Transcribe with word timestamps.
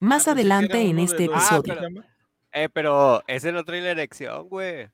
Más 0.00 0.26
Ah, 0.28 0.32
adelante 0.32 0.80
era 0.80 0.90
en 0.90 0.98
este 0.98 1.26
los- 1.26 1.36
episodio. 1.36 1.74
¿cómo 1.74 1.80
se 1.88 1.94
llama? 1.94 2.06
Eh, 2.52 2.68
pero 2.72 3.22
ese 3.28 3.52
no 3.52 3.64
trae 3.64 3.80
la 3.80 3.90
erección, 3.90 4.48
güey. 4.48 4.88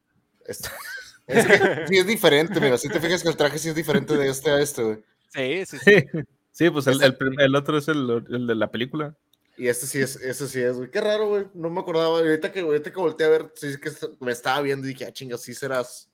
Es 1.29 1.44
que 1.44 1.86
sí 1.88 1.98
es 1.98 2.06
diferente, 2.06 2.60
mira, 2.60 2.79
si 2.79 2.88
te 2.88 3.01
fijas 3.01 3.21
que 3.21 3.29
el 3.30 3.37
traje 3.37 3.58
sí 3.58 3.69
es 3.71 3.74
diferente 3.74 4.16
de 4.16 4.29
este 4.29 4.48
a 4.50 4.61
este, 4.61 4.82
güey. 4.84 4.98
Sí, 5.34 5.66
sí, 5.66 5.79
sí. 5.79 6.06
Sí, 6.53 6.71
pues 6.71 6.87
el, 6.87 7.03
el 7.38 7.54
otro 7.56 7.79
es 7.79 7.88
el, 7.88 8.24
el 8.30 8.46
de 8.46 8.54
la 8.54 8.71
película. 8.71 9.16
Y 9.56 9.66
este 9.66 9.87
sí 9.87 9.98
es, 10.00 10.14
este 10.16 10.46
sí 10.46 10.61
es, 10.61 10.77
güey. 10.77 10.88
Qué 10.88 11.01
raro, 11.01 11.27
güey. 11.29 11.47
No 11.54 11.69
me 11.69 11.81
acordaba. 11.81 12.19
Ahorita 12.19 12.53
que, 12.53 12.61
ahorita 12.61 12.93
que 12.93 13.01
volteé 13.01 13.27
a 13.27 13.31
ver, 13.31 13.51
sí 13.57 13.67
es 13.67 13.79
que 13.79 13.91
me 14.21 14.31
estaba 14.31 14.61
viendo 14.61 14.87
y 14.87 14.91
dije, 14.91 15.07
ah, 15.07 15.13
chinga, 15.13 15.37
sí 15.37 15.53
serás. 15.53 16.09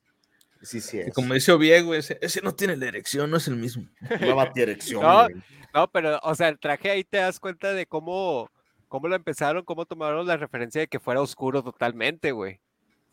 Sí, 0.63 0.81
sí 0.81 0.97
Y 0.97 1.01
es. 1.01 1.13
como 1.13 1.35
dice 1.35 1.53
Oviego, 1.53 1.95
ese, 1.95 2.19
ese 2.23 2.41
no 2.41 2.55
tiene 2.55 2.77
la 2.79 2.87
erección, 2.87 3.31
no 3.31 3.37
es 3.37 3.49
el 3.49 3.57
mismo. 3.57 3.87
No. 4.21 5.25
güey. 5.25 5.43
No, 5.75 5.91
pero, 5.91 6.21
o 6.23 6.35
sea, 6.35 6.49
el 6.49 6.59
traje 6.59 6.91
ahí 6.91 7.05
te 7.05 7.19
das 7.19 7.39
cuenta 7.39 7.75
de 7.75 7.85
cómo, 7.85 8.49
cómo 8.93 9.09
lo 9.09 9.17
empezaron, 9.17 9.65
cómo 9.65 9.87
tomaron 9.87 10.27
la 10.27 10.37
referencia 10.37 10.83
de 10.83 10.87
que 10.87 11.01
fuera 11.01 11.23
oscuro 11.23 11.63
totalmente, 11.63 12.31
güey. 12.31 12.61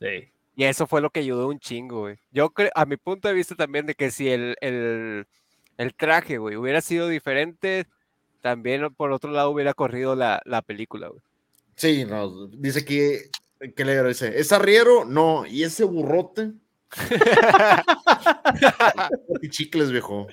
Sí. 0.01 0.29
Y 0.57 0.65
eso 0.65 0.87
fue 0.87 0.99
lo 0.99 1.09
que 1.09 1.21
ayudó 1.21 1.47
un 1.47 1.57
chingo, 1.57 2.01
güey. 2.01 2.17
Yo 2.31 2.49
creo, 2.49 2.69
a 2.75 2.85
mi 2.85 2.97
punto 2.97 3.29
de 3.29 3.33
vista 3.33 3.55
también, 3.55 3.85
de 3.85 3.95
que 3.95 4.11
si 4.11 4.27
el, 4.27 4.57
el, 4.59 5.25
el 5.77 5.95
traje, 5.95 6.37
güey, 6.37 6.57
hubiera 6.57 6.81
sido 6.81 7.07
diferente, 7.07 7.87
también 8.41 8.93
por 8.93 9.13
otro 9.13 9.31
lado 9.31 9.51
hubiera 9.51 9.73
corrido 9.73 10.17
la, 10.17 10.41
la 10.43 10.61
película, 10.61 11.07
güey. 11.07 11.21
Sí, 11.77 12.03
no. 12.03 12.47
Dice 12.47 12.83
que. 12.83 13.29
que 13.73 13.85
le 13.85 14.03
dice, 14.03 14.37
¿es 14.37 14.51
arriero? 14.51 15.05
No. 15.05 15.45
¿Y 15.45 15.63
ese 15.63 15.85
burrote? 15.85 16.51
Y 19.41 19.47
chicles, 19.49 19.93
viejo. 19.93 20.27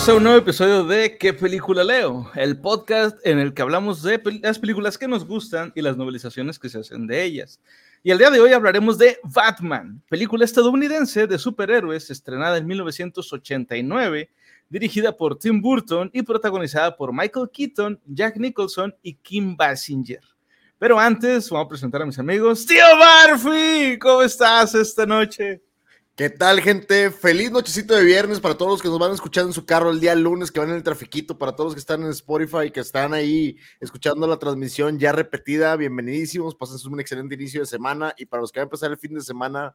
Bienvenidos 0.00 0.16
a 0.16 0.18
un 0.18 0.24
nuevo 0.24 0.38
episodio 0.38 0.84
de 0.84 1.18
¿Qué 1.18 1.34
película 1.34 1.84
leo? 1.84 2.30
El 2.34 2.58
podcast 2.58 3.18
en 3.22 3.38
el 3.38 3.52
que 3.52 3.60
hablamos 3.60 4.02
de 4.02 4.18
las 4.42 4.58
películas 4.58 4.96
que 4.96 5.06
nos 5.06 5.26
gustan 5.26 5.72
y 5.74 5.82
las 5.82 5.98
novelizaciones 5.98 6.58
que 6.58 6.70
se 6.70 6.78
hacen 6.78 7.06
de 7.06 7.22
ellas. 7.22 7.60
Y 8.02 8.10
el 8.10 8.16
día 8.16 8.30
de 8.30 8.40
hoy 8.40 8.54
hablaremos 8.54 8.96
de 8.96 9.18
Batman, 9.22 10.02
película 10.08 10.46
estadounidense 10.46 11.26
de 11.26 11.38
superhéroes 11.38 12.10
estrenada 12.10 12.56
en 12.56 12.66
1989, 12.66 14.30
dirigida 14.70 15.14
por 15.14 15.38
Tim 15.38 15.60
Burton 15.60 16.08
y 16.14 16.22
protagonizada 16.22 16.96
por 16.96 17.12
Michael 17.12 17.50
Keaton, 17.52 18.00
Jack 18.06 18.38
Nicholson 18.38 18.94
y 19.02 19.16
Kim 19.16 19.54
Basinger. 19.54 20.22
Pero 20.78 20.98
antes, 20.98 21.50
vamos 21.50 21.66
a 21.66 21.68
presentar 21.68 22.00
a 22.00 22.06
mis 22.06 22.18
amigos. 22.18 22.64
¡Tío 22.64 22.86
Murphy! 22.96 23.98
¿Cómo 23.98 24.22
estás 24.22 24.74
esta 24.74 25.04
noche? 25.04 25.60
¿Qué 26.16 26.28
tal, 26.28 26.60
gente? 26.60 27.10
Feliz 27.10 27.50
nochecito 27.50 27.94
de 27.94 28.04
viernes 28.04 28.40
para 28.40 28.54
todos 28.56 28.72
los 28.72 28.82
que 28.82 28.88
nos 28.88 28.98
van 28.98 29.12
escuchando 29.12 29.48
en 29.48 29.54
su 29.54 29.64
carro 29.64 29.90
el 29.90 30.00
día 30.00 30.14
lunes, 30.14 30.50
que 30.50 30.60
van 30.60 30.68
en 30.68 30.74
el 30.76 30.82
trafiquito, 30.82 31.38
para 31.38 31.52
todos 31.52 31.68
los 31.68 31.74
que 31.74 31.80
están 31.80 32.02
en 32.02 32.10
Spotify, 32.10 32.70
que 32.70 32.80
están 32.80 33.14
ahí 33.14 33.56
escuchando 33.80 34.26
la 34.26 34.38
transmisión 34.38 34.98
ya 34.98 35.12
repetida, 35.12 35.74
bienvenidísimos, 35.76 36.54
pasen 36.54 36.92
un 36.92 37.00
excelente 37.00 37.36
inicio 37.36 37.60
de 37.60 37.66
semana 37.66 38.12
y 38.18 38.26
para 38.26 38.42
los 38.42 38.52
que 38.52 38.60
van 38.60 38.64
a 38.64 38.68
empezar 38.68 38.90
el 38.90 38.98
fin 38.98 39.14
de 39.14 39.22
semana, 39.22 39.74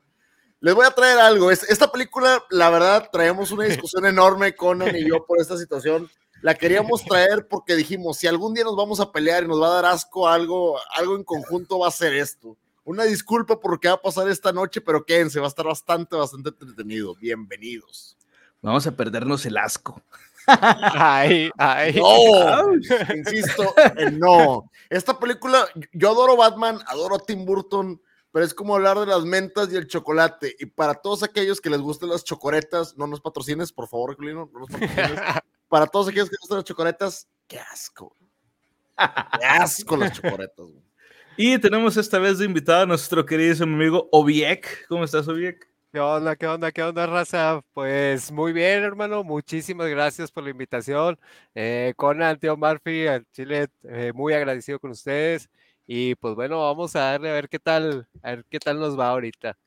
les 0.60 0.76
voy 0.76 0.86
a 0.86 0.92
traer 0.92 1.18
algo. 1.18 1.50
Es- 1.50 1.64
Esta 1.68 1.92
película, 1.92 2.44
la 2.52 2.70
verdad, 2.70 3.10
traemos 3.12 3.52
una 3.52 3.64
discusión 3.66 4.06
enorme, 4.06 4.56
Conan 4.56 4.96
y 4.96 5.08
yo, 5.08 5.26
por 5.26 5.40
esta 5.42 5.58
situación. 5.58 6.08
La 6.42 6.54
queríamos 6.54 7.04
traer 7.06 7.48
porque 7.48 7.76
dijimos, 7.76 8.18
si 8.18 8.28
algún 8.28 8.54
día 8.54 8.66
nos 8.66 8.76
vamos 8.76 9.00
a 9.00 9.12
pelear 9.12 9.44
y 9.44 9.48
nos 9.48 9.60
va 9.60 9.68
a 9.70 9.82
dar 9.82 9.86
asco 9.86 10.28
algo, 10.28 10.78
algo 10.96 11.16
en 11.16 11.24
conjunto, 11.24 11.80
va 11.80 11.88
a 11.88 11.92
ser 11.92 12.14
esto. 12.14 12.56
Una 12.86 13.04
disculpa 13.04 13.60
por 13.60 13.72
lo 13.72 13.80
que 13.80 13.88
va 13.88 13.96
a 13.96 14.02
pasar 14.02 14.30
esta 14.30 14.52
noche, 14.52 14.80
pero 14.80 15.04
quédense, 15.04 15.40
va 15.40 15.48
a 15.48 15.50
estar 15.50 15.66
bastante, 15.66 16.16
bastante 16.16 16.50
entretenido. 16.50 17.16
Bienvenidos. 17.16 18.16
Vamos 18.62 18.86
a 18.86 18.96
perdernos 18.96 19.44
el 19.48 19.58
asco. 19.58 20.00
Ay, 20.46 21.50
ay. 21.58 21.96
No, 21.96 22.76
insisto, 23.16 23.74
en 23.98 24.20
no. 24.20 24.70
Esta 24.88 25.18
película, 25.20 25.68
yo 25.94 26.12
adoro 26.12 26.38
Batman, 26.38 26.80
adoro 26.86 27.16
a 27.16 27.26
Tim 27.26 27.44
Burton, 27.44 28.00
pero 28.32 28.46
es 28.46 28.54
como 28.54 28.76
hablar 28.76 29.00
de 29.00 29.08
las 29.08 29.24
mentas 29.26 29.74
y 29.74 29.78
el 29.78 29.88
chocolate. 29.88 30.56
Y 30.60 30.68
para 30.68 30.94
todos 30.94 31.24
aquellos 31.24 31.60
que 31.60 31.72
les 31.72 31.82
gusten 31.82 32.10
las 32.10 32.24
chocoretas, 32.24 32.96
no 32.98 33.08
nos 33.08 33.20
patrocines, 33.20 33.72
por 33.72 33.88
favor, 33.88 34.16
Clino, 34.16 34.48
no 34.54 34.60
nos 34.60 34.70
patrocines. 34.70 35.20
Para 35.68 35.88
todos 35.88 36.08
aquellos 36.08 36.30
que 36.30 36.34
les 36.34 36.42
gustan 36.42 36.58
las 36.60 36.66
chocoretas, 36.66 37.28
qué 37.48 37.58
asco. 37.58 38.16
Qué 38.96 39.46
asco 39.46 39.98
las 39.98 40.14
chocoretas. 40.14 40.68
güey. 40.68 40.85
Y 41.38 41.60
tenemos 41.60 41.98
esta 41.98 42.18
vez 42.18 42.38
de 42.38 42.46
invitado 42.46 42.84
a 42.84 42.86
nuestro 42.86 43.26
queridísimo 43.26 43.76
amigo 43.76 44.08
Obiek. 44.14 44.88
¿Cómo 44.88 45.04
estás, 45.04 45.28
Obiek? 45.28 45.68
¿Qué 45.92 46.00
onda, 46.00 46.36
qué 46.38 46.48
onda, 46.48 46.72
qué 46.72 46.82
onda, 46.82 47.06
raza? 47.08 47.62
Pues 47.74 48.32
muy 48.32 48.54
bien, 48.54 48.84
hermano. 48.84 49.22
Muchísimas 49.22 49.90
gracias 49.90 50.32
por 50.32 50.44
la 50.46 50.52
invitación. 50.52 51.20
Eh, 51.54 51.94
Conan, 51.98 52.40
Tío 52.40 52.56
Murphy, 52.56 53.08
al 53.08 53.26
Chile, 53.34 53.68
eh, 53.84 54.14
muy 54.16 54.34
agradecido 54.34 54.80
con 54.80 54.92
ustedes. 54.92 55.50
Y 55.86 56.16
pues 56.16 56.36
bueno, 56.36 56.62
vamos 56.62 56.96
a 56.96 57.02
darle 57.12 57.30
a 57.30 57.34
ver 57.34 57.50
qué 57.50 57.60
tal, 57.60 58.08
a 58.24 58.32
ver 58.32 58.46
qué 58.50 58.60
tal 58.60 58.80
nos 58.80 58.98
va 58.98 59.10
ahorita. 59.10 59.58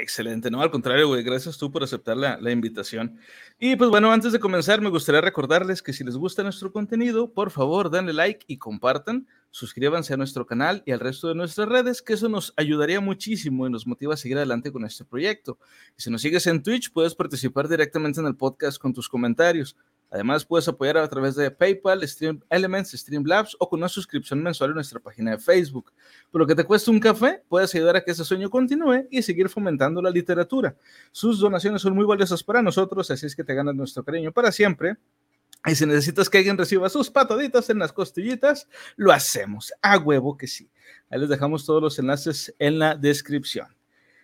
Excelente, 0.00 0.48
no, 0.48 0.62
al 0.62 0.70
contrario, 0.70 1.08
güey, 1.08 1.24
gracias 1.24 1.58
tú 1.58 1.72
por 1.72 1.82
aceptar 1.82 2.16
la, 2.16 2.38
la 2.40 2.52
invitación. 2.52 3.18
Y 3.58 3.74
pues 3.74 3.90
bueno, 3.90 4.12
antes 4.12 4.32
de 4.32 4.38
comenzar, 4.38 4.80
me 4.80 4.90
gustaría 4.90 5.20
recordarles 5.20 5.82
que 5.82 5.92
si 5.92 6.04
les 6.04 6.16
gusta 6.16 6.44
nuestro 6.44 6.70
contenido, 6.70 7.32
por 7.32 7.50
favor, 7.50 7.90
denle 7.90 8.12
like 8.12 8.44
y 8.46 8.58
compartan, 8.58 9.26
suscríbanse 9.50 10.14
a 10.14 10.16
nuestro 10.16 10.46
canal 10.46 10.84
y 10.86 10.92
al 10.92 11.00
resto 11.00 11.26
de 11.26 11.34
nuestras 11.34 11.68
redes, 11.68 12.00
que 12.00 12.12
eso 12.12 12.28
nos 12.28 12.54
ayudaría 12.56 13.00
muchísimo 13.00 13.66
y 13.66 13.70
nos 13.70 13.88
motiva 13.88 14.14
a 14.14 14.16
seguir 14.16 14.36
adelante 14.36 14.70
con 14.70 14.84
este 14.84 15.04
proyecto. 15.04 15.58
Y 15.96 16.02
si 16.02 16.10
nos 16.10 16.22
sigues 16.22 16.46
en 16.46 16.62
Twitch, 16.62 16.92
puedes 16.92 17.16
participar 17.16 17.68
directamente 17.68 18.20
en 18.20 18.26
el 18.26 18.36
podcast 18.36 18.78
con 18.78 18.92
tus 18.92 19.08
comentarios. 19.08 19.76
Además, 20.10 20.44
puedes 20.44 20.66
apoyar 20.68 20.96
a 20.96 21.08
través 21.08 21.34
de 21.34 21.50
PayPal, 21.50 22.06
Stream 22.08 22.40
Elements, 22.48 22.92
Streamlabs 22.92 23.56
o 23.58 23.68
con 23.68 23.80
una 23.80 23.88
suscripción 23.88 24.42
mensual 24.42 24.70
en 24.70 24.76
nuestra 24.76 25.00
página 25.00 25.32
de 25.32 25.38
Facebook. 25.38 25.92
Por 26.30 26.40
lo 26.40 26.46
que 26.46 26.54
te 26.54 26.64
cuesta 26.64 26.90
un 26.90 26.98
café, 26.98 27.42
puedes 27.48 27.74
ayudar 27.74 27.96
a 27.96 28.02
que 28.02 28.12
ese 28.12 28.24
sueño 28.24 28.48
continúe 28.48 29.06
y 29.10 29.20
seguir 29.22 29.48
fomentando 29.48 30.00
la 30.00 30.10
literatura. 30.10 30.74
Sus 31.12 31.40
donaciones 31.40 31.82
son 31.82 31.94
muy 31.94 32.06
valiosas 32.06 32.42
para 32.42 32.62
nosotros, 32.62 33.10
así 33.10 33.26
es 33.26 33.36
que 33.36 33.44
te 33.44 33.54
ganas 33.54 33.74
nuestro 33.74 34.02
cariño 34.02 34.32
para 34.32 34.50
siempre. 34.50 34.96
Y 35.66 35.74
si 35.74 35.84
necesitas 35.84 36.30
que 36.30 36.38
alguien 36.38 36.56
reciba 36.56 36.88
sus 36.88 37.10
pataditas 37.10 37.68
en 37.68 37.78
las 37.78 37.92
costillitas, 37.92 38.68
lo 38.96 39.12
hacemos. 39.12 39.72
A 39.82 39.98
huevo 39.98 40.36
que 40.36 40.46
sí. 40.46 40.70
Ahí 41.10 41.20
les 41.20 41.28
dejamos 41.28 41.66
todos 41.66 41.82
los 41.82 41.98
enlaces 41.98 42.54
en 42.58 42.78
la 42.78 42.94
descripción. 42.94 43.66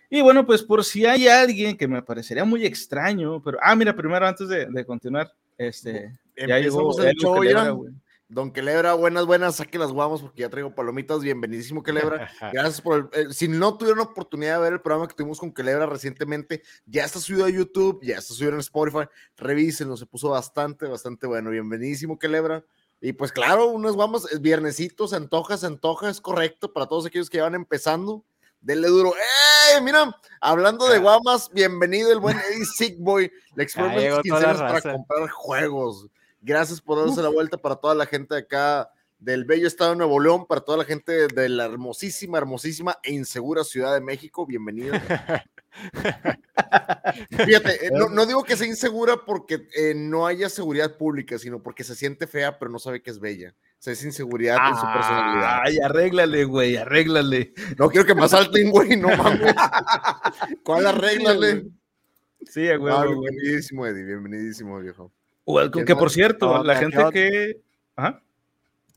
Y 0.09 0.21
bueno, 0.21 0.45
pues 0.45 0.63
por 0.63 0.83
si 0.83 1.05
hay 1.05 1.27
alguien 1.27 1.77
que 1.77 1.87
me 1.87 2.01
parecería 2.01 2.45
muy 2.45 2.65
extraño, 2.65 3.41
pero... 3.43 3.57
Ah, 3.61 3.75
mira, 3.75 3.95
primero 3.95 4.25
antes 4.25 4.47
de, 4.47 4.65
de 4.67 4.85
continuar, 4.85 5.31
este... 5.57 6.19
Ya 6.37 6.59
llegó 6.59 6.81
Empezamos 6.81 6.99
el 6.99 7.05
Elio 7.07 7.21
show 7.21 7.43
ya. 7.43 7.69
güey. 7.69 7.93
Don 8.27 8.51
Quelebra, 8.51 8.95
buenas, 8.95 9.27
buenas, 9.27 9.57
saque 9.57 9.77
las 9.77 9.91
guamos 9.91 10.21
porque 10.21 10.41
ya 10.41 10.49
traigo 10.49 10.73
palomitas. 10.73 11.21
Bienvenidísimo, 11.21 11.83
Quelebra. 11.83 12.29
Gracias 12.53 12.81
por 12.81 13.11
el, 13.13 13.27
eh, 13.27 13.33
Si 13.33 13.47
no 13.47 13.77
tuvieron 13.77 13.99
oportunidad 13.99 14.55
de 14.55 14.63
ver 14.63 14.73
el 14.73 14.81
programa 14.81 15.07
que 15.07 15.13
tuvimos 15.13 15.39
con 15.39 15.53
Quelebra 15.53 15.85
recientemente, 15.85 16.63
ya 16.87 17.05
está 17.05 17.19
subido 17.19 17.45
a 17.45 17.49
YouTube, 17.49 17.99
ya 18.03 18.17
está 18.17 18.33
subido 18.33 18.53
en 18.53 18.59
Spotify. 18.59 19.07
Revísenlo, 19.37 19.95
se 19.95 20.07
puso 20.07 20.29
bastante, 20.29 20.87
bastante 20.87 21.27
bueno. 21.27 21.51
Bienvenidísimo, 21.51 22.17
Quelebra. 22.17 22.65
Y 22.99 23.13
pues 23.13 23.31
claro, 23.31 23.67
unas 23.67 23.93
guamas, 23.93 24.25
es 24.31 24.41
viernesito, 24.41 25.07
se 25.07 25.17
antoja, 25.17 25.57
se 25.57 25.67
antoja, 25.67 26.09
es 26.09 26.19
correcto 26.19 26.73
para 26.73 26.87
todos 26.87 27.05
aquellos 27.05 27.29
que 27.29 27.41
van 27.41 27.53
empezando. 27.53 28.25
Denle 28.61 28.87
duro. 28.87 29.13
¡Eh! 29.15 29.81
Mira, 29.81 30.15
hablando 30.41 30.87
de 30.87 30.99
guamas, 30.99 31.51
bienvenido 31.53 32.11
el 32.11 32.19
buen 32.19 32.37
Eddie 32.37 32.65
Sickboy. 32.77 33.31
Le 33.55 33.67
la 33.75 34.21
quincenas 34.21 34.57
para 34.57 34.81
comprar 34.81 35.29
juegos. 35.29 36.07
Gracias 36.41 36.81
por 36.81 37.03
darse 37.03 37.21
la 37.21 37.29
vuelta 37.29 37.57
para 37.57 37.75
toda 37.75 37.95
la 37.95 38.05
gente 38.05 38.35
de 38.35 38.41
acá 38.41 38.89
del 39.19 39.45
bello 39.45 39.67
estado 39.67 39.91
de 39.91 39.97
Nuevo 39.97 40.19
León, 40.19 40.45
para 40.45 40.61
toda 40.61 40.77
la 40.77 40.83
gente 40.83 41.27
de 41.27 41.49
la 41.49 41.65
hermosísima, 41.65 42.37
hermosísima 42.37 42.99
e 43.01 43.13
insegura 43.13 43.63
Ciudad 43.63 43.93
de 43.93 44.01
México. 44.01 44.45
Bienvenidos. 44.45 44.99
Fíjate, 47.31 47.87
eh, 47.87 47.91
no, 47.91 48.09
no 48.09 48.25
digo 48.25 48.43
que 48.43 48.55
sea 48.55 48.67
insegura 48.67 49.25
porque 49.25 49.67
eh, 49.75 49.93
no 49.95 50.27
haya 50.27 50.49
seguridad 50.49 50.97
pública, 50.97 51.39
sino 51.39 51.63
porque 51.63 51.83
se 51.83 51.95
siente 51.95 52.27
fea, 52.27 52.59
pero 52.59 52.69
no 52.71 52.79
sabe 52.79 53.01
que 53.01 53.09
es 53.09 53.19
bella. 53.19 53.55
Sea, 53.85 53.93
es 53.93 54.03
inseguridad 54.03 54.57
en 54.67 54.75
su 54.77 54.81
personalidad. 54.81 55.59
Ay, 55.63 55.77
arréglale, 55.77 56.43
güey, 56.45 56.75
arréglale. 56.75 57.53
No 57.77 57.87
quiero 57.87 58.07
que 58.07 58.15
me 58.15 58.23
asalten, 58.23 58.71
güey, 58.71 58.97
no 58.97 59.09
mames. 59.15 59.53
¿Cuál 60.63 60.87
arréglale? 60.87 61.67
Sí, 62.47 62.61
huevo, 62.61 62.89
Ah, 62.89 63.05
güey. 63.05 63.19
bienvenidísimo, 63.19 63.85
Eddie, 63.85 64.03
bienvenidísimo, 64.05 64.79
viejo. 64.79 65.11
Welcome, 65.45 65.85
¿Qué 65.85 65.93
que 65.93 65.95
por 65.95 66.09
cierto, 66.09 66.63
¿Qué 66.63 66.67
la 66.67 66.75
gente 66.77 67.03
que... 67.13 67.61
Ajá. 67.95 68.23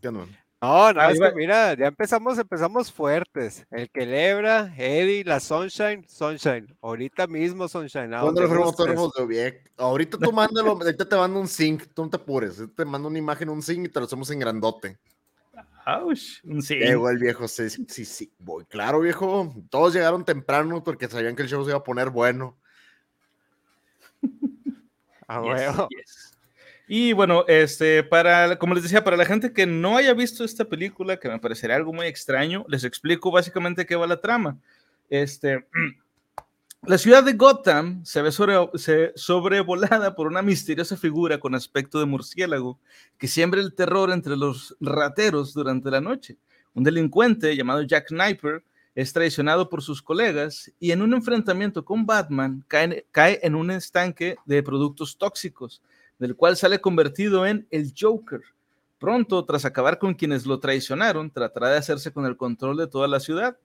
¿Qué 0.01 0.09
onda? 0.09 0.25
No, 0.61 0.93
no, 0.93 1.01
Ah, 1.01 1.13
es 1.13 1.21
que 1.21 1.33
mira, 1.37 1.75
ya 1.75 1.87
empezamos, 1.87 2.37
empezamos 2.37 2.91
fuertes. 2.91 3.65
El 3.71 3.89
que 3.91 4.05
lebra, 4.05 4.75
Eddie, 4.77 5.23
la 5.25 5.39
Sunshine, 5.39 6.05
Sunshine. 6.09 6.77
Ahorita 6.83 7.29
mismo 7.29 7.69
Sunshine. 7.69 8.13
a 8.15 8.21
¿Dónde 8.23 8.43
donde 8.43 8.57
los 8.95 9.13
de 9.15 9.23
Obiec? 9.23 9.71
Ahorita 9.77 10.19
tú 10.19 10.33
mándalo, 10.33 10.71
ahorita 10.83 11.09
te 11.09 11.17
mando 11.17 11.39
un 11.39 11.47
zinc, 11.47 11.85
tú 11.95 12.03
no 12.03 12.11
te 12.11 12.17
apures, 12.17 12.59
ahorita 12.59 12.75
te 12.83 12.85
mando 12.85 13.07
una 13.09 13.19
imagen, 13.19 13.49
un 13.51 13.63
zinc 13.63 13.87
y 13.87 13.89
te 13.89 14.01
lo 14.01 14.07
hacemos 14.07 14.29
en 14.31 14.41
grandote. 14.41 14.99
Ouch, 15.87 16.43
un 16.45 16.61
sí. 16.61 16.75
Llegó 16.75 17.09
el 17.09 17.19
viejo, 17.19 17.47
sí, 17.47 17.71
sí, 17.71 18.05
sí, 18.05 18.33
voy. 18.39 18.65
Claro, 18.67 19.01
viejo. 19.01 19.55
Todos 19.71 19.95
llegaron 19.95 20.25
temprano 20.25 20.83
porque 20.83 21.09
sabían 21.09 21.37
que 21.37 21.43
el 21.43 21.49
show 21.49 21.63
se 21.65 21.71
iba 21.71 21.79
a 21.79 21.85
poner 21.85 22.11
bueno. 22.11 22.59
A 25.29 25.41
Yes, 25.41 25.47
huevo. 25.47 25.89
yes. 25.91 26.28
Y 26.89 27.13
bueno, 27.13 27.45
este, 27.49 28.03
para, 28.03 28.59
como 28.59 28.75
les 28.75 28.83
decía, 28.83 29.05
para 29.05 29.17
la 29.17 29.27
gente 29.27 29.53
que 29.53 29.67
no 29.67 29.97
haya 29.99 30.15
visto 30.15 30.43
esta 30.43 30.65
película, 30.65 31.19
que 31.19 31.29
me 31.29 31.39
parecería 31.39 31.77
algo 31.77 31.93
muy 31.93 32.07
extraño, 32.07 32.65
les 32.69 32.83
explico 32.85 33.31
básicamente 33.31 33.85
qué 33.85 33.95
va 33.95 34.07
la 34.07 34.21
trama. 34.21 34.57
Este, 35.11 35.67
la 36.83 36.97
ciudad 36.97 37.23
de 37.25 37.35
Gotham 37.35 38.05
se 38.05 38.23
ve 38.23 38.33
sobre- 38.33 38.71
se- 38.79 39.13
sobrevolada 39.17 40.15
por 40.15 40.27
una 40.29 40.41
misteriosa 40.43 40.97
figura 40.97 41.39
con 41.39 41.55
aspecto 41.55 41.99
de 42.01 42.07
murciélago 42.07 42.79
que 43.19 43.29
siembra 43.29 43.61
el 43.61 43.75
terror 43.75 44.11
entre 44.11 44.37
los 44.37 44.75
rateros 44.81 45.53
durante 45.53 45.91
la 45.91 46.01
noche. 46.01 46.37
Un 46.75 46.85
delincuente 46.85 47.55
llamado 47.55 47.83
Jack 47.83 48.09
Sniper 48.09 48.63
es 48.95 49.13
traicionado 49.13 49.69
por 49.69 49.83
sus 49.83 50.01
colegas 50.01 50.73
y 50.81 50.93
en 50.93 51.03
un 51.03 51.13
enfrentamiento 51.13 51.85
con 51.85 52.07
Batman 52.07 52.65
cae, 52.67 53.05
cae 53.13 53.39
en 53.43 53.55
un 53.55 53.71
estanque 53.71 54.37
de 54.47 54.63
productos 54.63 55.17
tóxicos, 55.19 55.83
del 56.19 56.37
cual 56.37 56.57
sale 56.57 56.81
convertido 56.81 57.47
en 57.47 57.67
el 57.71 57.93
Joker. 57.99 58.41
Pronto, 58.99 59.45
tras 59.45 59.65
acabar 59.65 59.99
con 59.99 60.15
quienes 60.15 60.45
lo 60.47 60.59
traicionaron, 60.59 61.31
tratará 61.31 61.69
de 61.71 61.77
hacerse 61.79 62.13
con 62.13 62.27
el 62.27 62.37
control 62.37 62.77
de 62.77 62.89
toda 62.89 63.07
la 63.07 63.21
ciudad, 63.21 63.57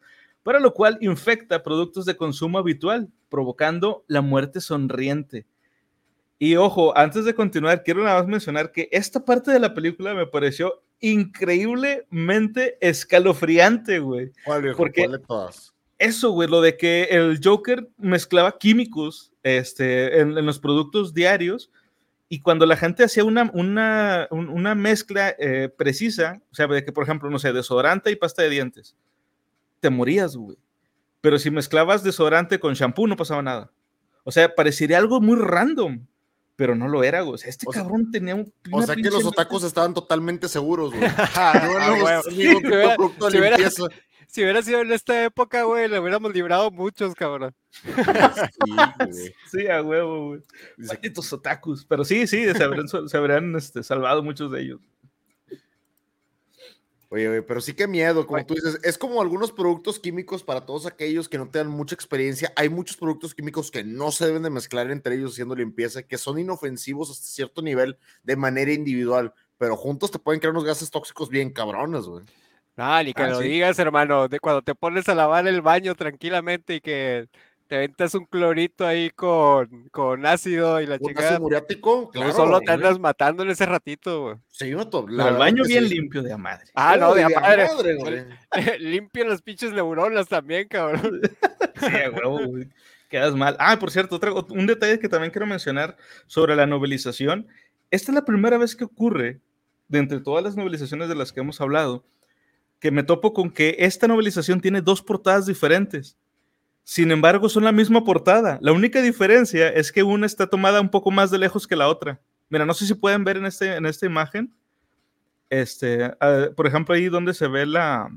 para 0.44 0.60
lo 0.60 0.74
cual 0.74 0.98
infecta 1.02 1.64
productos 1.64 2.06
de 2.06 2.16
consumo 2.18 2.60
habitual, 2.60 3.10
provocando 3.30 4.04
la 4.08 4.22
muerte 4.22 4.62
sonriente. 4.62 5.46
Y 6.38 6.56
ojo, 6.58 6.96
antes 6.98 7.26
de 7.26 7.34
continuar, 7.34 7.84
quiero 7.84 8.04
nada 8.04 8.20
más 8.20 8.28
mencionar 8.28 8.72
que 8.72 8.90
esta 8.92 9.24
parte 9.24 9.52
de 9.52 9.60
la 9.60 9.74
película 9.74 10.14
me 10.14 10.28
pareció 10.28 10.84
increíblemente 11.00 12.78
escalofriante, 12.82 14.00
güey. 14.00 14.32
¿Cuál? 14.46 14.74
Porque- 14.76 15.02
¿Cuál 15.02 15.12
de 15.14 15.20
todas? 15.26 15.74
Eso, 15.98 16.32
güey, 16.32 16.50
lo 16.50 16.60
de 16.62 16.76
que 16.76 17.04
el 17.04 17.40
Joker 17.42 17.88
mezclaba 17.98 18.58
químicos 18.58 19.32
este, 19.42 20.20
en, 20.20 20.38
en 20.38 20.46
los 20.46 20.60
productos 20.60 21.14
diarios 21.14 21.72
y 22.36 22.40
cuando 22.42 22.66
la 22.66 22.76
gente 22.78 23.04
hacía 23.04 23.24
una, 23.24 23.52
una, 23.54 24.28
un- 24.32 24.50
una 24.50 24.74
mezcla 24.76 25.36
eh, 25.38 25.70
precisa, 25.76 26.42
o 26.52 26.56
sea, 26.56 26.66
de 26.68 26.84
que, 26.84 26.92
por 26.92 27.04
ejemplo, 27.04 27.30
no 27.30 27.38
sé, 27.38 27.54
desodorante 27.54 28.10
y 28.12 28.16
pasta 28.16 28.42
de 28.42 28.50
dientes, 28.50 28.96
te 29.80 29.90
morías, 29.90 30.36
güey. 30.36 30.58
Pero 31.22 31.38
si 31.38 31.52
mezclabas 31.52 32.04
desodorante 32.04 32.60
con 32.60 32.74
shampoo, 32.74 33.08
no 33.08 33.16
pasaba 33.16 33.42
nada. 33.42 33.72
O 34.24 34.32
sea, 34.32 34.56
parecería 34.56 34.98
algo 34.98 35.22
muy 35.22 35.36
random, 35.38 36.06
pero 36.56 36.76
no 36.76 36.88
lo 36.88 37.04
era, 37.04 37.22
güey. 37.22 37.36
O 37.36 37.38
sea, 37.38 37.50
este 37.50 37.66
O 37.68 37.74
sea- 37.74 37.82
cabrón 37.84 38.10
tenía 38.12 38.36
un. 38.36 38.52
O 38.72 38.82
sea 38.82 38.96
que 38.96 39.10
los 39.10 39.26
otakus 39.26 39.64
estaban 39.64 39.94
totalmente 39.94 40.48
seguros, 40.48 40.92
güey. 40.94 41.04
A 41.36 41.54
No, 41.66 41.98
no, 41.98 42.22
ningún 42.32 42.62
Si 42.62 42.68
hubiera- 42.68 42.96
producto 42.96 43.26
de 43.26 43.32
si 43.32 43.38
hubiera- 43.38 43.58
limpieza. 43.58 43.84
Si 44.34 44.42
hubiera 44.42 44.64
sido 44.64 44.82
en 44.82 44.92
esta 44.92 45.26
época, 45.26 45.62
güey, 45.62 45.88
le 45.88 46.00
hubiéramos 46.00 46.34
librado 46.34 46.72
muchos, 46.72 47.14
cabrón. 47.14 47.54
Sí, 47.70 47.92
güey. 48.98 49.36
Sí, 49.52 49.68
a 49.68 49.84
huevo, 49.84 50.30
güey. 50.30 50.42
Malditos 50.78 51.32
otakus. 51.34 51.86
Pero 51.86 52.04
sí, 52.04 52.26
sí, 52.26 52.52
se 52.52 52.64
habrían, 52.64 52.88
se 52.88 53.16
habrían, 53.16 53.56
este, 53.56 53.84
salvado 53.84 54.24
muchos 54.24 54.52
de 54.52 54.62
ellos. 54.62 54.82
Oye, 57.10 57.28
güey, 57.28 57.42
pero 57.46 57.62
sí 57.62 57.74
que 57.74 57.88
miedo, 57.88 58.26
como 58.26 58.38
Oye. 58.38 58.46
tú 58.46 58.56
dices, 58.56 58.80
es 58.82 58.98
como 58.98 59.22
algunos 59.22 59.52
productos 59.52 60.00
químicos 60.00 60.42
para 60.42 60.66
todos 60.66 60.88
aquellos 60.88 61.30
que 61.30 61.38
no 61.38 61.52
tengan 61.52 61.70
mucha 61.70 61.94
experiencia. 61.94 62.52
Hay 62.56 62.70
muchos 62.70 62.98
productos 62.98 63.36
químicos 63.36 63.70
que 63.70 63.84
no 63.84 64.12
se 64.12 64.26
deben 64.26 64.42
de 64.42 64.50
mezclar 64.50 64.90
entre 64.90 65.14
ellos 65.14 65.34
haciendo 65.34 65.54
limpieza, 65.54 66.02
que 66.02 66.18
son 66.18 66.40
inofensivos 66.40 67.12
hasta 67.12 67.28
cierto 67.28 67.62
nivel 67.62 68.00
de 68.24 68.36
manera 68.36 68.74
individual, 68.74 69.32
pero 69.60 69.78
juntos 69.78 70.10
te 70.10 70.18
pueden 70.18 70.40
crear 70.40 70.54
unos 70.54 70.66
gases 70.66 70.90
tóxicos 70.90 71.30
bien 71.30 71.52
cabrones, 71.54 72.06
güey. 72.06 72.26
Ah, 72.78 73.02
ni 73.04 73.14
que 73.14 73.24
Ah, 73.24 73.30
lo 73.30 73.40
sí. 73.40 73.48
digas, 73.50 73.78
hermano. 73.80 74.28
De 74.28 74.40
cuando 74.40 74.62
te 74.62 74.74
pones 74.76 75.08
a 75.10 75.16
lavar 75.16 75.48
el 75.48 75.62
baño 75.62 75.94
tranquilamente 75.96 76.76
y 76.76 76.82
que 76.82 77.28
te 77.68 77.78
ventas 77.78 78.14
un 78.16 78.26
clorito 78.26 78.86
ahí 78.86 79.10
con, 79.12 79.90
con 79.90 80.26
ácido 80.26 80.82
y 80.82 80.86
la 80.86 80.96
ácido 80.96 81.40
muriático, 81.40 82.10
claro. 82.12 82.34
solo 82.34 82.60
te 82.60 82.66
güey. 82.66 82.76
andas 82.76 83.00
matando 83.00 83.44
en 83.44 83.50
ese 83.52 83.66
ratito, 83.66 84.22
güey. 84.24 84.36
Sí, 84.50 84.74
vato, 84.74 85.06
la 85.08 85.30
el 85.30 85.36
baño 85.38 85.64
bien 85.64 85.88
sí. 85.88 85.96
limpio 85.96 86.22
de 86.22 86.34
a 86.34 86.38
madre. 86.38 86.66
Ah, 86.76 86.98
no, 86.98 87.14
de 87.14 87.24
a 87.24 87.30
madre. 87.30 87.68
güey. 88.00 88.26
Limpio 88.80 89.26
las 89.26 89.42
pinches 89.42 89.72
neuronas 89.72 90.28
también, 90.28 90.68
cabrón. 90.68 91.22
Sí, 91.80 91.88
güey. 92.14 92.68
Quedas 93.10 93.36
mal. 93.36 93.56
Ah, 93.60 93.78
por 93.80 93.92
cierto, 93.92 94.16
otra- 94.16 94.32
un 94.34 94.66
detalle 94.68 95.00
que 95.00 95.10
también 95.10 95.32
quiero 95.32 95.46
mencionar 95.46 95.98
sobre 96.28 96.56
la 96.56 96.66
novelización. 96.66 97.48
Esta 97.92 98.12
es 98.12 98.16
la 98.16 98.26
primera 98.26 98.58
vez 98.58 98.76
que 98.76 98.86
ocurre, 98.86 99.40
de 99.88 100.00
entre 100.00 100.20
todas 100.20 100.44
las 100.44 100.56
novelizaciones 100.56 101.10
de 101.10 101.16
las 101.16 101.32
que 101.32 101.42
hemos 101.42 101.60
hablado, 101.62 102.04
que 102.84 102.92
me 102.92 103.04
topo 103.04 103.32
con 103.32 103.50
que 103.50 103.78
esta 103.80 104.10
novelización 104.10 104.60
tiene 104.60 104.82
dos 104.82 105.02
portadas 105.02 105.46
diferentes. 105.46 106.18
Sin 106.84 107.12
embargo, 107.12 107.48
son 107.48 107.64
la 107.64 107.72
misma 107.72 108.04
portada. 108.04 108.60
La 108.62 108.74
única 108.74 109.02
diferencia 109.02 109.70
es 109.70 109.90
que 109.90 110.04
una 110.04 110.26
está 110.26 110.48
tomada 110.48 110.82
un 110.82 110.90
poco 110.90 111.10
más 111.10 111.32
de 111.32 111.38
lejos 111.38 111.66
que 111.66 111.78
la 111.78 111.88
otra. 111.88 112.20
Mira, 112.50 112.66
no 112.66 112.74
sé 112.74 112.86
si 112.86 112.94
pueden 112.94 113.24
ver 113.24 113.38
en, 113.38 113.46
este, 113.46 113.74
en 113.78 113.86
esta 113.86 114.06
imagen. 114.06 114.54
Este, 115.50 116.12
por 116.58 116.68
ejemplo, 116.68 116.94
ahí 116.94 117.08
donde 117.08 117.34
se 117.34 117.48
ve 117.48 117.66
la, 117.66 118.10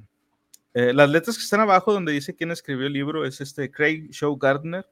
eh, 0.74 0.92
las 0.92 1.10
letras 1.10 1.36
que 1.36 1.44
están 1.44 1.60
abajo, 1.60 1.92
donde 1.92 2.10
dice 2.10 2.34
quién 2.34 2.50
escribió 2.50 2.88
el 2.88 2.92
libro, 2.92 3.24
es 3.24 3.40
este 3.40 3.70
Craig 3.70 4.08
Shaw 4.10 4.36
Gardner. 4.36 4.84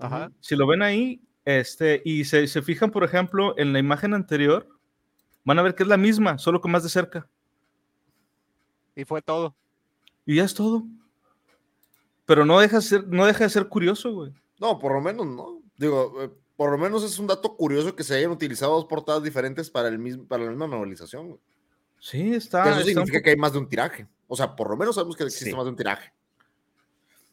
Ajá. 0.00 0.32
Si 0.40 0.56
lo 0.56 0.66
ven 0.66 0.82
ahí, 0.82 1.22
este, 1.44 2.02
y 2.04 2.24
se, 2.24 2.48
se 2.48 2.60
fijan, 2.60 2.90
por 2.90 3.04
ejemplo, 3.04 3.54
en 3.56 3.72
la 3.72 3.78
imagen 3.78 4.14
anterior, 4.14 4.68
van 5.44 5.60
a 5.60 5.62
ver 5.62 5.76
que 5.76 5.84
es 5.84 5.88
la 5.88 5.96
misma, 5.96 6.38
solo 6.38 6.60
que 6.60 6.68
más 6.68 6.82
de 6.82 6.88
cerca. 6.88 7.28
Y 8.94 9.04
fue 9.04 9.22
todo. 9.22 9.54
Y 10.26 10.36
ya 10.36 10.44
es 10.44 10.54
todo. 10.54 10.84
Pero 12.26 12.44
no 12.44 12.60
deja, 12.60 12.76
de 12.76 12.82
ser, 12.82 13.08
no 13.08 13.26
deja 13.26 13.44
de 13.44 13.50
ser 13.50 13.68
curioso, 13.68 14.12
güey. 14.12 14.32
No, 14.60 14.78
por 14.78 14.92
lo 14.92 15.00
menos 15.00 15.26
no. 15.26 15.60
Digo, 15.76 16.22
eh, 16.22 16.30
por 16.56 16.70
lo 16.70 16.78
menos 16.78 17.02
es 17.02 17.18
un 17.18 17.26
dato 17.26 17.56
curioso 17.56 17.96
que 17.96 18.04
se 18.04 18.14
hayan 18.14 18.30
utilizado 18.30 18.72
dos 18.74 18.84
portadas 18.84 19.22
diferentes 19.22 19.70
para, 19.70 19.88
el 19.88 19.98
mismo, 19.98 20.24
para 20.26 20.44
la 20.44 20.50
misma 20.50 20.66
novelización. 20.68 21.28
güey. 21.28 21.40
Sí, 21.98 22.34
está. 22.34 22.62
Que 22.64 22.70
eso 22.70 22.78
está 22.80 22.90
significa 22.90 23.22
que 23.22 23.30
hay 23.30 23.36
más 23.36 23.52
de 23.52 23.58
un 23.58 23.68
tiraje. 23.68 24.06
O 24.28 24.36
sea, 24.36 24.54
por 24.54 24.70
lo 24.70 24.76
menos 24.76 24.94
sabemos 24.94 25.16
que 25.16 25.24
existe 25.24 25.50
Sí. 25.50 25.56
más 25.56 25.64
de 25.64 25.70
un 25.70 25.76
tiraje. 25.76 26.12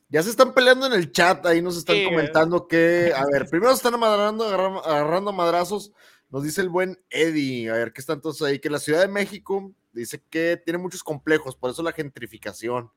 Ya 0.10 0.24
se 0.24 0.32
están 0.32 0.54
peleando 0.56 0.88
en 0.88 0.94
el 0.94 1.12
chat, 1.12 1.46
ahí 1.46 1.62
nos 1.62 1.78
están 1.78 1.96
Sí, 1.96 2.06
comentando 2.06 2.68
que, 2.68 3.14
a 3.16 3.26
ver, 3.32 3.48
primero 3.48 3.72
se 3.74 3.78
están 3.78 3.94
agarrando, 4.04 4.44
agarrando, 4.84 5.32
madrazos, 5.32 5.92
nos 6.32 6.44
dice 6.44 6.62
el 6.62 6.70
buen 6.70 7.00
Eddie, 7.12 7.70
a 7.70 7.74
ver, 7.74 7.94
¿qué 7.94 8.02
está 8.02 8.14
entonces 8.14 8.42
ahí? 8.42 8.58
Que 8.60 8.72
la 8.72 8.80
Ciudad 8.80 9.02
de 9.02 9.08
México 9.08 9.72
dice 9.94 10.22
que 10.30 10.62
tiene 10.64 10.78
muchos 10.78 11.04
complejos, 11.04 11.56
por 11.56 11.72
eso 11.72 11.84
la 11.84 11.92
gentrificación. 11.92 12.90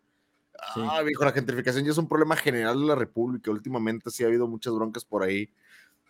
Sí. 0.75 0.81
Ah, 0.89 1.03
viejo, 1.03 1.25
la 1.25 1.33
gentrificación 1.33 1.85
ya 1.85 1.91
es 1.91 1.99
un 1.99 2.09
problema 2.09 2.37
general 2.37 2.79
de 2.81 2.87
la 2.87 2.94
República, 2.94 3.51
últimamente 3.51 4.11
sí 4.11 4.22
ha 4.22 4.27
habido 4.27 4.46
muchas 4.46 4.72
broncas 4.75 5.05
por 5.05 5.22
ahí. 5.22 5.51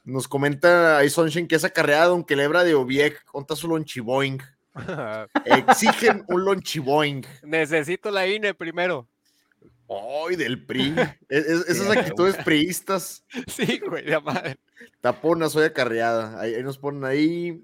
Nos 0.04 0.26
comenta 0.28 0.98
ahí 0.98 1.08
Sunshine 1.10 1.46
que 1.46 1.54
es 1.54 1.64
acarreada 1.64 2.06
Don 2.06 2.24
Quelebra 2.24 2.64
de 2.64 2.74
Obiec, 2.74 3.24
conta 3.24 3.54
su 3.56 3.68
lonchiboing. 3.68 4.40
Exigen 5.44 6.24
un 6.28 6.44
lonchiboing. 6.44 7.24
Necesito 7.44 8.10
la 8.10 8.26
INE 8.26 8.54
primero. 8.54 9.08
¡Ay, 9.88 10.36
del 10.36 10.64
PRI! 10.64 10.94
Es- 11.28 11.46
es- 11.46 11.68
esas 11.68 11.90
actitudes 11.96 12.36
priistas. 12.44 13.24
Sí, 13.46 13.78
güey, 13.86 14.04
de 14.06 14.14
a 14.14 14.20
madre. 14.20 14.58
Tapona, 15.00 15.48
soy 15.50 15.64
acarreada. 15.64 16.40
Ahí, 16.40 16.54
ahí 16.54 16.62
nos 16.62 16.78
ponen 16.78 17.04
ahí. 17.04 17.62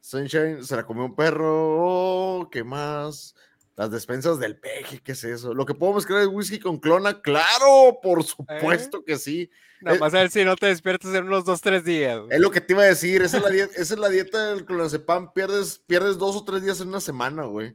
Sunshine 0.00 0.64
se 0.64 0.76
la 0.76 0.84
comió 0.84 1.04
un 1.04 1.14
perro. 1.14 1.48
Oh, 1.48 2.48
¿Qué 2.50 2.64
más? 2.64 3.34
Las 3.76 3.90
despensas 3.90 4.38
del 4.38 4.58
peje, 4.58 5.00
¿qué 5.02 5.12
es 5.12 5.24
eso? 5.24 5.54
Lo 5.54 5.64
que 5.64 5.74
puedo 5.74 5.94
mezclar 5.94 6.20
es 6.20 6.26
whisky 6.28 6.58
con 6.58 6.78
clona, 6.78 7.22
claro, 7.22 7.98
por 8.02 8.22
supuesto 8.24 9.02
que 9.04 9.16
sí. 9.16 9.50
Nada 9.80 9.96
Eh, 9.96 10.00
más 10.00 10.12
a 10.12 10.18
ver 10.18 10.30
si 10.30 10.44
no 10.44 10.54
te 10.56 10.66
despiertas 10.66 11.14
en 11.14 11.24
unos 11.24 11.46
dos, 11.46 11.62
tres 11.62 11.82
días. 11.84 12.20
Es 12.28 12.40
lo 12.40 12.50
que 12.50 12.60
te 12.60 12.74
iba 12.74 12.82
a 12.82 12.86
decir, 12.86 13.22
esa 13.22 13.38
es 13.38 13.42
la 13.42 13.48
dieta, 13.48 13.72
esa 13.76 13.94
es 13.94 14.00
la 14.00 14.08
dieta 14.10 14.50
del 14.50 14.66
clonazepam, 14.66 15.32
pierdes, 15.32 15.78
pierdes 15.86 16.18
dos 16.18 16.36
o 16.36 16.44
tres 16.44 16.62
días 16.62 16.80
en 16.82 16.88
una 16.88 17.00
semana, 17.00 17.44
güey. 17.44 17.74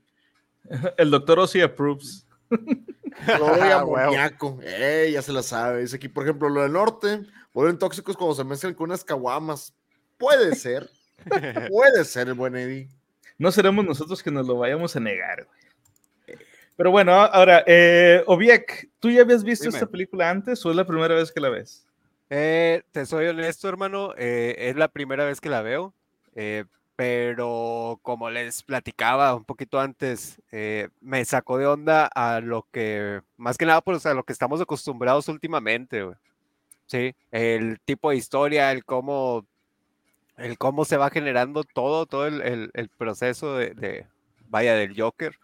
El 0.97 1.09
doctor 1.09 1.39
Ozzy 1.39 1.61
approves. 1.61 2.27
Cloro 2.49 3.57
y 3.57 3.59
Ah, 3.71 3.79
amoníaco. 3.79 4.59
Eh, 4.61 5.09
ya 5.11 5.23
se 5.23 5.33
la 5.33 5.41
sabe. 5.41 5.81
Dice 5.81 5.95
aquí, 5.95 6.07
por 6.09 6.23
ejemplo, 6.23 6.49
lo 6.49 6.61
del 6.61 6.71
norte, 6.73 7.21
vuelven 7.51 7.79
tóxicos 7.79 8.15
cuando 8.15 8.35
se 8.35 8.43
mezclan 8.43 8.75
con 8.75 8.89
unas 8.91 9.03
caguamas. 9.03 9.73
Puede 10.19 10.55
ser, 10.55 10.87
puede 11.69 12.05
ser 12.05 12.27
el 12.27 12.33
buen 12.33 12.55
Eddie. 12.55 12.89
No 13.37 13.51
seremos 13.51 13.85
nosotros 13.85 14.23
que 14.23 14.31
nos 14.31 14.47
lo 14.47 14.57
vayamos 14.57 14.95
a 14.95 14.99
negar, 14.99 15.45
güey. 15.45 16.39
Pero 16.77 16.91
bueno, 16.91 17.13
ahora, 17.13 17.63
eh, 17.67 18.23
Obiek, 18.27 18.89
¿tú 18.99 19.09
ya 19.09 19.21
habías 19.21 19.43
visto 19.43 19.65
Dime. 19.65 19.77
esta 19.77 19.89
película 19.89 20.29
antes 20.29 20.65
o 20.65 20.69
es 20.69 20.75
la 20.75 20.85
primera 20.85 21.15
vez 21.15 21.31
que 21.31 21.39
la 21.39 21.49
ves? 21.49 21.85
Eh, 22.29 22.83
te 22.91 23.05
soy 23.05 23.27
honesto, 23.27 23.69
hermano, 23.69 24.13
eh, 24.17 24.55
es 24.57 24.75
la 24.75 24.87
primera 24.87 25.25
vez 25.25 25.39
que 25.39 25.49
la 25.49 25.61
veo, 25.61 25.93
eh, 26.35 26.65
pero 26.95 27.99
como 28.01 28.29
les 28.29 28.63
platicaba 28.63 29.35
un 29.35 29.45
poquito 29.45 29.79
antes, 29.79 30.41
eh, 30.51 30.89
me 31.01 31.23
sacó 31.23 31.57
de 31.57 31.67
onda 31.67 32.07
a 32.07 32.41
lo 32.41 32.67
que, 32.71 33.21
más 33.37 33.57
que 33.57 33.65
nada, 33.65 33.81
pues 33.81 34.05
a 34.05 34.13
lo 34.13 34.23
que 34.23 34.33
estamos 34.33 34.59
acostumbrados 34.59 35.27
últimamente, 35.29 36.03
güey. 36.03 36.15
Sí, 36.87 37.15
el 37.31 37.79
tipo 37.85 38.11
de 38.11 38.17
historia, 38.17 38.71
el 38.71 38.85
cómo, 38.85 39.45
el 40.37 40.57
cómo 40.57 40.85
se 40.85 40.97
va 40.97 41.09
generando 41.09 41.63
todo, 41.63 42.05
todo 42.05 42.27
el, 42.27 42.41
el- 42.41 42.71
el 42.73 42.89
proceso 42.89 43.55
de, 43.57 43.73
de, 43.73 44.07
vaya, 44.49 44.73
del 44.75 44.99
Joker. 44.99 45.35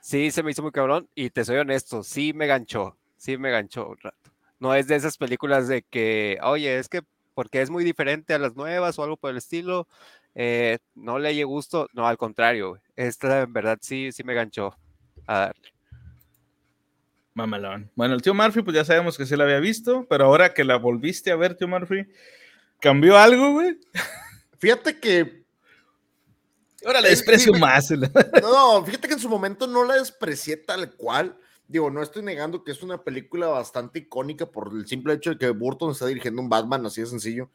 sí 0.00 0.30
se 0.30 0.42
me 0.42 0.50
hizo 0.50 0.62
muy 0.62 0.72
cabrón 0.72 1.08
y 1.14 1.30
te 1.30 1.44
soy 1.44 1.56
honesto, 1.56 2.02
sí 2.02 2.32
me 2.34 2.46
ganchó, 2.46 2.96
sí 3.16 3.38
me 3.38 3.50
ganchó 3.50 3.88
un 3.88 3.98
rato. 3.98 4.30
No 4.60 4.74
es 4.74 4.86
de 4.86 4.96
esas 4.96 5.16
películas 5.16 5.68
de 5.68 5.82
que, 5.82 6.38
oye, 6.42 6.78
es 6.78 6.88
que 6.88 7.02
porque 7.34 7.62
es 7.62 7.70
muy 7.70 7.84
diferente 7.84 8.34
a 8.34 8.38
las 8.38 8.54
nuevas 8.54 8.98
o 8.98 9.02
algo 9.02 9.16
por 9.16 9.30
el 9.30 9.38
estilo, 9.38 9.88
eh, 10.34 10.78
no 10.94 11.18
le 11.18 11.28
haya 11.30 11.44
gusto, 11.44 11.88
no, 11.94 12.06
al 12.06 12.16
contrario, 12.18 12.78
esta 12.96 13.42
en 13.42 13.52
verdad 13.52 13.78
sí, 13.80 14.12
sí 14.12 14.22
me 14.24 14.34
ganchó 14.34 14.76
a 15.26 15.38
darle. 15.40 15.70
Mamalón. 17.34 17.90
Bueno, 17.96 18.14
el 18.14 18.22
tío 18.22 18.32
Murphy, 18.34 18.62
pues 18.62 18.76
ya 18.76 18.84
sabemos 18.84 19.18
que 19.18 19.26
sí 19.26 19.34
la 19.36 19.44
había 19.44 19.58
visto, 19.58 20.06
pero 20.08 20.26
ahora 20.26 20.54
que 20.54 20.62
la 20.62 20.76
volviste 20.76 21.32
a 21.32 21.36
ver, 21.36 21.56
tío 21.56 21.66
Murphy, 21.66 22.06
¿cambió 22.84 23.16
algo, 23.16 23.52
güey? 23.52 23.80
Fíjate 24.58 25.00
que. 25.00 25.42
Ahora 26.84 27.00
la 27.00 27.08
desprecio 27.08 27.54
más. 27.54 27.90
No, 28.42 28.84
fíjate 28.84 29.08
que 29.08 29.14
en 29.14 29.20
su 29.20 29.30
momento 29.30 29.66
no 29.66 29.84
la 29.84 29.94
desprecié 29.94 30.58
tal 30.58 30.92
cual. 30.92 31.34
Digo, 31.66 31.90
no 31.90 32.02
estoy 32.02 32.22
negando 32.22 32.62
que 32.62 32.72
es 32.72 32.82
una 32.82 33.02
película 33.02 33.46
bastante 33.46 34.00
icónica 34.00 34.44
por 34.44 34.70
el 34.74 34.86
simple 34.86 35.14
hecho 35.14 35.30
de 35.30 35.38
que 35.38 35.48
Burton 35.48 35.92
está 35.92 36.04
dirigiendo 36.04 36.42
un 36.42 36.50
Batman, 36.50 36.84
así 36.84 37.00
de 37.00 37.06
sencillo. 37.06 37.48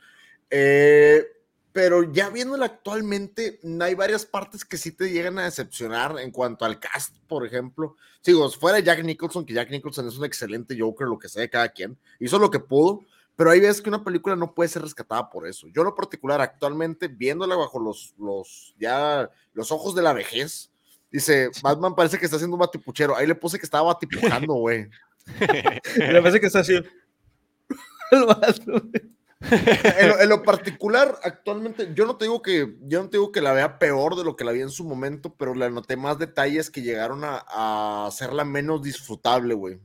Eh, 0.50 1.27
pero 1.71 2.12
ya 2.12 2.31
viéndola 2.31 2.65
actualmente, 2.65 3.59
hay 3.81 3.93
varias 3.93 4.25
partes 4.25 4.65
que 4.65 4.77
sí 4.77 4.91
te 4.93 5.12
llegan 5.12 5.38
a 5.38 5.43
decepcionar 5.43 6.17
en 6.19 6.31
cuanto 6.31 6.65
al 6.65 6.79
cast, 6.79 7.15
por 7.27 7.45
ejemplo. 7.45 7.95
Sigo, 8.21 8.50
fuera 8.50 8.79
Jack 8.79 9.03
Nicholson, 9.03 9.45
que 9.45 9.53
Jack 9.53 9.69
Nicholson 9.69 10.07
es 10.07 10.17
un 10.17 10.25
excelente 10.25 10.75
Joker, 10.79 11.07
lo 11.07 11.19
que 11.19 11.29
sea 11.29 11.41
de 11.43 11.51
cada 11.51 11.69
quien, 11.69 12.00
hizo 12.19 12.39
lo 12.39 12.50
que 12.50 12.59
pudo, 12.59 13.05
pero 13.39 13.51
hay 13.51 13.62
veces 13.62 13.81
que 13.81 13.88
una 13.88 14.03
película 14.03 14.36
no 14.36 14.53
puede 14.53 14.67
ser 14.67 14.81
rescatada 14.81 15.29
por 15.29 15.48
eso. 15.48 15.65
Yo, 15.69 15.81
en 15.81 15.86
lo 15.86 15.96
particular, 15.96 16.41
actualmente, 16.41 17.08
viéndola 17.08 17.55
bajo 17.55 17.79
los, 17.79 18.13
los, 18.19 18.75
ya, 18.77 19.31
los 19.53 19.72
ojos 19.72 19.96
de 19.96 20.01
la 20.01 20.12
vejez, 20.12 20.69
dice, 21.10 21.50
Batman 21.63 21.96
parece 21.96 22.19
que 22.19 22.25
está 22.25 22.36
haciendo 22.36 22.58
un 22.58 22.60
batipuchero. 22.60 23.15
Ahí 23.15 23.25
le 23.25 23.36
puse 23.36 23.58
que 23.58 23.63
estaba 23.63 23.93
batipujando, 23.93 24.53
güey. 24.55 24.89
Me 25.39 26.22
parece 26.22 26.41
que 26.41 26.48
está 26.48 26.60
así. 26.60 26.74
en, 30.19 30.27
lo, 30.27 30.43
particular, 30.43 31.17
actualmente, 31.24 31.93
yo 31.96 32.05
no 32.05 32.17
te 32.17 32.25
digo 32.25 32.41
que, 32.41 32.75
yo 32.81 33.01
no 33.01 33.10
te 33.10 33.19
digo 33.19 33.31
que 33.31 33.39
la 33.39 33.53
vea 33.53 33.79
peor 33.79 34.17
de 34.17 34.25
lo 34.25 34.36
que 34.36 34.43
la 34.43 34.51
vi 34.51 34.63
en 34.63 34.69
su 34.69 34.84
momento, 34.84 35.34
pero 35.34 35.55
le 35.55 35.69
noté 35.69 35.96
más 35.96 36.19
detalles 36.19 36.69
que 36.69 36.81
llegaron 36.81 37.22
a, 37.24 38.05
hacerla 38.05 38.43
menos 38.43 38.84
disfrutable, 38.84 39.53
güey. 39.53 39.79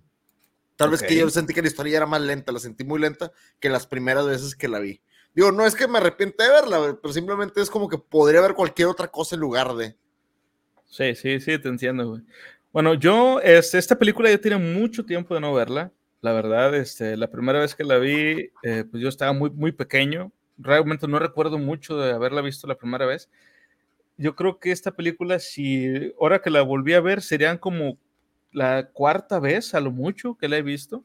Tal 0.76 0.90
vez 0.90 1.02
que 1.02 1.16
yo 1.16 1.30
sentí 1.30 1.54
que 1.54 1.62
la 1.62 1.68
historia 1.68 1.96
era 1.96 2.06
más 2.06 2.20
lenta, 2.20 2.50
la 2.50 2.58
sentí 2.58 2.84
muy 2.84 3.00
lenta 3.00 3.32
que 3.60 3.68
las 3.68 3.86
primeras 3.86 4.26
veces 4.26 4.56
que 4.56 4.68
la 4.68 4.80
vi. 4.80 5.00
Digo, 5.34 5.52
no 5.52 5.66
es 5.66 5.74
que 5.74 5.88
me 5.88 5.98
arrepiente 5.98 6.42
de 6.42 6.50
verla, 6.50 6.98
pero 7.00 7.12
simplemente 7.12 7.60
es 7.60 7.70
como 7.70 7.88
que 7.88 7.98
podría 7.98 8.40
ver 8.40 8.54
cualquier 8.54 8.88
otra 8.88 9.08
cosa 9.08 9.34
en 9.34 9.40
lugar 9.40 9.74
de. 9.74 9.96
Sí, 10.86 11.14
sí, 11.14 11.40
sí, 11.40 11.58
te 11.58 11.68
entiendo, 11.68 12.08
güey. 12.08 12.22
Bueno, 12.72 12.94
yo, 12.94 13.40
este, 13.40 13.78
esta 13.78 13.98
película 13.98 14.30
ya 14.30 14.38
tiene 14.38 14.58
mucho 14.58 15.04
tiempo 15.04 15.34
de 15.34 15.40
no 15.40 15.54
verla. 15.54 15.92
La 16.20 16.32
verdad, 16.32 16.74
este, 16.74 17.16
la 17.16 17.30
primera 17.30 17.60
vez 17.60 17.74
que 17.74 17.84
la 17.84 17.98
vi, 17.98 18.50
eh, 18.62 18.84
pues 18.90 19.02
yo 19.02 19.08
estaba 19.08 19.32
muy, 19.32 19.50
muy 19.50 19.72
pequeño. 19.72 20.32
Realmente 20.56 21.06
no 21.06 21.18
recuerdo 21.18 21.58
mucho 21.58 21.96
de 21.98 22.12
haberla 22.12 22.40
visto 22.40 22.66
la 22.66 22.76
primera 22.76 23.06
vez. 23.06 23.28
Yo 24.16 24.36
creo 24.36 24.58
que 24.58 24.70
esta 24.70 24.92
película, 24.92 25.38
si 25.38 26.12
ahora 26.20 26.40
que 26.40 26.50
la 26.50 26.62
volví 26.62 26.94
a 26.94 27.00
ver, 27.00 27.22
serían 27.22 27.58
como 27.58 27.98
la 28.54 28.88
cuarta 28.90 29.38
vez 29.38 29.74
a 29.74 29.80
lo 29.80 29.90
mucho 29.90 30.36
que 30.36 30.48
la 30.48 30.56
he 30.56 30.62
visto. 30.62 31.04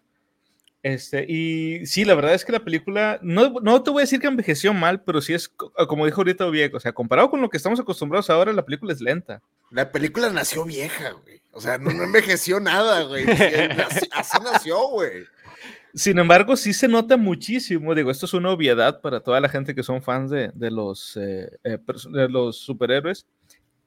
Este, 0.82 1.25
y 1.27 1.86
sí, 1.86 2.06
la 2.06 2.15
verdad 2.15 2.34
es 2.34 2.46
que 2.46 2.53
la 2.53 2.63
película, 2.63 3.20
no, 3.22 3.50
no 3.62 3.84
te 3.84 3.91
voy 3.91 4.01
a 4.01 4.03
decir 4.03 4.22
que 4.22 4.27
envejeció 4.27 4.74
mal, 4.74 5.03
pero 5.03 5.20
sí 5.20 5.34
es, 5.34 5.50
como 5.50 6.06
dijo 6.06 6.22
ahorita 6.22 6.50
viejo, 6.50 6.77
o 6.77 6.79
sea, 6.79 6.94
comparado 6.94 7.29
con 7.29 7.41
lo 7.41 7.50
que 7.50 7.58
estamos 7.58 7.79
acostumbrados 7.82 8.29
ahora, 8.29 8.53
la 8.53 8.63
película 8.63 8.94
es 8.94 9.01
lenta. 9.01 9.41
La 9.72 9.91
película 9.91 10.29
nació 10.29 10.63
vieja, 10.63 11.12
güey. 11.12 11.41
O 11.51 11.60
sea, 11.60 11.77
no, 11.77 11.91
envejeció 11.91 12.60
nada, 12.60 13.03
güey. 13.03 13.25
Así, 14.13 14.38
nació, 14.41 14.88
güey. 14.88 15.25
Sin 15.94 16.18
embargo, 16.18 16.56
sí 16.56 16.72
se 16.72 16.88
nota 16.88 17.18
muchísimo. 17.18 17.94
Digo, 17.94 18.12
esto 18.12 18.25
es 18.25 18.34
una 18.34 18.51
obviedad 18.51 19.01
para 19.01 19.20
toda 19.20 19.41
la 19.41 19.50
gente 19.50 19.75
que 19.75 19.84
son 19.84 20.01
fans 20.01 20.32
de, 20.32 20.51
de 20.53 20.72
los, 20.72 21.18
eh, 21.18 21.50
eh, 21.63 21.77
de 22.12 22.29
los 22.29 22.60
superhéroes. 22.60 23.25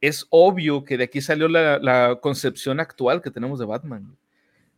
Es 0.03 0.27
obvio 0.29 0.85
que 0.85 0.99
de 0.99 1.05
aquí 1.05 1.23
salió 1.23 1.49
la, 1.49 1.79
la 1.79 2.19
concepción 2.21 2.79
actual 2.81 3.23
que 3.23 3.31
tenemos 3.31 3.59
de 3.59 3.65
Batman. 3.65 4.15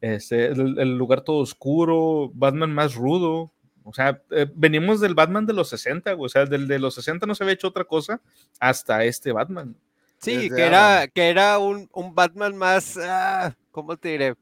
Este, 0.01 0.49
el, 0.49 0.99
lugar 0.99 1.23
todo 1.23 1.39
oscuro, 1.39 2.31
Batman 2.35 2.73
más 2.73 2.95
rudo. 2.95 3.51
O 3.85 3.93
sea, 3.95 4.21
eh, 4.31 4.47
venimos 4.55 5.01
del 5.01 5.15
Batman 5.15 5.47
de 5.47 5.55
los 5.55 5.71
60, 5.71 6.13
güey. 6.13 6.27
O 6.27 6.29
sea, 6.29 6.45
del 6.45 6.69
de 6.69 6.79
los 6.79 6.95
60 6.95 7.27
no 7.27 7.35
se 7.35 7.43
había 7.43 7.55
hecho 7.55 7.69
otra 7.69 7.85
cosa 7.85 8.21
hasta 8.61 9.03
este 9.05 9.33
Batman. 9.33 9.75
Sí, 10.19 10.51
que 10.51 10.63
era, 10.63 11.09
que 11.09 11.31
era 11.31 11.59
un, 11.59 11.89
un 11.93 12.15
Batman 12.15 12.57
más, 12.57 12.99
ah, 12.99 13.55
¿cómo 13.71 13.97
te 13.97 14.11
diré? 14.11 14.35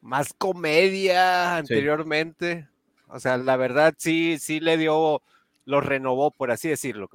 Más 0.00 0.32
comedia 0.32 1.56
anteriormente. 1.56 2.68
O 3.08 3.18
sea, 3.18 3.36
la 3.38 3.56
verdad 3.56 3.94
sí, 3.98 4.38
sí 4.38 4.60
le 4.60 4.76
dio, 4.76 5.20
lo 5.64 5.80
renovó, 5.80 6.30
por 6.30 6.52
así 6.52 6.68
decirlo, 6.68 7.08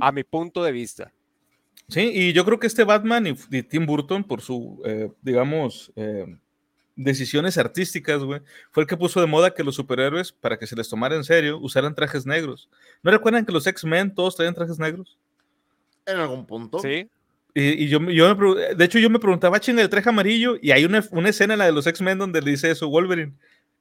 a 0.00 0.12
mi 0.12 0.22
punto 0.22 0.62
de 0.62 0.72
vista. 0.72 1.12
Sí, 1.88 2.10
y 2.14 2.32
yo 2.32 2.44
creo 2.44 2.58
que 2.58 2.66
este 2.66 2.84
Batman 2.84 3.26
y, 3.26 3.62
Tim 3.62 3.84
Burton, 3.84 4.24
por 4.24 4.40
su, 4.40 4.80
eh, 4.84 5.10
digamos, 5.20 5.92
eh, 5.96 6.26
decisiones 6.96 7.58
artísticas, 7.58 8.22
güey, 8.22 8.40
fue 8.70 8.84
el 8.84 8.86
que 8.86 8.96
puso 8.96 9.20
de 9.20 9.26
moda 9.26 9.52
que 9.52 9.64
los 9.64 9.74
superhéroes, 9.74 10.32
para 10.32 10.58
que 10.58 10.66
se 10.66 10.76
les 10.76 10.88
tomara 10.88 11.16
en 11.16 11.24
serio, 11.24 11.58
usaran 11.58 11.94
trajes 11.94 12.24
negros. 12.24 12.68
¿No 13.02 13.10
recuerdan 13.10 13.44
que 13.44 13.52
los 13.52 13.66
X-Men 13.66 14.14
todos 14.14 14.36
traían 14.36 14.54
trajes 14.54 14.78
negros? 14.78 15.18
En 16.06 16.16
algún 16.16 16.46
punto. 16.46 16.78
Sí. 16.78 17.08
Y, 17.54 17.88
yo, 17.88 18.00
yo 18.10 18.34
de 18.34 18.84
hecho, 18.84 18.98
yo 18.98 19.10
me 19.10 19.18
preguntaba, 19.18 19.60
chinga, 19.60 19.82
el 19.82 19.90
traje 19.90 20.08
amarillo, 20.08 20.56
y 20.62 20.70
hay 20.70 20.86
una, 20.86 21.04
una 21.10 21.28
escena 21.28 21.54
en 21.54 21.58
la 21.58 21.66
de 21.66 21.72
los 21.72 21.86
X-Men 21.86 22.18
donde 22.18 22.40
le 22.40 22.52
dice 22.52 22.70
eso 22.70 22.88
Wolverine. 22.88 23.34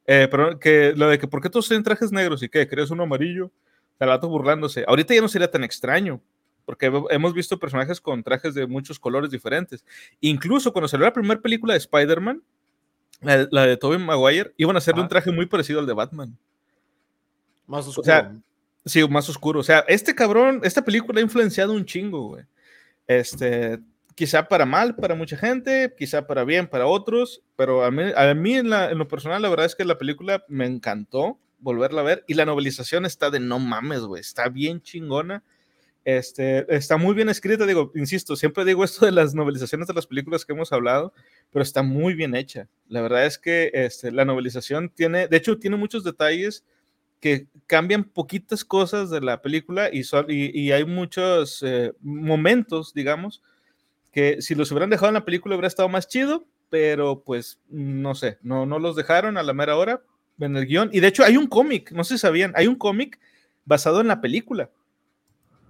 Eh, 0.08 0.28
pero 0.30 0.60
que 0.60 0.94
lo 0.96 1.08
de 1.08 1.20
que, 1.20 1.28
¿por 1.28 1.42
qué 1.42 1.50
todos 1.50 1.68
tienen 1.68 1.84
trajes 1.84 2.12
negros? 2.12 2.44
¿Y 2.44 2.50
qué? 2.50 2.68
¿Crees 2.68 2.90
uno 2.90 3.04
amarillo? 3.04 3.52
El 4.00 4.08
rato 4.10 4.28
burlándose. 4.28 4.84
Ahorita 4.88 5.14
ya 5.14 5.22
no 5.22 5.30
sería 5.30 5.50
tan 5.50 5.64
extraño, 5.64 6.20
porque 6.66 6.92
hemos 7.10 7.34
visto 7.34 7.60
personajes 7.60 8.00
con 8.00 8.24
trajes 8.24 8.54
de 8.54 8.68
muchos 8.68 9.00
colores 9.00 9.32
diferentes. 9.32 9.84
Incluso 10.20 10.72
cuando 10.72 10.88
salió 10.88 11.06
la 11.06 11.14
primera 11.14 11.42
película 11.42 11.74
de 11.74 11.80
Spider-Man, 11.80 12.42
la, 13.22 13.66
de 13.66 13.78
Tobey 13.78 14.00
Maguire, 14.00 14.54
iban 14.58 14.76
a 14.76 14.80
hacerle 14.80 15.02
un 15.02 15.08
traje 15.08 15.32
muy 15.32 15.46
parecido 15.46 15.80
al 15.80 15.86
de 15.86 15.94
Batman. 15.94 16.38
Más 17.68 17.88
oscuro. 17.88 18.02
O 18.02 18.06
sea, 18.06 18.36
sí, 18.86 19.08
más 19.08 19.30
oscuro. 19.30 19.60
O 19.60 19.64
sea, 19.64 19.86
este 19.88 20.16
cabrón, 20.16 20.62
esta 20.64 20.84
película 20.84 21.20
ha 21.20 21.24
influenciado 21.24 21.74
un 21.74 21.86
chingo, 21.86 22.30
güey. 22.30 22.46
Este, 23.08 23.80
quizá 24.16 24.48
para 24.48 24.66
mal 24.66 24.96
para 24.96 25.16
mucha 25.16 25.38
gente, 25.38 25.94
quizá 25.98 26.28
para 26.28 26.44
bien 26.44 26.68
para 26.68 26.88
otros, 26.88 27.42
pero 27.56 27.84
a 27.84 27.92
mí, 27.92 28.04
a 28.16 28.34
mí 28.34 28.56
en, 28.56 28.70
lo 28.70 29.08
personal 29.08 29.42
la 29.42 29.50
verdad 29.50 29.66
es 29.66 29.76
que 29.76 29.86
la 29.86 29.98
película 29.98 30.44
me 30.48 30.66
encantó 30.66 31.40
volverla 31.60 32.02
a 32.02 32.06
ver 32.06 32.24
y 32.28 32.34
la 32.34 32.46
novelización 32.46 33.06
está 33.06 33.30
de 33.30 33.40
no 33.40 33.60
mames, 33.60 34.02
güey, 34.02 34.22
está 34.22 34.50
bien 34.50 34.82
chingona. 34.82 35.44
Este, 36.04 36.66
está 36.76 36.98
muy 36.98 37.14
bien 37.14 37.30
escrita, 37.30 37.66
digo, 37.68 37.92
insisto, 37.94 38.36
siempre 38.36 38.66
digo 38.66 38.84
esto 38.84 39.06
de 39.06 39.12
las 39.12 39.36
novelizaciones 39.36 39.88
de 39.88 39.94
las 39.94 40.08
películas 40.08 40.46
que 40.46 40.54
hemos 40.54 40.72
hablado, 40.72 41.14
pero 41.52 41.62
está 41.62 41.84
muy 41.84 42.16
bien 42.16 42.36
hecha. 42.36 42.68
La 42.88 43.02
verdad 43.02 43.26
es 43.26 43.38
que 43.38 43.70
este, 43.74 44.12
la 44.12 44.26
novelización 44.26 44.90
tiene, 44.90 45.28
de 45.28 45.38
hecho, 45.38 45.60
tiene 45.60 45.78
muchos 45.78 46.04
detalles 46.04 46.66
que 47.20 47.48
cambian 47.68 48.04
poquitas 48.04 48.66
cosas 48.66 49.12
de 49.12 49.22
la 49.22 49.44
película 49.44 49.90
y, 49.94 50.02
y, 50.28 50.72
hay 50.72 50.86
muchos 50.86 51.62
eh, 51.62 51.94
momentos, 52.02 52.96
digamos, 52.96 53.44
que 54.12 54.42
si 54.42 54.56
los 54.56 54.72
hubieran 54.72 54.90
dejado 54.90 55.10
en 55.10 55.14
la 55.14 55.26
película 55.26 55.56
hubiera 55.56 55.68
estado 55.68 55.88
más 55.88 56.08
chido, 56.08 56.46
pero 56.72 57.22
pues 57.24 57.60
no 57.70 58.16
sé, 58.16 58.40
no, 58.42 58.66
no 58.66 58.80
los 58.80 58.96
dejaron 58.96 59.38
a 59.38 59.44
la 59.44 59.54
mera 59.54 59.78
hora 59.78 60.02
en 60.40 60.58
el 60.58 60.66
guion. 60.66 60.90
Y 60.92 61.00
de 61.00 61.08
hecho 61.08 61.24
hay 61.24 61.38
un 61.38 61.46
cómic, 61.46 61.92
no 61.92 62.04
sé 62.04 62.16
si 62.16 62.22
sabían, 62.22 62.54
hay 62.56 62.66
un 62.66 62.76
cómic 62.76 63.20
basado 63.66 64.02
en 64.02 64.08
la 64.08 64.20
película. 64.20 64.72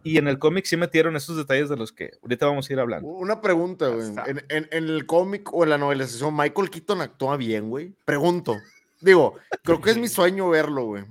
Y 0.04 0.18
en 0.18 0.28
el 0.28 0.40
cómic 0.40 0.66
sí 0.66 0.78
metieron 0.78 1.16
esos 1.16 1.38
detalles 1.38 1.70
de 1.70 1.78
los 1.78 1.92
que 1.92 2.12
ahorita 2.22 2.48
vamos 2.48 2.70
a 2.70 2.74
ir 2.74 2.80
hablando. 2.80 3.08
Una 3.08 3.42
pregunta, 3.42 3.88
güey. 3.90 4.08
En, 4.08 4.44
en, 4.50 4.68
en, 4.72 4.90
el 4.90 5.06
cómic 5.06 5.54
o 5.54 5.64
en 5.64 5.70
la 5.70 5.78
novelización, 5.78 6.36
¿Michael 6.36 6.70
Keaton 6.70 7.02
actúa 7.02 7.38
bien, 7.38 7.70
güey? 7.70 7.94
Pregunto. 8.06 8.58
Digo, 9.00 9.36
creo 9.64 9.82
que 9.82 9.92
es 9.92 9.98
mi 9.98 10.08
sueño 10.10 10.50
verlo, 10.50 10.86
güey 10.86 11.06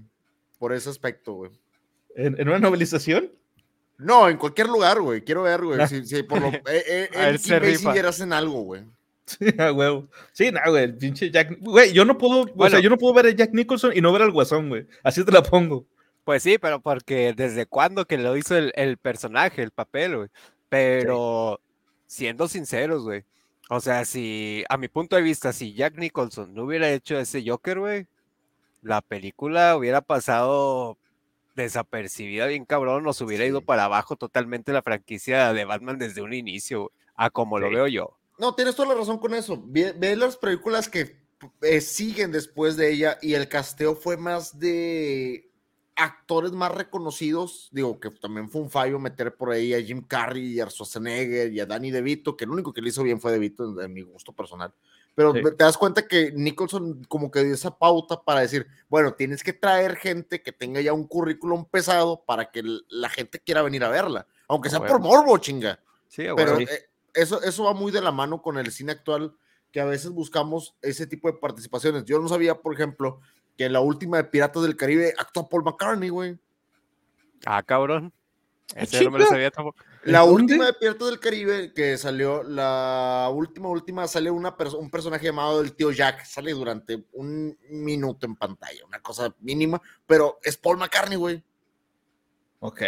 por 0.61 0.75
ese 0.75 0.91
aspecto, 0.91 1.33
güey. 1.33 1.51
¿En, 2.15 2.47
una 2.47 2.59
novelización? 2.59 3.33
No, 3.97 4.29
en 4.29 4.37
cualquier 4.37 4.69
lugar, 4.69 5.01
güey. 5.01 5.25
Quiero 5.25 5.43
ver, 5.43 5.63
güey. 5.63 5.89
Si, 5.89 6.05
si, 6.05 6.23
por 6.23 6.41
lo. 6.41 6.49
Eh, 6.71 7.09
eh, 7.13 7.39
el 7.89 8.07
hacen 8.07 8.33
algo, 8.33 8.61
güey. 8.61 8.85
Sí, 9.25 9.47
güey. 9.73 10.05
Sí, 10.33 10.53
no, 10.53 10.61
güey. 10.69 10.93
Pinche 10.99 11.31
Jack. 11.31 11.57
Güey, 11.61 11.93
yo 11.93 12.05
no 12.05 12.19
puedo. 12.19 12.47
o 12.55 12.71
sea, 12.71 12.79
yo 12.81 12.91
no 12.91 12.99
puedo 12.99 13.15
ver 13.15 13.27
a 13.27 13.31
Jack 13.31 13.55
Nicholson 13.55 13.93
y 13.95 14.03
no 14.03 14.13
ver 14.13 14.23
al 14.23 14.33
guasón, 14.33 14.69
güey. 14.69 14.87
Así 15.03 15.25
te 15.25 15.33
la 15.33 15.43
pongo. 15.43 15.87
Pues 16.25 16.43
sí, 16.43 16.59
pero 16.59 16.81
porque 16.81 17.33
desde 17.35 17.67
cuándo 17.67 18.07
que 18.07 18.19
lo 18.19 18.37
hizo 18.37 18.57
el, 18.57 18.73
el 18.77 18.99
personaje, 18.99 19.63
el 19.63 19.71
papel, 19.71 20.17
güey. 20.17 20.29
Pero 20.69 21.61
siendo 22.07 22.49
sinceros, 22.49 23.05
güey. 23.05 23.25
O 23.69 23.81
sea, 23.81 24.05
si, 24.05 24.65
a 24.69 24.77
mi 24.77 24.89
punto 24.89 25.15
de 25.15 25.23
vista, 25.23 25.53
si 25.53 25.75
Jack 25.75 25.97
Nicholson 25.97 26.53
no 26.55 26.65
hubiera 26.65 26.91
hecho 26.91 27.19
ese 27.19 27.43
Joker, 27.47 27.79
güey, 27.79 28.07
la 28.83 29.01
película 29.01 29.77
hubiera 29.77 30.01
pasado 30.01 30.99
desapercibida 31.55 32.47
bien 32.47 32.65
cabrón, 32.65 33.05
nos 33.05 33.21
hubiera 33.21 33.45
ido 33.45 33.61
para 33.61 33.85
abajo 33.85 34.17
totalmente 34.17 34.73
la 34.73 34.83
franquicia 34.83 35.53
de 35.53 35.65
Batman 35.65 35.99
desde 35.99 36.21
un 36.23 36.33
inicio, 36.33 36.91
a 37.15 37.31
como 37.31 37.61
lo 37.61 37.71
veo 37.71 37.87
yo. 37.87 38.17
No, 38.39 38.55
tienes 38.55 38.75
toda 38.75 38.89
la 38.89 38.95
razón 38.95 39.19
con 39.19 39.35
eso. 39.35 39.63
Ve, 39.67 39.93
ve 39.97 40.17
las 40.17 40.37
películas 40.37 40.89
que 40.89 41.21
eh, 41.63 41.81
siguen 41.81 42.33
después 42.33 42.77
de 42.77 42.93
ella 42.93 43.19
y 43.23 43.35
el 43.35 43.49
casteo 43.49 43.95
fue 43.95 44.17
más 44.17 44.59
de 44.59 45.50
actores 46.01 46.53
más 46.53 46.73
reconocidos. 46.75 47.69
Digo 47.73 48.01
que 48.01 48.11
también 48.11 48.49
fue 48.49 48.63
un 48.63 48.71
fallo 48.71 48.99
meter 48.99 49.35
por 49.37 49.51
ahí 49.51 49.75
a 49.75 49.81
Jim 49.83 50.03
Carrey 50.03 50.55
y 50.55 50.61
a 50.61 50.69
Schwarzenegger 50.71 51.53
y 51.53 51.61
a 51.61 51.67
Danny 51.67 51.91
DeVito, 51.91 52.37
que 52.37 52.45
el 52.45 52.51
único 52.51 52.73
que 52.73 52.81
le 52.83 52.89
hizo 52.89 53.03
bien 53.03 53.21
fue 53.21 53.33
DeVito, 53.33 53.65
en, 53.65 53.85
en 53.85 53.93
mi 53.93 54.03
gusto 54.03 54.33
personal. 54.33 54.73
Pero 55.15 55.33
Sí. 55.35 55.43
te 55.43 55.65
das 55.65 55.77
cuenta 55.77 56.07
que 56.07 56.33
Nicholson 56.33 57.05
como 57.09 57.31
que 57.31 57.45
dio 57.45 57.55
esa 57.55 57.77
pauta 57.77 58.23
para 58.23 58.41
decir, 58.41 58.67
bueno, 58.89 59.13
tienes 59.15 59.43
que 59.43 59.53
traer 59.53 59.97
gente 59.97 60.41
que 60.43 60.53
tenga 60.53 60.81
ya 60.81 60.93
un 60.93 61.07
currículum 61.07 61.65
pesado 61.65 62.23
para 62.25 62.51
que 62.51 62.63
la 62.89 63.09
gente 63.11 63.41
quiera 63.41 63.63
venir 63.63 63.83
a 63.85 63.89
verla, 63.89 64.27
aunque 64.49 64.71
sea 64.71 64.79
Bueno. 64.79 64.95
por 64.95 65.03
morbo, 65.03 65.37
chinga. 65.39 65.81
Sí, 66.09 66.25
Pero 66.37 66.59
eh, 66.61 66.69
eso, 67.15 67.43
eso 67.43 67.65
va 67.65 67.75
muy 67.75 67.93
de 67.93 68.01
la 68.01 68.13
mano 68.13 68.41
con 68.41 68.57
el 68.59 68.71
cine 68.73 68.93
actual, 68.93 69.35
que 69.73 69.81
a 69.81 69.85
veces 69.85 70.11
buscamos 70.11 70.75
ese 70.83 71.07
tipo 71.07 71.31
de 71.31 71.39
participaciones. 71.39 72.05
Yo 72.05 72.19
no 72.21 72.29
sabía, 72.29 72.57
por 72.61 72.73
ejemplo, 72.75 73.21
que 73.57 73.65
en 73.67 73.73
la 73.73 73.81
última 73.81 74.17
de 74.19 74.25
Piratas 74.25 74.63
del 74.63 74.77
Caribe 74.77 75.15
actuó 75.19 75.49
Paul 75.49 75.65
McCartney, 75.65 76.09
güey. 76.09 76.39
Ah, 77.45 77.63
cabrón. 77.63 78.13
Ese 78.75 79.03
no 79.05 79.11
me 79.11 79.19
lo 79.19 79.27
sabía 79.27 79.51
tampoco. 79.51 79.83
La 80.05 80.21
¿Dónde? 80.21 80.35
última 80.55 80.67
de 80.67 80.73
Piratas 80.75 81.09
del 81.09 81.19
Caribe 81.21 81.73
que 81.75 81.99
salió, 81.99 82.43
la 82.45 83.29
última, 83.35 83.69
última, 83.69 84.07
sale 84.07 84.31
una 84.31 84.57
perso- 84.57 84.79
un 84.79 84.91
personaje 84.91 85.27
llamado 85.27 85.61
el 85.61 85.75
tío 85.75 85.91
Jack, 85.91 86.25
sale 86.25 86.53
durante 86.53 87.05
un 87.13 87.59
minuto 87.69 88.27
en 88.27 88.37
pantalla, 88.37 88.85
una 88.87 89.01
cosa 89.01 89.35
mínima, 89.41 89.83
pero 90.07 90.39
es 90.43 90.57
Paul 90.57 90.79
McCartney, 90.79 91.17
güey. 91.19 91.45
Ok, 92.61 92.83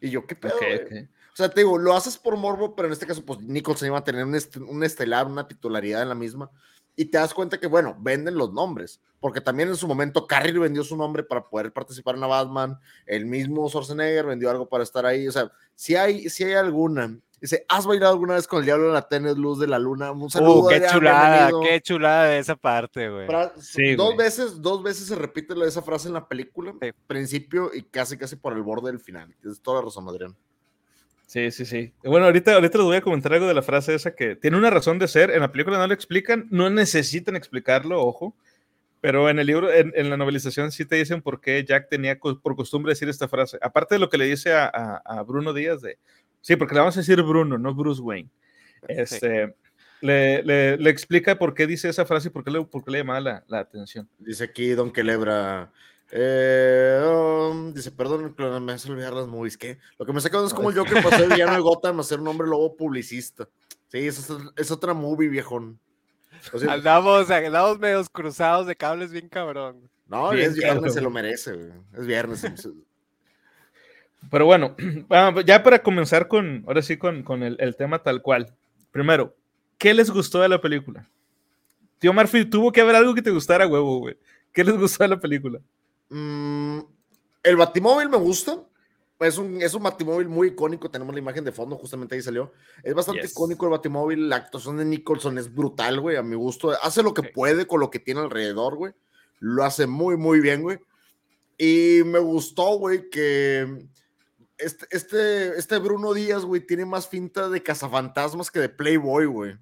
Y 0.00 0.10
yo, 0.10 0.26
¿qué 0.26 0.34
pedo? 0.36 0.54
ok, 0.56 0.60
güey? 0.62 1.02
ok. 1.04 1.08
O 1.32 1.36
sea, 1.36 1.48
te 1.48 1.60
digo, 1.60 1.78
lo 1.78 1.94
haces 1.94 2.16
por 2.16 2.36
morbo, 2.36 2.76
pero 2.76 2.86
en 2.86 2.92
este 2.92 3.06
caso, 3.06 3.24
pues 3.24 3.40
Nicholson 3.40 3.88
iba 3.88 3.98
a 3.98 4.04
tener 4.04 4.24
un, 4.24 4.34
est- 4.36 4.56
un 4.56 4.84
estelar, 4.84 5.26
una 5.26 5.48
titularidad 5.48 6.00
en 6.02 6.08
la 6.08 6.14
misma. 6.14 6.50
Y 6.96 7.06
te 7.06 7.18
das 7.18 7.34
cuenta 7.34 7.58
que, 7.58 7.66
bueno, 7.66 7.96
venden 8.00 8.36
los 8.36 8.52
nombres. 8.52 9.00
Porque 9.20 9.40
también 9.40 9.68
en 9.70 9.76
su 9.76 9.88
momento 9.88 10.26
Carrey 10.26 10.52
vendió 10.52 10.84
su 10.84 10.96
nombre 10.96 11.22
para 11.22 11.48
poder 11.48 11.72
participar 11.72 12.14
en 12.14 12.20
la 12.20 12.26
Batman. 12.26 12.78
El 13.06 13.24
mismo 13.26 13.68
Schwarzenegger 13.68 14.26
vendió 14.26 14.50
algo 14.50 14.68
para 14.68 14.84
estar 14.84 15.04
ahí. 15.06 15.26
O 15.26 15.32
sea, 15.32 15.50
si 15.74 15.96
hay, 15.96 16.28
si 16.28 16.44
hay 16.44 16.52
alguna. 16.52 17.18
Dice, 17.40 17.66
¿has 17.68 17.84
bailado 17.86 18.12
alguna 18.12 18.34
vez 18.34 18.46
con 18.46 18.60
el 18.60 18.64
diablo 18.64 18.86
en 18.86 18.94
la 18.94 19.06
tenue 19.08 19.34
luz 19.34 19.58
de 19.58 19.66
la 19.66 19.78
luna? 19.78 20.12
Un 20.12 20.30
saludo. 20.30 20.60
Uh, 20.60 20.68
qué 20.68 20.74
Adrián, 20.76 20.92
chulada, 20.92 21.28
bienvenido. 21.48 21.60
qué 21.60 21.80
chulada 21.82 22.24
de 22.24 22.38
esa 22.38 22.56
parte, 22.56 23.10
güey. 23.10 23.26
Fra- 23.26 23.52
Sí, 23.58 23.94
dos 23.96 24.14
güey. 24.14 24.18
veces, 24.18 24.62
dos 24.62 24.82
veces 24.82 25.06
se 25.08 25.14
repite 25.14 25.54
esa 25.66 25.82
frase 25.82 26.08
en 26.08 26.14
la 26.14 26.26
película, 26.28 26.74
Sí. 26.80 26.90
principio 27.06 27.70
y 27.74 27.82
casi 27.82 28.16
casi 28.16 28.36
por 28.36 28.52
el 28.54 28.62
borde 28.62 28.90
del 28.90 29.00
final. 29.00 29.34
Tienes 29.40 29.60
toda 29.60 29.80
la 29.80 29.84
razón, 29.86 30.08
Adrián. 30.08 30.34
Sí, 31.26 31.50
sí, 31.50 31.64
sí. 31.64 31.92
Bueno, 32.04 32.26
ahorita, 32.26 32.54
ahorita 32.54 32.78
les 32.78 32.84
voy 32.84 32.96
a 32.96 33.00
comentar 33.00 33.32
algo 33.32 33.46
de 33.46 33.54
la 33.54 33.62
frase 33.62 33.94
esa 33.94 34.14
que 34.14 34.36
tiene 34.36 34.56
una 34.56 34.70
razón 34.70 34.98
de 34.98 35.08
ser. 35.08 35.30
En 35.30 35.40
la 35.40 35.50
película 35.50 35.78
no 35.78 35.86
lo 35.86 35.94
explican, 35.94 36.46
no 36.50 36.70
necesitan 36.70 37.34
explicarlo, 37.36 38.00
ojo. 38.00 38.34
Pero 39.00 39.28
en 39.28 39.38
el 39.38 39.46
libro, 39.46 39.72
en, 39.72 39.92
en 39.96 40.08
la 40.10 40.16
novelización 40.16 40.70
sí 40.72 40.84
te 40.84 40.96
dicen 40.96 41.20
por 41.22 41.40
qué 41.40 41.62
Jack 41.64 41.88
tenía 41.90 42.18
co- 42.18 42.38
por 42.40 42.56
costumbre 42.56 42.92
decir 42.92 43.08
esta 43.08 43.28
frase. 43.28 43.58
Aparte 43.60 43.96
de 43.96 43.98
lo 43.98 44.08
que 44.08 44.16
le 44.18 44.24
dice 44.26 44.52
a, 44.52 44.64
a- 44.66 45.02
a 45.04 45.22
Bruno 45.22 45.52
Díaz 45.52 45.82
de... 45.82 45.98
Sí, 46.40 46.56
porque 46.56 46.74
le 46.74 46.80
vamos 46.80 46.96
a 46.96 47.00
decir 47.00 47.20
Bruno, 47.22 47.58
no 47.58 47.74
Bruce 47.74 48.00
Wayne. 48.00 48.28
Este, 48.88 49.54
le, 50.00 50.42
le- 50.42 50.76
le 50.76 50.90
explica 50.90 51.38
por 51.38 51.54
qué 51.54 51.66
dice 51.66 51.88
esa 51.88 52.04
frase 52.06 52.28
y 52.28 52.30
por 52.30 52.44
qué 52.44 52.50
le, 52.50 52.64
por 52.64 52.84
qué 52.84 52.90
le 52.92 52.98
llamaba 52.98 53.20
la, 53.20 53.44
la 53.48 53.58
atención. 53.60 54.08
Dice 54.18 54.44
aquí 54.44 54.70
Don 54.70 54.90
Quelebra. 54.92 55.70
Eh, 56.10 57.02
um, 57.50 57.72
dice, 57.72 57.90
perdón, 57.90 58.34
pero 58.36 58.60
me 58.60 58.72
hace 58.72 58.90
olvidar 58.90 59.12
las 59.12 59.26
movies. 59.26 59.56
¿Qué? 59.56 59.78
Lo 59.98 60.06
que 60.06 60.12
me 60.12 60.20
saca 60.20 60.44
es 60.44 60.54
como 60.54 60.70
el 60.70 60.76
Joker 60.76 61.02
pasó 61.02 61.22
de 61.22 61.28
villano 61.28 61.52
de 61.54 61.60
Gotham 61.60 62.00
a 62.00 62.02
ser 62.02 62.20
un 62.20 62.28
hombre 62.28 62.46
lobo 62.46 62.76
publicista. 62.76 63.48
Sí, 63.88 64.06
es, 64.06 64.28
es 64.56 64.70
otra 64.70 64.94
movie, 64.94 65.28
viejón. 65.28 65.78
O 66.52 66.58
sea, 66.58 66.72
Andamos, 66.72 67.30
andamos 67.30 67.78
medios 67.78 68.08
cruzados 68.10 68.66
de 68.66 68.76
cables 68.76 69.10
bien 69.12 69.28
cabrón. 69.28 69.88
no, 70.08 70.30
Bien 70.30 70.50
es 70.50 70.54
viernes, 70.56 70.74
cabrón. 70.74 70.92
se 70.92 71.00
lo 71.00 71.10
merece. 71.10 71.52
güey. 71.52 71.70
Es 71.96 72.06
viernes. 72.06 72.44
Pero 74.30 74.46
bueno, 74.46 74.76
ah, 75.10 75.34
ya 75.44 75.62
para 75.62 75.82
comenzar 75.82 76.28
con, 76.28 76.64
ahora 76.66 76.82
sí, 76.82 76.96
con, 76.96 77.22
con 77.22 77.42
el, 77.42 77.56
el 77.60 77.76
tema 77.76 78.02
tal 78.02 78.20
cual. 78.22 78.54
Primero, 78.90 79.34
¿qué 79.78 79.94
les 79.94 80.10
gustó 80.10 80.40
de 80.40 80.48
la 80.48 80.60
película? 80.60 81.08
Tío 81.98 82.12
Murphy, 82.12 82.44
tuvo 82.44 82.70
que 82.70 82.80
haber 82.80 82.96
algo 82.96 83.14
que 83.14 83.22
te 83.22 83.30
gustara, 83.30 83.66
huevo, 83.66 83.98
güey. 83.98 84.16
¿Qué 84.52 84.62
les 84.62 84.76
gustó 84.76 85.04
de 85.04 85.08
la 85.08 85.18
película? 85.20 85.60
Mm, 86.14 86.78
el 87.42 87.56
Batimóvil 87.56 88.08
me 88.08 88.16
gusta. 88.18 88.62
Es 89.18 89.38
un, 89.38 89.60
es 89.62 89.74
un 89.74 89.82
Batimóvil 89.82 90.28
muy 90.28 90.48
icónico. 90.48 90.90
Tenemos 90.90 91.14
la 91.14 91.20
imagen 91.20 91.44
de 91.44 91.52
fondo, 91.52 91.76
justamente 91.76 92.14
ahí 92.14 92.22
salió. 92.22 92.52
Es 92.82 92.94
bastante 92.94 93.22
Yes. 93.22 93.32
icónico 93.32 93.66
el 93.66 93.72
Batimóvil. 93.72 94.28
La 94.28 94.36
actuación 94.36 94.76
de 94.76 94.84
Nicholson 94.84 95.38
es 95.38 95.52
brutal, 95.52 96.00
güey, 96.00 96.16
a 96.16 96.22
mi 96.22 96.36
gusto. 96.36 96.70
Hace 96.82 97.02
lo 97.02 97.14
que 97.14 97.22
puede 97.22 97.66
con 97.66 97.80
lo 97.80 97.90
que 97.90 97.98
tiene 97.98 98.20
alrededor, 98.20 98.76
güey. 98.76 98.92
Lo 99.40 99.64
hace 99.64 99.86
muy, 99.86 100.16
muy 100.16 100.40
bien, 100.40 100.62
güey. 100.62 100.78
Y 101.58 102.02
me 102.04 102.18
gustó, 102.20 102.78
güey, 102.78 103.08
que 103.10 103.86
este, 104.58 104.86
este, 104.90 105.58
este 105.58 105.78
Bruno 105.78 106.12
Díaz, 106.14 106.44
güey, 106.44 106.64
tiene 106.64 106.84
más 106.84 107.08
finta 107.08 107.48
de 107.48 107.62
cazafantasmas 107.62 108.50
que 108.50 108.60
de 108.60 108.68
Playboy, 108.68 109.26
güey. 109.26 109.56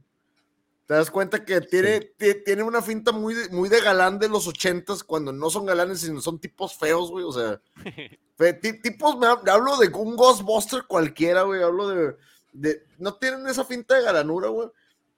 Te 0.86 0.94
das 0.94 1.10
cuenta 1.10 1.44
que 1.44 1.60
tiene, 1.60 2.00
ti- 2.00 2.42
tiene 2.44 2.62
una 2.64 2.82
finta 2.82 3.12
muy 3.12 3.34
de, 3.34 3.48
muy 3.50 3.68
de 3.68 3.80
galán 3.80 4.18
de 4.18 4.28
los 4.28 4.46
ochentas, 4.48 5.04
cuando 5.04 5.32
no 5.32 5.48
son 5.48 5.64
galanes, 5.64 6.00
sino 6.00 6.20
son 6.20 6.38
tipos 6.38 6.74
feos, 6.76 7.10
güey. 7.10 7.24
O 7.24 7.32
sea, 7.32 7.60
tipos, 8.82 9.18
me 9.18 9.26
hab- 9.26 9.48
hablo 9.48 9.76
de 9.76 9.88
un 9.88 10.16
Ghostbuster 10.16 10.84
cualquiera, 10.86 11.42
güey. 11.42 11.62
Hablo 11.62 11.88
de, 11.88 12.16
de. 12.52 12.82
No 12.98 13.14
tienen 13.14 13.46
esa 13.46 13.64
finta 13.64 13.94
de 13.94 14.02
galanura, 14.02 14.48
güey. 14.48 14.68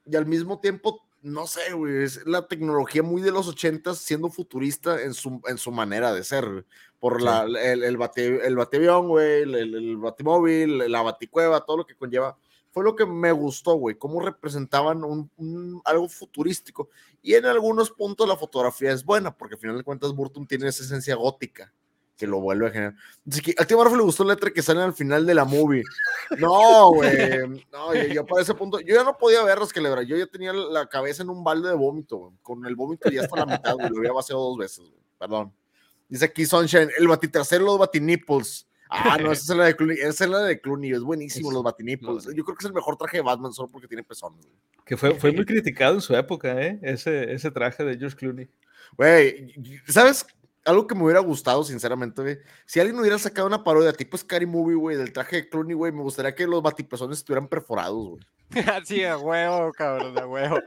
Y 0.05 0.15
al 0.15 0.25
mismo 0.27 0.59
tiempo, 0.59 1.03
no 1.23 1.47
sé, 1.47 1.73
güey. 1.73 2.03
Es 2.03 2.25
la 2.27 2.47
tecnología 2.47 3.01
muy 3.03 3.21
de 3.21 3.31
los 3.31 3.47
ochentas, 3.47 3.97
siendo 3.97 4.29
futurista 4.29 5.01
en 5.01 5.13
su, 5.13 5.41
en 5.47 5.57
su 5.57 5.71
manera 5.71 6.13
de 6.13 6.23
ser, 6.23 6.45
güey. 6.49 6.63
Por 6.99 7.19
Sí. 7.19 7.25
la, 7.25 7.43
el, 7.43 7.83
el, 7.83 7.97
bate- 7.97 8.45
el 8.45 8.55
bateavión, 8.55 9.07
güey, 9.07 9.41
el, 9.43 9.55
el, 9.55 9.75
el 9.75 9.97
batimóvil, 9.97 10.77
la 10.91 11.01
baticueva, 11.01 11.65
todo 11.65 11.77
lo 11.77 11.85
que 11.85 11.95
conlleva 11.95 12.37
fue 12.75 12.83
lo 12.83 12.93
que 12.93 13.05
me 13.05 13.31
gustó, 13.31 13.75
güey, 13.75 13.95
cómo 13.97 14.19
representaban 14.19 15.05
un, 15.05 15.31
un- 15.37 15.81
algo 15.85 16.09
futurístico. 16.09 16.89
Y 17.21 17.33
en 17.35 17.45
algunos 17.45 17.89
puntos 17.89 18.27
la 18.27 18.35
fotografía 18.35 18.91
es 18.91 19.05
buena, 19.05 19.33
porque 19.33 19.55
al 19.55 19.61
final 19.61 19.77
de 19.77 19.83
cuentas 19.85 20.11
Burton 20.13 20.45
tiene 20.45 20.67
esa 20.67 20.83
esencia 20.83 21.15
gótica 21.15 21.71
que 22.17 22.27
lo 22.27 22.41
vuelve 22.41 22.67
a 22.67 22.71
generar. 22.71 22.95
Así 23.31 23.41
que 23.41 23.55
a 23.57 23.65
ti 23.65 23.75
Marvel 23.75 23.95
le 23.99 24.03
gustó 24.03 24.25
la 24.25 24.33
letra 24.33 24.51
que 24.51 24.61
sale 24.61 24.81
al 24.81 24.93
final 24.93 25.25
de 25.25 25.33
la 25.35 25.45
movie. 25.45 25.83
No, 26.37 26.91
güey. 26.91 27.65
No, 27.71 27.95
yo, 27.95 28.03
yo 28.07 28.25
para 28.25 28.41
ese 28.41 28.53
punto, 28.53 28.81
yo 28.81 28.93
ya 28.93 29.05
no 29.05 29.17
podía 29.17 29.41
verlos 29.43 29.71
que 29.71 29.79
le 29.79 29.89
Yo 30.05 30.17
ya 30.17 30.27
tenía 30.27 30.51
la 30.51 30.85
cabeza 30.87 31.23
en 31.23 31.29
un 31.29 31.45
balde 31.45 31.69
de 31.69 31.75
vómito, 31.75 32.17
güey. 32.17 32.33
Con 32.41 32.65
el 32.65 32.75
vómito 32.75 33.09
ya 33.09 33.21
hasta 33.21 33.37
la 33.37 33.45
mitad, 33.45 33.75
güey. 33.75 33.89
Lo 33.89 33.99
había 33.99 34.11
vaciado 34.11 34.41
dos 34.41 34.57
veces, 34.57 34.79
güey. 34.79 35.01
Perdón. 35.17 35.53
Dice 36.09 36.25
aquí 36.25 36.45
Sunshine, 36.45 36.89
el 36.97 37.07
batitrasero, 37.07 37.63
los 37.63 37.77
batinipples. 37.77 38.67
Ah, 39.03 39.17
no, 39.21 39.31
esa 39.31 39.53
es 39.53 39.57
la 39.57 39.65
de 39.65 39.75
Clooney. 39.75 39.97
Esa 39.99 40.23
es 40.25 40.29
la 40.29 40.39
de 40.39 40.59
Clooney. 40.59 40.91
Es 40.93 41.01
buenísimo, 41.01 41.49
Es- 41.49 41.53
los 41.53 41.63
batinipples. 41.63 42.25
los- 42.25 42.25
Yo 42.35 42.43
creo 42.43 42.55
que 42.55 42.63
es 42.63 42.65
el 42.65 42.73
mejor 42.73 42.97
traje 42.97 43.17
de 43.17 43.23
Batman 43.23 43.53
solo 43.53 43.69
porque 43.69 43.87
tiene 43.87 44.03
pezones. 44.03 44.45
güey. 44.45 44.57
Que 44.85 44.97
fue, 44.97 45.15
fue 45.15 45.31
muy 45.31 45.45
criticado 45.45 45.95
en 45.95 46.01
su 46.01 46.15
época, 46.15 46.59
¿eh? 46.61 46.79
Ese, 46.81 47.33
ese 47.33 47.51
traje 47.51 47.83
de 47.83 47.97
George 47.97 48.15
Clooney. 48.17 48.49
Güey, 48.97 49.53
¿sabes? 49.87 50.25
Algo 50.63 50.87
que 50.87 50.95
me 50.95 51.03
hubiera 51.03 51.19
gustado, 51.19 51.63
sinceramente, 51.63 52.21
güey. 52.21 52.39
Si 52.65 52.79
alguien 52.79 52.99
hubiera 52.99 53.19
sacado 53.19 53.45
una 53.47 53.63
parodia 53.63 53.93
tipo 53.93 54.17
Scary 54.17 54.45
Movie, 54.47 54.75
güey, 54.75 54.97
del 54.97 55.13
traje 55.13 55.35
de 55.35 55.49
Clooney, 55.49 55.75
güey, 55.75 55.91
me 55.91 56.01
gustaría 56.01 56.33
que 56.33 56.47
los 56.47 56.63
batipezones 56.63 57.19
estuvieran 57.19 57.47
perforados, 57.47 58.09
güey. 58.09 58.23
Así 58.73 59.03
a 59.03 59.17
huevo, 59.17 59.71
cabrón, 59.73 60.17
a 60.17 60.25
huevo. 60.27 60.59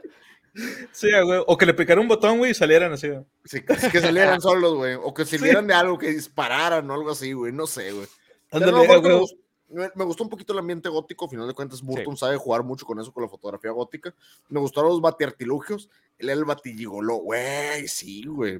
Sí, 0.91 1.09
güey. 1.23 1.41
O 1.47 1.57
que 1.57 1.65
le 1.65 1.73
picara 1.73 2.01
un 2.01 2.07
botón, 2.07 2.37
güey, 2.37 2.51
y 2.51 2.53
salieran 2.53 2.91
así. 2.91 3.07
güey. 3.07 3.23
Sí, 3.45 3.61
que, 3.61 3.75
que 3.89 4.01
salieran 4.01 4.41
solos, 4.41 4.75
güey. 4.75 4.95
O 4.95 5.13
que 5.13 5.23
sirvieran 5.25 5.67
de 5.67 5.73
algo, 5.73 5.97
que 5.97 6.09
dispararan 6.09 6.89
o 6.89 6.93
algo 6.93 7.11
así, 7.11 7.33
güey. 7.33 7.51
No 7.53 7.67
sé, 7.67 7.91
güey. 7.91 8.07
Ándale, 8.51 8.71
güey. 8.71 9.01
me, 9.01 9.09
gust- 9.19 9.37
me- 9.69 9.91
me 9.95 10.03
gustó 10.05 10.23
un 10.23 10.29
poquito 10.29 10.53
el 10.53 10.59
ambiente 10.59 10.89
gótico, 10.89 11.25
al 11.25 11.31
final 11.31 11.47
de 11.47 11.53
cuentas 11.53 11.81
Burton 11.81 12.17
sabe 12.17 12.37
jugar 12.37 12.63
mucho 12.63 12.85
con 12.85 12.99
eso, 12.99 13.11
con 13.13 13.23
la 13.23 13.29
fotografía 13.29 13.71
gótica. 13.71 14.13
Me 14.49 14.59
gustaron 14.59 14.89
los 14.89 15.01
batiartilugios, 15.01 15.89
él 16.17 16.29
era 16.29 16.39
el 16.39 16.45
batigigoló, 16.45 17.15
güey, 17.17 17.87
sí, 17.87 18.23
güey. 18.25 18.59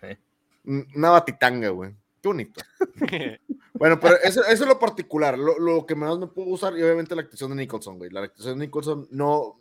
Sí. 0.00 0.86
Una 0.94 1.10
batitanga, 1.10 1.68
güey. 1.70 1.94
Qué 2.22 2.28
bonito. 2.28 2.60
Bueno, 3.74 4.00
pero 4.00 4.16
eso, 4.24 4.40
eso 4.42 4.64
es 4.64 4.68
lo 4.68 4.76
particular, 4.76 5.38
lo, 5.38 5.56
lo 5.56 5.86
que 5.86 5.94
más 5.94 6.18
me 6.18 6.26
pudo 6.26 6.46
gustar, 6.46 6.76
y 6.76 6.82
obviamente 6.82 7.14
la 7.14 7.22
actuación 7.22 7.50
de 7.50 7.56
Nicholson, 7.58 7.96
güey. 7.96 8.10
La 8.10 8.22
actuación 8.24 8.58
de 8.58 8.66
Nicholson 8.66 9.06
no... 9.12 9.56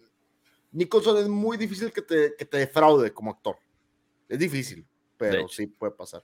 Nicholson 0.71 1.17
es 1.17 1.27
muy 1.27 1.55
difícil 1.55 1.91
que 1.93 2.01
te, 2.01 2.33
que 2.35 2.43
te 2.45 2.57
defraude 2.57 3.13
como 3.13 3.29
actor. 3.29 3.57
Es 4.27 4.39
difícil, 4.39 4.83
pero 5.17 5.47
sí 5.47 5.67
puede 5.67 5.91
pasar. 5.93 6.23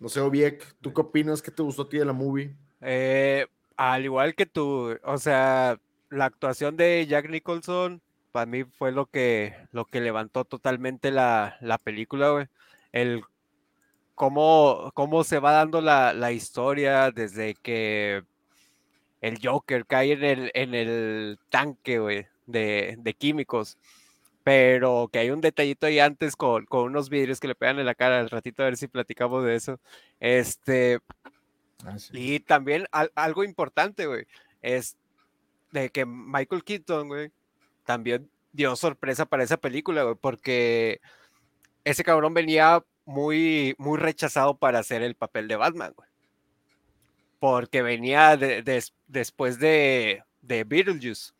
No 0.00 0.08
sé, 0.08 0.20
Obiek, 0.20 0.76
¿tú 0.80 0.94
qué 0.94 1.02
opinas? 1.02 1.42
¿Qué 1.42 1.50
te 1.50 1.62
gustó 1.62 1.82
a 1.82 1.88
ti 1.88 1.98
de 1.98 2.06
la 2.06 2.14
movie? 2.14 2.56
Eh, 2.80 3.46
al 3.76 4.04
igual 4.04 4.34
que 4.34 4.46
tú, 4.46 4.98
o 5.04 5.18
sea, 5.18 5.78
la 6.08 6.24
actuación 6.24 6.76
de 6.76 7.06
Jack 7.06 7.28
Nicholson 7.28 8.00
para 8.32 8.46
mí 8.46 8.64
fue 8.64 8.92
lo 8.92 9.06
que, 9.06 9.54
lo 9.72 9.84
que 9.84 10.00
levantó 10.00 10.46
totalmente 10.46 11.10
la, 11.10 11.58
la 11.60 11.76
película, 11.76 12.30
güey. 12.30 12.46
El 12.92 13.22
cómo, 14.14 14.90
cómo 14.94 15.22
se 15.22 15.38
va 15.38 15.52
dando 15.52 15.82
la, 15.82 16.14
la 16.14 16.32
historia 16.32 17.10
desde 17.10 17.54
que 17.54 18.24
el 19.20 19.38
Joker 19.42 19.84
cae 19.86 20.12
en 20.12 20.24
el, 20.24 20.50
en 20.54 20.74
el 20.74 21.38
tanque, 21.50 21.98
güey, 21.98 22.26
de, 22.46 22.96
de 22.98 23.14
químicos 23.14 23.76
pero 24.50 25.08
que 25.12 25.20
hay 25.20 25.30
un 25.30 25.40
detallito 25.40 25.86
ahí 25.86 26.00
antes 26.00 26.34
con, 26.34 26.66
con, 26.66 26.82
unos 26.82 27.08
vidrios 27.08 27.38
que 27.38 27.46
le 27.46 27.54
pegan 27.54 27.78
en 27.78 27.86
la 27.86 27.94
cara 27.94 28.18
al 28.18 28.30
ratito 28.30 28.64
a 28.64 28.66
ver 28.66 28.76
si 28.76 28.88
platicamos 28.88 29.44
de 29.44 29.54
eso. 29.54 29.78
Este, 30.18 30.98
ah, 31.84 31.96
sí. 31.96 32.10
y 32.14 32.40
también 32.40 32.88
al, 32.90 33.12
algo 33.14 33.44
importante, 33.44 34.08
güey, 34.08 34.26
es 34.60 34.96
de 35.70 35.90
que 35.90 36.04
Michael 36.04 36.64
Keaton, 36.64 37.06
güey, 37.06 37.30
también 37.84 38.28
dio 38.50 38.74
sorpresa 38.74 39.24
para 39.24 39.44
esa 39.44 39.56
película, 39.56 40.02
güey, 40.02 40.16
porque 40.20 41.00
ese 41.84 42.02
cabrón 42.02 42.34
venía 42.34 42.82
muy, 43.04 43.76
muy 43.78 44.00
rechazado 44.00 44.56
para 44.58 44.80
hacer 44.80 45.02
el 45.02 45.14
papel 45.14 45.46
de 45.46 45.54
Batman, 45.54 45.92
güey. 45.94 46.08
Porque 47.38 47.82
venía 47.82 48.36
de, 48.36 48.62
de, 48.62 48.84
después 49.06 49.60
de, 49.60 50.24
de 50.42 50.64
Beetlejuice. 50.64 51.34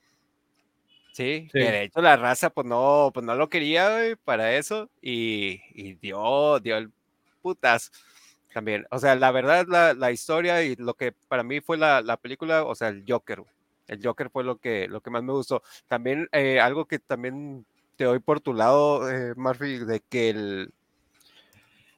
Sí, 1.13 1.49
que 1.53 1.59
de 1.59 1.83
hecho 1.85 2.01
la 2.01 2.17
raza 2.17 2.51
pues 2.51 2.67
no, 2.67 3.11
pues 3.13 3.27
no 3.27 3.35
lo 3.35 3.49
quería 3.49 4.17
para 4.25 4.57
eso 4.57 4.89
y, 5.03 5.61
y, 5.75 5.95
dio, 5.95 6.61
dio 6.61 6.77
el 6.77 6.91
putas 7.43 7.91
también. 8.53 8.87
O 8.91 8.99
sea, 8.99 9.15
la 9.17 9.31
verdad, 9.31 9.67
la, 9.69 9.95
la 9.95 10.13
historia 10.13 10.63
y 10.63 10.77
lo 10.77 10.95
que 10.95 11.13
para 11.13 11.43
mí 11.43 11.61
fue 11.61 11.77
la, 11.77 12.01
la, 12.03 12.17
película, 12.17 12.65
o 12.65 12.75
sea, 12.75 12.89
el 12.89 13.05
Joker. 13.07 13.43
El 13.87 14.01
Joker 14.03 14.31
fue 14.31 14.45
lo 14.45 14.59
que, 14.59 14.89
lo 14.89 15.01
que 15.01 15.11
más 15.11 15.23
me 15.23 15.33
gustó. 15.33 15.63
También 15.89 16.29
eh, 16.33 16.61
algo 16.61 16.87
que 16.87 16.99
también 16.99 17.65
te 17.97 18.05
doy 18.05 18.21
por 18.21 18.41
tu 18.41 18.55
lado, 18.55 19.11
eh, 19.11 19.35
Murphy, 19.37 19.79
de 19.79 20.01
que 20.01 20.31
el, 20.31 20.73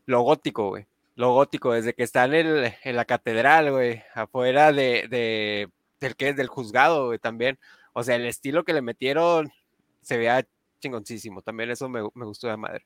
lo 0.07 0.23
gótico, 0.23 0.69
güey. 0.71 0.87
Lo 1.15 1.33
gótico, 1.35 1.73
desde 1.73 1.95
que 1.95 2.03
está 2.03 2.25
en, 2.25 2.35
el, 2.35 2.75
en 2.83 2.97
la 2.97 3.05
catedral, 3.05 3.71
güey, 3.71 4.03
afuera 4.15 4.73
de, 4.73 5.07
de, 5.09 5.69
del 6.01 6.17
que 6.17 6.31
es 6.31 6.37
del 6.37 6.49
juzgado, 6.49 7.07
güey, 7.07 7.19
también. 7.19 7.59
O 7.93 8.03
sea, 8.03 8.17
el 8.17 8.27
estilo 8.27 8.65
que 8.65 8.73
le 8.73 8.83
metieron 8.83 9.51
se 10.01 10.17
veía 10.17 10.47
chingoncísimo. 10.81 11.43
También 11.43 11.71
eso 11.71 11.89
me, 11.89 12.03
me 12.15 12.25
gustó 12.25 12.49
de 12.49 12.57
madre. 12.57 12.85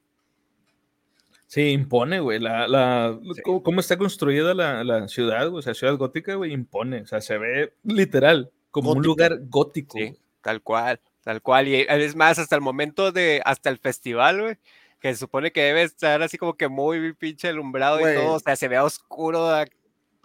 Sí, 1.46 1.70
impone, 1.70 2.20
güey. 2.20 2.40
La, 2.40 2.66
la, 2.66 3.18
sí. 3.34 3.42
cómo, 3.42 3.80
está 3.80 3.96
construida 3.96 4.52
la, 4.52 4.82
la 4.82 5.06
ciudad, 5.08 5.48
o 5.54 5.62
sea, 5.62 5.74
ciudad 5.74 5.96
gótica, 5.96 6.34
güey, 6.34 6.52
impone. 6.52 7.02
O 7.02 7.06
sea, 7.06 7.20
se 7.20 7.38
ve 7.38 7.72
literal 7.84 8.50
como 8.70 8.88
gótico. 8.90 8.98
un 8.98 9.06
lugar 9.06 9.38
gótico. 9.48 9.98
Sí, 9.98 10.16
tal 10.42 10.60
cual, 10.60 11.00
tal 11.22 11.40
cual. 11.42 11.68
Y 11.68 11.86
es 11.88 12.16
más, 12.16 12.38
hasta 12.38 12.56
el 12.56 12.62
momento 12.62 13.12
de, 13.12 13.40
hasta 13.44 13.70
el 13.70 13.78
festival, 13.78 14.42
güey, 14.42 14.56
que 15.00 15.12
se 15.12 15.20
supone 15.20 15.52
que 15.52 15.62
debe 15.62 15.82
estar 15.84 16.20
así 16.20 16.36
como 16.36 16.54
que 16.54 16.68
muy 16.68 17.12
pinche 17.14 17.48
alumbrado 17.48 18.00
güey. 18.00 18.14
y 18.14 18.18
todo, 18.18 18.34
o 18.34 18.40
sea, 18.40 18.56
se 18.56 18.66
ve 18.66 18.80
oscuro 18.80 19.48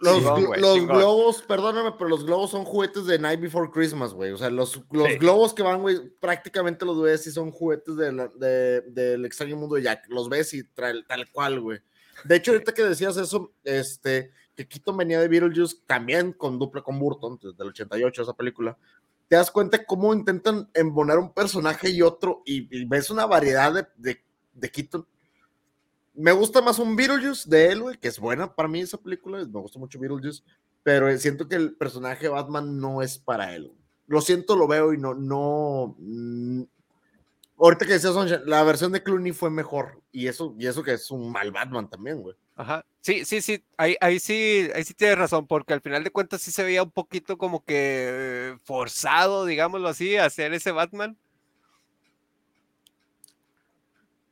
los, 0.02 0.16
chingón, 0.16 0.44
güey, 0.44 0.60
los 0.60 0.86
globos, 0.86 1.42
perdóname, 1.42 1.92
pero 1.96 2.10
los 2.10 2.24
globos 2.24 2.50
son 2.50 2.64
juguetes 2.64 3.06
de 3.06 3.18
Night 3.18 3.40
Before 3.40 3.70
Christmas, 3.70 4.12
güey. 4.12 4.32
O 4.32 4.36
sea, 4.36 4.50
los, 4.50 4.80
los 4.90 5.08
sí. 5.08 5.18
globos 5.18 5.54
que 5.54 5.62
van, 5.62 5.80
güey, 5.80 6.10
prácticamente 6.20 6.84
los 6.84 7.00
ves 7.00 7.26
y 7.26 7.30
son 7.30 7.52
juguetes 7.52 7.96
de 7.96 8.12
la, 8.12 8.28
de, 8.28 8.80
del 8.82 9.24
extraño 9.24 9.56
mundo 9.56 9.76
de 9.76 9.82
Jack. 9.82 10.06
Los 10.08 10.28
ves 10.28 10.54
y 10.54 10.64
trae, 10.64 11.02
tal 11.04 11.30
cual, 11.30 11.60
güey. 11.60 11.78
De 12.24 12.36
hecho, 12.36 12.50
ahorita 12.50 12.74
que 12.74 12.82
decías 12.82 13.16
eso, 13.16 13.52
este, 13.62 14.32
que 14.54 14.66
Keaton 14.66 14.96
venía 14.96 15.20
de 15.20 15.28
Beetlejuice 15.28 15.78
también 15.86 16.32
con 16.32 16.58
dupla 16.58 16.82
con 16.82 16.98
Burton, 16.98 17.38
desde 17.40 17.62
el 17.62 17.68
88, 17.68 18.22
esa 18.22 18.34
película. 18.34 18.76
Te 19.28 19.36
das 19.36 19.50
cuenta 19.50 19.84
cómo 19.84 20.12
intentan 20.12 20.68
embonar 20.74 21.18
un 21.18 21.32
personaje 21.32 21.90
y 21.90 22.02
otro 22.02 22.42
y, 22.44 22.68
y 22.76 22.84
ves 22.84 23.08
una 23.08 23.24
variedad 23.24 23.72
de, 23.72 23.86
de, 23.96 24.22
de 24.52 24.70
Keaton 24.70 25.06
me 26.14 26.32
gusta 26.32 26.60
más 26.60 26.78
un 26.78 26.94
Beetlejuice 26.96 27.48
de 27.48 27.72
él, 27.72 27.82
güey, 27.82 27.98
que 27.98 28.08
es 28.08 28.18
buena 28.18 28.54
para 28.54 28.68
mí 28.68 28.80
esa 28.80 28.98
película, 28.98 29.38
me 29.38 29.60
gusta 29.60 29.78
mucho 29.78 29.98
Beetlejuice, 29.98 30.42
pero 30.82 31.16
siento 31.18 31.48
que 31.48 31.56
el 31.56 31.74
personaje 31.74 32.28
Batman 32.28 32.78
no 32.78 33.02
es 33.02 33.18
para 33.18 33.54
él. 33.54 33.72
Lo 34.06 34.20
siento, 34.20 34.56
lo 34.56 34.66
veo 34.66 34.92
y 34.92 34.98
no, 34.98 35.14
no. 35.14 35.94
Mm, 35.98 36.64
ahorita 37.58 37.86
que 37.86 37.92
decías, 37.92 38.14
la 38.46 38.62
versión 38.62 38.92
de 38.92 39.02
Clooney 39.02 39.32
fue 39.32 39.50
mejor, 39.50 40.02
y 40.10 40.26
eso, 40.26 40.54
y 40.58 40.66
eso 40.66 40.82
que 40.82 40.94
es 40.94 41.10
un 41.10 41.30
mal 41.30 41.50
Batman 41.50 41.88
también, 41.88 42.20
güey. 42.20 42.36
Ajá, 42.54 42.84
sí, 43.00 43.24
sí, 43.24 43.40
sí, 43.40 43.64
ahí, 43.78 43.96
ahí 44.00 44.18
sí, 44.20 44.68
ahí 44.74 44.84
sí 44.84 44.92
tienes 44.92 45.16
razón, 45.16 45.46
porque 45.46 45.72
al 45.72 45.80
final 45.80 46.04
de 46.04 46.10
cuentas 46.10 46.42
sí 46.42 46.50
se 46.50 46.62
veía 46.62 46.82
un 46.82 46.90
poquito 46.90 47.38
como 47.38 47.64
que 47.64 48.56
forzado, 48.64 49.46
digámoslo 49.46 49.88
así, 49.88 50.16
a 50.16 50.26
hacer 50.26 50.52
ese 50.52 50.72
Batman 50.72 51.16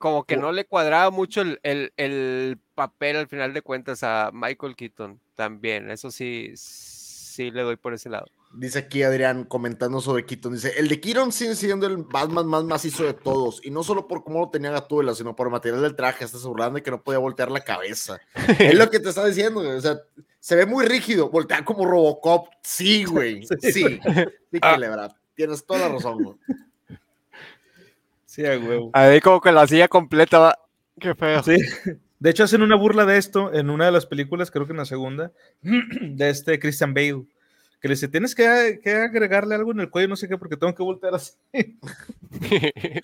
como 0.01 0.25
que 0.25 0.39
no 0.39 0.51
le 0.51 0.65
cuadraba 0.65 1.11
mucho 1.11 1.43
el, 1.43 1.61
el, 1.63 1.93
el, 1.99 2.59
papel 2.75 3.17
al 3.17 3.29
final 3.29 3.53
de 3.53 3.61
cuentas 3.61 4.03
a 4.03 4.31
Michael 4.33 4.75
Keaton 4.75 5.21
también. 5.35 5.91
Eso 5.91 6.11
sí, 6.11 6.53
sí 6.57 7.51
le 7.51 7.61
doy 7.61 7.77
por 7.77 7.93
ese 7.93 8.09
lado. 8.09 8.25
Dice 8.55 8.79
aquí 8.79 9.03
Adrián 9.03 9.45
comentando 9.45 10.01
sobre 10.01 10.25
Keaton. 10.25 10.55
Dice: 10.55 10.73
El 10.79 10.89
de 10.89 11.03
Keaton 11.03 11.33
sigue 11.33 11.55
siendo 11.55 11.87
el 11.87 11.99
Batman 11.99 12.47
más 12.47 12.65
macizo 12.65 13.05
de 13.05 13.13
todos. 13.13 13.61
Y 13.63 13.71
no 13.71 13.83
solo 13.83 14.09
por 14.09 14.25
cómo 14.25 14.41
lo 14.41 14.49
tenía 14.49 14.71
Gatúbela, 14.71 15.15
sino 15.15 15.37
por 15.37 15.49
el 15.49 15.53
material 15.53 15.83
del 15.83 15.95
traje. 15.95 16.25
Hasta 16.25 16.39
burlando 16.49 16.77
de 16.77 16.83
que 16.83 16.91
no 16.91 17.03
podía 17.03 17.19
voltear 17.19 17.51
la 17.51 17.61
cabeza. 17.61 18.19
es 18.59 18.75
lo 18.75 18.89
que 18.89 19.01
te 19.01 19.11
está 19.11 19.27
diciendo, 19.27 19.61
güey. 19.61 19.77
O 19.77 19.81
sea, 19.83 20.01
se 20.39 20.57
ve 20.57 20.65
muy 20.65 20.87
rígido. 20.87 21.29
Voltea 21.29 21.63
como 21.63 21.85
Robocop. 21.85 22.49
Sí, 22.63 23.05
güey. 23.05 23.47
Sí. 23.61 23.73
sí. 23.73 24.01
Dígale, 24.51 24.87
ah. 24.87 25.15
Tienes 25.35 25.67
toda 25.67 25.81
la 25.81 25.89
razón, 25.91 26.25
güey. 26.25 26.37
Sí, 28.31 28.47
a 28.47 28.57
huevo. 28.57 28.93
Ahí 28.93 29.21
como 29.21 29.41
que 29.41 29.51
la 29.51 29.67
silla 29.67 29.89
completa 29.89 30.39
va. 30.39 30.59
Qué 31.01 31.17
feo. 31.17 31.43
Sí. 31.43 31.57
De 32.21 32.31
hecho, 32.31 32.45
hacen 32.45 32.63
una 32.63 32.77
burla 32.77 33.05
de 33.05 33.19
esto 33.19 33.53
en 33.53 33.71
una 33.71 33.87
de 33.87 33.91
las 33.91 34.07
películas, 34.07 34.53
creo 34.53 34.67
que 34.67 34.73
en 34.73 34.77
la 34.77 34.85
segunda, 34.85 35.33
de 35.63 36.31
este 36.31 36.61
Christian 36.61 36.95
Bale, 36.95 37.25
que 37.81 37.89
le 37.89 37.95
dice, 37.95 38.07
tienes 38.07 38.37
que, 38.37 38.79
que 38.85 38.93
agregarle 38.93 39.57
algo 39.57 39.73
en 39.73 39.81
el 39.81 39.91
cuello, 39.91 40.07
no 40.07 40.15
sé 40.15 40.29
qué, 40.29 40.39
porque 40.39 40.57
tengo 40.57 40.73
que 40.77 40.83
voltear 40.85 41.13
así. 41.13 41.33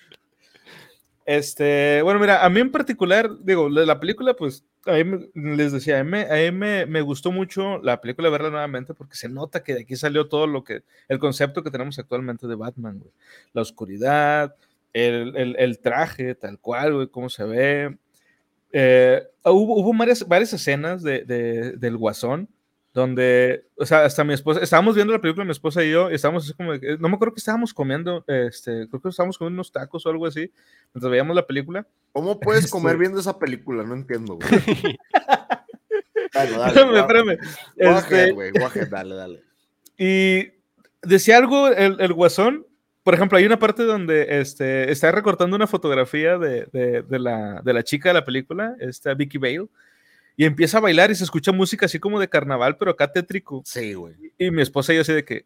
este, 1.25 2.01
bueno, 2.03 2.21
mira, 2.21 2.45
a 2.45 2.49
mí 2.49 2.61
en 2.61 2.71
particular, 2.71 3.29
digo, 3.43 3.67
la 3.67 3.99
película, 3.99 4.33
pues, 4.33 4.63
a 4.85 4.93
mí 4.93 5.03
me, 5.03 5.57
les 5.57 5.73
decía, 5.73 5.99
a 5.99 6.05
mí, 6.05 6.19
a 6.19 6.35
mí 6.35 6.51
me, 6.51 6.85
me, 6.85 7.01
gustó 7.01 7.33
mucho 7.33 7.79
la 7.79 7.99
película 7.99 8.29
verla 8.29 8.49
nuevamente 8.49 8.93
porque 8.93 9.17
se 9.17 9.27
nota 9.27 9.61
que 9.61 9.73
de 9.73 9.81
aquí 9.81 9.97
salió 9.97 10.29
todo 10.29 10.47
lo 10.47 10.63
que, 10.63 10.83
el 11.09 11.19
concepto 11.19 11.63
que 11.63 11.71
tenemos 11.71 11.99
actualmente 11.99 12.47
de 12.47 12.55
Batman, 12.55 12.99
güey. 12.99 13.11
La 13.51 13.61
oscuridad, 13.61 14.55
el, 14.97 15.35
el, 15.35 15.55
el 15.57 15.79
traje, 15.79 16.35
tal 16.35 16.59
cual, 16.59 16.93
güey, 16.93 17.07
cómo 17.07 17.29
se 17.29 17.43
ve. 17.43 17.97
Eh, 18.71 19.23
hubo, 19.45 19.79
hubo 19.79 19.97
varias, 19.97 20.27
varias 20.27 20.53
escenas 20.53 21.03
de, 21.03 21.23
de, 21.23 21.71
del 21.73 21.97
Guasón 21.97 22.49
donde, 22.97 23.67
o 23.75 23.85
sea, 23.85 24.05
hasta 24.05 24.23
mi 24.23 24.33
esposa, 24.33 24.59
estábamos 24.59 24.95
viendo 24.95 25.13
la 25.13 25.21
película, 25.21 25.45
mi 25.45 25.51
esposa 25.51 25.83
y 25.83 25.91
yo, 25.91 26.09
y 26.09 26.15
estábamos 26.15 26.45
así 26.45 26.53
como, 26.55 26.73
no 26.73 27.09
me 27.09 27.15
acuerdo 27.15 27.35
que 27.35 27.39
estábamos 27.39 27.71
comiendo, 27.71 28.25
este, 28.25 28.87
creo 28.89 28.99
que 28.99 29.09
estábamos 29.09 29.37
comiendo 29.37 29.57
unos 29.57 29.71
tacos 29.71 30.03
o 30.03 30.09
algo 30.09 30.25
así, 30.25 30.51
mientras 30.95 31.11
veíamos 31.11 31.35
la 31.35 31.45
película. 31.45 31.85
¿Cómo 32.11 32.39
puedes 32.39 32.65
este... 32.65 32.71
comer 32.71 32.97
viendo 32.97 33.19
esa 33.19 33.37
película? 33.37 33.83
No 33.83 33.93
entiendo, 33.93 34.37
güey. 34.37 34.49
bueno, 36.33 36.57
dale, 36.57 36.67
espérame, 36.69 36.95
espérame. 36.95 37.37
Este... 37.75 38.31
Güey, 38.31 38.51
dale, 38.89 39.15
dale. 39.15 39.43
Y 39.99 40.51
decía 41.03 41.37
algo 41.37 41.67
el, 41.67 41.99
el 41.99 42.13
Guasón, 42.13 42.65
por 43.07 43.13
ejemplo, 43.13 43.37
hay 43.37 43.45
una 43.45 43.57
parte 43.57 43.83
donde 43.83 44.41
este, 44.41 44.91
está 44.91 45.13
recortando 45.13 45.55
una 45.55 45.65
fotografía 45.65 46.37
de, 46.37 46.67
de, 46.73 47.03
de, 47.03 47.19
la, 47.19 47.61
de 47.63 47.71
la 47.71 47.81
chica 47.81 48.09
de 48.09 48.13
la 48.15 48.25
película, 48.25 48.75
esta 48.81 49.13
Vicky 49.13 49.37
Bale, 49.37 49.69
y 50.35 50.43
empieza 50.43 50.79
a 50.79 50.81
bailar 50.81 51.09
y 51.09 51.15
se 51.15 51.23
escucha 51.23 51.53
música 51.53 51.85
así 51.85 51.99
como 51.99 52.19
de 52.19 52.27
carnaval, 52.27 52.75
pero 52.75 52.91
acá 52.91 53.09
tétrico. 53.09 53.61
Sí, 53.63 53.93
güey. 53.93 54.13
Y 54.37 54.51
mi 54.51 54.61
esposa 54.61 54.91
y 54.91 54.97
yo 54.97 55.03
así 55.03 55.13
de 55.13 55.23
que, 55.23 55.45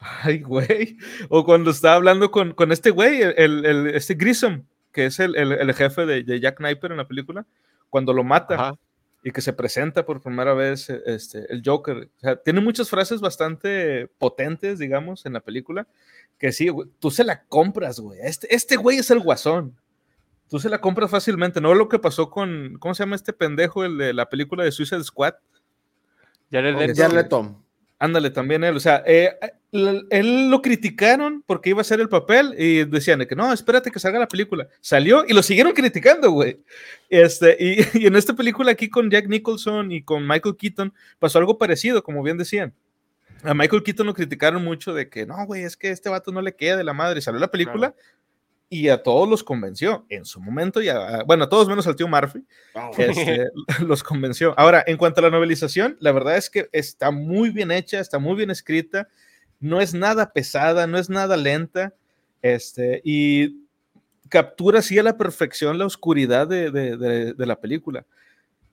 ay, 0.00 0.40
güey. 0.40 0.96
O 1.28 1.44
cuando 1.44 1.70
está 1.70 1.94
hablando 1.94 2.32
con, 2.32 2.54
con 2.54 2.72
este 2.72 2.90
güey, 2.90 3.22
el, 3.22 3.64
el, 3.64 3.86
este 3.94 4.14
Grissom, 4.14 4.64
que 4.90 5.06
es 5.06 5.20
el, 5.20 5.36
el 5.36 5.72
jefe 5.74 6.06
de, 6.06 6.24
de, 6.24 6.40
Jack 6.40 6.56
Kniper 6.56 6.90
en 6.90 6.96
la 6.96 7.06
película, 7.06 7.46
cuando 7.88 8.12
lo 8.12 8.24
mata. 8.24 8.54
Ajá 8.56 8.74
y 9.22 9.30
que 9.32 9.42
se 9.42 9.52
presenta 9.52 10.06
por 10.06 10.20
primera 10.20 10.54
vez 10.54 10.88
este, 10.90 11.52
el 11.52 11.62
Joker. 11.64 12.10
O 12.16 12.20
sea, 12.20 12.36
tiene 12.36 12.60
muchas 12.60 12.88
frases 12.88 13.20
bastante 13.20 14.08
potentes, 14.18 14.78
digamos, 14.78 15.26
en 15.26 15.34
la 15.34 15.40
película, 15.40 15.86
que 16.38 16.52
sí, 16.52 16.68
güey, 16.68 16.88
tú 16.98 17.10
se 17.10 17.24
la 17.24 17.44
compras, 17.44 18.00
güey. 18.00 18.18
Este, 18.22 18.54
este 18.54 18.76
güey 18.76 18.98
es 18.98 19.10
el 19.10 19.20
guasón. 19.20 19.76
Tú 20.48 20.58
se 20.58 20.68
la 20.68 20.80
compras 20.80 21.10
fácilmente, 21.10 21.60
¿no? 21.60 21.74
Lo 21.74 21.88
que 21.88 21.98
pasó 21.98 22.30
con, 22.30 22.76
¿cómo 22.80 22.94
se 22.94 23.04
llama 23.04 23.16
este 23.16 23.32
pendejo, 23.32 23.84
el 23.84 23.98
de 23.98 24.12
la 24.12 24.28
película 24.28 24.64
de 24.64 24.72
Suicide 24.72 25.04
Squad? 25.04 25.34
Jared 26.50 26.76
Leto. 27.12 27.62
Ándale, 28.00 28.30
también 28.30 28.64
él. 28.64 28.74
O 28.74 28.80
sea, 28.80 29.04
eh, 29.06 29.36
él 29.72 30.50
lo 30.50 30.62
criticaron 30.62 31.44
porque 31.46 31.68
iba 31.68 31.80
a 31.80 31.82
hacer 31.82 32.00
el 32.00 32.08
papel 32.08 32.54
y 32.58 32.84
decían 32.84 33.24
que 33.26 33.36
no, 33.36 33.52
espérate 33.52 33.90
que 33.90 34.00
salga 34.00 34.18
la 34.18 34.26
película. 34.26 34.68
Salió 34.80 35.22
y 35.28 35.34
lo 35.34 35.42
siguieron 35.42 35.74
criticando, 35.74 36.30
güey. 36.30 36.58
Este, 37.10 37.58
y, 37.60 37.98
y, 38.02 38.06
en 38.06 38.16
esta 38.16 38.34
película 38.34 38.72
aquí 38.72 38.88
con 38.88 39.10
Jack 39.10 39.28
Nicholson 39.28 39.92
y 39.92 40.02
con 40.02 40.26
Michael 40.26 40.56
Keaton 40.56 40.94
pasó 41.18 41.38
algo 41.38 41.58
parecido, 41.58 42.02
como 42.02 42.22
bien 42.22 42.38
decían. 42.38 42.72
A 43.42 43.52
Michael 43.52 43.82
Keaton 43.82 44.06
lo 44.06 44.14
criticaron 44.14 44.64
mucho 44.64 44.94
de 44.94 45.10
que 45.10 45.26
no, 45.26 45.44
güey, 45.44 45.64
es 45.64 45.76
que 45.76 45.90
este 45.90 46.08
vato 46.08 46.32
no 46.32 46.40
le 46.40 46.56
queda 46.56 46.78
de 46.78 46.84
la 46.84 46.94
madre. 46.94 47.20
Salió 47.20 47.38
la 47.38 47.50
película. 47.50 47.92
Claro 47.92 48.20
y 48.72 48.88
a 48.88 49.02
todos 49.02 49.28
los 49.28 49.42
convenció 49.42 50.06
en 50.08 50.24
su 50.24 50.40
momento, 50.40 50.80
y 50.80 50.88
a, 50.88 51.24
bueno, 51.24 51.44
a 51.44 51.48
todos 51.48 51.68
menos 51.68 51.88
al 51.88 51.96
tío 51.96 52.06
Murphy, 52.06 52.44
este, 52.96 53.48
los 53.84 54.04
convenció. 54.04 54.54
Ahora, 54.56 54.84
en 54.86 54.96
cuanto 54.96 55.20
a 55.20 55.24
la 55.24 55.30
novelización, 55.30 55.96
la 55.98 56.12
verdad 56.12 56.36
es 56.36 56.48
que 56.48 56.68
está 56.72 57.10
muy 57.10 57.50
bien 57.50 57.72
hecha, 57.72 57.98
está 57.98 58.20
muy 58.20 58.36
bien 58.36 58.50
escrita, 58.50 59.08
no 59.58 59.80
es 59.80 59.92
nada 59.92 60.32
pesada, 60.32 60.86
no 60.86 60.96
es 60.96 61.10
nada 61.10 61.36
lenta, 61.36 61.92
Este, 62.42 63.02
y 63.04 63.66
captura 64.30 64.78
así 64.78 64.98
a 64.98 65.02
la 65.02 65.18
perfección 65.18 65.76
la 65.76 65.84
oscuridad 65.84 66.46
de, 66.46 66.70
de, 66.70 66.96
de, 66.96 67.34
de, 67.34 67.46
la 67.46 67.60
película. 67.60 68.06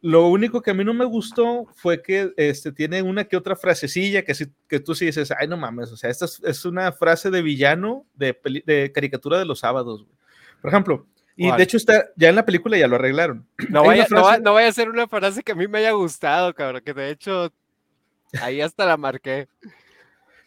Lo 0.01 0.27
único 0.27 0.61
que 0.61 0.71
a 0.71 0.73
mí 0.73 0.83
no 0.83 0.93
me 0.93 1.05
gustó 1.05 1.65
fue 1.75 2.01
que 2.03 2.31
este, 2.37 2.71
tiene 2.71 3.01
una 3.01 3.23
que 3.23 3.35
otra 3.35 3.55
frasecilla 3.55 4.23
que, 4.23 4.35
si, 4.35 4.45
que 4.67 4.79
tú 4.79 4.93
sí 4.93 5.05
dices, 5.05 5.33
ay, 5.37 5.47
no 5.47 5.57
mames, 5.57 5.91
o 5.91 5.97
sea, 5.97 6.09
esta 6.09 6.25
es, 6.25 6.39
es 6.43 6.65
una 6.65 6.91
frase 6.91 7.31
de 7.31 7.41
villano 7.41 8.05
de, 8.13 8.37
de, 8.65 8.91
caricatura 8.93 9.39
de 9.39 9.45
los 9.45 9.59
sábados. 9.59 10.05
Por 10.61 10.69
ejemplo, 10.69 11.07
y 11.35 11.51
de 11.51 11.63
hecho 11.63 11.77
está, 11.77 12.07
ya 12.15 12.29
en 12.29 12.35
la 12.35 12.45
película 12.45 12.77
ya 12.77 12.87
lo 12.87 12.95
arreglaron. 12.95 13.47
No 13.69 13.83
vaya, 13.83 14.05
frase... 14.05 14.21
no, 14.21 14.27
va, 14.27 14.37
no 14.37 14.53
vaya 14.53 14.67
a 14.67 14.73
ser 14.73 14.89
una 14.89 15.07
frase 15.07 15.41
que 15.41 15.51
a 15.51 15.55
mí 15.55 15.67
me 15.67 15.79
haya 15.79 15.91
gustado, 15.91 16.53
cabrón, 16.53 16.81
que 16.85 16.93
de 16.93 17.09
hecho 17.09 17.51
ahí 18.41 18.61
hasta 18.61 18.85
la 18.85 18.97
marqué. 18.97 19.47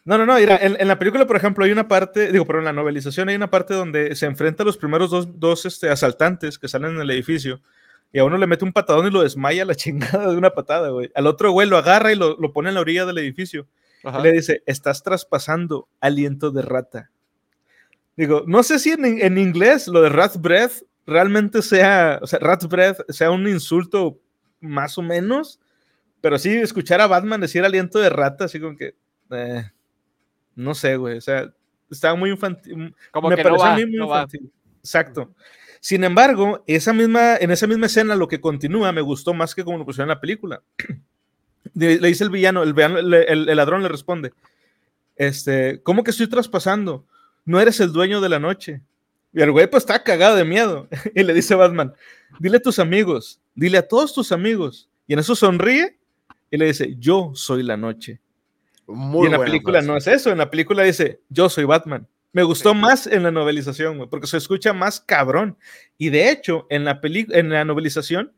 No, 0.03 0.17
no, 0.17 0.25
no, 0.25 0.35
mira, 0.35 0.57
en, 0.57 0.77
en, 0.79 0.87
la 0.87 0.97
película, 0.97 1.27
por 1.27 1.35
ejemplo, 1.35 1.63
hay 1.63 1.71
una 1.71 1.87
parte, 1.87 2.31
digo, 2.31 2.45
pero 2.47 2.59
en 2.59 2.65
la 2.65 2.73
novelización 2.73 3.29
hay 3.29 3.35
una 3.35 3.51
parte 3.51 3.73
donde 3.73 4.15
se 4.15 4.25
enfrenta 4.25 4.63
a 4.63 4.65
los 4.65 4.77
primeros 4.77 5.11
dos, 5.11 5.39
dos 5.39 5.65
este, 5.65 5.89
asaltantes 5.89 6.57
que 6.57 6.67
salen 6.67 6.95
en 6.95 7.01
el 7.01 7.11
edificio 7.11 7.61
y 8.13 8.19
a 8.19 8.23
uno 8.23 8.37
le 8.37 8.47
mete 8.47 8.65
un 8.65 8.73
patadón 8.73 9.07
y 9.07 9.11
lo 9.11 9.21
desmaya 9.21 9.65
la 9.65 9.75
chingada 9.75 10.29
de 10.29 10.37
una 10.37 10.51
patada, 10.51 10.89
güey. 10.89 11.09
Al 11.15 11.27
otro 11.27 11.51
güey 11.51 11.67
lo 11.67 11.77
agarra 11.77 12.11
y 12.11 12.15
lo, 12.15 12.37
lo 12.37 12.51
pone 12.51 12.69
en 12.69 12.75
la 12.75 12.81
orilla 12.81 13.05
del 13.05 13.17
edificio. 13.17 13.67
Y 14.03 14.21
le 14.23 14.31
dice, 14.31 14.63
estás 14.65 15.03
traspasando 15.03 15.87
aliento 15.99 16.49
de 16.49 16.63
rata. 16.63 17.11
Digo, 18.17 18.43
no 18.47 18.63
sé 18.63 18.79
si 18.79 18.91
en, 18.91 19.05
en 19.05 19.37
inglés 19.37 19.87
lo 19.87 20.01
de 20.01 20.09
rat 20.09 20.37
breath 20.37 20.83
realmente 21.05 21.61
sea, 21.61 22.19
o 22.21 22.25
sea, 22.25 22.39
rat 22.39 22.65
breath 22.65 22.99
sea 23.09 23.29
un 23.29 23.47
insulto 23.47 24.19
más 24.59 24.97
o 24.97 25.03
menos, 25.03 25.59
pero 26.19 26.39
sí 26.39 26.49
escuchar 26.49 26.99
a 26.99 27.07
Batman 27.07 27.41
decir 27.41 27.63
aliento 27.63 27.99
de 27.99 28.09
rata, 28.09 28.45
así 28.45 28.59
como 28.59 28.75
que... 28.75 28.95
Eh, 29.29 29.63
no 30.55 30.73
sé, 30.73 30.97
güey, 30.97 31.17
o 31.17 31.21
sea, 31.21 31.51
estaba 31.89 32.15
muy 32.15 32.29
infantil. 32.31 32.93
Como 33.11 33.29
me 33.29 33.35
que 33.35 33.43
pareció 33.43 33.57
no 33.57 33.69
va, 33.69 33.73
a 33.73 33.77
mí 33.77 33.85
muy 33.85 33.97
no 33.97 34.07
va. 34.07 34.27
Exacto. 34.83 35.33
Sin 35.79 36.03
embargo, 36.03 36.63
esa 36.67 36.93
misma, 36.93 37.37
en 37.37 37.49
esa 37.49 37.65
misma 37.65 37.87
escena, 37.87 38.15
lo 38.15 38.27
que 38.27 38.39
continúa 38.39 38.91
me 38.91 39.01
gustó 39.01 39.33
más 39.33 39.55
que 39.55 39.63
como 39.63 39.79
lo 39.79 39.85
pusieron 39.85 40.09
en 40.09 40.15
la 40.15 40.21
película. 40.21 40.61
Le 41.73 41.97
dice 41.99 42.23
el 42.23 42.29
villano, 42.29 42.63
el, 42.63 43.55
ladrón 43.55 43.83
le 43.83 43.87
responde: 43.87 44.33
este, 45.15 45.79
¿Cómo 45.83 46.03
que 46.03 46.11
estoy 46.11 46.27
traspasando? 46.27 47.05
No 47.45 47.59
eres 47.61 47.79
el 47.79 47.93
dueño 47.93 48.19
de 48.19 48.29
la 48.29 48.39
noche. 48.39 48.81
Y 49.33 49.41
el 49.41 49.51
güey 49.51 49.69
pues 49.69 49.83
está 49.83 50.03
cagado 50.03 50.35
de 50.35 50.43
miedo. 50.43 50.87
Y 51.15 51.23
le 51.23 51.33
dice 51.33 51.55
Batman, 51.55 51.93
dile 52.39 52.57
a 52.57 52.61
tus 52.61 52.79
amigos, 52.79 53.39
dile 53.55 53.77
a 53.77 53.87
todos 53.87 54.13
tus 54.13 54.31
amigos. 54.31 54.89
Y 55.07 55.13
en 55.13 55.19
eso 55.19 55.35
sonríe 55.35 55.97
y 56.49 56.57
le 56.57 56.65
dice, 56.65 56.95
yo 56.99 57.31
soy 57.33 57.63
la 57.63 57.77
noche. 57.77 58.19
Muy 58.87 59.23
y 59.23 59.25
en 59.27 59.39
la 59.39 59.45
película 59.45 59.79
frase. 59.79 59.87
no 59.87 59.97
es 59.97 60.07
eso, 60.07 60.31
en 60.31 60.39
la 60.39 60.49
película 60.49 60.83
dice, 60.83 61.21
yo 61.29 61.47
soy 61.47 61.63
Batman. 61.63 62.07
Me 62.33 62.43
gustó 62.43 62.71
Sí. 62.71 62.77
más 62.79 63.07
en 63.07 63.23
la 63.23 63.31
novelización, 63.31 63.97
güey, 63.97 64.09
porque 64.09 64.27
se 64.27 64.37
escucha 64.37 64.73
más 64.73 64.99
cabrón. 65.01 65.57
Y 65.97 66.09
de 66.09 66.31
hecho, 66.31 66.65
en 66.69 66.85
la, 66.85 67.01
peli 67.01 67.27
en 67.31 67.49
la 67.49 67.65
novelización, 67.65 68.31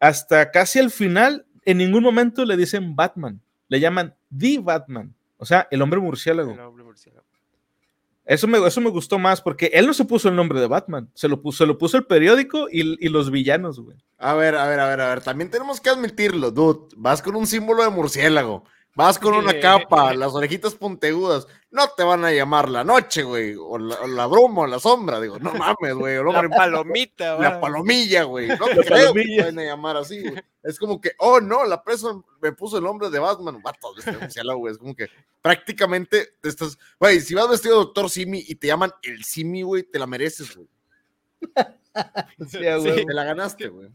hasta 0.00 0.50
casi 0.50 0.78
al 0.78 0.90
final, 0.90 1.46
en 1.64 1.78
ningún 1.78 2.02
momento 2.02 2.44
le 2.44 2.56
dicen 2.56 2.94
Batman. 2.94 3.40
Le 3.68 3.80
llaman 3.80 4.14
The 4.36 4.58
Batman. 4.60 5.14
O 5.38 5.44
sea, 5.44 5.66
el 5.70 5.82
hombre 5.82 5.98
murciélago. 6.00 6.52
El 6.52 6.60
hombre 6.60 6.84
murciélago. 6.84 7.24
Eso 8.24 8.46
me, 8.46 8.64
eso 8.64 8.80
me 8.80 8.90
gustó 8.90 9.18
más 9.18 9.40
porque 9.42 9.70
él 9.74 9.84
no 9.84 9.92
se 9.92 10.04
puso 10.04 10.28
el 10.28 10.36
nombre 10.36 10.60
de 10.60 10.68
Batman, 10.68 11.10
se 11.12 11.26
lo 11.26 11.42
puso, 11.42 11.64
se 11.64 11.66
lo 11.66 11.76
puso 11.76 11.96
el 11.96 12.04
periódico 12.06 12.68
y, 12.70 13.04
y 13.04 13.08
los 13.08 13.32
villanos, 13.32 13.80
güey. 13.80 13.96
A 14.18 14.34
ver, 14.34 14.54
a 14.54 14.68
ver, 14.68 14.78
a 14.78 14.86
ver, 14.88 15.00
a 15.00 15.08
ver. 15.08 15.22
También 15.22 15.50
tenemos 15.50 15.80
que 15.80 15.90
admitirlo, 15.90 16.52
dude. 16.52 16.94
Vas 16.96 17.20
con 17.20 17.34
un 17.34 17.48
símbolo 17.48 17.82
de 17.82 17.90
murciélago. 17.90 18.64
Vas 18.94 19.18
con 19.18 19.32
una 19.34 19.58
capa, 19.58 20.12
las 20.12 20.34
orejitas 20.34 20.74
puntiagudas. 20.74 21.46
No 21.70 21.88
te 21.96 22.02
van 22.02 22.24
a 22.26 22.30
llamar 22.32 22.68
la 22.68 22.84
noche, 22.84 23.22
güey. 23.22 23.54
O 23.58 23.78
la, 23.78 23.94
o 24.02 24.06
la 24.06 24.26
bruma, 24.26 24.62
o 24.62 24.66
la 24.66 24.78
sombra. 24.78 25.18
Digo, 25.18 25.38
no 25.38 25.54
mames, 25.54 25.94
güey. 25.94 26.16
el 26.16 26.24
La 26.26 26.30
hombre- 26.40 26.50
palomita, 26.54 27.38
La 27.38 27.50
va. 27.52 27.60
palomilla, 27.60 28.24
güey. 28.24 28.48
No 28.48 28.56
La 28.68 28.84
creo 28.84 29.14
que 29.14 29.22
te 29.24 29.42
van 29.44 29.58
a 29.58 29.64
llamar 29.64 29.96
así, 29.96 30.20
güey. 30.20 30.42
Es 30.62 30.78
como 30.78 31.00
que, 31.00 31.12
oh, 31.18 31.40
no, 31.40 31.64
la 31.64 31.82
presa 31.82 32.08
me 32.42 32.52
puso 32.52 32.76
el 32.76 32.84
nombre 32.84 33.08
de 33.08 33.18
Batman. 33.18 33.62
Vato, 33.62 33.94
este 33.98 34.12
murciélago, 34.12 34.58
güey. 34.60 34.72
Es 34.72 34.78
como 34.78 34.94
que 34.94 35.08
prácticamente 35.40 36.34
te 36.42 36.50
estás... 36.50 36.78
Güey, 37.00 37.20
si 37.20 37.34
vas 37.34 37.48
vestido 37.48 37.78
de 37.78 37.84
Doctor 37.84 38.10
Simi 38.10 38.44
y 38.46 38.54
te 38.56 38.66
llaman 38.66 38.92
el 39.02 39.24
Simi, 39.24 39.62
güey, 39.62 39.84
te 39.84 39.98
la 39.98 40.06
mereces, 40.06 40.54
güey. 40.54 40.68
Sí, 42.48 42.58
huevo. 42.58 42.84
Te 43.06 43.12
la 43.12 43.24
ganaste, 43.24 43.68
güey. 43.68 43.90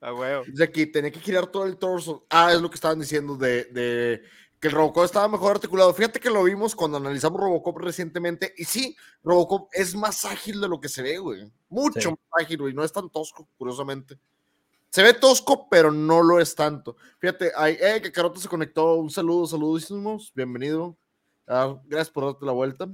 A 0.00 0.12
huevo. 0.12 0.44
Dice 0.46 0.64
aquí, 0.64 0.86
tenía 0.86 1.10
que 1.10 1.20
girar 1.20 1.46
todo 1.46 1.64
el 1.64 1.78
torso. 1.78 2.26
Ah, 2.30 2.52
es 2.52 2.60
lo 2.60 2.68
que 2.68 2.74
estaban 2.76 3.00
diciendo 3.00 3.36
de, 3.36 3.64
de 3.66 4.22
que 4.60 4.68
el 4.68 4.74
Robocop 4.74 5.04
estaba 5.04 5.26
mejor 5.28 5.52
articulado. 5.52 5.92
Fíjate 5.94 6.20
que 6.20 6.30
lo 6.30 6.42
vimos 6.44 6.74
cuando 6.76 6.98
analizamos 6.98 7.40
Robocop 7.40 7.78
recientemente. 7.78 8.54
Y 8.56 8.64
sí, 8.64 8.96
Robocop 9.24 9.68
es 9.72 9.94
más 9.94 10.24
ágil 10.24 10.60
de 10.60 10.68
lo 10.68 10.80
que 10.80 10.88
se 10.88 11.02
ve, 11.02 11.18
güey. 11.18 11.50
Mucho 11.68 12.00
Sí. 12.00 12.08
más 12.08 12.44
ágil, 12.44 12.58
güey. 12.58 12.74
No 12.74 12.84
es 12.84 12.92
tan 12.92 13.10
tosco, 13.10 13.48
curiosamente. 13.58 14.18
Se 14.90 15.02
ve 15.02 15.14
tosco, 15.14 15.68
pero 15.70 15.90
no 15.90 16.22
lo 16.22 16.40
es 16.40 16.54
tanto. 16.54 16.96
Fíjate, 17.18 17.52
ay, 17.56 17.76
eh, 17.80 18.00
que 18.02 18.12
Caroto 18.12 18.40
se 18.40 18.48
conectó. 18.48 18.94
Un 18.96 19.10
saludo, 19.10 19.46
saludísimos. 19.46 20.32
Bienvenido. 20.34 20.96
Ah, 21.46 21.80
gracias 21.86 22.10
por 22.10 22.24
darte 22.24 22.46
la 22.46 22.52
vuelta. 22.52 22.88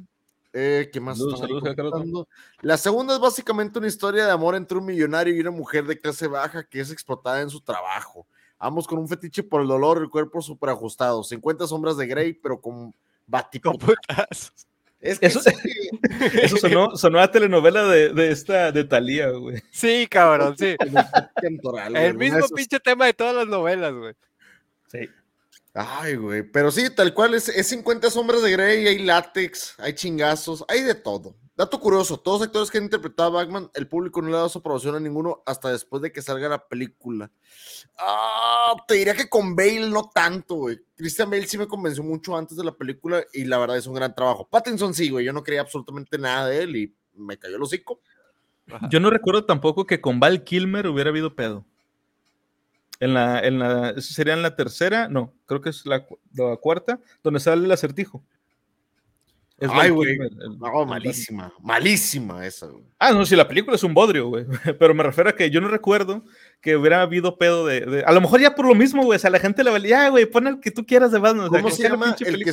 Eh, 0.53 0.91
¿Qué 0.93 1.01
más? 1.01 1.19
Saludos? 1.19 2.27
La 2.61 2.77
segunda 2.77 3.15
es 3.15 3.21
básicamente 3.21 3.79
una 3.79 3.89
historia 3.89 4.27
de 4.27 4.33
amor 4.33 4.55
entre 4.55 4.77
un 4.79 4.85
millonario 4.85 5.35
y 5.35 5.41
una 5.41 5.51
mujer 5.51 5.85
de 5.87 5.99
clase 5.99 6.27
baja 6.27 6.63
que 6.65 6.81
es 6.81 6.91
explotada 6.91 7.41
en 7.41 7.49
su 7.51 7.61
trabajo. 7.61 8.27
Ambos 8.59 8.87
con 8.87 8.99
un 8.99 9.09
fetiche 9.09 9.43
por 9.43 9.63
el 9.63 9.69
dolor 9.69 9.99
y 9.99 10.03
el 10.03 10.11
cuerpo 10.11 10.41
súper 10.43 10.69
ajustado. 10.71 11.25
50 11.25 11.67
sombras 11.67 11.97
de 11.97 12.07
Grey, 12.07 12.35
pero 12.35 12.61
con 12.61 12.95
putazos. 13.79 14.53
Es 15.01 15.19
que 15.19 15.27
Eso- 15.27 15.41
sí, 15.41 15.51
Eso 16.43 16.57
sonó, 16.59 16.97
sonó 16.97 17.19
a 17.19 17.29
telenovela 17.31 17.85
de, 17.85 18.11
de 18.11 18.31
esta, 18.31 18.71
de 18.71 18.85
Talía, 18.85 19.31
güey. 19.31 19.61
Sí, 19.73 20.07
cabrón, 20.09 20.57
sí. 20.57 20.77
El 21.95 22.15
mismo 22.17 22.47
pinche 22.55 22.79
tema 22.79 23.07
de 23.07 23.15
todas 23.15 23.35
las 23.35 23.49
novelas, 23.49 23.93
güey. 23.95 24.15
Sí. 24.87 25.09
Ay, 25.75 26.17
güey. 26.17 26.43
Pero 26.43 26.71
sí, 26.71 26.91
tal 26.95 27.15
cual 27.15 27.35
es, 27.35 27.49
es 27.49 27.69
50 27.69 28.11
sombras 28.11 28.43
de 28.43 28.53
Grey, 28.53 28.87
hay 28.87 28.99
látex, 28.99 29.75
hay 29.79 29.95
chingazos, 29.95 30.65
hay 30.69 30.83
de 30.83 30.95
todo. 30.95 31.37
Dato 31.55 31.79
curioso, 31.81 32.19
todos 32.19 32.41
los 32.41 32.47
actores 32.49 32.71
que 32.71 32.79
han 32.79 32.85
interpretado 32.85 33.39
a 33.39 33.45
Batman, 33.45 33.71
el 33.75 33.87
público 33.87 34.23
no 34.23 34.29
le 34.29 34.35
ha 34.35 34.39
dado 34.39 34.49
su 34.49 34.59
aprobación 34.59 34.95
a 34.95 35.01
ninguno 35.01 35.43
hasta 35.45 35.71
después 35.71 36.01
de 36.03 36.11
que 36.11 36.23
salga 36.23 36.49
la 36.49 36.67
película. 36.67 37.31
Ah, 37.99 38.75
te 38.89 38.95
diría 38.95 39.15
que 39.15 39.29
con 39.29 39.55
Bale 39.55 39.89
no 39.89 40.11
tanto, 40.13 40.55
güey. 40.57 40.81
Christian 40.97 41.31
Bale 41.31 41.47
sí 41.47 41.59
me 41.59 41.69
convenció 41.69 42.03
mucho 42.03 42.37
antes 42.37 42.57
de 42.57 42.65
la 42.65 42.73
película 42.73 43.23
y 43.35 43.45
la 43.45 43.59
verdad 43.59 43.77
es 43.77 43.87
un 43.87 43.95
gran 43.95 44.15
trabajo. 44.15 44.49
Pattinson 44.49 44.95
sí, 44.95 45.11
güey, 45.11 45.27
yo 45.27 45.33
no 45.35 45.43
creía 45.43 45.61
absolutamente 45.61 46.17
nada 46.17 46.49
de 46.49 46.63
él 46.63 46.77
y 46.77 46.97
me 47.15 47.39
cayó 47.39 47.57
el 47.57 47.63
hocico. 47.63 48.01
Yo 48.91 49.01
no 49.01 49.11
recuerdo 49.11 49.45
tampoco 49.45 49.87
que 49.87 50.01
con 50.01 50.21
Val 50.21 50.45
Kilmer 50.45 50.87
hubiera 50.87 51.11
habido 51.11 51.35
pedo. 51.35 51.67
En 53.03 53.15
la, 53.15 53.41
en 53.41 53.59
la, 53.59 53.91
¿eso 53.91 54.15
sería 54.15 54.35
en 54.35 54.43
la 54.43 54.55
tercera, 54.55 55.09
no, 55.09 55.35
creo 55.47 55.61
que 55.61 55.71
es 55.71 55.85
la, 55.87 56.07
la 56.35 56.57
cuarta, 56.59 57.01
donde 57.25 57.41
sale 57.41 57.65
el 57.65 57.73
acertijo. 57.73 58.23
Es 59.63 59.71
Ay, 59.73 59.91
güey. 59.91 60.15
El- 60.19 60.59
No, 60.59 60.83
el- 60.83 60.89
malísima, 60.89 61.53
malísima 61.61 62.45
esa, 62.45 62.67
güey. 62.67 62.83
Ah, 62.99 63.13
no, 63.13 63.25
si 63.25 63.37
la 63.37 63.47
película 63.47 63.77
es 63.77 63.85
un 63.85 63.95
bodrio, 63.95 64.27
güey. 64.29 64.45
Pero 64.81 64.93
me 64.93 65.05
refiero 65.05 65.31
a 65.31 65.37
que 65.37 65.51
yo 65.51 65.61
no 65.61 65.69
recuerdo 65.69 66.25
que 66.61 66.77
hubiera 66.77 67.01
habido 67.01 67.39
pedo 67.39 67.65
de. 67.65 67.83
de- 67.83 68.03
a 68.05 68.11
lo 68.11 68.21
mejor 68.21 68.41
ya 68.41 68.57
por 68.57 68.67
lo 68.67 68.75
mismo, 68.75 69.05
güey. 69.05 69.17
O 69.17 69.19
sea, 69.21 69.31
la 69.31 69.39
gente 69.39 69.63
le 69.63 69.71
valía, 69.71 69.91
ya, 69.91 70.09
güey, 70.09 70.27
pon 70.27 70.49
el 70.49 70.59
que 70.59 70.73
tú 70.73 70.85
quieras 70.85 71.13
de 71.13 71.21
Batman. 71.21 71.47
o 71.47 71.51
sea, 71.51 71.61
¿Cómo 71.61 71.71
se 71.71 71.77
sea 71.83 71.91
la 71.91 71.95
llama 71.95 72.17
el 72.19 72.45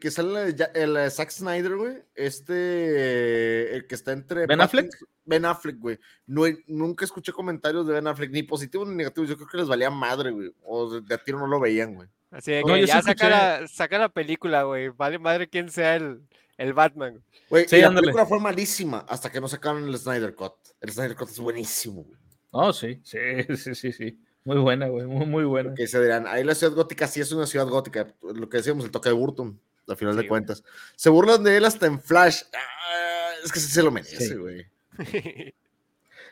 que, 0.00 0.06
el 0.06 0.10
sale 0.10 0.56
en 0.74 0.94
la 0.94 1.00
de 1.02 1.10
Zack 1.10 1.30
Snyder, 1.30 1.76
güey? 1.76 1.98
Este, 2.14 3.74
el 3.76 3.86
que 3.86 3.94
está 3.94 4.12
entre... 4.12 4.46
¿Ben 4.46 4.62
Affleck? 4.62 4.90
Ben 5.26 5.44
Affleck, 5.44 5.78
güey. 5.78 5.98
No, 6.26 6.44
nunca 6.68 7.04
escuché 7.04 7.32
comentarios 7.32 7.86
de 7.86 7.92
Ben 7.92 8.06
Affleck, 8.06 8.30
ni 8.30 8.44
positivos 8.44 8.88
ni 8.88 8.94
negativos. 8.94 9.28
Yo 9.28 9.36
creo 9.36 9.48
que 9.48 9.58
les 9.58 9.68
valía 9.68 9.90
madre, 9.90 10.30
güey. 10.30 10.52
O 10.62 10.90
de, 10.90 11.00
de 11.02 11.14
a 11.14 11.18
tiro 11.18 11.38
no 11.38 11.46
lo 11.46 11.60
veían, 11.60 11.94
güey. 11.94 12.08
Así 12.30 12.52
de 12.52 12.62
que 12.62 12.86
ya 12.86 13.02
saca, 13.02 13.12
escuché- 13.26 13.28
la, 13.30 13.68
saca 13.68 13.98
la 13.98 14.08
película, 14.08 14.62
güey. 14.62 14.88
Vale 14.88 15.18
madre 15.18 15.48
quién 15.48 15.70
sea 15.70 15.96
el, 15.96 16.20
el 16.58 16.72
Batman. 16.72 17.22
Güey, 17.48 17.66
Sí, 17.68 17.80
la 17.80 17.88
ándale. 17.88 18.06
película 18.06 18.26
fue 18.26 18.38
malísima 18.38 19.04
hasta 19.08 19.30
que 19.32 19.40
no 19.40 19.48
sacaron 19.48 19.84
el 19.88 19.98
Snyder 19.98 20.34
Cut. 20.34 20.52
El 20.80 20.90
Snyder 20.92 21.16
Cut 21.16 21.28
es 21.30 21.38
buenísimo, 21.40 22.04
güey. 22.04 22.18
Oh, 22.52 22.72
sí, 22.72 23.00
sí, 23.04 23.18
sí, 23.56 23.74
sí, 23.74 23.92
sí. 23.92 24.18
Muy 24.44 24.56
buena, 24.58 24.86
güey. 24.88 25.06
Muy, 25.06 25.26
muy 25.26 25.44
buena. 25.44 25.74
Que 25.74 25.86
se 25.86 26.00
dirán, 26.02 26.26
ahí 26.26 26.44
la 26.44 26.54
ciudad 26.54 26.72
gótica 26.74 27.06
sí 27.06 27.20
es 27.20 27.30
una 27.32 27.46
ciudad 27.46 27.66
gótica. 27.68 28.06
Lo 28.22 28.48
que 28.48 28.56
decíamos, 28.58 28.84
el 28.84 28.90
toque 28.90 29.08
de 29.10 29.14
Burton, 29.14 29.60
al 29.88 29.96
final 29.96 30.14
Sí, 30.14 30.16
de 30.16 30.22
güey. 30.22 30.28
cuentas. 30.28 30.64
Se 30.96 31.10
burlan 31.10 31.42
de 31.44 31.56
él 31.56 31.64
hasta 31.64 31.86
en 31.86 32.00
Flash. 32.00 32.42
Ah, 32.54 33.30
es 33.44 33.52
que 33.52 33.60
sí 33.60 33.70
se 33.70 33.82
lo 33.82 33.90
merece, 33.90 34.28
Sí. 34.28 34.34
güey. 34.34 34.66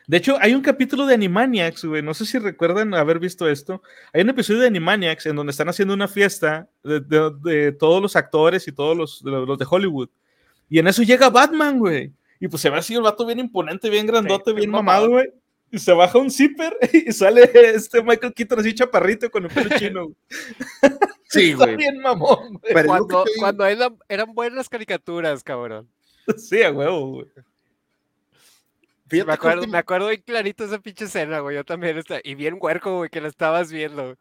De 0.08 0.16
hecho, 0.16 0.36
hay 0.40 0.54
un 0.54 0.62
capítulo 0.62 1.06
de 1.06 1.14
Animaniacs, 1.14 1.84
güey. 1.84 2.02
No 2.02 2.14
sé 2.14 2.24
si 2.26 2.38
recuerdan 2.38 2.94
haber 2.94 3.18
visto 3.20 3.46
esto. 3.48 3.82
Hay 4.12 4.22
un 4.22 4.30
episodio 4.30 4.60
de 4.60 4.66
Animaniacs 4.68 5.26
en 5.26 5.36
donde 5.36 5.50
están 5.52 5.68
haciendo 5.68 5.92
una 5.94 6.08
fiesta 6.08 6.66
de, 6.82 6.98
de- 7.00 7.30
de 7.42 7.72
todos 7.72 8.00
los 8.02 8.16
actores 8.16 8.66
y 8.66 8.72
todos 8.72 8.96
los 8.96 9.22
de, 9.22 9.30
los 9.30 9.58
de 9.58 9.66
Hollywood. 9.68 10.08
Y 10.70 10.78
en 10.78 10.88
eso 10.88 11.02
llega 11.02 11.28
Batman, 11.30 11.78
güey. 11.78 12.10
Y 12.40 12.48
pues 12.48 12.62
se 12.62 12.70
ve 12.70 12.78
así 12.78 12.94
el 12.94 13.02
vato 13.02 13.24
bien 13.26 13.38
imponente, 13.38 13.90
bien 13.90 14.06
grandote, 14.06 14.50
Sí, 14.52 14.56
bien 14.56 14.70
mamado. 14.70 15.10
güey. 15.10 15.26
Y 15.70 15.78
se 15.78 15.92
baja 15.92 16.16
un 16.18 16.30
zipper 16.30 16.74
y 16.92 17.12
sale 17.12 17.50
este 17.74 18.02
Michael 18.02 18.32
Keaton 18.32 18.60
así 18.60 18.74
chaparrito 18.74 19.30
con 19.30 19.44
el 19.44 19.50
pelo 19.50 19.70
chino. 19.78 20.04
güey. 20.04 20.16
Sí, 21.30 21.50
Está 21.50 21.64
güey. 21.66 21.76
bien 21.76 21.98
mamón, 22.00 22.54
güey. 22.62 22.86
Cuando 22.86 23.24
cuando 23.38 23.66
eran, 23.66 23.98
eran 24.08 24.32
buenas 24.34 24.66
caricaturas, 24.70 25.44
cabrón. 25.44 25.86
Sí, 26.38 26.62
a 26.62 26.72
huevo, 26.72 27.10
güey. 27.10 27.26
Me 29.10 29.32
acuerdo, 29.32 29.66
me 29.66 29.78
acuerdo 29.78 30.08
bien 30.08 30.22
clarito 30.24 30.64
esa 30.64 30.78
pinche 30.78 31.04
escena, 31.04 31.40
güey. 31.40 31.56
Yo 31.56 31.64
también 31.64 31.98
está. 31.98 32.20
Y 32.22 32.34
bien 32.34 32.58
huerco, 32.60 32.98
güey, 32.98 33.10
que 33.10 33.20
la 33.20 33.28
estabas 33.28 33.72
viendo. 33.72 34.16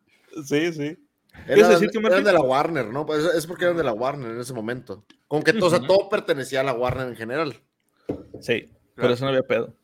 Sí, 0.45 0.73
sí. 0.73 0.97
Eran, 1.45 1.83
eran 1.83 2.23
de 2.23 2.33
la 2.33 2.41
Warner, 2.41 2.87
¿no? 2.87 3.05
Pues 3.05 3.23
es 3.23 3.45
porque 3.45 3.65
eran 3.65 3.77
de 3.77 3.83
la 3.83 3.93
Warner 3.93 4.31
en 4.31 4.39
ese 4.39 4.53
momento. 4.53 5.05
Como 5.27 5.43
que 5.43 5.51
o 5.51 5.69
sea, 5.69 5.79
todo 5.79 6.09
pertenecía 6.09 6.61
a 6.61 6.63
la 6.63 6.73
Warner 6.73 7.07
en 7.07 7.15
general. 7.15 7.61
Sí, 8.39 8.69
pero 8.95 9.13
eso 9.13 9.25
no 9.25 9.29
había 9.29 9.43
pedo. 9.43 9.75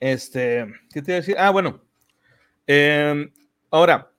Este, 0.00 0.66
¿qué 0.92 1.02
te 1.02 1.12
iba 1.12 1.16
a 1.16 1.20
decir? 1.20 1.36
Ah, 1.38 1.50
bueno. 1.50 1.80
Em, 2.66 3.32
ahora, 3.70 4.10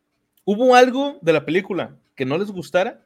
¿hubo 0.43 0.76
algo 0.76 1.17
de 1.21 1.34
la 1.34 1.45
película 1.45 1.95
que 2.15 2.26
no 2.26 2.38
les 2.38 2.52
gustara? 2.52 3.05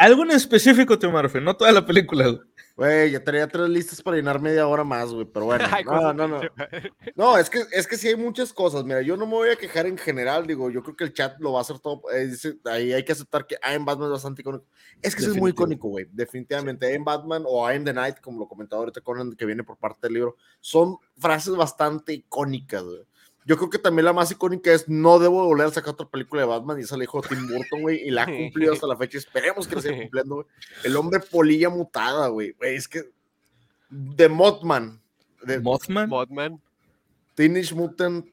Algo 0.00 0.22
en 0.22 0.30
específico, 0.30 0.98
Tío 0.98 1.10
Murphy, 1.10 1.42
no 1.42 1.54
toda 1.54 1.70
la 1.72 1.84
película, 1.84 2.26
güey. 2.26 2.40
Güey, 2.74 3.10
ya 3.10 3.22
tenía 3.22 3.46
tres 3.46 3.68
listas 3.68 4.00
para 4.00 4.16
llenar 4.16 4.40
media 4.40 4.66
hora 4.66 4.82
más, 4.82 5.10
güey, 5.10 5.26
pero 5.26 5.44
bueno. 5.44 5.62
no, 5.84 6.14
no, 6.14 6.26
no. 6.26 6.40
No, 7.14 7.36
es 7.36 7.50
que, 7.50 7.64
es 7.70 7.86
que 7.86 7.98
sí 7.98 8.08
hay 8.08 8.16
muchas 8.16 8.50
cosas. 8.54 8.82
Mira, 8.82 9.02
yo 9.02 9.18
no 9.18 9.26
me 9.26 9.34
voy 9.34 9.50
a 9.50 9.56
quejar 9.56 9.84
en 9.84 9.98
general, 9.98 10.46
digo, 10.46 10.70
yo 10.70 10.82
creo 10.82 10.96
que 10.96 11.04
el 11.04 11.12
chat 11.12 11.38
lo 11.38 11.52
va 11.52 11.58
a 11.58 11.60
hacer 11.60 11.80
todo. 11.80 12.00
Eh, 12.14 12.32
ahí 12.64 12.94
hay 12.94 13.04
que 13.04 13.12
aceptar 13.12 13.46
que 13.46 13.56
I 13.56 13.74
am 13.74 13.84
Batman 13.84 14.06
es 14.06 14.12
bastante 14.12 14.40
icónico. 14.40 14.64
Es 15.02 15.14
que 15.14 15.22
es 15.22 15.36
muy 15.36 15.50
icónico, 15.50 15.88
güey, 15.88 16.06
definitivamente. 16.10 16.90
I 16.90 16.96
am 16.96 17.04
Batman 17.04 17.42
o 17.46 17.70
I 17.70 17.76
am 17.76 17.84
the 17.84 17.92
Night, 17.92 18.20
como 18.22 18.38
lo 18.38 18.48
comentaba 18.48 18.80
ahorita 18.80 19.02
Conan, 19.02 19.34
que 19.34 19.44
viene 19.44 19.64
por 19.64 19.76
parte 19.76 20.06
del 20.06 20.14
libro, 20.14 20.36
son 20.60 20.96
frases 21.18 21.54
bastante 21.54 22.14
icónicas, 22.14 22.84
güey. 22.84 23.04
Yo 23.46 23.56
creo 23.56 23.70
que 23.70 23.78
también 23.78 24.04
la 24.04 24.12
más 24.12 24.30
icónica 24.30 24.72
es 24.72 24.88
no 24.88 25.18
debo 25.18 25.44
volver 25.44 25.66
a 25.66 25.70
sacar 25.70 25.94
otra 25.94 26.08
película 26.08 26.42
de 26.42 26.48
Batman 26.48 26.78
y 26.78 26.82
esa 26.82 26.96
la 26.96 27.02
dijo 27.02 27.22
Tim 27.22 27.48
Burton, 27.48 27.82
güey, 27.82 28.06
y 28.06 28.10
la 28.10 28.22
ha 28.22 28.26
cumplido 28.26 28.72
hasta 28.72 28.86
la 28.86 28.96
fecha. 28.96 29.18
Esperemos 29.18 29.66
que 29.66 29.76
la 29.76 29.82
siga 29.82 29.96
cumpliendo, 30.02 30.34
güey. 30.36 30.46
El 30.84 30.96
hombre 30.96 31.20
polilla 31.20 31.70
mutada, 31.70 32.28
güey. 32.28 32.54
Es 32.60 32.86
que 32.86 33.10
de 33.88 34.28
Mothman. 34.28 35.00
De 35.42 35.58
Mothman. 35.58 36.08
Mothman. 36.08 36.60
Teenage 37.34 37.74
Mutant 37.74 38.26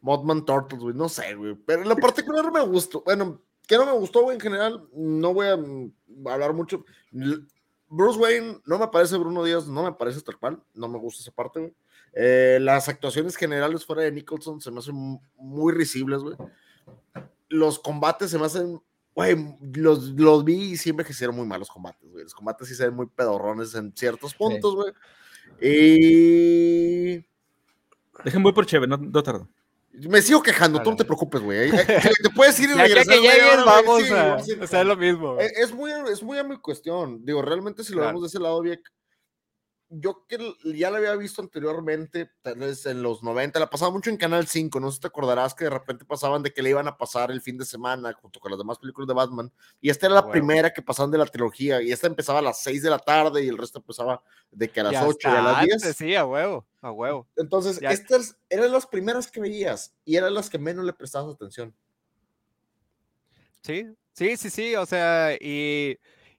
Mothman 0.00 0.44
Turtles, 0.44 0.82
güey. 0.82 0.94
No 0.94 1.08
sé, 1.08 1.34
güey. 1.34 1.54
Pero 1.66 1.82
en 1.82 1.88
lo 1.88 1.96
particular 1.96 2.50
me 2.52 2.60
gustó. 2.62 3.02
Bueno, 3.04 3.40
que 3.66 3.76
no 3.76 3.86
me 3.86 3.92
gustó, 3.92 4.22
güey, 4.22 4.36
en 4.36 4.40
general. 4.40 4.88
No 4.92 5.34
voy 5.34 5.46
a 5.46 5.56
mm, 5.56 5.92
hablar 6.26 6.52
mucho. 6.52 6.84
Bruce 7.88 8.18
Wayne 8.18 8.60
no 8.66 8.78
me 8.78 8.88
parece 8.88 9.16
Bruno 9.16 9.44
Díaz, 9.44 9.66
no 9.66 9.84
me 9.84 9.92
parece 9.92 10.20
tal 10.20 10.38
cual. 10.38 10.62
No 10.74 10.88
me 10.88 10.98
gusta 10.98 11.22
esa 11.22 11.32
parte, 11.32 11.60
güey. 11.60 11.74
Eh, 12.14 12.58
las 12.60 12.88
actuaciones 12.88 13.36
generales 13.36 13.84
fuera 13.84 14.02
de 14.02 14.12
Nicholson 14.12 14.60
se 14.60 14.70
me 14.70 14.78
hacen 14.78 15.20
muy 15.36 15.72
risibles, 15.72 16.22
güey. 16.22 16.36
Los 17.48 17.78
combates 17.78 18.30
se 18.30 18.38
me 18.38 18.46
hacen, 18.46 18.80
güey, 19.14 19.36
los, 19.74 20.10
los 20.10 20.44
vi 20.44 20.72
y 20.72 20.76
siempre 20.76 21.04
que 21.04 21.12
hicieron 21.12 21.36
muy 21.36 21.46
malos 21.46 21.70
combates, 21.70 22.10
güey. 22.10 22.24
Los 22.24 22.34
combates 22.34 22.68
sí 22.68 22.74
se 22.74 22.86
ven 22.86 22.94
muy 22.94 23.06
pedorrones 23.06 23.74
en 23.74 23.94
ciertos 23.96 24.34
puntos, 24.34 24.74
güey. 24.74 24.92
Y... 25.60 27.24
Dejen 28.24 28.42
voy 28.42 28.52
por 28.52 28.66
chévere, 28.66 28.88
no, 28.88 28.96
no 28.96 29.22
tardo. 29.22 29.48
Me 30.08 30.22
sigo 30.22 30.42
quejando, 30.42 30.82
tú 30.82 30.90
no 30.90 30.96
te 30.96 31.04
preocupes, 31.04 31.40
güey. 31.40 31.70
Te 32.22 32.30
puedes 32.34 32.58
ir 32.60 32.70
y 32.70 32.74
regresar. 32.74 33.20
Que 33.20 33.62
vamos 33.64 34.10
a 34.10 34.34
hacer 34.36 34.86
lo 34.86 34.96
mismo. 34.96 35.38
Es, 35.38 35.72
muy, 35.72 35.90
es 36.10 36.22
muy 36.22 36.38
a 36.38 36.44
mi 36.44 36.56
cuestión. 36.56 37.24
Digo, 37.24 37.42
realmente 37.42 37.82
si 37.82 37.94
lo 37.94 38.02
vemos 38.02 38.22
de 38.22 38.28
ese 38.28 38.38
lado, 38.38 38.60
bien, 38.60 38.80
yo 39.90 40.26
que 40.26 40.38
ya 40.64 40.90
la 40.90 40.98
había 40.98 41.16
visto 41.16 41.40
anteriormente, 41.40 42.30
tal 42.42 42.56
vez 42.56 42.84
en 42.86 43.02
los 43.02 43.22
90, 43.22 43.58
la 43.58 43.70
pasaba 43.70 43.90
mucho 43.90 44.10
en 44.10 44.18
Canal 44.18 44.46
5, 44.46 44.80
no 44.80 44.90
sé 44.90 44.96
si 44.96 45.00
te 45.00 45.06
acordarás 45.06 45.54
que 45.54 45.64
de 45.64 45.70
repente 45.70 46.04
pasaban 46.04 46.42
de 46.42 46.52
que 46.52 46.62
le 46.62 46.70
iban 46.70 46.86
a 46.88 46.96
pasar 46.96 47.30
el 47.30 47.40
fin 47.40 47.56
de 47.56 47.64
semana 47.64 48.12
junto 48.12 48.38
con 48.38 48.50
las 48.50 48.58
demás 48.58 48.78
películas 48.78 49.08
de 49.08 49.14
Batman, 49.14 49.52
y 49.80 49.88
esta 49.88 50.06
era 50.06 50.16
la 50.16 50.30
primera 50.30 50.72
que 50.72 50.82
pasaban 50.82 51.10
de 51.10 51.18
la 51.18 51.26
trilogía, 51.26 51.80
y 51.80 51.90
esta 51.90 52.06
empezaba 52.06 52.40
a 52.40 52.42
las 52.42 52.62
6 52.62 52.82
de 52.82 52.90
la 52.90 52.98
tarde 52.98 53.42
y 53.42 53.48
el 53.48 53.56
resto 53.56 53.78
empezaba 53.78 54.22
de 54.50 54.68
que 54.68 54.80
a 54.80 54.84
las 54.84 55.04
8 55.04 55.28
y 55.28 55.32
a 55.32 55.42
las 55.42 55.64
10. 55.64 55.96
sí, 55.96 56.14
a 56.14 56.26
huevo, 56.26 56.66
a 56.82 56.92
huevo. 56.92 57.26
Entonces, 57.36 57.80
estas 57.82 58.36
eran 58.50 58.70
las 58.72 58.86
primeras 58.86 59.30
que 59.30 59.40
veías 59.40 59.94
y 60.04 60.16
eran 60.16 60.34
las 60.34 60.50
que 60.50 60.58
menos 60.58 60.84
le 60.84 60.92
prestabas 60.92 61.34
atención. 61.34 61.74
Sí, 63.62 63.86
sí, 64.12 64.36
sí, 64.36 64.50
sí, 64.50 64.76
o 64.76 64.86
sea, 64.86 65.34
y 65.40 65.98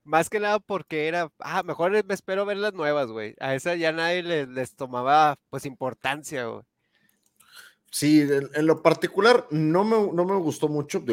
más 0.10 0.30
que 0.30 0.40
nada 0.40 0.60
porque 0.60 1.08
era, 1.08 1.32
ah, 1.40 1.62
mejor 1.64 1.92
me 1.92 2.14
espero 2.14 2.46
ver 2.46 2.58
las 2.58 2.74
nuevas, 2.74 3.08
güey. 3.08 3.36
A 3.40 3.54
esa 3.54 3.76
ya 3.76 3.92
nadie 3.92 4.24
les, 4.24 4.76
tomaba, 4.76 5.38
pues, 5.50 5.66
importancia, 5.66 6.46
güey. 6.46 6.64
Sí, 7.92 8.22
en, 8.22 8.66
lo 8.66 8.82
particular 8.82 9.48
no 9.52 9.84
me, 9.84 10.12
no 10.12 10.26
me 10.26 10.36
gustó 10.38 10.68
mucho. 10.68 11.04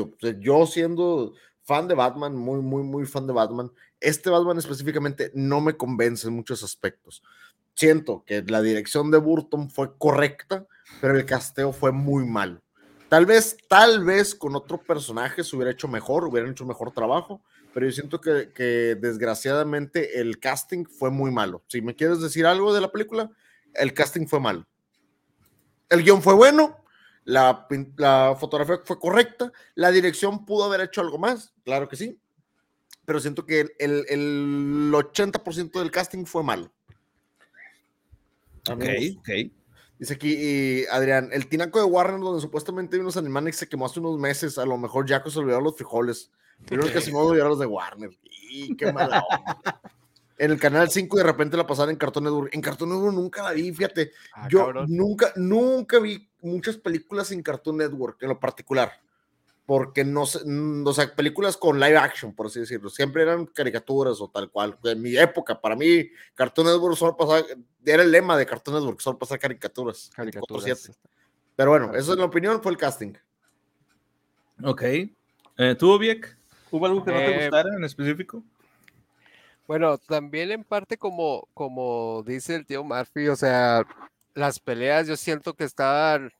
Yo 0.40 0.66
siendo 0.66 1.34
fan 1.62 1.88
de 1.88 1.94
Batman, 1.94 2.34
muy, 2.34 2.60
muy, 2.60 2.82
muy 2.82 3.06
fan 3.06 3.26
de 3.26 3.32
Batman, 3.34 3.70
este 4.00 4.30
Batman 4.30 4.58
específicamente 4.58 5.30
no 5.34 5.60
me 5.60 5.76
convence 5.76 6.28
en 6.28 6.34
muchos 6.34 6.62
aspectos. 6.62 7.22
Siento 7.74 8.24
que 8.26 8.42
la 8.42 8.62
dirección 8.62 9.10
de 9.10 9.18
Burton 9.18 9.70
fue 9.70 9.96
correcta, 9.98 10.66
pero 11.00 11.18
el 11.18 11.26
casteo 11.26 11.72
fue 11.72 11.92
muy 11.92 12.24
mal. 12.24 12.62
Tal 13.10 13.26
vez, 13.26 13.56
tal 13.68 14.04
vez 14.04 14.34
con 14.34 14.56
otro 14.56 14.78
personaje 14.78 15.44
se 15.44 15.54
hubiera 15.54 15.72
hecho 15.72 15.86
mejor, 15.86 16.24
hubieran 16.24 16.50
hecho 16.50 16.64
mejor 16.64 16.92
trabajo, 16.92 17.42
pero 17.76 17.88
yo 17.88 17.92
siento 17.92 18.22
que, 18.22 18.96
desgraciadamente 18.98 20.18
el 20.18 20.38
casting 20.38 20.86
fue 20.86 21.10
muy 21.10 21.30
malo. 21.30 21.62
Si 21.68 21.82
me 21.82 21.94
quieres 21.94 22.22
decir 22.22 22.46
algo 22.46 22.72
de 22.72 22.80
la 22.80 22.90
película, 22.90 23.30
el 23.74 23.92
casting 23.92 24.26
fue 24.26 24.40
malo. 24.40 24.66
El 25.90 26.02
guion 26.02 26.22
fue 26.22 26.32
bueno, 26.32 26.82
la, 27.24 27.66
fotografía 28.40 28.80
fue 28.82 28.98
correcta, 28.98 29.52
la 29.74 29.90
dirección 29.90 30.46
pudo 30.46 30.64
haber 30.64 30.80
hecho 30.80 31.02
algo 31.02 31.18
más, 31.18 31.52
claro 31.66 31.86
que 31.86 31.96
sí, 31.96 32.18
pero 33.04 33.20
siento 33.20 33.44
que 33.44 33.66
el, 33.78 34.06
el 34.08 34.90
80% 34.94 35.78
del 35.78 35.90
casting 35.90 36.24
fue 36.24 36.42
malo. 36.42 36.72
Ok, 38.70 38.84
ok. 39.18 39.30
Dice 39.98 40.14
aquí 40.14 40.86
Adrián, 40.86 41.28
el 41.30 41.46
tinaco 41.46 41.78
de 41.78 41.84
Warner 41.84 42.20
donde 42.20 42.40
supuestamente 42.40 42.96
hay 42.96 43.02
unos 43.02 43.18
Animaniacs 43.18 43.58
se 43.58 43.68
quemó 43.68 43.84
hace 43.84 44.00
unos 44.00 44.18
meses, 44.18 44.56
a 44.56 44.64
lo 44.64 44.78
mejor 44.78 45.06
Jaco 45.06 45.28
se 45.28 45.40
olvidó 45.40 45.60
los 45.60 45.76
frijoles. 45.76 46.30
Primero 46.64 46.92
que 46.92 47.00
se 47.00 47.12
me 47.12 47.18
a 47.18 47.44
los 47.44 47.58
de 47.58 47.66
Warner. 47.66 48.10
Y 48.50 48.76
qué 48.76 48.92
mala 48.92 49.24
En 50.38 50.50
el 50.50 50.60
canal 50.60 50.90
5 50.90 51.16
de 51.16 51.22
repente 51.22 51.56
la 51.56 51.66
pasaron 51.66 51.90
en 51.90 51.96
Cartoon 51.96 52.24
Network. 52.24 52.54
En 52.54 52.60
Cartoon 52.60 52.90
Network 52.90 53.14
nunca 53.14 53.42
la 53.42 53.52
vi, 53.52 53.72
fíjate. 53.72 54.12
Ah, 54.34 54.48
Yo 54.50 54.70
nunca, 54.86 55.32
nunca 55.36 55.98
vi 55.98 56.28
muchas 56.42 56.76
películas 56.76 57.30
en 57.32 57.42
Cartoon 57.42 57.78
Network, 57.78 58.22
en 58.22 58.28
lo 58.28 58.38
particular. 58.38 58.92
Porque 59.64 60.04
no 60.04 60.26
sé, 60.26 60.40
mm, 60.44 60.86
o 60.86 60.92
sea, 60.92 61.14
películas 61.14 61.56
con 61.56 61.80
live 61.80 61.96
action, 61.96 62.34
por 62.34 62.46
así 62.46 62.60
decirlo. 62.60 62.90
Siempre 62.90 63.22
eran 63.22 63.46
caricaturas 63.46 64.20
o 64.20 64.28
tal 64.28 64.50
cual. 64.50 64.78
En 64.84 65.00
mi 65.00 65.16
época, 65.16 65.58
para 65.58 65.74
mí, 65.74 66.10
Cartoon 66.34 66.66
Network 66.66 66.96
solo 66.96 67.16
pasaba, 67.16 67.42
era 67.84 68.02
el 68.02 68.10
lema 68.10 68.36
de 68.36 68.44
Cartoon 68.44 68.76
Network, 68.76 69.00
solo 69.00 69.18
pasar 69.18 69.38
caricaturas. 69.38 70.10
Caricaturas. 70.14 70.92
Pero 71.56 71.70
bueno, 71.70 71.94
eso 71.94 72.12
es 72.12 72.18
la 72.18 72.26
opinión, 72.26 72.62
fue 72.62 72.72
el 72.72 72.78
casting. 72.78 73.14
Ok. 74.62 74.82
Eh, 74.82 75.74
¿Tú, 75.78 75.98
Viek? 75.98 76.36
¿Hubo 76.76 76.86
algo 76.86 77.04
que 77.04 77.10
no 77.10 77.18
te 77.18 77.30
eh, 77.30 77.40
gustara 77.40 77.74
en 77.74 77.84
específico? 77.84 78.42
Bueno, 79.66 79.96
también 79.96 80.50
en 80.50 80.62
parte 80.62 80.98
como, 80.98 81.48
como 81.54 82.22
dice 82.24 82.54
el 82.54 82.66
tío 82.66 82.84
Murphy, 82.84 83.28
o 83.28 83.36
sea, 83.36 83.82
las 84.34 84.60
peleas 84.60 85.06
yo 85.06 85.16
siento 85.16 85.54
que 85.54 85.64
estaban, 85.64 86.32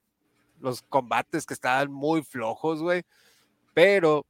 los 0.60 0.82
combates 0.82 1.46
que 1.46 1.54
estaban 1.54 1.90
muy 1.90 2.22
flojos, 2.22 2.82
güey, 2.82 3.02
pero 3.72 4.26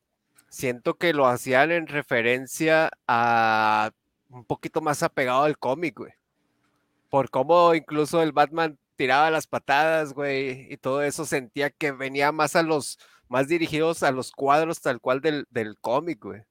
siento 0.49 0.95
que 0.95 1.13
lo 1.13 1.27
hacían 1.27 1.73
en 1.73 1.89
referencia 1.89 2.91
a 3.09 3.91
un 4.31 4.45
poquito 4.45 4.81
más 4.81 5.03
apegado 5.03 5.43
al 5.43 5.59
cómic, 5.59 5.99
güey. 5.99 6.13
Por 7.11 7.31
cómo 7.31 7.75
incluso 7.75 8.23
el 8.23 8.31
Batman 8.31 8.79
tiraba 8.95 9.31
las 9.33 9.49
patadas, 9.49 10.15
güey, 10.15 10.73
y 10.73 10.77
todo 10.77 11.03
eso 11.03 11.25
sentía 11.27 11.71
que 11.71 11.91
venía 11.91 12.31
más 12.31 12.55
a 12.55 12.63
los 12.63 12.99
más 13.29 13.49
dirigidos 13.49 14.03
a 14.03 14.13
los 14.13 14.33
cuadros 14.33 14.81
tal 14.81 15.01
cual 15.01 15.21
del, 15.21 15.47
del 15.51 15.77
cómic, 15.79 16.23
güey. 16.23 16.43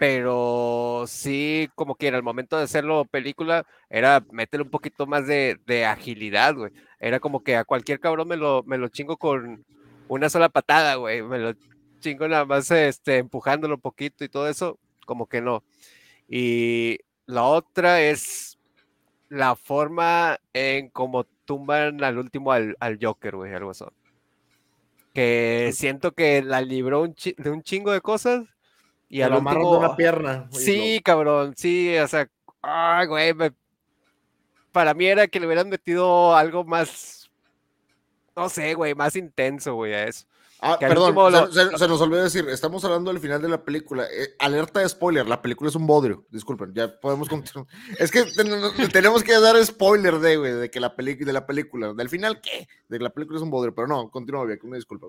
Pero 0.00 1.04
sí, 1.06 1.68
como 1.74 1.94
que 1.94 2.08
era 2.08 2.16
el 2.16 2.22
momento 2.22 2.56
de 2.56 2.64
hacerlo 2.64 3.04
película, 3.04 3.64
era 3.88 4.24
meterle 4.32 4.64
un 4.64 4.70
poquito 4.70 5.06
más 5.06 5.26
de, 5.26 5.58
de, 5.66 5.84
agilidad, 5.84 6.54
güey. 6.54 6.72
Era 6.98 7.20
como 7.20 7.42
que 7.44 7.56
a 7.56 7.64
cualquier 7.64 8.00
cabrón 8.00 8.28
me 8.28 8.36
lo, 8.36 8.62
me 8.64 8.78
lo 8.78 8.88
chingo 8.88 9.16
con 9.16 9.64
una 10.08 10.28
sola 10.30 10.48
patada, 10.48 10.96
güey. 10.96 11.22
Me 11.22 11.38
lo 11.38 11.54
chingo 12.00 12.26
nada 12.28 12.44
más 12.44 12.70
este, 12.70 13.18
empujándolo 13.18 13.76
un 13.76 13.80
poquito 13.80 14.24
y 14.24 14.28
todo 14.28 14.48
eso, 14.48 14.78
como 15.06 15.26
que 15.26 15.40
no. 15.40 15.62
Y 16.28 16.98
la 17.26 17.44
otra 17.44 18.00
es 18.02 18.58
la 19.28 19.56
forma 19.56 20.38
en 20.52 20.88
cómo 20.90 21.24
tumban 21.44 22.02
al 22.02 22.18
último 22.18 22.52
al, 22.52 22.76
al 22.80 22.98
Joker, 23.00 23.36
güey, 23.36 23.54
algo 23.54 23.70
así 23.70 23.84
que 25.14 25.70
siento 25.72 26.12
que 26.12 26.42
la 26.42 26.60
libró 26.60 27.06
de 27.06 27.50
un 27.50 27.62
chingo 27.62 27.92
de 27.92 28.00
cosas 28.00 28.42
y 29.08 29.22
a 29.22 29.28
lo 29.28 29.40
de 29.40 29.56
una 29.56 29.96
pierna. 29.96 30.48
Sí, 30.50 31.00
cabrón, 31.04 31.54
sí, 31.56 31.96
o 31.96 32.08
sea, 32.08 32.28
ay, 32.60 33.06
güey, 33.06 33.32
para 34.72 34.92
mí 34.92 35.06
era 35.06 35.28
que 35.28 35.38
le 35.38 35.46
hubieran 35.46 35.68
metido 35.68 36.34
algo 36.34 36.64
más, 36.64 37.30
no 38.34 38.48
sé, 38.48 38.74
güey, 38.74 38.94
más 38.96 39.14
intenso, 39.14 39.74
güey, 39.74 39.94
a 39.94 40.04
eso. 40.04 40.26
Ah, 40.66 40.78
perdón, 40.80 41.52
se, 41.52 41.88
nos 41.88 42.00
olvidó 42.00 42.22
decir, 42.22 42.48
estamos 42.48 42.82
hablando 42.86 43.12
del 43.12 43.20
final 43.20 43.42
de 43.42 43.50
la 43.50 43.62
película. 43.62 44.04
Eh, 44.04 44.34
alerta 44.38 44.80
de 44.80 44.88
spoiler, 44.88 45.28
la 45.28 45.42
película 45.42 45.68
es 45.68 45.76
un 45.76 45.86
bodrio. 45.86 46.24
Disculpen, 46.30 46.72
ya 46.72 46.98
podemos 47.00 47.28
continuar. 47.28 47.68
es 47.98 48.10
que 48.10 48.24
tenemos 48.90 49.22
que 49.22 49.38
dar 49.38 49.62
spoiler 49.62 50.20
de, 50.20 50.38
de 50.38 50.70
que 50.70 50.80
la 50.80 50.94
de 50.96 51.32
la 51.34 51.46
película. 51.46 51.92
¿Del 51.92 52.08
final 52.08 52.40
qué? 52.40 52.66
De 52.88 52.96
que 52.96 53.04
la 53.04 53.10
película 53.10 53.36
es 53.36 53.42
un 53.42 53.50
bodrio, 53.50 53.74
pero 53.74 53.86
no, 53.86 54.08
continúa 54.10 54.46
bien, 54.46 54.58
una 54.62 54.76
disculpa. 54.76 55.08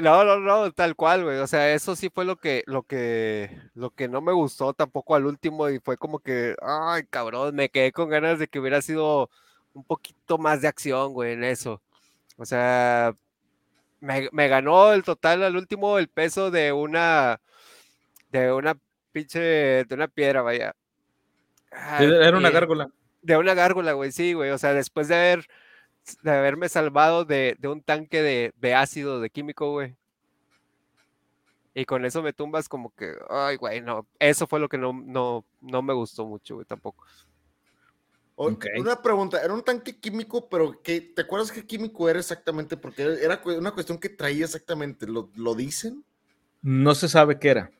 no, 0.00 0.24
no, 0.24 0.40
no, 0.40 0.72
tal 0.72 0.96
cual, 0.96 1.24
güey. 1.24 1.36
O 1.36 1.46
sea, 1.46 1.74
eso 1.74 1.94
sí 1.94 2.08
fue 2.08 2.24
lo 2.24 2.36
que, 2.36 2.62
lo 2.64 2.82
que, 2.82 3.60
lo 3.74 3.90
que 3.90 4.08
no 4.08 4.22
me 4.22 4.32
gustó 4.32 4.72
tampoco 4.72 5.14
al 5.14 5.26
último 5.26 5.68
y 5.68 5.80
fue 5.80 5.98
como 5.98 6.18
que, 6.20 6.56
ay, 6.62 7.02
cabrón, 7.10 7.54
me 7.54 7.68
quedé 7.68 7.92
con 7.92 8.08
ganas 8.08 8.38
de 8.38 8.48
que 8.48 8.58
hubiera 8.58 8.80
sido 8.80 9.28
un 9.74 9.84
poquito 9.84 10.38
más 10.38 10.62
de 10.62 10.68
acción, 10.68 11.12
güey, 11.12 11.34
en 11.34 11.44
eso. 11.44 11.82
O 12.38 12.46
sea, 12.46 13.14
me, 14.00 14.48
ganó 14.48 14.92
el 14.92 15.02
total 15.02 15.42
al 15.42 15.56
último 15.56 15.98
el 15.98 16.08
peso 16.08 16.50
de 16.50 16.72
una, 16.72 17.40
de 18.30 18.52
una 18.52 18.76
pinche, 19.12 19.40
de 19.40 19.94
una 19.94 20.08
piedra, 20.08 20.42
vaya. 20.42 20.74
Era 21.98 22.36
una 22.36 22.50
gárgola. 22.50 22.90
De 23.22 23.36
una 23.36 23.54
gárgola, 23.54 23.92
güey, 23.92 24.12
sí, 24.12 24.32
güey. 24.32 24.50
O 24.50 24.58
sea, 24.58 24.74
después 24.74 25.08
de 25.08 25.16
haber, 25.16 25.46
de 26.22 26.30
haberme 26.30 26.68
salvado 26.68 27.24
de, 27.24 27.56
un 27.64 27.82
tanque 27.82 28.22
de, 28.22 28.52
de, 28.56 28.74
ácido, 28.74 29.20
de 29.20 29.30
químico, 29.30 29.70
güey. 29.72 29.96
Y 31.74 31.84
con 31.84 32.04
eso 32.04 32.22
me 32.22 32.32
tumbas 32.32 32.68
como 32.68 32.92
que, 32.94 33.12
ay, 33.28 33.56
güey, 33.56 33.80
no. 33.80 34.06
Eso 34.18 34.46
fue 34.46 34.58
lo 34.58 34.68
que 34.68 34.78
no, 34.78 34.92
no, 34.92 35.44
no 35.60 35.82
me 35.82 35.94
gustó 35.94 36.24
mucho, 36.24 36.54
güey, 36.56 36.66
tampoco. 36.66 37.04
Una 38.38 39.02
pregunta, 39.02 39.42
era 39.42 39.52
un 39.52 39.64
tanque 39.64 39.98
químico, 39.98 40.48
pero 40.48 40.80
¿qué, 40.82 41.00
¿te 41.00 41.22
acuerdas 41.22 41.50
qué 41.50 41.66
químico 41.66 42.08
era 42.08 42.20
exactamente? 42.20 42.76
Porque 42.76 43.02
era 43.20 43.40
una 43.44 43.72
cuestión 43.72 43.98
que 43.98 44.08
traía 44.08 44.44
exactamente, 44.44 45.06
¿lo, 45.06 45.30
lo 45.34 45.56
dicen? 45.56 46.04
No 46.62 46.94
se 46.94 47.08
sabe 47.08 47.38
qué 47.38 47.48
era. 47.48 47.70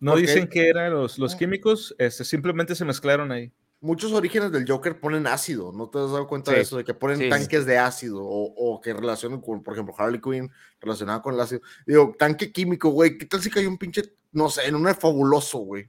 No 0.00 0.16
dicen 0.16 0.48
qué 0.48 0.68
eran 0.68 0.92
los, 0.92 1.18
los 1.18 1.34
ah. 1.34 1.38
químicos, 1.38 1.94
este, 1.98 2.24
simplemente 2.24 2.74
se 2.74 2.84
mezclaron 2.84 3.32
ahí. 3.32 3.52
Muchos 3.80 4.12
orígenes 4.12 4.50
del 4.50 4.68
Joker 4.68 4.98
ponen 4.98 5.26
ácido, 5.26 5.72
¿no 5.72 5.88
te 5.88 5.98
has 5.98 6.10
dado 6.10 6.26
cuenta 6.26 6.52
de 6.52 6.62
eso? 6.62 6.78
De 6.78 6.84
que 6.84 6.94
ponen 6.94 7.28
tanques 7.28 7.66
de 7.66 7.78
ácido 7.78 8.24
o, 8.24 8.54
o, 8.56 8.80
que 8.80 8.92
relacionan 8.92 9.40
con, 9.40 9.62
por 9.62 9.74
ejemplo, 9.74 9.94
Harley 9.96 10.20
Quinn 10.20 10.50
relacionada 10.80 11.22
con 11.22 11.34
el 11.34 11.40
ácido. 11.40 11.60
Digo, 11.86 12.14
tanque 12.18 12.50
químico, 12.50 12.88
güey, 12.88 13.18
¿qué 13.18 13.26
tal 13.26 13.40
si 13.40 13.50
cayó 13.50 13.68
un 13.68 13.78
pinche, 13.78 14.02
no 14.32 14.48
sé, 14.48 14.66
en 14.66 14.74
un 14.74 14.86
fabuloso, 14.94 15.58
güey? 15.58 15.88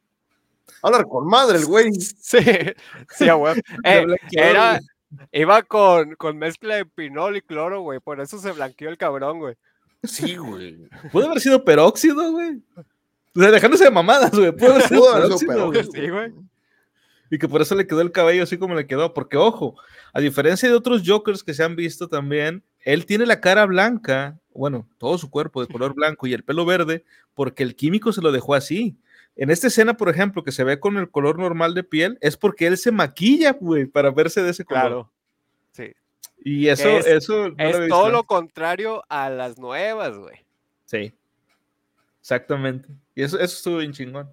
Hablar 0.81 1.05
con 1.05 1.27
madre 1.27 1.57
el 1.57 1.65
güey. 1.65 1.91
Sí, 1.93 2.39
sí, 3.09 3.29
güey. 3.37 3.61
Eh, 3.83 4.05
era, 4.31 4.79
iba 5.31 5.63
con, 5.63 6.15
con 6.15 6.37
mezcla 6.37 6.75
de 6.75 6.85
pinol 6.85 7.37
y 7.37 7.41
cloro, 7.41 7.81
güey. 7.81 7.99
Por 7.99 8.19
eso 8.19 8.37
se 8.39 8.51
blanqueó 8.51 8.89
el 8.89 8.97
cabrón, 8.97 9.39
güey. 9.39 9.55
Sí, 10.03 10.35
güey. 10.37 10.87
Puede 11.11 11.27
haber 11.27 11.39
sido 11.39 11.63
peróxido, 11.63 12.31
güey. 12.31 12.61
O 13.35 13.39
sea, 13.39 13.51
dejándose 13.51 13.83
de 13.83 13.91
mamadas, 13.91 14.31
güey. 14.31 14.51
Puede 14.51 14.73
haber 14.73 14.87
sido 14.87 15.11
peróxido. 15.11 15.83
Sí, 15.91 16.09
güey. 16.09 16.33
Y 17.31 17.37
que 17.37 17.47
por 17.47 17.61
eso 17.61 17.75
le 17.75 17.85
quedó 17.85 18.01
el 18.01 18.11
cabello 18.11 18.43
así 18.43 18.57
como 18.57 18.75
le 18.75 18.87
quedó. 18.87 19.13
Porque, 19.13 19.37
ojo, 19.37 19.75
a 20.13 20.19
diferencia 20.19 20.67
de 20.67 20.75
otros 20.75 21.03
Jokers 21.05 21.43
que 21.43 21.53
se 21.53 21.63
han 21.63 21.75
visto 21.75 22.07
también, 22.07 22.63
él 22.79 23.05
tiene 23.05 23.25
la 23.25 23.39
cara 23.39 23.65
blanca, 23.65 24.39
bueno, 24.53 24.87
todo 24.97 25.17
su 25.17 25.29
cuerpo 25.29 25.61
de 25.61 25.71
color 25.71 25.93
blanco 25.93 26.27
y 26.27 26.33
el 26.33 26.43
pelo 26.43 26.65
verde, 26.65 27.03
porque 27.35 27.63
el 27.63 27.75
químico 27.75 28.11
se 28.11 28.21
lo 28.21 28.31
dejó 28.31 28.55
así. 28.55 28.97
En 29.41 29.49
esta 29.49 29.67
escena, 29.67 29.95
por 29.95 30.09
ejemplo, 30.09 30.43
que 30.43 30.51
se 30.51 30.65
ve 30.65 30.81
con 30.81 30.97
el 30.97 31.09
color 31.09 31.39
normal 31.39 31.73
de 31.73 31.85
piel, 31.85 32.17
es 32.19 32.35
porque 32.35 32.67
él 32.67 32.77
se 32.77 32.91
maquilla, 32.91 33.53
güey, 33.53 33.85
para 33.85 34.11
verse 34.11 34.43
de 34.43 34.49
ese 34.49 34.65
color. 34.65 34.81
Claro. 34.81 35.11
Sí. 35.71 35.93
Y 36.43 36.67
eso, 36.67 36.89
es, 36.89 37.07
eso 37.07 37.45
es 37.57 37.87
todo 37.87 38.09
lo 38.09 38.25
contrario 38.25 39.01
a 39.07 39.29
las 39.29 39.57
nuevas, 39.57 40.17
güey. 40.17 40.45
Sí. 40.83 41.13
Exactamente. 42.19 42.89
Y 43.15 43.23
eso, 43.23 43.39
eso 43.39 43.55
estuvo 43.55 43.77
bien 43.77 43.93
chingón. 43.93 44.29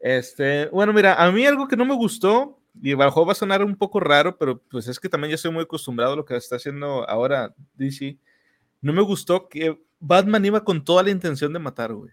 Este, 0.00 0.66
bueno, 0.66 0.92
mira, 0.92 1.14
a 1.14 1.30
mí 1.30 1.46
algo 1.46 1.68
que 1.68 1.76
no 1.76 1.84
me 1.84 1.94
gustó, 1.94 2.58
y 2.82 2.94
bajo 2.94 3.24
va 3.24 3.30
a 3.30 3.36
sonar 3.36 3.62
un 3.62 3.76
poco 3.76 4.00
raro, 4.00 4.36
pero 4.38 4.60
pues 4.60 4.88
es 4.88 4.98
que 4.98 5.08
también 5.08 5.30
ya 5.30 5.36
estoy 5.36 5.52
muy 5.52 5.62
acostumbrado 5.62 6.14
a 6.14 6.16
lo 6.16 6.24
que 6.24 6.34
está 6.34 6.56
haciendo 6.56 7.08
ahora 7.08 7.54
DC. 7.74 8.18
No 8.80 8.92
me 8.92 9.02
gustó 9.02 9.48
que 9.48 9.80
Batman 10.00 10.44
iba 10.44 10.64
con 10.64 10.82
toda 10.82 11.04
la 11.04 11.10
intención 11.10 11.52
de 11.52 11.60
matar, 11.60 11.94
güey. 11.94 12.10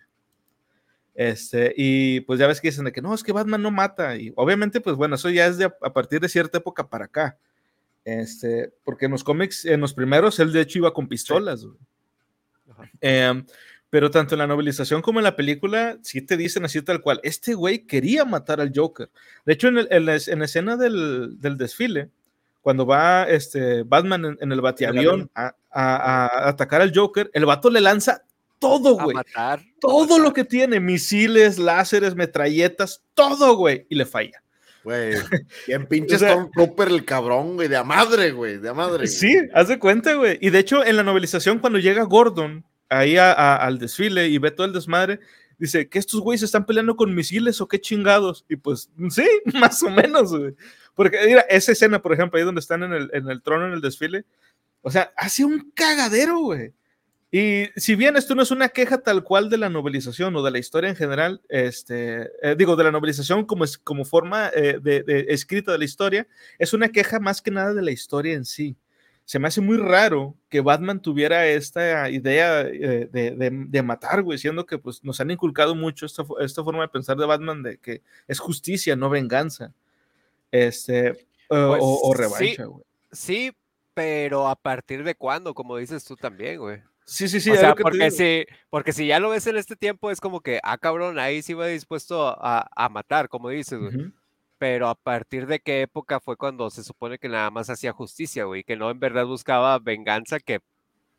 Este, 1.20 1.74
y 1.76 2.22
pues 2.22 2.40
ya 2.40 2.48
ves 2.48 2.62
que 2.62 2.70
dicen 2.70 2.86
de 2.86 2.94
que 2.94 3.02
no, 3.02 3.14
es 3.14 3.24
que 3.24 3.34
Batman 3.34 3.62
no 3.62 3.72
mata. 3.72 4.16
Y 4.16 4.32
obviamente, 4.38 4.80
pues 4.80 4.96
bueno, 4.96 5.16
eso 5.16 5.30
ya 5.30 5.48
es 5.48 5.58
de 5.58 5.66
a, 5.66 5.92
partir 5.92 6.22
de 6.22 6.30
cierta 6.30 6.60
época 6.60 6.88
para 6.88 7.06
acá. 7.06 7.38
Este, 8.06 8.72
porque 8.86 9.08
en 9.08 9.12
los 9.12 9.26
cómics, 9.26 9.66
en 9.66 9.82
los 9.82 9.94
primeros, 9.94 10.40
él 10.40 10.54
de 10.54 10.62
hecho 10.62 10.80
iba 10.80 10.94
con 10.94 11.10
pistolas. 11.10 11.68
Em, 13.02 13.46
pero 13.90 14.10
tanto 14.10 14.36
en 14.36 14.40
la 14.40 14.48
novelización 14.48 15.02
como 15.02 15.20
en 15.20 15.26
la 15.26 15.36
película, 15.36 15.98
sí 16.04 16.22
te 16.22 16.38
dicen 16.38 16.64
así 16.64 16.82
tal 16.82 17.02
cual. 17.02 17.20
Este 17.24 17.54
güey 17.54 17.80
quería 17.80 18.24
matar 18.24 18.62
al 18.62 18.72
Joker. 18.74 19.10
De 19.46 19.52
hecho, 19.52 19.68
en, 19.68 19.80
en, 19.90 20.06
la, 20.06 20.16
escena 20.16 20.78
del, 20.78 21.38
del, 21.38 21.58
desfile, 21.58 22.12
cuando 22.62 22.86
va 22.86 23.24
este, 23.24 23.84
Batman 23.84 24.38
en, 24.40 24.52
el 24.54 24.62
batiavión 24.62 25.30
a, 25.36 25.54
a, 25.70 25.96
a, 25.96 26.48
atacar 26.48 26.82
al 26.82 26.96
Joker, 26.96 27.30
el 27.34 27.46
vato 27.46 27.70
le 27.70 27.82
lanza 27.82 28.24
todo, 28.60 28.96
güey. 28.96 29.16
matar. 29.16 29.62
Todo 29.80 30.20
lo 30.20 30.34
que 30.34 30.44
tiene, 30.44 30.80
misiles, 30.80 31.58
láseres, 31.58 32.16
metralletas, 32.16 33.02
todo, 33.14 33.56
güey. 33.56 33.88
Y 33.90 33.96
le 33.96 34.06
falla. 34.06 34.44
Güey, 34.84 35.16
en 35.68 35.88
pinche 35.88 36.18
Stormtrooper 36.18 36.88
el 36.90 37.06
cabrón, 37.06 37.56
güey, 37.56 37.68
de 37.68 37.78
a 37.78 37.84
madre, 37.84 38.32
güey, 38.32 38.58
de 38.58 38.70
a 38.70 38.74
madre. 38.74 39.08
Sí, 39.08 39.36
haz 39.54 39.68
de 39.68 39.80
cuenta, 39.80 40.14
güey. 40.14 40.38
Y 40.42 40.50
de 40.50 40.60
hecho, 40.60 40.86
en 40.86 40.96
la 40.96 41.04
novelización, 41.04 41.60
cuando 41.60 41.80
llega 41.80 42.04
Gordon 42.04 42.66
ahí 42.90 43.18
al 43.18 43.80
desfile 43.80 44.28
y 44.28 44.38
ve 44.38 44.52
todo 44.52 44.66
el 44.66 44.74
desmadre, 44.74 45.20
dice 45.58 45.90
que 45.90 46.00
estos 46.00 46.22
güeyes 46.22 46.44
están 46.44 46.66
peleando 46.66 46.96
con 46.96 47.14
misiles 47.14 47.60
o 47.62 47.68
qué 47.68 47.80
chingados. 47.80 48.46
Y 48.50 48.56
pues, 48.56 48.90
sí, 49.10 49.28
más 49.54 49.84
o 49.84 49.90
menos, 49.90 50.36
güey. 50.36 50.56
Porque, 50.96 51.20
mira, 51.26 51.42
esa 51.42 51.72
escena, 51.72 52.02
por 52.02 52.14
ejemplo, 52.14 52.38
ahí 52.40 52.46
donde 52.46 52.60
están 52.60 52.84
en 52.84 52.94
el, 52.94 53.10
en 53.14 53.30
el 53.30 53.42
trono, 53.42 53.68
en 53.68 53.74
el 53.74 53.82
desfile, 53.82 54.26
o 54.82 54.90
sea, 54.90 55.12
hace 55.18 55.44
un 55.46 55.72
cagadero, 55.72 56.40
güey. 56.40 56.74
Y 57.32 57.68
si 57.76 57.96
bien 57.96 58.16
esto 58.16 58.34
no 58.34 58.42
es 58.42 58.50
una 58.50 58.70
queja 58.70 59.02
tal 59.02 59.24
cual 59.24 59.50
de 59.50 59.58
la 59.58 59.70
novelización 59.70 60.36
o 60.36 60.42
de 60.42 60.50
la 60.50 60.58
historia 60.58 60.90
en 60.90 60.96
general, 60.96 61.42
este, 61.48 62.32
eh, 62.42 62.56
digo, 62.58 62.76
de 62.76 62.84
la 62.84 62.92
novelización 62.92 63.46
como, 63.46 63.66
es, 63.66 63.78
como 63.78 64.04
forma 64.04 64.50
eh, 64.56 64.80
de, 64.82 65.26
escrita 65.30 65.72
de 65.72 65.78
la 65.78 65.86
historia, 65.86 66.28
es 66.58 66.74
una 66.74 66.90
queja 66.90 67.20
más 67.20 67.42
que 67.42 67.52
nada 67.52 67.74
de 67.76 67.84
la 67.84 67.92
historia 67.92 68.34
en 68.34 68.46
sí. 68.46 68.76
Se 69.26 69.38
me 69.38 69.48
hace 69.48 69.62
muy 69.62 69.78
raro 69.78 70.36
que 70.50 70.62
Batman 70.62 71.04
tuviera 71.04 71.46
esta 71.46 72.10
idea 72.10 72.62
eh, 72.62 73.08
de, 73.12 73.84
matar, 73.84 74.24
güey, 74.24 74.40
siendo 74.40 74.66
que 74.66 74.80
pues, 74.80 75.04
nos 75.04 75.20
han 75.20 75.30
inculcado 75.30 75.76
mucho 75.76 76.08
esta, 76.08 76.24
esta, 76.40 76.64
forma 76.64 76.82
de 76.82 76.88
pensar 76.88 77.16
de 77.16 77.28
Batman 77.28 77.62
de 77.62 77.78
que 77.78 78.02
es 78.28 78.40
justicia, 78.40 78.96
no 78.96 79.08
venganza. 79.08 79.72
Este, 80.50 81.28
o, 81.48 81.78
o, 81.80 82.12
pues, 82.16 82.20
revancha, 82.20 82.66
güey. 82.66 82.84
Sí, 83.12 83.52
pero 83.94 84.48
a 84.48 84.56
partir 84.56 85.04
de 85.04 85.14
cuándo, 85.14 85.54
como 85.54 85.78
dices 85.78 86.04
tú 86.06 86.16
también, 86.16 86.58
güey. 86.58 86.82
Sí, 87.10 87.28
sí, 87.28 87.42
sí. 87.42 87.50
O 87.50 87.56
sea, 87.56 87.74
porque 87.74 88.12
si, 88.12 88.46
porque 88.70 88.94
si 88.94 89.08
ya 89.08 89.20
lo 89.20 89.32
ves 89.32 89.48
en 89.48 89.58
este 89.58 89.76
tiempo, 89.76 90.12
es 90.12 90.22
como 90.22 90.42
que, 90.42 90.60
ah, 90.62 90.78
cabrón, 90.78 91.18
ahí 91.18 91.42
sí 91.42 91.56
va 91.56 91.66
dispuesto 91.66 92.28
a, 92.28 92.70
a 92.76 92.90
matar, 92.90 93.30
como 93.30 93.50
dices, 93.50 93.80
güey. 93.80 94.14
Pero 94.60 94.88
a 94.88 94.96
partir 94.96 95.48
de 95.48 95.60
qué 95.60 95.82
época 95.82 96.20
fue 96.20 96.38
cuando 96.38 96.70
se 96.70 96.84
supone 96.84 97.18
que 97.18 97.28
nada 97.28 97.50
más 97.50 97.70
hacía 97.72 97.94
justicia, 97.94 98.44
güey, 98.44 98.64
que 98.64 98.76
no 98.76 98.92
en 98.92 99.00
verdad 99.00 99.26
buscaba 99.26 99.80
venganza, 99.80 100.40
que 100.40 100.60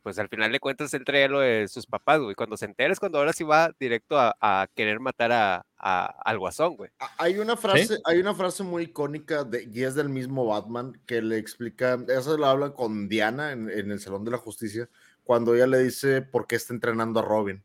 pues 0.03 0.19
al 0.19 0.29
final 0.29 0.53
de 0.53 0.61
cuentas 0.61 0.95
él 0.95 1.05
traía 1.05 1.27
lo 1.27 1.41
de 1.41 1.67
sus 1.67 1.87
papás, 1.87 2.21
güey. 2.21 2.37
Cuando 2.37 2.57
se 2.57 2.67
entera 2.67 2.93
es 2.93 3.01
cuando 3.01 3.19
ahora 3.19 3.33
sí 3.33 3.43
va 3.43 3.75
directo 3.81 4.17
a, 4.17 4.37
a 4.41 4.69
querer 4.75 5.01
matar 5.01 5.33
a, 5.33 5.67
a, 5.77 6.07
al 6.25 6.39
guasón, 6.39 6.77
güey. 6.77 6.91
Hay 7.19 7.39
una 7.39 7.57
frase, 7.57 7.99
hay 8.05 8.21
una 8.21 8.35
frase 8.35 8.63
muy 8.63 8.85
icónica 8.85 9.43
de, 9.43 9.69
y 9.73 9.83
es 9.83 9.97
del 9.97 10.09
mismo 10.09 10.47
Batman 10.47 10.99
que 11.07 11.21
le 11.21 11.37
explica, 11.37 11.99
eso 12.09 12.37
lo 12.39 12.47
habla 12.47 12.75
con 12.75 13.09
Diana 13.09 13.51
en, 13.53 13.69
en 13.69 13.91
el 13.91 13.99
Salón 13.99 14.25
de 14.25 14.31
la 14.31 14.39
Justicia 14.39 14.89
cuando 15.31 15.55
ella 15.55 15.69
le 15.69 15.79
dice 15.79 16.23
por 16.23 16.49
qué 16.49 16.57
está 16.57 16.75
entrenando 16.75 17.21
a 17.21 17.23
Robin. 17.23 17.63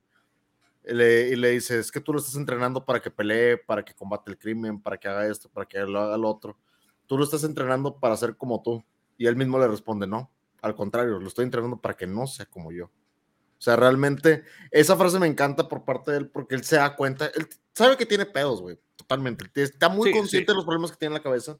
y 0.84 0.93
le 0.93 1.49
dice, 1.49 1.80
es 1.80 1.91
que 1.91 1.99
tú 1.99 2.13
lo 2.13 2.20
estás 2.20 2.36
entrenando 2.36 2.86
para 2.86 3.01
que 3.01 3.09
pelee, 3.09 3.57
para 3.57 3.84
que 3.84 3.95
combate 3.95 4.30
el 4.30 4.38
crimen, 4.38 4.80
para 4.80 4.97
que 4.97 5.07
haga 5.07 5.26
esto, 5.26 5.49
para 5.49 5.66
que 5.66 5.80
lo 5.80 5.99
haga 5.99 6.16
lo 6.16 6.30
otro. 6.30 6.59
Tú 7.07 7.18
lo 7.18 7.24
estás 7.24 7.43
entrenando 7.43 7.99
para 7.99 8.16
ser 8.18 8.38
como 8.38 8.61
tú. 8.61 8.86
Y 9.18 9.26
él 9.26 9.36
mismo 9.36 9.57
le 9.57 9.68
responde, 9.68 10.05
no, 10.05 10.30
al 10.61 10.76
contrario, 10.76 11.18
lo 11.18 11.28
estoy 11.28 11.45
entrenando 11.45 11.82
para 11.82 11.97
que 11.97 12.05
no 12.05 12.28
sea 12.28 12.45
como 12.45 12.72
yo. 12.72 12.86
O 12.86 13.61
sea, 13.61 13.76
realmente, 13.76 14.43
esa 14.70 14.95
frase 14.95 15.18
me 15.18 15.26
encanta 15.26 15.68
por 15.68 15.86
parte 15.86 16.11
de 16.11 16.18
él 16.18 16.30
porque 16.30 16.53
él 16.53 16.63
se 16.63 16.76
da 16.76 16.95
cuenta, 16.95 17.32
él 17.34 17.49
sabe 17.74 17.97
que 17.97 18.05
tiene 18.05 18.28
pedos, 18.28 18.61
güey, 18.61 18.78
totalmente. 18.95 19.49
Está 19.55 19.89
muy 19.89 20.11
consciente 20.11 20.51
de 20.51 20.55
los 20.55 20.66
problemas 20.66 20.91
que 20.91 20.97
tiene 20.97 21.16
en 21.16 21.20
la 21.20 21.24
cabeza. 21.24 21.57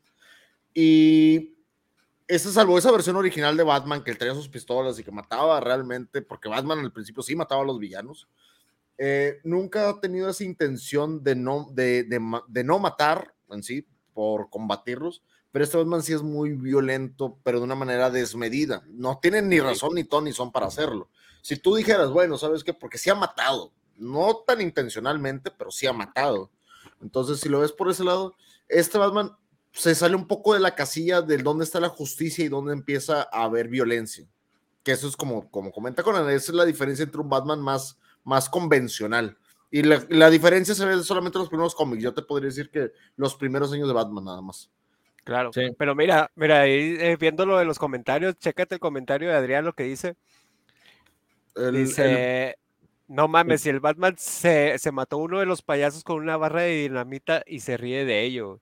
Y 0.72 1.55
esa 2.28 2.52
salvo 2.52 2.78
esa 2.78 2.92
versión 2.92 3.16
original 3.16 3.56
de 3.56 3.64
Batman 3.64 4.04
que 4.04 4.12
él 4.12 4.18
traía 4.18 4.34
sus 4.34 4.50
pistolas 4.50 4.98
y 4.98 5.04
que 5.04 5.12
mataba 5.12 5.60
realmente, 5.60 6.22
porque 6.22 6.50
Batman 6.50 6.80
al 6.80 6.92
principio 6.92 7.22
sí 7.22 7.36
mataba 7.36 7.62
a 7.62 7.66
los 7.66 7.80
villanos, 7.80 8.28
eh, 8.98 9.40
nunca 9.44 9.90
ha 9.90 10.00
tenido 10.00 10.30
esa 10.30 10.44
intención 10.44 11.24
de 11.24 11.36
no, 11.36 11.68
de, 11.72 12.04
de, 12.04 12.64
no 12.64 12.80
matar 12.80 13.34
en 13.50 13.62
sí 13.62 13.86
por 14.14 14.50
combatirlos, 14.50 15.22
pero 15.52 15.66
este 15.66 15.78
Batman 15.78 16.02
sí 16.02 16.14
es 16.14 16.22
muy 16.22 16.54
violento, 16.54 17.38
pero 17.44 17.60
de 17.60 17.66
una 17.66 17.76
manera 17.76 18.10
desmedida. 18.10 18.84
No 18.88 19.20
tienen 19.20 19.50
ni 19.50 19.60
razón 19.60 19.96
ni 19.96 20.04
ton 20.04 20.24
ni 20.24 20.34
son 20.34 20.52
para 20.52 20.68
hacerlo. 20.68 21.10
si 21.42 21.58
tú 21.58 21.76
dijeras, 21.76 22.10
bueno, 22.10 22.38
¿sabes 22.38 22.64
qué? 22.64 22.74
Porque 22.74 22.98
sí 22.98 23.10
ha 23.10 23.16
matado, 23.16 23.72
no 23.98 24.38
tan 24.48 24.62
intencionalmente, 24.62 25.52
pero 25.52 25.72
sí 25.72 25.86
ha 25.86 25.94
matado. 25.94 26.50
Entonces, 27.02 27.40
si 27.40 27.50
lo 27.50 27.60
ves 27.60 27.72
por 27.72 27.90
ese 27.90 28.04
lado, 28.04 28.36
este 28.68 28.98
Batman 28.98 29.32
se 29.76 29.94
sale 29.94 30.16
un 30.16 30.26
poco 30.26 30.54
de 30.54 30.62
la 30.62 30.74
casilla 30.74 31.22
del 31.22 31.44
dónde 31.44 31.66
está 31.66 31.82
la 31.82 31.90
justicia 31.90 32.46
y 32.46 32.48
dónde 32.48 32.72
empieza 32.72 33.28
a 33.32 33.44
haber 33.44 33.68
violencia. 33.68 34.26
Que 34.84 34.94
eso 34.94 35.08
es 35.08 35.18
como, 35.18 35.50
como 35.52 35.72
comenta 35.72 36.02
Conan, 36.02 36.30
esa 36.30 36.52
es 36.52 36.56
la 36.56 36.66
diferencia 36.66 37.04
entre 37.04 37.20
un 37.20 37.30
Batman 37.30 37.60
más, 37.60 38.00
más 38.24 38.50
convencional. 38.50 39.38
Y 39.70 39.84
la, 39.84 40.06
la 40.10 40.30
diferencia 40.30 40.74
se 40.74 40.86
ve 40.86 41.04
solamente 41.04 41.38
en 41.38 41.42
los 41.42 41.50
primeros 41.50 41.76
cómics. 41.76 42.02
Yo 42.02 42.14
te 42.14 42.22
podría 42.22 42.48
decir 42.48 42.70
que 42.70 42.92
los 43.18 43.36
primeros 43.36 43.74
años 43.74 43.90
de 43.90 43.94
Batman 43.94 44.24
nada 44.24 44.42
más. 44.42 44.72
Claro, 45.26 45.52
pero 45.78 45.96
mira, 45.96 46.32
mira, 46.36 46.62
ahí 46.62 46.96
eh, 47.00 47.18
viendo 47.20 47.46
lo 47.46 47.58
de 47.58 47.66
los 47.66 47.80
comentarios, 47.80 48.38
chécate 48.38 48.76
el 48.76 48.80
comentario 48.80 49.28
de 49.28 49.36
Adrián, 49.36 49.66
lo 49.66 49.74
que 49.74 49.84
dice. 49.84 50.16
dice, 51.74 52.56
no 53.08 53.28
mames, 53.28 53.62
si 53.62 53.70
el 53.70 53.80
Batman 53.80 54.16
se, 54.18 54.78
se, 54.78 54.92
mató 54.92 55.18
uno 55.18 55.40
de 55.40 55.48
los 55.48 55.64
payasos 55.64 56.04
con 56.04 56.18
una 56.18 56.38
barra 56.38 56.62
de 56.62 56.84
dinamita 56.84 57.44
y 57.48 57.62
se 57.62 57.76
ríe 57.76 58.06
de 58.06 58.24
ello. 58.24 58.62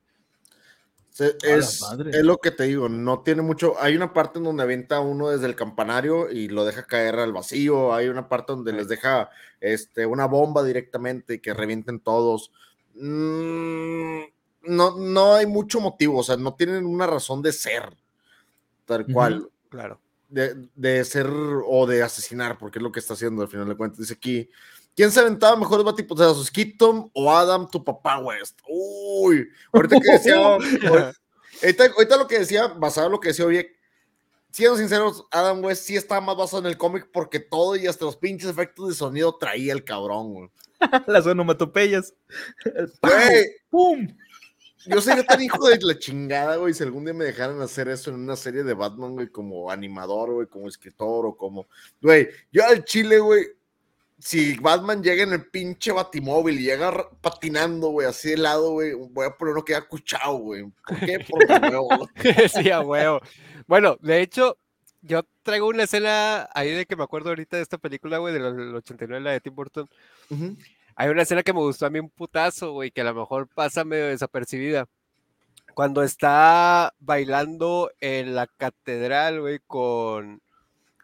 Es, 1.19 1.79
es, 2.11 2.23
lo 2.23 2.39
que 2.39 2.49
te 2.49 2.63
digo, 2.63 2.89
no 2.89 3.21
tiene 3.21 3.43
mucho. 3.43 3.79
Hay 3.79 3.95
una 3.95 4.13
parte 4.13 4.39
en 4.39 4.45
donde 4.45 4.63
avienta 4.63 4.99
uno 4.99 5.29
desde 5.29 5.45
el 5.45 5.55
campanario 5.55 6.31
y 6.31 6.47
lo 6.47 6.65
deja 6.65 6.83
caer 6.83 7.15
al 7.15 7.31
vacío. 7.31 7.93
Hay 7.93 8.07
una 8.07 8.27
parte 8.27 8.53
donde 8.53 8.73
les 8.73 8.87
deja 8.87 9.29
este, 9.61 10.07
una 10.07 10.25
bomba 10.25 10.63
directamente 10.63 11.35
y 11.35 11.39
que 11.39 11.53
revienten 11.53 11.99
todos. 11.99 12.51
Mm, 12.95 14.21
no, 14.63 14.97
no 14.97 15.35
hay 15.35 15.45
mucho 15.45 15.79
motivo, 15.79 16.19
o 16.19 16.23
sea, 16.23 16.35
no 16.37 16.55
tienen 16.55 16.85
una 16.85 17.05
razón 17.05 17.43
de 17.43 17.51
ser, 17.51 17.95
tal 18.85 19.05
cual. 19.05 19.49
claro. 19.69 19.99
De, 20.29 20.67
de, 20.73 21.05
ser 21.05 21.27
o 21.29 21.85
de 21.85 22.01
asesinar, 22.01 22.57
porque 22.57 22.79
es 22.79 22.83
lo 22.83 22.91
que 22.91 22.99
está 22.99 23.13
haciendo 23.13 23.43
al 23.43 23.49
final 23.49 23.67
de 23.67 23.75
cuentas. 23.75 23.99
Dice 23.99 24.15
aquí, 24.15 24.49
¿Quién 24.95 25.11
se 25.11 25.19
aventaba 25.19 25.55
mejor 25.55 25.83
de 25.83 26.05
sea, 26.15 26.33
Keaton 26.53 27.09
o 27.13 27.31
Adam, 27.31 27.67
tu 27.69 27.83
papá 27.83 28.19
West? 28.19 28.59
Uy, 28.67 29.49
ahorita 29.71 29.99
que 29.99 30.11
decía, 30.11 30.35
ahorita, 31.95 32.17
lo 32.17 32.27
que 32.27 32.39
decía, 32.39 32.67
basado 32.67 33.07
en 33.07 33.13
lo 33.13 33.19
que 33.19 33.29
decía 33.29 33.45
oye, 33.45 33.75
siendo 34.51 34.77
sinceros, 34.77 35.25
Adam 35.31 35.63
West 35.63 35.85
sí 35.85 35.95
estaba 35.95 36.21
más 36.21 36.37
basado 36.37 36.61
en 36.61 36.67
el 36.67 36.77
cómic 36.77 37.09
porque 37.11 37.39
todo 37.39 37.75
y 37.75 37.87
hasta 37.87 38.05
los 38.05 38.17
pinches 38.17 38.49
efectos 38.49 38.87
de 38.89 38.93
sonido 38.93 39.35
traía 39.35 39.73
el 39.73 39.83
cabrón, 39.83 40.33
güey. 40.33 40.49
Las 41.07 41.25
onomatopeyas. 41.25 42.13
Güey, 43.01 43.45
¡pum! 43.69 44.07
Yo 44.85 45.01
sería 45.01 45.23
tan 45.23 45.41
hijo 45.41 45.69
de 45.69 45.79
la 45.81 45.97
chingada, 45.97 46.57
güey, 46.57 46.73
si 46.73 46.83
algún 46.83 47.05
día 47.05 47.13
me 47.13 47.23
dejaran 47.23 47.61
hacer 47.61 47.87
eso 47.87 48.09
en 48.09 48.17
una 48.17 48.35
serie 48.35 48.63
de 48.63 48.73
Batman, 48.73 49.13
güey, 49.13 49.29
como 49.29 49.71
animador, 49.71 50.33
güey, 50.33 50.47
como 50.47 50.67
escritor 50.67 51.25
o 51.25 51.37
como, 51.37 51.67
güey, 52.01 52.27
yo 52.51 52.65
al 52.65 52.83
chile, 52.83 53.19
güey, 53.19 53.47
si 54.23 54.55
Batman 54.55 55.03
llega 55.03 55.23
en 55.23 55.33
el 55.33 55.47
pinche 55.47 55.91
batimóvil 55.91 56.57
y 56.57 56.63
llega 56.63 57.09
patinando, 57.19 57.89
güey, 57.89 58.07
así 58.07 58.29
de 58.29 58.37
lado, 58.37 58.71
güey, 58.71 58.93
voy 58.93 59.25
a 59.25 59.35
poner 59.35 59.51
uno 59.51 59.65
que 59.65 59.75
ha 59.75 59.79
escuchado, 59.79 60.37
güey. 60.37 60.63
¿Por 60.87 60.99
qué? 61.01 61.25
Porque 61.29 61.53
huevo. 61.53 62.09
sí, 62.47 62.71
a 62.71 62.79
huevo. 62.79 63.19
Bueno, 63.67 63.97
de 63.99 64.21
hecho, 64.21 64.57
yo 65.01 65.23
traigo 65.41 65.67
una 65.67 65.83
escena 65.83 66.47
ahí 66.55 66.71
de 66.71 66.85
que 66.85 66.95
me 66.95 67.03
acuerdo 67.03 67.29
ahorita 67.31 67.57
de 67.57 67.63
esta 67.63 67.77
película, 67.77 68.19
güey, 68.19 68.33
del 68.33 68.73
89, 68.75 69.21
la 69.21 69.31
de 69.31 69.41
Tim 69.41 69.55
Burton. 69.55 69.89
Hay 70.95 71.09
una 71.09 71.23
escena 71.23 71.43
que 71.43 71.51
me 71.51 71.59
gustó 71.59 71.85
a 71.85 71.89
mí 71.89 71.99
un 71.99 72.09
putazo, 72.09 72.71
güey, 72.71 72.91
que 72.91 73.01
a 73.01 73.05
lo 73.05 73.13
mejor 73.13 73.49
pasa 73.49 73.83
medio 73.83 74.07
desapercibida. 74.07 74.87
Cuando 75.73 76.01
está 76.01 76.93
bailando 76.99 77.91
en 77.99 78.35
la 78.35 78.47
catedral, 78.47 79.41
güey, 79.41 79.59
con, 79.67 80.41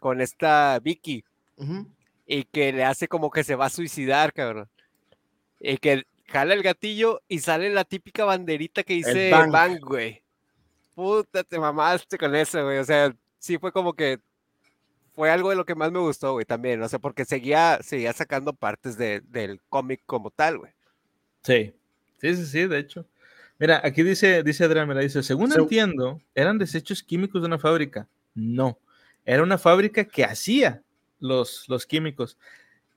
con 0.00 0.22
esta 0.22 0.80
Vicky 0.80 1.22
y 2.30 2.44
que 2.44 2.72
le 2.72 2.84
hace 2.84 3.08
como 3.08 3.28
que 3.28 3.42
se 3.42 3.56
va 3.56 3.66
a 3.66 3.70
suicidar, 3.70 4.32
cabrón. 4.32 4.68
Y 5.58 5.78
que 5.78 6.04
jala 6.28 6.54
el 6.54 6.62
gatillo 6.62 7.20
y 7.26 7.40
sale 7.40 7.70
la 7.70 7.82
típica 7.82 8.24
banderita 8.24 8.84
que 8.84 8.94
dice 8.94 9.30
bang. 9.30 9.80
güey. 9.80 10.22
Puta, 10.94 11.42
te 11.42 11.58
mamaste 11.58 12.16
con 12.16 12.32
eso, 12.36 12.62
güey. 12.62 12.78
O 12.78 12.84
sea, 12.84 13.12
sí 13.40 13.58
fue 13.58 13.72
como 13.72 13.94
que 13.94 14.20
fue 15.16 15.28
algo 15.28 15.50
de 15.50 15.56
lo 15.56 15.64
que 15.64 15.74
más 15.74 15.90
me 15.90 15.98
gustó, 15.98 16.34
güey, 16.34 16.44
también. 16.44 16.80
O 16.80 16.88
sea, 16.88 17.00
porque 17.00 17.24
seguía, 17.24 17.80
seguía 17.82 18.12
sacando 18.12 18.52
partes 18.52 18.96
de, 18.96 19.22
del 19.22 19.60
cómic 19.68 20.00
como 20.06 20.30
tal, 20.30 20.58
güey. 20.58 20.72
Sí, 21.42 21.74
sí, 22.20 22.36
sí, 22.36 22.46
sí, 22.46 22.66
de 22.68 22.78
hecho. 22.78 23.06
Mira, 23.58 23.80
aquí 23.82 24.04
dice, 24.04 24.44
dice 24.44 24.62
Adrián, 24.62 24.86
mira, 24.86 25.00
dice, 25.00 25.24
según 25.24 25.52
entiendo, 25.52 26.20
eran 26.36 26.58
desechos 26.58 27.02
químicos 27.02 27.42
de 27.42 27.48
una 27.48 27.58
fábrica. 27.58 28.06
No, 28.36 28.78
era 29.24 29.42
una 29.42 29.58
fábrica 29.58 30.04
que 30.04 30.22
hacía 30.22 30.84
los, 31.20 31.68
los 31.68 31.86
químicos. 31.86 32.36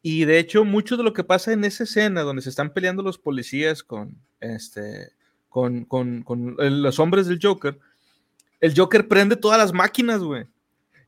Y 0.05 0.25
de 0.25 0.37
hecho, 0.37 0.65
mucho 0.65 0.97
de 0.97 1.03
lo 1.03 1.13
que 1.13 1.23
pasa 1.23 1.53
en 1.53 1.63
esa 1.63 1.85
escena 1.85 2.23
donde 2.23 2.41
se 2.41 2.49
están 2.49 2.73
peleando 2.73 3.03
los 3.03 3.17
policías 3.17 3.83
con, 3.83 4.17
este, 4.41 5.13
con, 5.47 5.85
con, 5.85 6.23
con 6.23 6.57
los 6.57 6.99
hombres 6.99 7.27
del 7.27 7.39
Joker, 7.41 7.79
el 8.59 8.73
Joker 8.75 9.07
prende 9.07 9.37
todas 9.37 9.57
las 9.57 9.71
máquinas, 9.71 10.19
güey. 10.21 10.45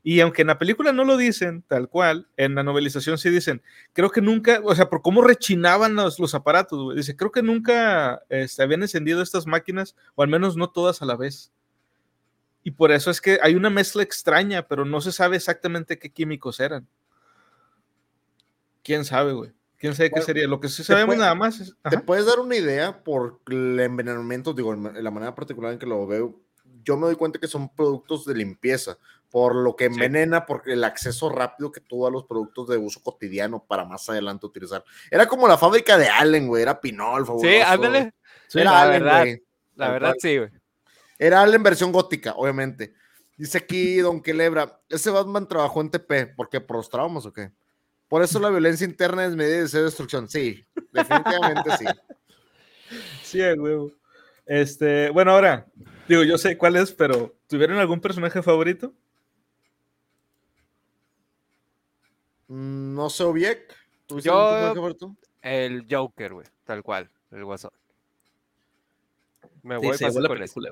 Y 0.02 0.20
aunque 0.20 0.42
en 0.42 0.48
la 0.48 0.58
película 0.58 0.92
no 0.92 1.04
lo 1.04 1.18
dicen 1.18 1.62
tal 1.66 1.88
cual, 1.90 2.26
en 2.38 2.54
la 2.54 2.62
novelización 2.62 3.18
sí 3.18 3.28
dicen, 3.28 3.60
creo 3.92 4.10
que 4.10 4.22
nunca, 4.22 4.60
o 4.64 4.74
sea, 4.74 4.88
por 4.88 5.02
cómo 5.02 5.20
rechinaban 5.20 5.94
los, 5.94 6.18
los 6.18 6.34
aparatos. 6.34 6.94
Dice, 6.94 7.16
creo 7.16 7.32
que 7.32 7.42
nunca 7.42 8.22
este, 8.30 8.62
habían 8.62 8.82
encendido 8.82 9.20
estas 9.20 9.46
máquinas, 9.46 9.94
o 10.14 10.22
al 10.22 10.28
menos 10.28 10.56
no 10.56 10.70
todas 10.70 11.02
a 11.02 11.06
la 11.06 11.16
vez. 11.16 11.52
Y 12.62 12.70
por 12.70 12.92
eso 12.92 13.10
es 13.10 13.20
que 13.20 13.40
hay 13.42 13.56
una 13.56 13.68
mezcla 13.68 14.02
extraña, 14.02 14.66
pero 14.66 14.86
no 14.86 15.02
se 15.02 15.12
sabe 15.12 15.36
exactamente 15.36 15.98
qué 15.98 16.08
químicos 16.10 16.60
eran 16.60 16.86
quién 18.86 19.04
sabe, 19.04 19.32
güey. 19.32 19.52
¿Quién 19.78 19.94
sabe 19.94 20.10
qué 20.10 20.22
sería? 20.22 20.46
Lo 20.46 20.60
que 20.60 20.68
sí 20.68 20.84
sabemos 20.84 21.16
nada 21.16 21.34
más 21.34 21.60
es... 21.60 21.74
¿Te 21.90 21.98
puedes 21.98 22.24
dar 22.24 22.38
una 22.38 22.54
idea 22.54 23.02
por 23.02 23.40
el 23.48 23.78
envenenamiento? 23.80 24.54
Digo, 24.54 24.74
la 24.74 25.10
manera 25.10 25.34
particular 25.34 25.72
en 25.72 25.78
que 25.78 25.86
lo 25.86 26.06
veo, 26.06 26.40
yo 26.84 26.96
me 26.96 27.06
doy 27.06 27.16
cuenta 27.16 27.40
que 27.40 27.48
son 27.48 27.68
productos 27.68 28.24
de 28.24 28.34
limpieza, 28.34 28.96
por 29.28 29.56
lo 29.56 29.74
que 29.74 29.86
envenena, 29.86 30.46
por 30.46 30.62
el 30.66 30.84
acceso 30.84 31.28
rápido 31.28 31.72
que 31.72 31.80
tuvo 31.80 32.06
a 32.06 32.10
los 32.10 32.24
productos 32.24 32.68
de 32.68 32.78
uso 32.78 33.02
cotidiano 33.02 33.64
para 33.66 33.84
más 33.84 34.08
adelante 34.08 34.46
utilizar. 34.46 34.84
Era 35.10 35.26
como 35.26 35.48
la 35.48 35.58
fábrica 35.58 35.98
de 35.98 36.08
Allen, 36.08 36.46
güey, 36.46 36.62
era 36.62 36.80
Pinol, 36.80 37.26
fabuloso. 37.26 37.48
Sí, 37.48 37.60
ándale. 37.60 38.14
era 38.54 38.70
la 38.70 38.82
Allen, 38.82 39.02
verdad, 39.02 39.26
La 39.74 39.90
verdad, 39.90 40.14
sí, 40.18 40.38
güey. 40.38 40.50
Era 41.18 41.42
Allen 41.42 41.62
versión 41.62 41.90
gótica, 41.90 42.34
obviamente. 42.36 42.94
Dice 43.36 43.58
aquí 43.58 43.96
Don 43.96 44.22
Quelebra, 44.22 44.80
ese 44.88 45.10
Batman 45.10 45.48
trabajó 45.48 45.80
en 45.80 45.90
TP, 45.90 46.34
¿por 46.34 46.48
qué? 46.48 46.60
¿Por 46.60 46.76
los 46.76 46.88
traumas 46.88 47.26
o 47.26 47.32
qué? 47.32 47.50
Por 48.08 48.22
eso 48.22 48.38
la 48.38 48.50
violencia 48.50 48.86
interna 48.86 49.24
es 49.24 49.34
medida 49.34 49.64
de 49.64 49.82
destrucción. 49.82 50.28
Sí, 50.28 50.64
definitivamente 50.92 51.76
sí. 51.78 51.84
Sí, 53.24 53.40
huevo. 53.40 53.90
Este, 54.46 55.10
bueno, 55.10 55.32
ahora, 55.32 55.66
digo, 56.08 56.22
yo 56.22 56.38
sé 56.38 56.56
cuál 56.56 56.76
es, 56.76 56.92
pero 56.92 57.34
¿tuvieron 57.48 57.78
algún 57.78 58.00
personaje 58.00 58.40
favorito? 58.42 58.94
Mm, 62.46 62.94
no 62.94 63.10
sé, 63.10 63.24
Obiek. 63.24 63.74
¿Tuviste 64.06 64.28
yo, 64.28 64.34
personaje 64.34 64.74
favorito? 64.76 65.16
El 65.42 65.84
Joker, 65.90 66.34
güey, 66.34 66.46
tal 66.64 66.84
cual, 66.84 67.10
el 67.32 67.44
guasón. 67.44 67.72
Me 69.64 69.78
voy 69.78 69.98
sí, 69.98 70.04
a 70.04 70.08
pasar 70.08 70.22
con 70.28 70.38
película, 70.38 70.70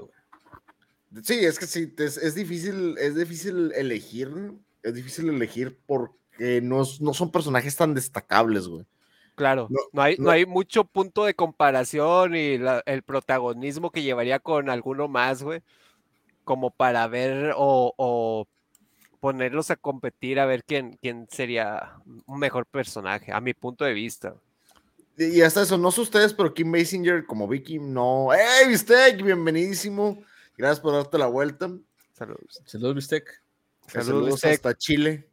Sí, 1.23 1.45
es 1.45 1.59
que 1.59 1.67
sí, 1.67 1.93
es, 1.99 2.17
es, 2.17 2.35
difícil, 2.37 2.97
es 2.99 3.17
difícil 3.17 3.73
elegir, 3.75 4.53
es 4.83 4.95
difícil 4.95 5.29
elegir 5.29 5.77
por 5.87 6.13
que 6.37 6.61
no, 6.61 6.85
son 6.85 7.31
personajes 7.31 7.77
tan 7.77 7.95
destacables, 7.95 8.67
güey. 8.67 8.85
Claro, 9.35 9.69
no, 9.93 10.03
hay, 10.03 10.17
no, 10.17 10.31
hay 10.31 10.47
mucho 10.47 10.85
punto 10.85 11.25
de 11.25 11.35
comparación 11.35 12.37
y 12.37 12.61
el 12.87 13.03
protagonismo 13.03 13.91
que 13.91 14.03
llevaría 14.03 14.39
con 14.39 14.71
alguno 14.71 15.09
más, 15.09 15.43
güey, 15.43 15.61
como 16.45 16.71
para 16.71 17.09
ver 17.09 17.53
o, 17.57 18.47
ponerlos 19.19 19.71
a 19.71 19.77
competir 19.77 20.39
a 20.39 20.47
ver 20.47 20.63
quién, 20.63 20.99
quién 21.01 21.27
sería 21.31 21.95
un 22.27 22.39
mejor 22.39 22.67
personaje, 22.67 23.33
a 23.33 23.41
mi 23.41 23.55
punto 23.55 23.85
de 23.85 23.95
vista. 23.95 24.37
Y 25.17 25.41
hasta 25.43 25.63
eso, 25.63 25.79
no 25.79 25.91
sé 25.91 26.01
ustedes, 26.01 26.35
pero 26.35 26.53
Kim 26.53 26.71
Basinger 26.71 27.25
como 27.25 27.49
Vicky, 27.49 27.79
no. 27.79 28.29
¡Hey, 28.33 28.69
Bistec! 28.69 29.23
Bienvenidísimo. 29.23 30.23
Gracias 30.57 30.81
por 30.81 30.93
darte 30.93 31.19
la 31.19 31.27
vuelta. 31.27 31.71
Saludos. 32.13 32.63
Saludos, 32.67 32.95
Bistec. 32.97 33.43
Saludos, 33.87 34.45
hasta 34.45 34.77
Chile. 34.77 35.29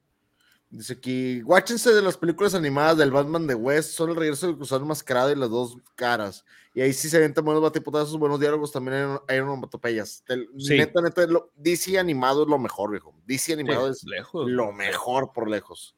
Dice 0.71 0.93
aquí, 0.93 1.41
guáchense 1.41 1.93
de 1.93 2.01
las 2.01 2.15
películas 2.15 2.55
animadas 2.55 2.97
del 2.97 3.11
Batman 3.11 3.45
de 3.45 3.55
West, 3.55 3.91
son 3.91 4.11
el 4.11 4.15
regreso 4.15 4.47
del 4.47 4.55
cruzado 4.55 4.85
mascarado 4.85 5.29
y 5.29 5.35
las 5.35 5.49
dos 5.49 5.75
caras. 5.95 6.45
Y 6.73 6.79
ahí 6.79 6.93
sí 6.93 7.09
se 7.09 7.17
avientan 7.17 7.43
buenos 7.43 7.61
batipotazos, 7.61 8.17
buenos 8.17 8.39
diálogos, 8.39 8.71
también 8.71 9.19
hay, 9.27 9.39
unos 9.39 9.59
matopeyas. 9.59 10.23
Neta, 10.69 11.01
neta, 11.01 11.27
DC 11.57 11.99
animado 11.99 12.43
es 12.43 12.47
lo 12.47 12.57
mejor, 12.57 12.91
viejo. 12.91 13.13
DC 13.25 13.51
animado 13.51 13.89
es 13.89 14.05
lo 14.33 14.71
mejor 14.71 15.33
por 15.33 15.49
lejos. 15.49 15.93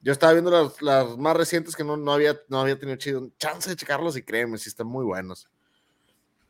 Yo 0.00 0.12
estaba 0.12 0.34
viendo 0.34 0.52
las, 0.52 0.80
las 0.80 1.18
más 1.18 1.36
recientes 1.36 1.74
que 1.74 1.82
no, 1.82 1.96
no, 1.96 2.12
había, 2.12 2.40
no 2.46 2.60
había 2.60 2.78
tenido 2.78 2.96
chido 2.96 3.28
chance 3.38 3.68
de 3.68 3.74
checarlos 3.74 4.16
y 4.16 4.22
créeme, 4.22 4.56
sí 4.56 4.68
están 4.68 4.86
muy 4.86 5.04
buenos. 5.04 5.48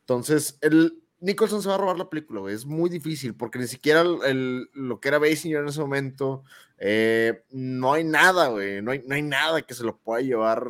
Entonces, 0.01 0.59
el, 0.61 1.03
Nicholson 1.21 1.63
se 1.63 1.69
va 1.69 1.77
a 1.77 1.79
robar 1.79 1.99
la 1.99 2.11
película, 2.11 2.41
güey. 2.41 2.55
Es 2.55 2.67
muy 2.67 2.91
difícil 2.91 3.35
porque 3.35 3.59
ni 3.59 3.67
siquiera 3.67 4.03
el, 4.03 4.69
lo 4.75 5.01
que 5.01 5.09
era 5.09 5.19
Basinger 5.19 5.61
en 5.61 5.69
ese 5.69 5.81
momento, 5.81 6.45
eh, 6.79 7.43
no 7.51 7.93
hay 7.93 8.05
nada, 8.05 8.49
güey. 8.49 8.83
No 8.83 8.91
hay, 8.91 9.03
no 9.07 9.15
hay 9.15 9.23
nada 9.23 9.63
que 9.63 9.75
se 9.75 9.85
lo 9.85 9.97
pueda 9.97 10.21
llevar. 10.21 10.67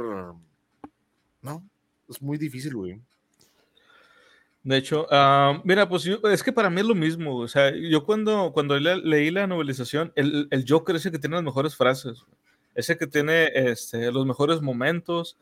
No, 1.43 1.65
es 2.09 2.23
muy 2.23 2.39
difícil, 2.39 2.75
güey. 2.75 3.01
De 4.63 4.77
hecho, 4.77 5.07
ah, 5.13 5.61
mira, 5.65 5.89
pues 5.89 6.07
es 6.07 6.43
que 6.43 6.53
para 6.53 6.71
mí 6.71 6.81
es 6.81 6.87
lo 6.87 6.95
mismo. 6.95 7.37
O 7.37 7.49
sea, 7.49 7.73
yo 7.75 8.05
cuando, 8.05 8.51
cuando 8.53 8.79
leí 8.79 9.31
la 9.31 9.47
novelización, 9.47 10.13
el, 10.17 10.49
el 10.51 10.65
Joker 10.69 10.97
es 10.97 11.07
el 11.07 11.13
que 11.13 11.21
tiene 11.21 11.37
las 11.37 11.45
mejores 11.45 11.77
frases, 11.77 12.25
ese 12.75 12.99
que 12.99 13.07
tiene 13.07 13.51
este, 13.55 14.11
los 14.11 14.27
mejores 14.27 14.61
momentos. 14.61 15.37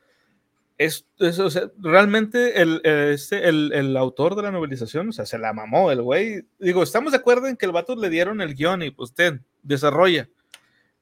Es, 0.77 1.07
o 1.21 1.51
sea, 1.51 1.71
realmente 1.79 2.61
el, 2.61 2.81
este, 2.85 3.49
el, 3.49 3.73
el, 3.73 3.97
autor 3.97 4.35
de 4.35 4.43
la 4.43 4.51
novelización, 4.51 5.09
o 5.09 5.13
sea, 5.13 5.25
se 5.25 5.39
la 5.39 5.53
mamó 5.53 5.93
el 5.93 6.03
güey. 6.03 6.47
Digo, 6.59 6.83
estamos 6.83 7.13
de 7.13 7.19
acuerdo 7.19 7.47
en 7.47 7.57
que 7.57 7.67
el 7.67 7.73
vato 7.73 7.95
le 7.95 8.11
dieron 8.11 8.41
el 8.41 8.55
guion 8.55 8.83
y 8.83 8.91
pues 8.91 9.15
ten, 9.15 9.45
desarrolla. 9.63 10.29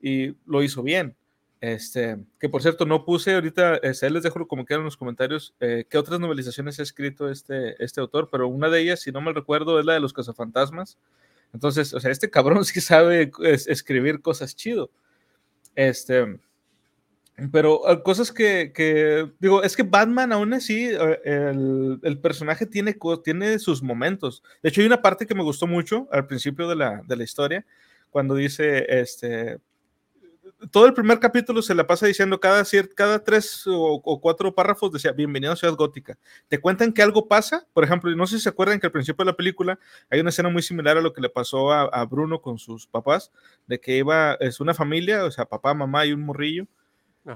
Y 0.01 0.37
lo 0.45 0.62
hizo 0.62 0.83
bien. 0.83 1.16
Este, 1.62 2.18
que 2.41 2.49
por 2.49 2.61
cierto, 2.61 2.85
no 2.87 3.05
puse 3.05 3.35
ahorita, 3.35 3.77
este, 3.77 4.11
les 4.11 4.25
dejo 4.25 4.49
como 4.49 4.64
quieran 4.64 4.81
en 4.83 4.87
los 4.87 4.97
comentarios 4.97 5.55
eh, 5.61 5.87
qué 5.89 5.97
otras 5.97 6.18
novelizaciones 6.18 6.81
ha 6.81 6.83
escrito 6.83 7.31
este, 7.31 7.83
este 7.83 8.01
autor, 8.01 8.29
pero 8.33 8.49
una 8.49 8.68
de 8.68 8.81
ellas, 8.81 9.01
si 9.01 9.12
no 9.12 9.20
me 9.20 9.33
recuerdo, 9.33 9.79
es 9.79 9.87
la 9.87 9.95
de 9.95 10.01
los 10.01 10.12
cazafantasmas. 10.12 10.99
Entonces, 11.55 11.95
o 11.95 12.01
sea, 12.01 12.11
este 12.11 12.31
cabrón 12.31 12.64
sí 12.66 12.81
sabe 12.81 13.31
escribir 13.45 14.20
cosas 14.20 14.57
chido. 14.57 14.91
Este, 15.77 16.41
pero 17.51 17.89
ah, 17.89 18.03
cosas 18.03 18.30
que, 18.30 18.72
que, 18.74 19.30
digo, 19.41 19.62
es 19.62 19.76
que 19.76 19.83
Batman 19.83 20.33
aún 20.33 20.53
así, 20.53 20.87
eh, 20.87 21.20
el, 21.24 21.99
el, 22.03 22.18
personaje 22.20 22.66
tiene, 22.66 22.97
tiene 23.24 23.59
sus 23.59 23.83
momentos. 23.83 24.43
De 24.62 24.68
hecho, 24.68 24.80
hay 24.80 24.87
una 24.87 25.03
parte 25.03 25.26
que 25.26 25.35
me 25.35 25.43
gustó 25.43 25.66
mucho 25.66 26.09
al 26.12 26.26
principio 26.26 26.68
de 26.68 26.76
la, 26.76 27.03
de 27.07 27.16
la 27.16 27.24
historia, 27.24 27.64
cuando 28.11 28.35
dice, 28.35 28.85
este, 28.89 29.59
todo 30.70 30.87
el 30.87 30.95
primer 30.95 31.18
capítulo 31.18 31.62
se 31.62 31.74
la 31.74 31.87
pasa 31.87 32.07
diciendo 32.07 32.39
cada, 32.39 32.62
cada 32.95 33.22
tres 33.22 33.64
o, 33.66 34.01
cuatro 34.20 34.55
párrafos 34.55 34.93
decía 34.93 35.12
bienvenido 35.12 35.53
a 35.53 35.57
Ciudad 35.57 35.74
Gótica. 35.74 36.18
Te 36.49 36.61
cuentan 36.61 36.93
que 36.93 37.03
algo 37.03 37.26
pasa, 37.26 37.66
por 37.72 37.85
ejemplo, 37.85 38.14
no 38.14 38.26
sé 38.26 38.37
si 38.37 38.43
se 38.43 38.49
acuerdan 38.49 38.78
que 38.78 38.87
al 38.87 38.93
principio 38.93 39.24
de 39.24 39.30
la 39.30 39.37
película 39.37 39.78
hay 40.11 40.20
una 40.20 40.30
escena 40.30 40.49
muy 40.49 40.62
similar 40.62 40.97
a 40.97 41.01
lo 41.01 41.12
que 41.12 41.20
le 41.20 41.28
pasó 41.28 41.72
a, 41.72 42.05
Bruno 42.05 42.41
con 42.41 42.59
sus 42.59 42.87
papás, 42.87 43.30
de 43.66 43.80
que 43.80 43.97
iba, 43.97 44.35
es 44.35 44.61
una 44.61 44.74
familia, 44.74 45.24
o 45.24 45.30
sea, 45.30 45.47
papá, 45.47 45.72
mamá 45.74 46.05
y 46.05 46.12
un 46.12 46.22
morrillo, 46.22 46.66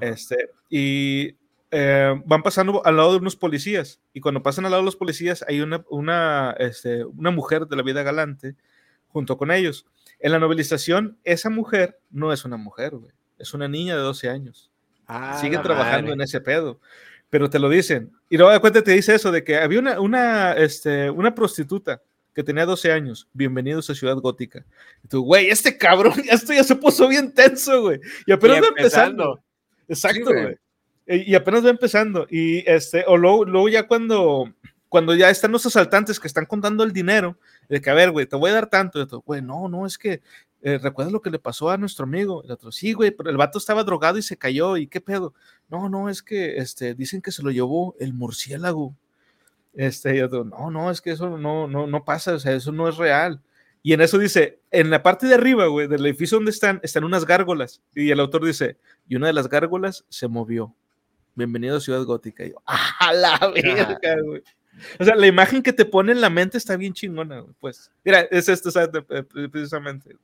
este, 0.01 0.51
y 0.69 1.37
eh, 1.71 2.21
van 2.25 2.43
pasando 2.43 2.85
al 2.85 2.97
lado 2.97 3.13
de 3.13 3.19
unos 3.19 3.37
policías, 3.37 4.01
y 4.13 4.21
cuando 4.21 4.43
pasan 4.43 4.65
al 4.65 4.73
lado 4.73 4.83
de 4.83 4.87
los 4.87 4.97
policías 4.97 5.45
hay 5.49 5.61
una, 5.61 5.85
una, 5.91 6.55
este, 6.59 7.05
una 7.05 7.31
mujer 7.31 7.67
de 7.67 7.77
la 7.77 7.83
vida 7.83 8.03
galante 8.03 8.55
junto 9.09 9.37
con 9.37 9.51
ellos. 9.51 9.87
En 10.19 10.33
la 10.33 10.39
novelización, 10.39 11.19
esa 11.25 11.51
mujer 11.51 11.99
no 12.11 12.33
es 12.33 12.45
una 12.45 12.57
mujer, 12.57 12.97
güey 12.97 13.13
es 13.39 13.55
una 13.55 13.69
niña 13.69 13.97
de 13.97 14.03
12 14.03 14.29
años. 14.29 14.71
Ah, 15.07 15.39
Sigue 15.41 15.59
trabajando 15.59 16.13
en 16.13 16.21
ese 16.21 16.41
pedo. 16.41 16.81
Pero 17.31 17.51
te 17.51 17.59
lo 17.59 17.69
dicen. 17.69 18.13
Y 18.29 18.37
luego 18.37 18.53
de 18.53 18.61
cuenta 18.61 18.83
te 18.83 18.93
dice 18.93 19.15
eso 19.15 19.33
de 19.33 19.43
que 19.43 19.57
había 19.57 19.81
una, 19.81 20.01
una, 20.01 20.53
este, 20.53 21.11
una 21.11 21.35
prostituta 21.35 22.01
que 22.35 22.43
tenía 22.43 22.67
12 22.67 22.93
años. 22.93 23.29
Bienvenidos 23.33 23.91
a 23.91 23.95
Ciudad 23.95 24.17
Gótica. 24.17 24.65
Y 25.05 25.09
tú, 25.09 25.25
güey, 25.25 25.49
este 25.49 25.77
cabrón, 25.77 26.15
esto 26.31 26.53
ya 26.53 26.65
se 26.65 26.77
puso 26.77 27.09
bien 27.09 27.33
tenso, 27.33 27.83
güey. 27.83 28.01
Y 28.27 28.33
apenas 28.33 28.63
va 28.63 28.69
empezando. 28.69 29.41
Exacto, 29.89 30.31
güey. 30.33 30.57
y, 31.07 31.35
apenas 31.35 31.65
va 31.65 31.71
empezando. 31.71 32.27
Y 32.31 32.69
este, 32.69 33.05
o 33.07 33.17
luego, 33.17 33.45
luego 33.45 33.69
ya 33.69 33.87
cuando, 33.87 34.53
cuando 34.89 35.15
ya 35.15 35.31
están 35.31 35.53
los 35.53 35.67
asaltantes 35.67 36.21
que 36.21 36.27
están 36.27 36.47
contando 36.47 36.85
el 36.85 36.93
dinero, 36.93 37.39
de 37.69 37.81
que, 37.81 37.91
a 37.91 37.95
ver, 37.95 38.11
güey, 38.11 38.27
te 38.27 38.37
voy 38.37 38.51
a 38.51 38.55
dar 38.55 38.69
tanto. 38.69 39.23
Güey, 39.25 39.43
no, 39.43 39.69
no, 39.69 39.87
es 39.87 39.99
que 39.99 40.23
eh, 40.63 40.79
¿recuerdas 40.79 41.13
lo 41.13 41.23
que 41.23 41.31
le 41.31 41.39
pasó 41.39 41.71
a 41.71 41.79
nuestro 41.79 42.05
amigo? 42.05 42.43
El 42.43 42.51
otro, 42.51 42.73
sí, 42.73 42.93
güey, 42.93 43.13
pero 43.13 43.31
el 43.31 43.37
vato 43.37 43.59
estaba 43.59 43.85
drogado 43.85 44.19
y 44.19 44.23
se 44.23 44.37
cayó, 44.37 44.77
¿y 44.77 44.89
qué 44.89 45.01
pedo? 45.01 45.33
No, 45.69 45.89
no, 45.89 46.09
es 46.09 46.25
que 46.25 46.57
este, 46.57 46.95
dicen 46.95 47.23
que 47.23 47.31
se 47.31 47.43
lo 47.45 47.53
llevó 47.53 47.95
el 48.01 48.13
murciélago. 48.15 48.93
Este, 49.75 50.17
y 50.17 50.21
otro, 50.23 50.45
no, 50.45 50.71
no, 50.71 50.91
es 50.91 51.01
que 51.01 51.13
eso 51.13 51.39
no, 51.39 51.69
no, 51.69 51.87
no 51.87 52.05
pasa, 52.05 52.35
o 52.35 52.39
sea, 52.41 52.53
eso 52.55 52.73
no 52.73 52.89
es 52.89 52.97
real. 52.97 53.41
Y 53.87 53.93
en 53.93 54.01
eso 54.01 54.19
dice, 54.19 54.59
en 54.73 54.91
la 54.91 55.05
parte 55.05 55.29
de 55.29 55.35
arriba, 55.35 55.67
güey, 55.67 55.87
del 55.87 56.05
edificio 56.05 56.39
donde 56.39 56.51
están, 56.51 56.81
están 56.83 57.05
unas 57.05 57.25
gárgolas. 57.25 57.81
Y 57.95 58.11
el 58.11 58.19
autor 58.19 58.45
dice, 58.45 58.79
y 59.07 59.15
una 59.15 59.29
de 59.29 59.33
las 59.33 59.49
gárgolas 59.49 60.05
se 60.09 60.27
movió. 60.27 60.75
Bienvenido 61.37 61.77
a 61.77 61.81
Ciudad 61.81 62.03
Gótica. 62.03 62.45
Y 62.45 62.51
yo, 62.51 62.57
¡ah, 62.67 63.13
la 63.15 63.39
verga, 63.55 63.97
güey! 64.25 64.43
O 64.99 65.05
sea, 65.05 65.15
la 65.15 65.29
imagen 65.29 65.63
que 65.63 65.73
te 65.73 65.85
pone 65.85 66.11
en 66.11 66.21
la 66.21 66.31
mente 66.31 66.59
está 66.59 66.77
bien 66.77 66.95
chingona, 66.95 67.39
güey, 67.39 67.55
pues. 67.61 67.93
Mira, 68.05 68.23
es 68.23 68.49
esto, 68.49 68.71
precisamente. 69.53 70.17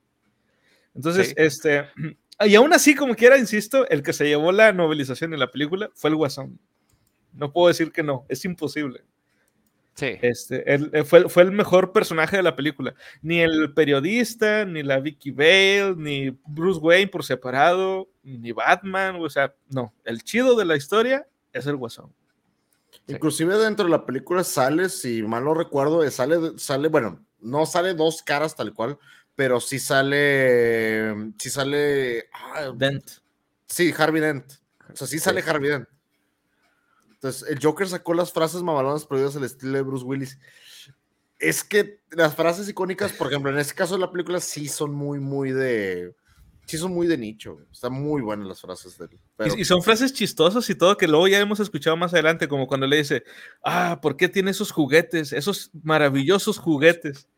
Entonces, 0.93 1.33
este, 1.37 1.87
y 2.45 2.57
aún 2.57 2.73
así, 2.73 2.97
como 2.97 3.15
quiera, 3.15 3.39
insisto, 3.39 3.89
el 3.91 4.03
que 4.03 4.13
se 4.13 4.27
llevó 4.27 4.51
la 4.51 4.73
novelización 4.73 5.31
de 5.31 5.39
la 5.39 5.53
película 5.53 5.89
fue 5.95 6.11
el 6.11 6.17
Guasón. 6.17 6.59
No 7.33 7.53
puedo 7.53 7.69
decir 7.69 7.93
que 7.93 8.03
no, 8.03 8.27
es 8.29 8.45
imposible. 8.45 9.05
Sí. 9.95 10.17
Este, 10.23 10.73
él, 10.73 10.91
eh, 10.95 11.05
fue, 11.05 11.29
fue, 11.29 11.43
el 11.43 11.53
mejor 11.53 11.93
personaje 11.93 12.37
de 12.37 12.43
la 12.43 12.57
película. 12.57 12.95
Ni 13.21 13.41
el 13.41 13.75
periodista, 13.75 14.65
ni 14.65 14.83
la 14.83 15.01
Vicky 15.01 15.31
Bale, 15.31 15.95
ni 15.97 16.31
Bruce 16.47 16.81
Wayne 16.81 17.09
por 17.09 17.25
separado, 17.25 18.09
ni 18.23 18.53
Batman, 18.53 19.17
o 19.21 19.29
sea, 19.29 19.55
no. 19.69 19.93
El 20.05 20.23
chido 20.23 20.57
de 20.57 20.65
la 20.65 20.77
historia 20.77 21.27
es 21.53 21.67
el 21.67 21.77
Guasón. 21.77 22.13
Inclusive 23.07 23.57
dentro 23.59 23.85
de 23.85 23.91
la 23.91 24.07
película 24.07 24.45
sale, 24.45 24.89
si 24.89 25.23
mal 25.23 25.45
no 25.45 25.55
recuerdo, 25.55 26.09
sale, 26.11 26.59
sale, 26.59 26.89
bueno, 26.89 27.25
no 27.41 27.67
sale 27.67 27.95
dos 27.95 28.23
caras 28.23 28.55
tal 28.55 28.73
cual, 28.73 28.99
pero 29.35 29.61
sí 29.61 29.79
sale, 29.79 31.33
sí 31.39 31.51
sale... 31.51 32.29
Ah, 32.33 32.73
Dent. 32.75 33.05
Sí, 33.67 33.93
Harvey 33.97 34.21
Dent. 34.21 34.45
O 34.93 34.97
sea, 34.97 35.07
sí 35.07 35.19
sale 35.19 35.43
Harvey 35.47 35.71
Dent. 35.71 35.89
Entonces, 37.23 37.49
el 37.49 37.63
Joker 37.63 37.89
sacó 37.89 38.15
las 38.15 38.33
frases 38.33 38.63
mamalonas 38.63 39.07
prohibidas 39.07 39.37
al 39.37 39.45
estilo 39.45 39.75
de 39.75 39.83
Bruce 39.83 40.05
Willis. 40.05 40.41
Es 41.39 41.63
que 41.63 42.01
las 42.11 42.35
frases 42.35 42.69
icónicas, 42.69 43.13
por 43.13 43.29
ejemplo, 43.29 43.49
en 43.53 43.59
este 43.59 43.75
caso 43.75 43.95
de 43.95 44.01
la 44.01 44.11
película, 44.11 44.41
sí 44.41 44.67
son 44.67 44.93
muy, 44.93 45.21
muy 45.21 45.53
de. 45.53 46.17
Sí, 46.67 46.79
son 46.79 46.93
muy 46.93 47.07
de 47.07 47.17
nicho. 47.17 47.59
Están 47.71 47.93
muy 47.93 48.23
buenas 48.23 48.49
las 48.49 48.61
frases 48.61 48.99
de 48.99 49.05
él. 49.05 49.53
Y, 49.57 49.65
son 49.65 49.85
frases 49.85 50.13
chistosas 50.13 50.69
y 50.69 50.75
todo 50.75 50.97
que 50.97 51.07
luego 51.07 51.29
ya 51.29 51.39
hemos 51.39 51.61
escuchado 51.61 51.97
más 51.97 52.13
adelante, 52.13 52.49
como 52.49 52.67
cuando 52.67 52.89
le 52.89 52.97
dice: 52.97 53.23
Ah, 53.63 54.01
¿por 54.03 54.17
qué 54.17 54.29
tiene 54.29 54.51
esos 54.51 54.73
juguetes? 54.73 55.33
Esos 55.33 55.71
maravillosos 55.81 56.59
juguetes. 56.59 57.29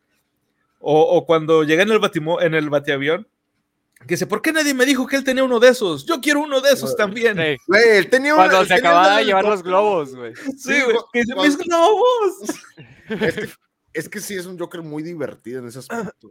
O, 0.79 1.25
cuando 1.27 1.63
llega 1.63 1.83
en 1.83 1.91
el, 1.91 1.99
batimo, 1.99 2.41
en 2.41 2.55
el 2.55 2.71
batiavión, 2.71 3.27
que 4.05 4.15
dice, 4.15 4.27
¿por 4.27 4.41
qué 4.41 4.51
nadie 4.51 4.73
me 4.73 4.85
dijo 4.85 5.07
que 5.07 5.15
él 5.15 5.23
tenía 5.23 5.43
uno 5.43 5.59
de 5.59 5.69
esos? 5.69 6.05
Yo 6.05 6.21
quiero 6.21 6.41
uno 6.41 6.61
de 6.61 6.71
esos 6.71 6.95
también. 6.95 7.37
Güey, 7.67 7.97
él 7.97 8.09
tenía 8.09 8.35
Cuando 8.35 8.65
se 8.65 8.75
acababa 8.75 9.17
de 9.17 9.25
llevar 9.25 9.45
los 9.45 9.63
globos, 9.63 10.15
güey. 10.15 10.33
Sí, 10.57 10.73
güey. 10.81 10.97
mis 11.43 11.57
globos. 11.57 12.35
Es 13.93 14.09
que, 14.09 14.19
sí, 14.19 14.35
es 14.35 14.45
un 14.45 14.59
Joker 14.59 14.81
muy 14.81 15.03
divertido 15.03 15.59
en 15.59 15.67
ese 15.67 15.79
aspecto. 15.89 16.29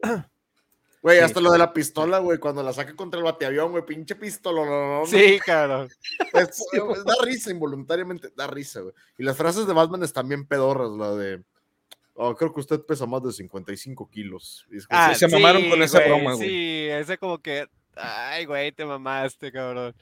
Güey, 1.03 1.19
hasta 1.19 1.41
lo 1.41 1.53
de 1.53 1.59
la 1.59 1.73
pistola, 1.73 2.19
güey, 2.19 2.39
cuando 2.39 2.63
la 2.63 2.73
saca 2.73 2.97
contra 2.97 3.19
el 3.19 3.25
bateavión, 3.25 3.73
güey, 3.73 3.85
pinche 3.85 4.15
pistola. 4.15 4.65
No, 4.65 5.01
no, 5.01 5.07
sí, 5.07 5.39
claro. 5.45 5.87
da 7.05 7.15
risa 7.23 7.51
involuntariamente, 7.51 8.33
da 8.35 8.47
risa, 8.47 8.81
güey. 8.81 8.95
Y 9.19 9.23
las 9.23 9.37
frases 9.37 9.67
de 9.67 9.73
Batman 9.75 10.03
están 10.03 10.29
bien 10.29 10.47
pedorras, 10.47 10.91
la 10.93 11.15
de 11.15 11.43
Oh, 12.15 12.35
creo 12.35 12.53
que 12.53 12.61
usted 12.61 12.81
pesa 12.81 13.07
más 13.07 13.23
de 13.23 13.33
55 13.33 14.09
kilos. 14.09 14.67
Ah, 14.89 15.15
se 15.15 15.27
mamaron 15.27 15.69
con 15.69 15.83
esa 15.83 15.99
broma, 16.01 16.35
güey. 16.35 16.49
Sí, 16.49 16.87
ese 16.89 17.19
como 17.19 17.39
que. 17.39 17.67
Ay, 17.97 18.45
güey, 18.45 18.73
te 18.73 18.85
mamaste, 18.85 19.51
cabrón. 19.51 19.95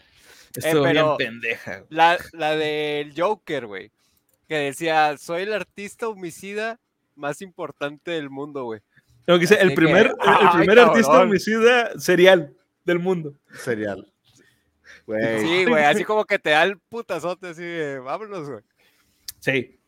Estuvo 0.55 0.87
eh, 0.87 0.93
bien 0.93 1.17
pendeja. 1.17 1.85
La, 1.89 2.19
la 2.33 2.57
del 2.57 3.15
Joker, 3.17 3.67
güey. 3.67 3.91
Que 4.47 4.57
decía: 4.57 5.17
Soy 5.17 5.43
el 5.43 5.55
artista 5.55 6.09
homicida 6.09 6.79
más 7.17 7.41
importante 7.41 8.11
del 8.11 8.29
mundo, 8.29 8.65
güey. 8.65 8.81
que 9.27 9.39
dice, 9.39 9.55
el 9.61 9.75
primer, 9.75 10.09
el, 10.09 10.51
primer 10.59 10.79
artista 10.79 11.23
homicida 11.23 11.99
serial 11.99 12.55
del 12.85 12.99
mundo. 12.99 13.35
Serial. 13.63 14.13
Sí, 15.07 15.65
güey, 15.65 15.85
así 15.85 16.05
como 16.05 16.25
que 16.25 16.39
te 16.39 16.51
da 16.51 16.65
el 16.65 16.79
putazote 16.79 17.49
así 17.49 17.63
de, 17.63 17.99
vámonos, 17.99 18.49
güey. 18.49 18.63
Sí, 19.41 19.79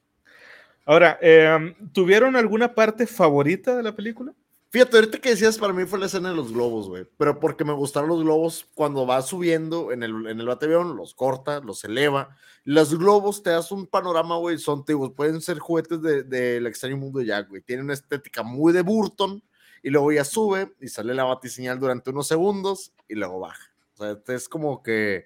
Ahora, 0.85 1.19
em, 1.23 1.75
¿tuvieron 1.93 2.37
alguna 2.37 2.75
parte 2.75 3.07
favorita 3.07 3.77
de 3.77 3.83
la 3.83 3.97
película? 3.97 4.35
Fíjate, 4.75 4.97
ahorita 4.97 5.19
que 5.19 5.31
decías, 5.31 5.57
para 5.57 5.73
mí 5.73 5.85
fue 5.85 6.01
la 6.01 6.07
escena 6.07 6.31
de 6.31 6.35
los 6.35 6.53
globos, 6.53 6.89
güey. 6.89 7.07
Pero 7.17 7.39
porque 7.39 7.65
me 7.65 7.73
gustaron 7.73 8.09
los 8.09 8.23
globos 8.23 8.67
cuando 8.75 9.07
va 9.07 9.23
subiendo 9.23 9.93
en 9.93 10.03
el, 10.03 10.27
en 10.27 10.41
el 10.41 10.47
los 10.47 11.15
corta, 11.15 11.61
los 11.61 11.85
eleva. 11.85 12.37
Los 12.65 12.99
globos 12.99 13.43
te 13.43 13.51
das 13.51 13.71
un 13.71 13.87
panorama, 13.87 14.37
güey. 14.37 14.59
Son, 14.59 14.85
te 14.85 14.97
pueden 15.15 15.41
ser 15.41 15.61
juguetes 15.61 16.03
del 16.03 16.29
de, 16.29 16.57
extraño 16.67 16.97
mundo 16.97 17.21
de 17.21 17.45
güey. 17.49 17.63
Tienen 17.63 17.85
una 17.85 17.95
estética 17.95 18.43
muy 18.43 18.73
de 18.73 18.83
Burton. 18.83 19.43
Y 19.81 19.91
luego 19.91 20.11
ya 20.11 20.25
sube 20.25 20.73
y 20.81 20.89
sale 20.89 21.15
la 21.15 21.25
batiseñal 21.25 21.79
durante 21.79 22.11
unos 22.11 22.27
segundos 22.27 22.93
y 23.07 23.15
luego 23.15 23.39
baja. 23.39 23.71
O 23.95 23.99
sea, 23.99 24.11
este 24.13 24.35
es 24.35 24.49
como 24.49 24.83
que 24.83 25.25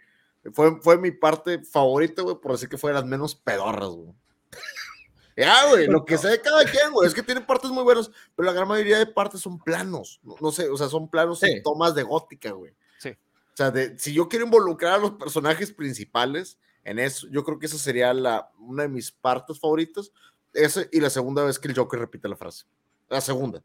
fue, 0.52 0.80
fue 0.82 0.98
mi 0.98 1.10
parte 1.10 1.64
favorita, 1.64 2.22
güey, 2.22 2.36
por 2.36 2.52
decir 2.52 2.68
que 2.68 2.76
fue 2.76 2.90
de 2.90 2.96
las 2.96 3.06
menos 3.06 3.34
pedorras, 3.34 3.90
güey. 3.90 4.12
Ya, 5.38 5.68
güey, 5.68 5.86
lo 5.86 6.04
que 6.04 6.18
sea 6.18 6.30
de 6.30 6.40
cada 6.40 6.64
quien, 6.64 6.90
güey, 6.92 7.06
es 7.06 7.14
que 7.14 7.22
tiene 7.22 7.40
partes 7.40 7.70
muy 7.70 7.84
buenas, 7.84 8.10
pero 8.34 8.46
la 8.46 8.52
gran 8.52 8.66
mayoría 8.66 8.98
de 8.98 9.06
partes 9.06 9.40
son 9.40 9.58
planos, 9.58 10.18
no, 10.24 10.34
no 10.40 10.50
sé, 10.50 10.68
o 10.68 10.76
sea, 10.76 10.88
son 10.88 11.08
planos 11.08 11.38
Sí. 11.40 11.46
y 11.58 11.62
tomas 11.62 11.94
de 11.94 12.02
gótica, 12.02 12.50
güey. 12.50 12.72
Sí. 12.98 13.10
O 13.10 13.56
sea, 13.56 13.70
de- 13.70 13.96
si 13.98 14.12
yo 14.12 14.28
quiero 14.28 14.44
involucrar 14.46 14.94
a 14.94 14.98
los 14.98 15.12
personajes 15.12 15.72
principales 15.72 16.58
en 16.82 16.98
eso, 16.98 17.28
yo 17.30 17.44
creo 17.44 17.58
que 17.58 17.66
esa 17.66 17.78
sería 17.78 18.12
la, 18.14 18.50
una 18.58 18.82
de 18.84 18.88
mis 18.88 19.12
partes 19.12 19.60
favoritas. 19.60 20.10
Ese 20.54 20.88
y 20.90 21.00
la 21.00 21.10
segunda 21.10 21.44
vez 21.44 21.58
que 21.58 21.68
el 21.68 21.76
Joker 21.76 22.00
repite 22.00 22.28
la 22.28 22.36
frase. 22.36 22.64
La 23.08 23.20
segunda. 23.20 23.62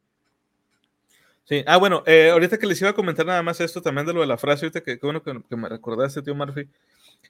Sí, 1.46 1.64
ah, 1.68 1.78
bueno, 1.78 2.04
eh, 2.06 2.30
ahorita 2.32 2.58
que 2.58 2.68
les 2.68 2.80
iba 2.82 2.92
a 2.92 2.96
comentar 2.96 3.26
nada 3.26 3.42
más 3.44 3.60
esto 3.60 3.82
también 3.82 4.06
de 4.08 4.14
lo 4.14 4.22
de 4.22 4.28
la 4.28 4.38
frase, 4.38 4.66
ahorita 4.66 4.82
que, 4.82 5.00
qué 5.00 5.06
bueno 5.06 5.22
que, 5.24 5.42
que 5.50 5.56
me 5.56 5.68
recordaste, 5.68 6.22
tío 6.22 6.36
Murphy. 6.36 6.70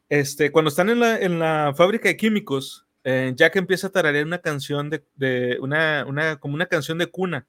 Este, 0.09 0.51
cuando 0.51 0.69
están 0.69 0.89
en 0.89 0.99
la, 0.99 1.17
en 1.19 1.39
la 1.39 1.73
fábrica 1.75 2.09
de 2.09 2.17
químicos, 2.17 2.85
eh, 3.03 3.33
Jack 3.35 3.55
empieza 3.57 3.87
a 3.87 3.91
tararear 3.91 4.25
una 4.25 4.39
canción 4.39 4.89
de, 4.89 5.57
una, 5.59 6.37
como 6.39 6.55
una 6.55 6.65
canción 6.67 6.97
de 6.97 7.07
cuna 7.07 7.45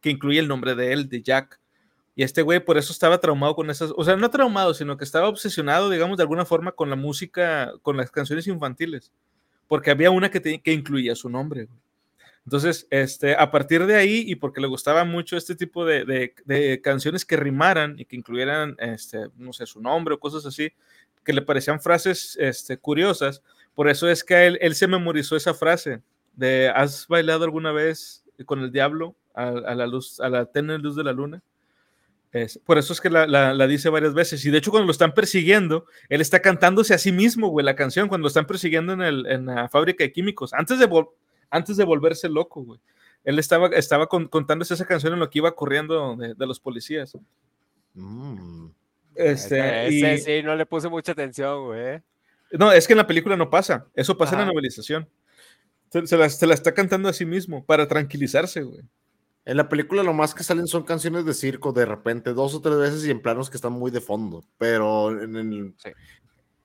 que 0.00 0.10
incluye 0.10 0.38
el 0.38 0.48
nombre 0.48 0.74
de 0.74 0.92
él, 0.92 1.08
de 1.08 1.22
Jack. 1.22 1.58
Y 2.14 2.22
este 2.24 2.42
güey 2.42 2.58
por 2.60 2.78
eso 2.78 2.92
estaba 2.92 3.18
traumado 3.20 3.54
con 3.54 3.70
esas, 3.70 3.92
o 3.96 4.02
sea, 4.04 4.16
no 4.16 4.28
traumado, 4.30 4.74
sino 4.74 4.96
que 4.96 5.04
estaba 5.04 5.28
obsesionado, 5.28 5.88
digamos, 5.88 6.16
de 6.16 6.22
alguna 6.24 6.44
forma 6.44 6.72
con 6.72 6.90
la 6.90 6.96
música, 6.96 7.72
con 7.82 7.96
las 7.96 8.10
canciones 8.10 8.46
infantiles, 8.48 9.12
porque 9.68 9.90
había 9.92 10.10
una 10.10 10.30
que, 10.30 10.40
que 10.60 10.72
incluía 10.72 11.14
su 11.14 11.28
nombre. 11.28 11.68
Entonces, 12.44 12.86
este, 12.90 13.36
a 13.36 13.50
partir 13.50 13.84
de 13.86 13.94
ahí, 13.94 14.24
y 14.26 14.34
porque 14.36 14.60
le 14.60 14.66
gustaba 14.68 15.04
mucho 15.04 15.36
este 15.36 15.54
tipo 15.54 15.84
de, 15.84 16.04
de- 16.04 16.34
de 16.46 16.80
canciones 16.80 17.24
que 17.24 17.36
rimaran 17.36 17.94
y 17.98 18.04
que 18.06 18.16
incluyeran, 18.16 18.74
este, 18.78 19.28
no 19.36 19.52
sé, 19.52 19.66
su 19.66 19.80
nombre 19.80 20.14
o 20.14 20.18
cosas 20.20 20.46
así, 20.46 20.72
que 21.24 21.32
le 21.34 21.42
parecían 21.42 21.78
frases 21.80 22.36
este, 22.40 22.78
curiosas, 22.78 23.42
por 23.78 23.88
eso 23.88 24.08
es 24.10 24.24
que 24.24 24.44
él, 24.48 24.58
él 24.60 24.74
se 24.74 24.88
memorizó 24.88 25.36
esa 25.36 25.54
frase 25.54 26.02
de 26.34 26.68
¿has 26.74 27.06
bailado 27.06 27.44
alguna 27.44 27.70
vez 27.70 28.24
con 28.44 28.58
el 28.58 28.72
diablo 28.72 29.14
a, 29.34 29.46
a 29.50 29.74
la 29.76 29.86
luz, 29.86 30.18
a 30.18 30.28
la 30.28 30.46
tenue 30.46 30.78
luz 30.80 30.96
de 30.96 31.04
la 31.04 31.12
luna? 31.12 31.40
Es- 32.32 32.58
por 32.58 32.76
eso 32.76 32.92
es 32.92 33.00
que 33.00 33.08
la, 33.08 33.28
la- 33.28 33.54
la 33.54 33.68
dice 33.68 33.88
varias 33.88 34.14
veces. 34.14 34.44
Y 34.44 34.50
de 34.50 34.58
hecho, 34.58 34.72
cuando 34.72 34.86
lo 34.86 34.90
están 34.90 35.14
persiguiendo, 35.14 35.86
él 36.08 36.20
está 36.20 36.42
cantándose 36.42 36.92
a 36.92 36.98
sí 36.98 37.12
mismo, 37.12 37.50
güey, 37.50 37.64
la 37.64 37.76
canción, 37.76 38.08
cuando 38.08 38.24
lo 38.24 38.28
están 38.28 38.46
persiguiendo 38.48 38.94
en, 38.94 39.00
el- 39.02 39.26
en 39.26 39.46
la 39.46 39.68
fábrica 39.68 40.02
de 40.02 40.10
químicos, 40.10 40.52
antes 40.54 40.80
de, 40.80 40.88
vol- 40.88 41.10
antes 41.48 41.76
de 41.76 41.84
volverse 41.84 42.28
loco, 42.28 42.64
güey. 42.64 42.80
Él 43.22 43.38
estaba, 43.38 43.68
estaba 43.68 44.08
con- 44.08 44.26
contándose 44.26 44.74
esa 44.74 44.86
canción 44.86 45.12
en 45.12 45.20
lo 45.20 45.30
que 45.30 45.38
iba 45.38 45.54
corriendo 45.54 46.16
de, 46.16 46.34
de 46.34 46.46
los 46.48 46.58
policías. 46.58 47.16
Mm. 47.94 48.66
Este, 49.14 49.86
Ese 49.86 50.14
y- 50.14 50.18
sí, 50.18 50.42
no 50.42 50.56
le 50.56 50.66
puse 50.66 50.88
mucha 50.88 51.12
atención, 51.12 51.64
güey. 51.66 52.00
No, 52.52 52.72
es 52.72 52.86
que 52.86 52.94
en 52.94 52.98
la 52.98 53.06
película 53.06 53.36
no 53.36 53.50
pasa. 53.50 53.86
Eso 53.94 54.16
pasa 54.16 54.34
en 54.34 54.40
la 54.40 54.46
novelización. 54.46 55.08
Se, 55.90 56.06
se 56.06 56.16
la, 56.16 56.28
se 56.28 56.46
la 56.46 56.54
está 56.54 56.74
cantando 56.74 57.08
a 57.08 57.12
sí 57.12 57.24
mismo 57.24 57.64
para 57.64 57.88
tranquilizarse, 57.88 58.62
güey. 58.62 58.82
En 59.44 59.56
la 59.56 59.70
película 59.70 60.02
lo 60.02 60.12
más 60.12 60.34
que 60.34 60.44
salen 60.44 60.66
son 60.66 60.82
canciones 60.82 61.24
de 61.24 61.32
circo 61.32 61.72
de 61.72 61.86
repente, 61.86 62.34
dos 62.34 62.54
o 62.54 62.60
tres 62.60 62.76
veces 62.76 63.06
y 63.06 63.10
en 63.10 63.22
planos 63.22 63.48
que 63.48 63.56
están 63.56 63.72
muy 63.72 63.90
de 63.90 64.02
fondo. 64.02 64.44
Pero 64.58 65.18
en 65.22 65.36
el... 65.36 65.74
Sí. 65.78 65.90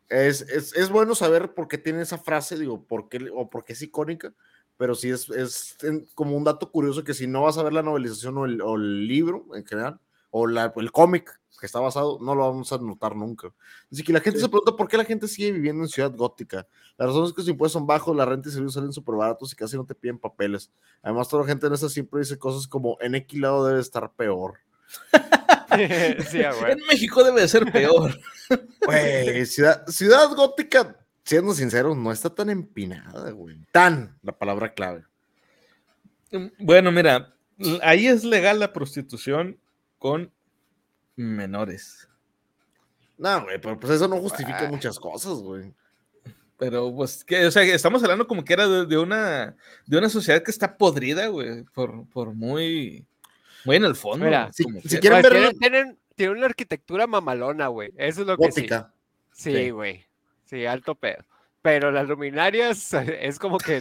es, 0.10 0.42
es, 0.42 0.76
es 0.76 0.90
bueno 0.90 1.16
saber 1.16 1.54
por 1.54 1.70
qué 1.70 1.78
tiene 1.78 2.02
esa 2.02 2.18
frase, 2.18 2.60
digo, 2.60 2.84
por 2.86 3.08
qué, 3.08 3.30
o 3.34 3.50
por 3.50 3.64
qué 3.64 3.72
es 3.72 3.82
icónica, 3.82 4.34
pero 4.76 4.96
sí 4.96 5.10
es, 5.10 5.30
es 5.30 5.78
como 6.14 6.36
un 6.36 6.44
dato 6.44 6.72
curioso 6.72 7.06
que 7.06 7.14
si 7.14 7.26
no 7.26 7.44
vas 7.44 7.58
a 7.58 7.64
ver 7.64 7.72
la 7.72 7.84
novelización 7.84 8.38
o 8.38 8.46
el, 8.46 8.62
o 8.62 8.76
el 8.76 9.08
libro 9.08 9.46
en 9.56 9.66
general, 9.66 10.00
o 10.36 10.48
la- 10.48 10.74
el 10.76 10.92
cómic 10.92 11.40
que 11.60 11.68
está 11.68 11.80
basado, 11.80 12.18
no 12.20 12.34
lo 12.36 12.42
vamos 12.50 12.74
a 12.74 12.78
notar 12.80 13.16
nunca. 13.16 13.54
Así 13.92 14.04
que 14.04 14.12
la 14.12 14.20
gente 14.20 14.40
Sí. 14.40 14.44
se 14.46 14.50
pregunta 14.50 14.76
por 14.76 14.88
qué 14.90 14.98
la 14.98 15.06
gente 15.06 15.28
sigue 15.30 15.52
viviendo 15.54 15.84
en 15.84 15.88
Ciudad 15.88 16.12
Gótica. 16.14 16.68
La 16.98 17.06
razón 17.06 17.24
es 17.26 17.32
que 17.32 17.42
sus 17.42 17.50
impuestos 17.52 17.74
son 17.80 17.88
bajos, 17.88 18.14
la 18.16 18.26
renta 18.26 18.50
y 18.50 18.52
servicios 18.52 18.74
salen 18.74 18.92
súper 18.92 19.16
baratos 19.16 19.54
y 19.54 19.56
casi 19.56 19.78
no 19.78 19.86
te 19.86 19.96
piden 19.96 20.18
papeles. 20.18 20.72
Además, 21.02 21.30
toda 21.30 21.44
la 21.44 21.50
gente 21.50 21.68
en 21.68 21.74
esa 21.74 21.88
siempre 21.88 22.20
dice 22.20 22.38
cosas 22.38 22.68
como 22.68 22.98
en 23.00 23.16
X 23.16 23.40
lado 23.40 23.66
debe 23.68 23.80
estar 23.80 24.12
peor. 24.12 24.56
sí. 26.30 26.42
En 26.42 26.80
México 26.90 27.24
debe 27.24 27.42
de 27.42 27.48
ser 27.48 27.72
peor. 27.72 28.12
Güey, 28.86 29.46
ciudad, 29.46 29.86
ciudad 29.88 30.30
Gótica, 30.36 30.98
siendo 31.24 31.54
sinceros, 31.54 31.96
no 31.96 32.12
está 32.12 32.30
tan 32.30 32.50
empinada, 32.50 33.32
güey. 33.32 33.58
Tan, 33.72 34.18
la 34.22 34.38
palabra 34.38 34.74
clave. 34.74 35.06
bueno, 36.60 36.92
mira, 36.92 37.34
ahí 37.82 38.08
es 38.08 38.24
legal 38.26 38.60
la 38.60 38.74
prostitución 38.74 39.58
con 40.04 40.30
menores. 41.16 42.10
No, 43.18 43.44
güey, 43.44 43.58
pero 43.62 43.80
pues 43.80 43.94
eso 43.94 44.06
no 44.10 44.18
justifica 44.18 44.66
Ah. 44.66 44.70
muchas 44.70 45.00
cosas, 45.00 45.36
güey. 45.36 45.74
Pero, 46.58 46.94
pues, 46.94 47.24
que, 47.24 47.46
o 47.46 47.52
sea, 47.52 47.64
estamos 47.64 48.04
hablando 48.04 48.28
como 48.28 48.44
que 48.44 48.52
era 48.52 48.68
de, 48.68 48.86
de 48.86 48.98
una, 48.98 49.56
de 49.86 49.98
una 49.98 50.10
sociedad 50.10 50.44
que 50.44 50.52
está 50.52 50.76
podrida, 50.78 51.28
güey, 51.28 51.64
por, 51.74 52.06
por 52.10 52.34
muy, 52.34 53.06
muy 53.64 53.78
en 53.78 53.86
el 53.86 53.96
fondo. 53.96 54.26
Mira, 54.26 54.52
si- 54.52 54.66
quieren 54.66 55.22
Pues 55.22 55.24
verlo- 55.24 55.32
tienen, 55.32 55.58
tienen, 55.60 55.98
tienen 56.16 56.38
una 56.38 56.48
arquitectura 56.48 57.08
mamalona, 57.08 57.68
güey. 57.68 57.92
Eso 57.96 58.22
es 58.22 58.28
lo 58.28 58.38
que 58.38 58.52
sí. 58.52 58.68
Sí, 59.32 59.70
güey. 59.70 60.06
Sí, 60.44 60.66
alto 60.66 60.96
pedo. 60.96 61.24
Pero 61.62 61.92
las 61.92 62.10
luminarias 62.10 62.92
es 63.22 63.40
como 63.40 63.58
que, 63.58 63.80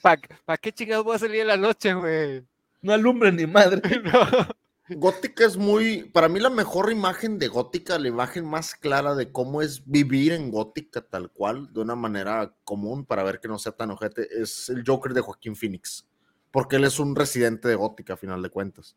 ¿para 0.00 0.58
qué 0.58 0.70
chingados 0.72 1.04
voy 1.04 1.16
a 1.16 1.18
salir 1.18 1.40
en 1.40 1.48
la 1.48 1.56
noche, 1.56 1.92
güey? 1.92 2.44
No 2.82 2.92
alumbren 2.92 3.34
ni 3.34 3.46
madre. 3.48 3.80
No. 4.04 4.46
Gótica 4.88 5.44
es 5.44 5.56
muy, 5.56 6.04
para 6.10 6.28
mí 6.28 6.38
la 6.38 6.48
mejor 6.50 6.92
imagen 6.92 7.38
de 7.40 7.48
Gótica, 7.48 7.98
la 7.98 8.06
imagen 8.08 8.44
más 8.46 8.74
clara 8.74 9.14
de 9.16 9.32
cómo 9.32 9.60
es 9.60 9.82
vivir 9.84 10.32
en 10.32 10.50
Gótica 10.50 11.00
tal 11.02 11.30
cual, 11.32 11.72
de 11.72 11.80
una 11.80 11.96
manera 11.96 12.54
común 12.64 13.04
para 13.04 13.24
ver 13.24 13.40
que 13.40 13.48
no 13.48 13.58
sea 13.58 13.72
tan 13.72 13.90
ojete, 13.90 14.28
es 14.40 14.68
el 14.68 14.84
Joker 14.86 15.12
de 15.12 15.22
Joaquín 15.22 15.56
Phoenix, 15.56 16.06
porque 16.52 16.76
él 16.76 16.84
es 16.84 17.00
un 17.00 17.16
residente 17.16 17.66
de 17.66 17.74
Gótica 17.74 18.14
a 18.14 18.16
final 18.16 18.40
de 18.42 18.48
cuentas. 18.50 18.96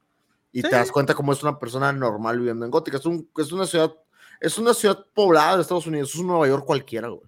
Y 0.51 0.61
Sí. 0.61 0.69
te 0.69 0.75
das 0.75 0.91
cuenta 0.91 1.15
cómo 1.15 1.33
es 1.33 1.41
una 1.41 1.57
persona 1.57 1.91
normal 1.91 2.37
viviendo 2.37 2.65
en 2.65 2.71
Gótica. 2.71 2.97
Es, 2.97 3.05
un- 3.07 3.27
es 3.37 3.51
una 3.51 3.65
ciudad, 3.65 3.91
es 4.39 4.57
una 4.59 4.75
ciudad 4.75 5.03
poblada 5.15 5.55
de 5.55 5.61
Estados 5.63 5.87
Unidos, 5.87 6.09
es 6.09 6.15
un 6.19 6.27
Nueva 6.27 6.47
York 6.47 6.65
cualquiera, 6.65 7.07
güey. 7.07 7.27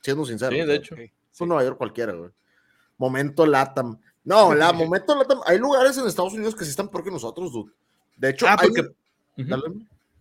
Siendo 0.00 0.24
sincero. 0.24 0.52
Sí, 0.52 0.62
de 0.62 0.74
hecho. 0.76 0.94
Es 0.96 1.40
un 1.40 1.48
Nueva 1.48 1.64
York 1.64 1.76
cualquiera, 1.76 2.12
güey. 2.12 2.30
Momento 2.98 3.46
Latam. 3.46 3.98
No, 4.24 4.54
la 4.54 4.72
momento 4.72 5.16
Latam. 5.16 5.40
Hay 5.46 5.58
lugares 5.58 5.96
en 5.98 6.06
Estados 6.06 6.34
Unidos 6.34 6.54
que 6.54 6.64
sí 6.64 6.70
están 6.70 6.88
peor 6.88 7.04
que 7.04 7.10
nosotros, 7.10 7.52
dude. 7.52 7.72
De 8.16 8.30
hecho, 8.30 8.46
Ah, 8.46 8.56
hay- 8.60 8.68
porque... 8.68 8.88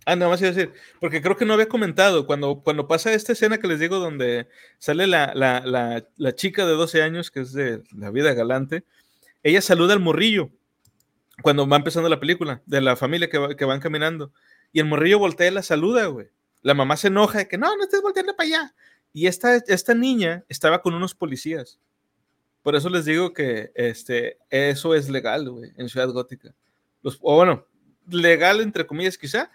Ah, 0.05 0.15
nada 0.15 0.31
más 0.31 0.39
iba 0.41 0.49
a 0.49 0.53
decir, 0.53 0.73
porque 0.99 1.21
creo 1.21 1.35
que 1.35 1.45
no 1.45 1.53
había 1.53 1.67
comentado, 1.67 2.25
cuando, 2.25 2.61
cuando 2.63 2.87
pasa 2.87 3.13
esta 3.13 3.33
escena 3.33 3.59
que 3.59 3.67
les 3.67 3.79
digo 3.79 3.99
donde 3.99 4.47
sale 4.79 5.05
la, 5.05 5.33
la, 5.35 5.59
la, 5.65 6.03
la 6.15 6.35
chica 6.35 6.65
de 6.65 6.71
12 6.73 7.03
años, 7.03 7.29
que 7.29 7.41
es 7.41 7.53
de 7.53 7.83
la 7.95 8.09
vida 8.09 8.33
galante, 8.33 8.85
ella 9.43 9.61
saluda 9.61 9.93
al 9.93 9.99
morrillo 9.99 10.49
cuando 11.43 11.67
va 11.67 11.75
empezando 11.77 12.09
la 12.09 12.19
película, 12.19 12.61
de 12.65 12.81
la 12.81 12.95
familia 12.95 13.29
que, 13.29 13.37
va- 13.37 13.55
que 13.55 13.65
van 13.65 13.81
caminando, 13.81 14.31
y 14.71 14.79
el 14.79 14.85
morrillo 14.85 15.19
voltea 15.19 15.47
y 15.49 15.51
la 15.51 15.63
saluda, 15.63 16.05
güey. 16.07 16.29
La 16.61 16.73
mamá 16.73 16.97
se 16.97 17.07
enoja 17.09 17.39
de 17.39 17.47
que 17.47 17.57
no, 17.57 17.75
no 17.75 17.83
estés 17.83 18.01
volteando 18.01 18.35
para 18.35 18.47
allá. 18.47 18.75
Y 19.13 19.27
esta, 19.27 19.55
esta 19.57 19.93
niña 19.93 20.43
estaba 20.49 20.81
con 20.81 20.93
unos 20.95 21.13
policías. 21.13 21.77
Por 22.61 22.75
eso 22.75 22.89
les 22.89 23.05
digo 23.05 23.33
que 23.33 23.71
este, 23.75 24.37
eso 24.49 24.93
es 24.95 25.09
legal, 25.09 25.49
güey, 25.49 25.71
en 25.77 25.89
Ciudad 25.89 26.09
Gótica. 26.09 26.53
Los, 27.01 27.17
o 27.21 27.35
bueno, 27.35 27.65
legal 28.09 28.59
entre 28.61 28.85
comillas 28.85 29.17
quizá, 29.17 29.51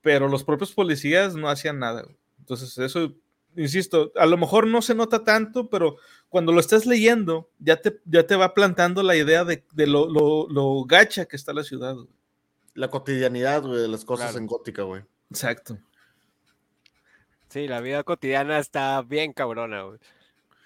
pero 0.00 0.28
los 0.28 0.44
propios 0.44 0.72
policías 0.72 1.34
no 1.34 1.48
hacían 1.48 1.78
nada. 1.78 2.02
güey. 2.02 2.16
Entonces, 2.38 2.78
eso, 2.78 3.14
insisto, 3.56 4.12
a 4.16 4.26
lo 4.26 4.36
mejor 4.36 4.66
no 4.66 4.80
se 4.82 4.94
nota 4.94 5.24
tanto, 5.24 5.68
pero 5.68 5.96
cuando 6.28 6.52
lo 6.52 6.60
estás 6.60 6.86
leyendo, 6.86 7.50
ya 7.58 7.80
te, 7.80 8.00
ya 8.04 8.26
te 8.26 8.36
va 8.36 8.54
plantando 8.54 9.02
la 9.02 9.16
idea 9.16 9.44
de, 9.44 9.64
de 9.72 9.86
lo, 9.86 10.08
lo, 10.08 10.48
lo 10.48 10.84
gacha 10.84 11.26
que 11.26 11.36
está 11.36 11.52
la 11.52 11.64
ciudad. 11.64 11.94
güey. 11.94 12.08
La 12.74 12.88
cotidianidad, 12.88 13.62
güey, 13.62 13.82
de 13.82 13.88
las 13.88 14.04
cosas 14.04 14.26
Claro. 14.28 14.38
en 14.38 14.46
gótica, 14.46 14.82
güey. 14.84 15.02
Exacto. 15.30 15.76
Sí, 17.48 17.66
la 17.66 17.80
vida 17.80 18.04
cotidiana 18.04 18.58
está 18.60 19.02
bien 19.02 19.32
cabrona, 19.32 19.82
güey. 19.82 19.98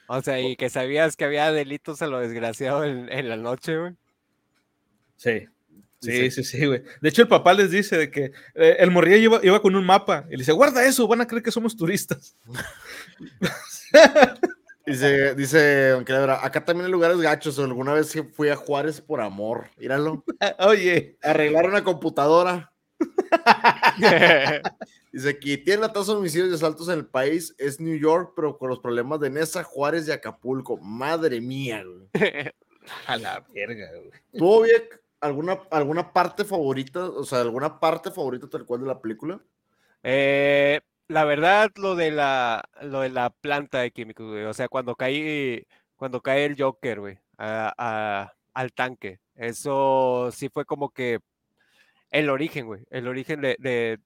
O 0.07 0.21
sea, 0.23 0.41
y 0.41 0.57
que 0.57 0.71
sabías 0.71 1.17
que 1.17 1.25
había 1.25 1.53
delitos 1.53 2.03
a 2.03 2.07
lo 2.07 2.21
desgraciado 2.21 2.85
en, 2.85 3.11
en 3.11 3.29
la 3.29 3.37
noche, 3.37 3.79
güey. 3.79 3.93
Sí. 5.17 5.49
Sí, 6.01 6.31
sí, 6.31 6.45
sí, 6.45 6.67
güey. 6.67 6.83
De 7.01 7.09
hecho, 7.09 7.23
el 7.23 7.29
papá 7.29 7.55
les 7.55 7.71
dice 7.71 7.97
de 7.97 8.11
que 8.11 8.33
eh, 8.55 8.77
el 8.79 8.91
morrillo 8.91 9.17
iba, 9.17 9.41
iba 9.43 9.63
con 9.63 9.75
un 9.75 9.87
mapa 9.87 10.27
y 10.29 10.33
le 10.33 10.39
dice, 10.39 10.53
guarda 10.53 10.85
eso, 10.85 11.09
van 11.09 11.23
a 11.23 11.27
creer 11.27 11.43
que 11.43 11.51
somos 11.51 11.77
turistas. 11.77 12.37
Dice, 14.87 15.35
dice, 15.35 15.89
Don 15.89 16.05
acá 16.31 16.63
también 16.63 16.85
hay 16.85 16.93
lugares 16.93 17.17
gachos. 17.19 17.59
Alguna 17.59 17.95
vez 17.95 18.15
fui 18.35 18.51
a 18.51 18.57
Juárez 18.57 19.01
por 19.01 19.23
amor. 19.23 19.71
Míralo. 19.79 20.23
Oye, 20.59 21.17
Arreglar 21.23 21.67
una 21.67 21.83
computadora. 21.83 22.71
Dice 25.15 25.29
aquí, 25.29 25.57
tiene 25.59 25.83
la 25.83 25.93
tasa 25.93 26.11
de 26.11 26.19
homicidios 26.19 26.51
y 26.51 26.55
asaltos 26.55 26.89
en 26.89 26.99
el 26.99 27.07
país, 27.07 27.55
es 27.57 27.79
New 27.79 27.97
York, 27.97 28.33
pero 28.35 28.59
con 28.59 28.69
los 28.69 28.81
problemas 28.81 29.21
de 29.21 29.31
Nesa, 29.31 29.63
Juárez 29.63 30.09
y 30.09 30.11
Acapulco. 30.11 30.77
Madre 30.79 31.41
mía, 31.41 31.85
güey. 31.85 32.09
a 33.07 33.17
la 33.17 33.47
verga, 33.55 33.93
güey. 33.93 34.11
¿Tuvo 34.37 34.63
bien 34.63 34.83
alguna, 35.21 35.61
alguna 35.71 36.13
parte 36.13 36.45
favorita, 36.45 37.05
o 37.05 37.23
sea, 37.23 37.43
alguna 37.43 37.79
parte 37.79 38.11
favorita 38.11 38.49
tal 38.49 38.67
cual 38.67 38.81
de 38.81 38.87
la 38.89 39.01
película? 39.01 39.41
Eh, 40.03 40.81
la 41.07 41.25
verdad, 41.25 41.71
lo 41.77 41.95
de 41.95 42.11
la, 42.11 42.69
lo 42.83 43.03
de 43.03 43.11
la 43.11 43.31
planta 43.31 43.79
de 43.79 43.93
químicos, 43.93 44.27
güey. 44.27 44.43
O 44.47 44.53
sea, 44.53 44.67
cuando 44.67 44.97
cae, 44.97 45.69
cuando 45.95 46.23
cae 46.23 46.45
el 46.45 46.61
Joker, 46.61 46.99
güey. 46.99 47.19
al 47.37 48.73
tanque. 48.75 49.21
Eso 49.37 50.31
sí 50.33 50.49
fue 50.49 50.65
como 50.65 50.91
que 50.91 51.21
el 52.11 52.31
origen, 52.31 52.67
güey. 52.67 52.83
El 52.91 53.07
origen 53.07 53.41
de, 53.43 53.55
de, 53.61 54.01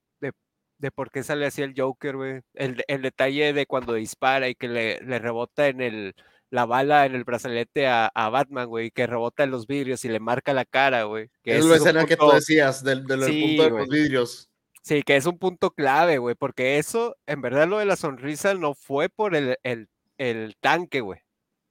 de, 0.79 0.91
por 0.91 1.11
qué 1.11 1.23
sale 1.23 1.47
así 1.47 1.63
el 1.63 1.75
Joker, 1.77 2.17
güey. 2.17 2.41
El, 2.55 2.85
el, 2.89 3.03
detalle 3.03 3.53
de 3.53 3.67
cuando 3.67 3.95
dispara 3.95 4.49
y 4.49 4.55
que 4.55 4.69
le, 4.69 5.01
le 5.01 5.19
rebota 5.19 5.69
en 5.69 5.81
el, 5.81 6.15
la 6.51 6.67
bala 6.67 7.07
en 7.07 7.15
el 7.15 7.25
brazalete 7.25 7.87
a, 7.87 8.07
a 8.07 8.29
Batman, 8.31 8.69
güey, 8.69 8.91
que 8.91 9.07
rebota 9.07 9.45
en 9.45 9.51
los 9.51 9.67
vidrios 9.67 10.05
y 10.05 10.09
le 10.09 10.21
marca 10.21 10.53
la 10.53 10.65
cara, 10.65 11.05
güey. 11.05 11.29
Es, 11.45 11.65
la 11.65 11.77
escena 11.77 12.07
que 12.07 12.17
tú 12.17 12.31
decías, 12.31 12.83
del, 12.83 13.05
del 13.05 13.21
punto 13.21 13.63
de 13.65 13.71
los 13.71 13.89
vidrios. 13.89 14.51
Sí, 14.83 15.03
que 15.03 15.17
es 15.17 15.27
un 15.27 15.39
punto 15.39 15.71
clave, 15.71 16.19
güey, 16.19 16.35
porque 16.35 16.79
eso, 16.79 17.17
en 17.27 17.43
verdad, 17.43 17.69
lo 17.69 17.79
de 17.79 17.85
la 17.85 17.97
sonrisa 17.97 18.55
no 18.55 18.75
fue 18.75 19.09
por 19.09 19.35
el, 19.35 19.59
el, 19.63 19.89
el 20.17 20.57
tanque, 20.61 21.01
güey 21.01 21.21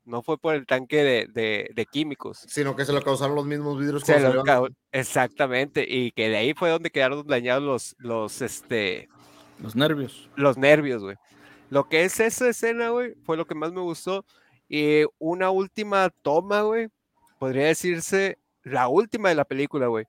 no 0.07 0.21
fue 0.21 0.37
por 0.37 0.55
el 0.55 0.65
tanque 0.65 1.03
de, 1.03 1.69
de, 1.73 1.85
químicos. 1.85 2.45
Sino 2.47 2.75
que 2.75 2.85
se 2.85 2.93
lo 2.93 3.01
causaron 3.01 3.35
los 3.35 3.45
mismos 3.45 3.77
vidrios. 3.77 4.03
exactamente, 4.91 5.85
y 5.87 6.11
que 6.11 6.29
de 6.29 6.37
ahí 6.37 6.53
fue 6.53 6.69
donde 6.69 6.89
quedaron 6.89 7.27
dañados 7.27 7.63
los, 7.63 7.95
los, 7.99 8.41
este... 8.41 9.09
Los 9.59 9.75
nervios. 9.75 10.29
Los 10.35 10.57
nervios, 10.57 11.03
güey. 11.03 11.17
Lo 11.69 11.89
que 11.89 12.05
es 12.05 12.19
esa 12.19 12.47
escena, 12.47 12.89
güey, 12.89 13.15
fue 13.25 13.37
lo 13.37 13.45
que 13.45 13.55
más 13.55 13.73
me 13.73 13.81
gustó. 13.81 14.25
Y 14.69 15.03
una 15.19 15.49
última 15.49 16.09
toma, 16.09 16.61
güey, 16.61 16.87
podría 17.39 17.67
decirse 17.67 18.37
la 18.63 18.87
última 18.87 19.29
de 19.29 19.35
la 19.35 19.45
película, 19.45 19.87
güey. 19.87 20.05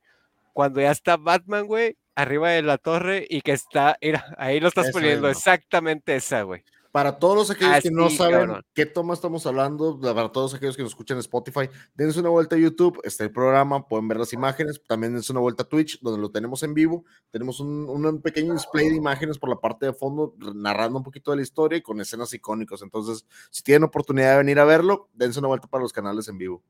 Cuando 0.52 0.80
ya 0.80 0.90
está 0.90 1.16
Batman, 1.16 1.66
güey, 1.66 1.96
arriba 2.14 2.50
de 2.50 2.62
la 2.62 2.78
torre 2.78 3.26
y 3.28 3.40
que 3.40 3.52
está, 3.52 3.96
mira, 4.02 4.24
ahí 4.38 4.60
lo 4.60 4.68
estás 4.68 4.90
poniendo, 4.92 5.28
exactamente 5.28 6.16
esa, 6.16 6.42
güey. 6.42 6.62
Para 6.98 7.16
todos 7.16 7.48
aquellos 7.48 7.80
que 7.80 7.92
no 7.92 8.10
saben 8.10 8.50
qué 8.74 8.84
toma 8.84 9.14
estamos 9.14 9.46
hablando, 9.46 10.00
para 10.00 10.32
todos 10.32 10.52
aquellos 10.54 10.76
que 10.76 10.82
nos 10.82 10.90
escuchan 10.90 11.16
en 11.16 11.20
Spotify, 11.20 11.70
dense 11.94 12.18
una 12.18 12.28
vuelta 12.28 12.56
a 12.56 12.58
YouTube, 12.58 13.00
está 13.04 13.22
el 13.22 13.30
programa, 13.30 13.86
pueden 13.86 14.08
ver 14.08 14.18
las 14.18 14.32
imágenes, 14.32 14.82
también 14.84 15.12
dense 15.12 15.30
una 15.30 15.40
vuelta 15.40 15.62
a 15.62 15.68
Twitch, 15.68 16.00
donde 16.00 16.20
lo 16.20 16.32
tenemos 16.32 16.64
en 16.64 16.74
vivo. 16.74 17.04
Tenemos 17.30 17.60
un, 17.60 17.88
un, 17.88 18.20
pequeño 18.20 18.52
display 18.52 18.88
de 18.88 18.96
imágenes 18.96 19.38
por 19.38 19.48
la 19.48 19.60
parte 19.60 19.86
de 19.86 19.92
fondo, 19.92 20.34
narrando 20.56 20.98
un 20.98 21.04
poquito 21.04 21.30
de 21.30 21.36
la 21.36 21.44
historia 21.44 21.78
y 21.78 21.82
con 21.82 22.00
escenas 22.00 22.34
icónicas. 22.34 22.82
Entonces, 22.82 23.24
si 23.48 23.62
tienen 23.62 23.84
oportunidad 23.84 24.32
de 24.32 24.38
venir 24.38 24.58
a 24.58 24.64
verlo, 24.64 25.08
dense 25.14 25.38
una 25.38 25.46
vuelta 25.46 25.68
para 25.68 25.82
los 25.82 25.92
canales 25.92 26.26
en 26.26 26.36
vivo. 26.36 26.64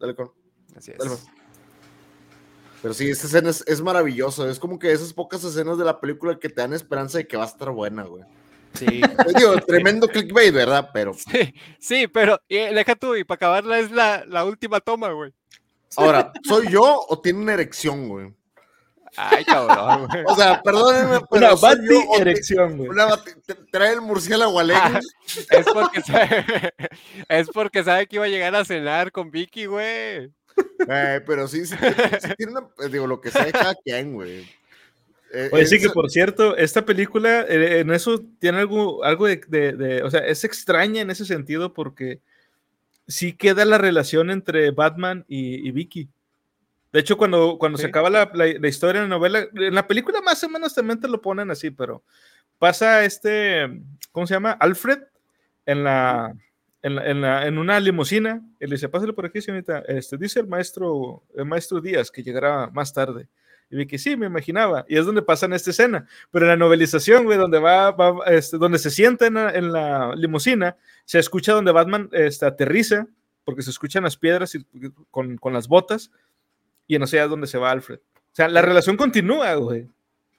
Dale 0.00 0.16
con. 0.16 0.32
Así 0.76 0.90
es. 0.90 1.28
Pero 2.82 2.92
sí, 2.92 3.08
esta 3.08 3.28
escena 3.28 3.50
es, 3.50 3.62
es 3.68 3.80
maravillosa. 3.80 4.50
Es 4.50 4.58
como 4.58 4.80
que 4.80 4.90
esas 4.90 5.12
pocas 5.12 5.44
escenas 5.44 5.78
de 5.78 5.84
la 5.84 6.00
película 6.00 6.40
que 6.40 6.48
te 6.48 6.60
dan 6.60 6.72
esperanza 6.72 7.18
de 7.18 7.28
que 7.28 7.36
va 7.36 7.44
a 7.44 7.46
estar 7.46 7.70
buena, 7.70 8.02
güey. 8.02 8.24
Sí. 8.74 9.02
Digo, 9.36 9.56
tremendo 9.66 10.08
clickbait, 10.08 10.52
¿verdad? 10.52 10.90
Pero. 10.92 11.14
Sí, 11.30 11.54
sí, 11.78 12.08
pero 12.08 12.40
deja 12.48 12.96
tú, 12.96 13.14
y 13.14 13.24
para 13.24 13.36
acabarla 13.36 13.78
es 13.78 13.90
la, 13.90 14.24
la 14.26 14.44
última 14.44 14.80
toma, 14.80 15.10
güey. 15.12 15.32
Ahora, 15.96 16.32
¿soy 16.42 16.68
yo 16.70 17.04
o 17.08 17.20
tiene 17.20 17.40
una 17.40 17.54
erección, 17.54 18.08
güey? 18.08 18.34
Ay, 19.16 19.44
cabrón, 19.44 20.08
güey. 20.08 20.24
O 20.26 20.34
sea, 20.34 20.60
perdónenme, 20.62 21.20
pero. 21.30 21.46
Una 21.46 21.54
bati 21.54 22.20
erección, 22.20 22.76
güey. 22.76 22.90
trae 23.70 23.92
el 23.92 24.00
murciélago 24.00 24.58
alegre. 24.58 24.82
Ah, 24.82 25.00
es, 25.50 25.66
porque 25.72 26.00
sabe, 26.00 26.44
es 27.28 27.48
porque 27.48 27.84
sabe 27.84 28.06
que 28.06 28.16
iba 28.16 28.24
a 28.24 28.28
llegar 28.28 28.54
a 28.56 28.64
cenar 28.64 29.12
con 29.12 29.30
Vicky, 29.30 29.66
güey. 29.66 30.32
Eh, 30.88 31.20
pero 31.26 31.48
sí, 31.48 31.66
sí, 31.66 31.76
sí, 32.20 32.28
tiene 32.36 32.52
una. 32.52 32.88
Digo, 32.88 33.06
lo 33.06 33.20
que 33.20 33.30
sabe 33.30 33.52
cada 33.52 33.74
quien, 33.74 34.14
güey. 34.14 34.48
Eh, 35.34 35.48
Oye, 35.52 35.66
sí 35.66 35.80
que 35.80 35.90
por 35.90 36.10
cierto, 36.10 36.56
esta 36.56 36.84
película 36.84 37.42
eh, 37.42 37.80
en 37.80 37.90
eso 37.90 38.24
tiene 38.38 38.58
algo, 38.58 39.02
algo 39.02 39.26
de, 39.26 40.02
o 40.04 40.10
sea, 40.10 40.20
es 40.20 40.44
extraña 40.44 41.02
en 41.02 41.10
ese 41.10 41.24
sentido 41.24 41.72
porque 41.72 42.20
sí 43.08 43.32
queda 43.32 43.64
la 43.64 43.78
relación 43.78 44.30
entre 44.30 44.70
Batman 44.70 45.24
y, 45.26 45.70
Vicky. 45.72 46.08
De 46.92 47.00
hecho, 47.00 47.16
cuando, 47.16 47.58
cuando 47.58 47.78
se 47.78 47.86
acaba 47.86 48.08
la, 48.08 48.30
la, 48.32 48.68
historia 48.68 49.02
en 49.02 49.08
la 49.08 49.16
novela, 49.16 49.48
en 49.52 49.74
la 49.74 49.86
película 49.88 50.20
más 50.20 50.42
o 50.44 50.48
menos 50.48 50.72
también 50.72 51.00
te 51.00 51.08
lo 51.08 51.20
ponen 51.20 51.50
así, 51.50 51.70
pero 51.70 52.04
pasa 52.60 53.04
este, 53.04 53.82
¿cómo 54.12 54.28
se 54.28 54.34
llama? 54.34 54.52
Alfred 54.52 55.00
en 55.66 55.82
la, 55.82 56.32
en, 56.82 57.20
la, 57.20 57.46
en, 57.46 57.58
una 57.58 57.80
limusina 57.80 58.42
y 58.60 58.66
le 58.66 58.76
dice, 58.76 58.88
pásale 58.88 59.12
por 59.12 59.26
aquí, 59.26 59.40
señorita. 59.40 59.80
Este, 59.88 60.16
dice 60.16 60.40
el 60.40 60.46
maestro, 60.46 61.24
el 61.34 61.46
maestro 61.46 61.80
Díaz 61.80 62.10
que 62.10 62.22
llegará 62.22 62.68
más 62.68 62.92
tarde. 62.92 63.26
Y 63.70 63.76
vi 63.76 63.86
que 63.86 63.98
sí, 63.98 64.16
me 64.16 64.26
imaginaba. 64.26 64.84
Y 64.88 64.96
es 64.96 65.06
donde 65.06 65.22
pasa 65.22 65.46
en 65.46 65.54
esta 65.54 65.70
escena. 65.70 66.06
Pero 66.30 66.44
en 66.44 66.50
la 66.50 66.56
novelización, 66.56 67.24
güey, 67.24 67.38
donde 67.38 67.58
va, 67.58 67.94
este, 68.26 68.58
donde 68.58 68.78
se 68.78 68.90
sienta 68.90 69.26
en 69.26 69.34
la, 69.34 70.12
en 70.12 70.20
limusina, 70.20 70.76
se 71.04 71.18
escucha 71.18 71.52
donde 71.52 71.72
Batman 71.72 72.08
este, 72.12 72.46
aterriza, 72.46 73.06
porque 73.44 73.62
se 73.62 73.70
escuchan 73.70 74.04
las 74.04 74.16
piedras 74.16 74.54
y, 74.54 74.64
con, 75.10 75.36
con, 75.36 75.52
las 75.52 75.68
botas, 75.68 76.10
y 76.86 76.98
no 76.98 77.06
sé 77.06 77.20
a 77.20 77.26
dónde 77.26 77.46
se 77.46 77.58
va 77.58 77.70
Alfred. 77.70 77.98
O 77.98 78.36
sea, 78.36 78.48
la 78.48 78.62
relación 78.62 78.96
continúa, 78.96 79.54
güey. 79.54 79.88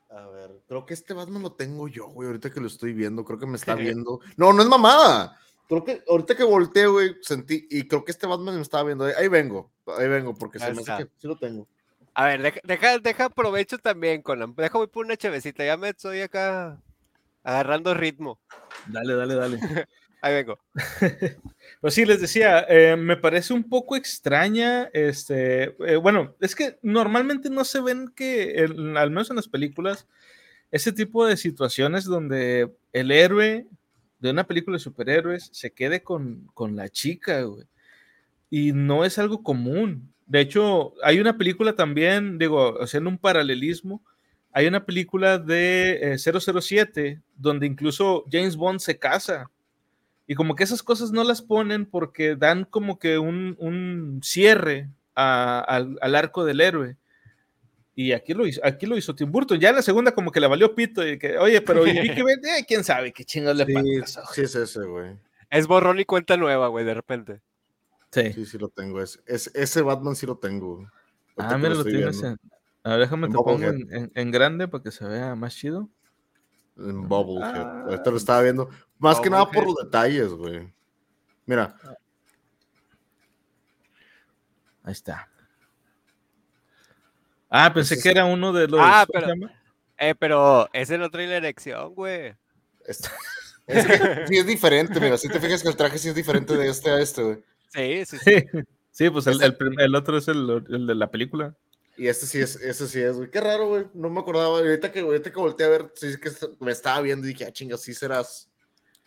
A 0.09 0.27
ver, 0.27 0.51
creo 0.67 0.85
que 0.85 0.93
este 0.93 1.13
Batman 1.13 1.41
lo 1.41 1.53
tengo 1.53 1.87
yo, 1.87 2.07
güey, 2.07 2.27
ahorita 2.27 2.51
que 2.51 2.61
lo 2.61 2.67
estoy 2.67 2.93
viendo, 2.93 3.25
creo 3.25 3.39
que 3.39 3.47
me 3.47 3.57
está 3.57 3.75
viendo. 3.75 4.19
No, 4.37 4.53
no 4.53 4.61
es 4.61 4.69
mamada. 4.69 5.37
Creo 5.67 5.83
que 5.83 6.03
ahorita 6.07 6.35
que 6.35 6.43
volteé, 6.43 6.85
güey, 6.87 7.15
sentí, 7.21 7.67
y 7.69 7.87
creo 7.87 8.05
que 8.05 8.11
este 8.11 8.27
Batman 8.27 8.55
me 8.55 8.61
estaba 8.61 8.83
viendo. 8.83 9.05
Ahí 9.05 9.27
vengo, 9.27 9.71
ahí 9.97 10.07
vengo, 10.07 10.35
porque 10.35 10.59
se 10.59 10.71
me 10.73 10.81
hace 10.81 11.05
que 11.05 11.09
sí 11.17 11.27
lo 11.27 11.37
tengo. 11.37 11.67
A 12.15 12.27
ver, 12.27 12.61
deja, 12.63 12.99
deja, 12.99 13.25
aprovecho 13.25 13.77
también 13.77 14.21
con 14.21 14.39
la. 14.39 14.47
Deja 14.55 14.77
voy 14.77 14.87
por 14.87 15.05
una 15.05 15.17
chevecita, 15.17 15.65
ya 15.65 15.75
me 15.75 15.89
estoy 15.89 16.21
acá 16.21 16.81
agarrando 17.43 17.93
ritmo. 17.93 18.39
Dale, 18.87 19.15
dale, 19.15 19.35
dale. 19.35 19.59
Ahí 20.21 20.33
vengo. 20.33 20.57
pues 21.81 21.93
sí, 21.93 22.05
les 22.05 22.21
decía, 22.21 22.65
eh, 22.69 22.95
me 22.95 23.17
parece 23.17 23.53
un 23.53 23.67
poco 23.67 23.97
extraña, 23.97 24.89
este, 24.93 25.75
eh, 25.85 25.97
bueno, 25.97 26.35
es 26.39 26.55
que 26.55 26.79
normalmente 26.81 27.49
no 27.49 27.65
se 27.65 27.81
ven 27.81 28.07
que, 28.07 28.65
al 28.95 29.11
menos 29.11 29.29
en 29.29 29.35
las 29.35 29.49
películas, 29.49 30.07
ese 30.71 30.93
tipo 30.93 31.27
de 31.27 31.35
situaciones 31.35 32.05
donde 32.05 32.73
el 32.93 33.11
héroe 33.11 33.67
de 34.19 34.31
una 34.31 34.47
película 34.47 34.77
de 34.77 34.83
superhéroes 34.83 35.49
se 35.51 35.73
quede 35.73 36.01
con, 36.01 36.49
con 36.53 36.75
la 36.77 36.87
chica, 36.89 37.41
güey. 37.41 37.65
Y 38.49 38.71
no 38.71 39.03
es 39.03 39.19
algo 39.19 39.43
común. 39.43 40.14
De 40.25 40.39
hecho, 40.39 40.93
hay 41.03 41.19
una 41.19 41.37
película 41.37 41.75
también, 41.75 42.37
digo, 42.37 42.81
haciendo 42.81 43.09
un 43.09 43.17
paralelismo, 43.17 44.01
hay 44.51 44.67
una 44.67 44.85
película 44.85 45.37
de 45.37 46.15
007 46.17 47.07
eh, 47.07 47.21
donde 47.35 47.67
incluso 47.67 48.23
James 48.31 48.55
Bond 48.55 48.79
se 48.79 48.97
casa. 48.97 49.51
Y 50.27 50.33
como 50.33 50.55
que 50.55 50.63
esas 50.63 50.81
cosas 50.81 51.11
no 51.11 51.23
las 51.23 51.41
ponen 51.41 51.85
porque 51.85 52.35
dan 52.35 52.63
como 52.63 52.97
que 52.97 53.19
un, 53.19 54.21
cierre 54.23 54.89
al, 55.13 56.15
arco 56.15 56.45
del 56.45 56.61
héroe. 56.61 56.95
Y 57.93 58.13
aquí 58.13 58.33
lo 58.33 58.47
hizo, 58.47 58.61
aquí 58.63 58.85
lo 58.85 58.97
hizo 58.97 59.13
Tim 59.13 59.31
Burton. 59.31 59.59
Ya 59.59 59.69
en 59.69 59.75
la 59.75 59.81
segunda 59.81 60.13
como 60.13 60.31
que 60.31 60.39
le 60.39 60.47
valió 60.47 60.73
pito 60.73 61.05
y 61.07 61.19
que, 61.19 61.37
oye, 61.37 61.61
pero 61.61 61.85
eh, 61.85 62.65
quién 62.67 62.83
sabe 62.83 63.13
qué 63.13 63.25
chingados 63.25 63.57
le 63.57 63.73
pasa. 64.01 64.23
Sí, 64.33 64.41
es 64.41 64.55
ese, 64.55 64.85
güey. 64.85 65.11
Es 65.49 65.67
borrón 65.67 65.99
y 65.99 66.05
cuenta 66.05 66.37
nueva, 66.37 66.69
güey, 66.69 66.85
de 66.85 66.93
repente. 66.93 67.41
Sí. 68.15 68.45
Sí, 68.45 68.57
lo 68.57 68.69
tengo. 68.69 69.01
Es, 69.01 69.19
ese 69.25 69.81
Batman 69.81 70.15
sí 70.15 70.25
lo 70.25 70.37
tengo. 70.37 70.89
ah, 71.37 71.57
mira, 71.57 71.75
lo, 71.75 71.83
tienes 71.83 72.23
en... 72.23 72.39
A 72.81 72.91
ver, 72.91 72.99
déjame 72.99 73.27
te 73.27 73.33
pongo 73.33 73.57
en, 73.61 74.31
grande 74.31 74.69
para 74.69 74.81
que 74.81 74.91
se 74.91 75.05
vea 75.05 75.35
más 75.35 75.53
chido. 75.53 75.89
En 76.77 77.09
Bubblehead. 77.09 77.61
Ah, 77.61 77.83
Ahorita 77.87 78.11
lo 78.11 78.17
estaba 78.17 78.41
viendo. 78.41 78.69
Más 78.99 79.19
que 79.19 79.29
nada 79.29 79.45
por 79.49 79.65
los 79.65 79.75
detalles, 79.75 80.29
güey. 80.29 80.73
Mira. 81.45 81.75
Ahí 84.83 84.93
está. 84.93 85.27
Ah, 87.49 87.73
pensé 87.73 87.99
que 88.01 88.09
era 88.09 88.23
uno 88.23 88.53
de 88.53 88.67
los. 88.67 88.79
Ah, 88.81 89.05
pero. 89.11 89.27
Eh, 89.97 90.15
pero 90.15 90.69
ese 90.71 90.97
no 90.97 91.09
trae 91.09 91.27
la 91.27 91.37
erección, 91.37 91.93
güey. 91.93 92.33
Es, 93.67 93.79
sí, 94.27 94.37
es 94.37 94.45
diferente, 94.45 94.99
mira. 94.99 95.17
Si 95.17 95.27
te 95.27 95.39
fijas 95.39 95.63
que 95.63 95.69
el 95.69 95.75
traje 95.75 95.97
sí 95.97 96.09
es 96.09 96.13
diferente 96.13 96.55
de 96.55 96.69
este 96.69 96.91
a 96.91 96.99
este, 96.99 97.23
güey. 97.23 97.43
Sí, 97.73 98.05
sí, 98.05 98.17
sí. 98.17 98.45
sí, 98.91 99.09
pues 99.09 99.27
el, 99.27 99.41
el, 99.79 99.95
otro 99.95 100.17
es 100.17 100.27
el, 100.27 100.63
el, 100.69 100.87
de 100.87 100.95
la 100.95 101.11
película. 101.11 101.55
Y 101.97 102.07
este 102.07 102.25
sí 102.25 102.39
es, 102.39 102.57
ese 102.57 102.87
sí 102.87 102.99
es, 102.99 103.15
güey. 103.15 103.29
Qué 103.29 103.39
raro, 103.39 103.67
güey. 103.67 103.85
No 103.93 104.09
me 104.09 104.19
acordaba. 104.19 104.57
Ahorita 104.57 104.91
que, 104.91 104.99
ahorita 104.99 105.31
que 105.31 105.39
volteé 105.39 105.65
a 105.65 105.69
ver, 105.69 105.91
sí 105.95 106.15
que 106.19 106.29
me 106.59 106.71
estaba 106.71 107.01
viendo 107.01 107.25
y 107.25 107.29
dije, 107.29 107.45
ah, 107.45 107.51
chinga, 107.51 107.77
sí 107.77 107.93
serás. 107.93 108.49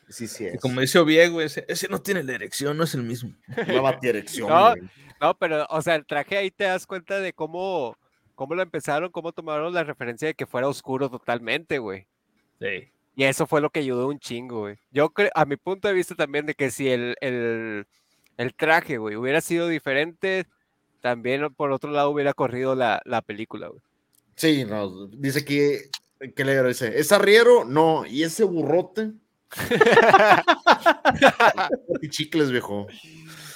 Sí, 0.09 0.27
sí 0.27 0.47
es. 0.47 0.55
Y 0.55 0.59
como 0.59 0.81
dice 0.81 0.99
Oviego, 0.99 1.41
ese, 1.43 1.67
ese 1.69 1.89
no 1.89 2.01
tiene 2.01 2.23
la 2.23 2.33
erección, 2.35 2.77
no 2.77 2.85
es 2.85 2.95
el 2.95 3.03
mismo. 3.03 3.35
No 3.67 3.83
va 3.83 3.91
a 3.91 3.99
erección. 4.03 4.49
No, 4.49 4.75
no, 5.21 5.37
pero, 5.37 5.67
o 5.69 5.83
sea, 5.83 5.97
el 5.97 6.07
traje 6.07 6.39
ahí 6.39 6.51
te 6.51 6.65
das 6.65 6.87
cuenta 6.87 7.21
de 7.21 7.35
cómo, 7.35 7.97
cómo 8.35 8.55
lo 8.55 8.63
empezaron, 8.63 9.11
cómo 9.11 9.33
tomaron 9.33 9.75
la 9.75 9.85
referencia 9.85 10.29
de 10.29 10.35
que 10.35 10.47
fuera 10.47 10.69
oscuro 10.69 11.11
totalmente, 11.11 11.79
güey. 11.79 12.07
Sí. 12.59 12.91
Y 13.17 13.25
eso 13.25 13.47
fue 13.47 13.61
lo 13.61 13.71
que 13.71 13.81
ayudó 13.81 14.09
un 14.09 14.21
chingo, 14.21 14.61
güey. 14.61 14.79
Yo 14.93 15.11
creo, 15.11 15.31
a 15.35 15.45
mi 15.45 15.57
punto 15.57 15.89
de 15.89 15.95
vista 15.95 16.15
también, 16.15 16.47
de 16.47 16.55
que 16.55 16.71
si 16.71 16.89
el, 16.89 17.17
el 17.21 17.87
el 18.39 18.55
traje, 18.55 18.97
güey, 18.97 19.17
hubiera 19.17 19.43
sido 19.43 19.69
diferente, 19.69 20.47
también 21.03 21.53
por 21.55 21.73
otro 21.73 21.91
lado 21.91 22.11
hubiera 22.11 22.33
corrido 22.33 22.75
la, 22.75 23.03
la 23.05 23.21
película, 23.21 23.69
güey. 23.69 23.83
Sí, 24.37 24.65
no, 24.65 25.09
dice 25.09 25.45
que, 25.45 25.91
¿qué 26.35 26.45
le 26.45 26.63
dice? 26.63 26.99
¿Es 26.99 27.13
arriero? 27.13 27.65
No, 27.65 28.07
¿y 28.07 28.23
ese 28.23 28.45
burrote? 28.45 29.13
y 32.01 32.09
chicles, 32.09 32.53
viejo. 32.53 32.87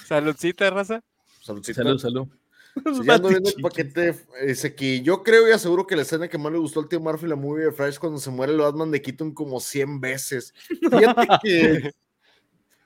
Saludcita, 0.07 0.69
raza. 0.71 1.03
Saludcita. 1.41 1.83
Salud, 1.83 1.99
salud. 1.99 2.29
Sí, 2.75 3.05
ya 3.05 3.15
ando 3.15 3.29
viendo 3.29 3.51
el 3.51 3.63
paquete. 3.63 4.17
Ese 4.41 4.75
que 4.75 5.03
yo 5.03 5.23
creo 5.23 5.49
y 5.49 5.53
aseguro 5.53 5.87
que 5.87 5.95
la 5.95 6.03
escena 6.03 6.27
que 6.27 6.39
más 6.39 6.53
le 6.53 6.59
gustó 6.59 6.81
al 6.81 6.89
tío 6.89 7.01
Murphy, 7.01 7.27
la 7.27 7.37
movie 7.37 7.67
de 7.67 7.73
Flash, 7.73 7.99
cuando 7.99 8.19
se 8.19 8.31
muere 8.31 8.53
el 8.53 8.59
Batman 8.59 8.91
de 8.91 9.03
Keaton 9.03 9.33
como 9.33 9.61
100 9.61 10.01
veces. 10.01 10.55
Fíjate 10.81 11.29
que 11.43 11.93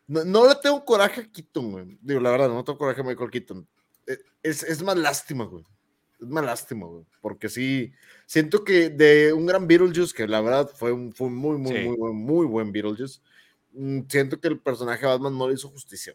no, 0.06 0.24
no 0.24 0.48
le 0.48 0.54
tengo 0.56 0.84
coraje 0.84 1.20
a 1.22 1.30
Keaton, 1.32 1.72
güey. 1.72 1.98
Digo, 2.00 2.20
la 2.20 2.30
verdad, 2.30 2.48
no 2.48 2.62
tengo 2.64 2.78
coraje 2.78 3.00
a 3.00 3.04
Michael 3.04 3.30
Keaton. 3.30 3.66
Eh, 4.06 4.18
Es, 4.42 4.62
es 4.62 4.82
más 4.82 4.96
lástima, 4.96 5.44
güey. 5.44 5.64
Es 6.20 6.26
más 6.28 6.44
lástima, 6.44 6.86
güey. 6.86 7.04
Porque 7.20 7.48
sí, 7.48 7.92
siento 8.26 8.64
que 8.64 8.88
de 8.90 9.32
un 9.32 9.46
gran 9.46 9.66
Beetlejuice, 9.66 10.14
que 10.14 10.26
la 10.26 10.40
verdad 10.40 10.70
fue 10.74 10.92
un, 10.92 11.12
fue 11.12 11.28
muy, 11.28 11.58
muy, 11.58 11.72
Sí. 11.76 11.84
muy, 11.84 11.96
buen, 11.96 12.14
muy 12.16 12.46
buen 12.46 12.72
Beetlejuice, 12.72 13.20
mm, 13.72 14.00
siento 14.08 14.40
que 14.40 14.48
el 14.48 14.58
personaje 14.60 15.00
de 15.04 15.12
Batman 15.12 15.36
no 15.36 15.48
le 15.48 15.54
hizo 15.54 15.68
justicia. 15.68 16.14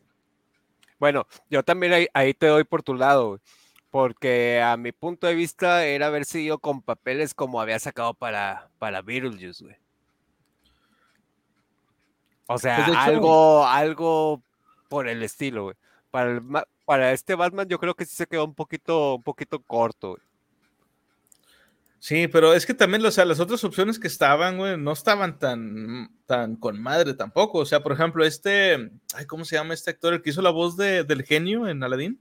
Bueno, 0.99 1.27
yo 1.49 1.63
también 1.63 1.93
ahí, 1.93 2.07
ahí 2.13 2.33
te 2.33 2.47
doy 2.47 2.63
por 2.63 2.83
tu 2.83 2.93
lado, 2.93 3.29
güey, 3.29 3.39
porque 3.89 4.61
a 4.63 4.77
mi 4.77 4.91
punto 4.91 5.27
de 5.27 5.35
vista 5.35 5.85
era 5.85 6.07
haber 6.07 6.25
seguido 6.25 6.59
con 6.59 6.81
papeles 6.81 7.33
como 7.33 7.59
había 7.59 7.79
sacado 7.79 8.13
para, 8.13 8.69
para 8.79 9.01
Beetlejuice, 9.01 9.63
güey. 9.63 9.75
O 12.47 12.57
sea, 12.57 12.77
Pues, 12.77 12.89
hecho- 12.89 12.97
algo, 12.99 13.65
algo 13.67 14.41
por 14.89 15.07
el 15.07 15.23
estilo, 15.23 15.63
güey. 15.63 15.75
Para, 16.11 16.31
el 16.31 16.41
para 16.85 17.11
este 17.13 17.35
Batman 17.35 17.67
yo 17.69 17.79
creo 17.79 17.95
que 17.95 18.05
sí 18.05 18.15
se 18.15 18.27
quedó 18.27 18.43
un 18.45 18.53
poquito, 18.55 19.15
un 19.15 19.23
poquito 19.23 19.59
corto, 19.61 20.09
güey. 20.09 20.21
Sí, 21.99 22.27
pero 22.27 22.53
es 22.55 22.65
que 22.65 22.73
también, 22.73 23.05
o 23.05 23.11
sea, 23.11 23.25
las 23.25 23.39
otras 23.39 23.63
opciones 23.63 23.99
que 23.99 24.07
estaban, 24.07 24.57
güey, 24.57 24.75
no 24.75 24.91
estaban 24.91 25.37
tan, 25.37 26.09
tan 26.25 26.55
con 26.55 26.81
madre 26.81 27.13
tampoco. 27.13 27.59
O 27.59 27.65
sea, 27.65 27.83
por 27.83 27.91
ejemplo, 27.91 28.25
este, 28.25 28.89
ay, 29.13 29.25
¿cómo 29.27 29.45
se 29.45 29.55
llama 29.55 29.75
este 29.75 29.91
actor? 29.91 30.13
El 30.15 30.21
que 30.23 30.31
hizo 30.31 30.41
la 30.41 30.49
voz 30.49 30.75
de, 30.77 31.03
del 31.03 31.21
genio 31.23 31.67
en 31.67 31.83
Aladdin. 31.83 32.19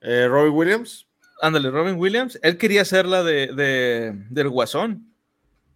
Eh, 0.00 0.26
Robbie 0.28 0.50
Williams, 0.50 1.06
Ándale, 1.42 1.70
Robin 1.70 1.96
Williams. 1.98 2.38
Él 2.42 2.56
quería 2.56 2.82
hacer 2.82 3.04
la 3.04 3.22
de, 3.24 3.48
de- 3.48 4.12
del 4.30 4.48
Guasón. 4.48 5.11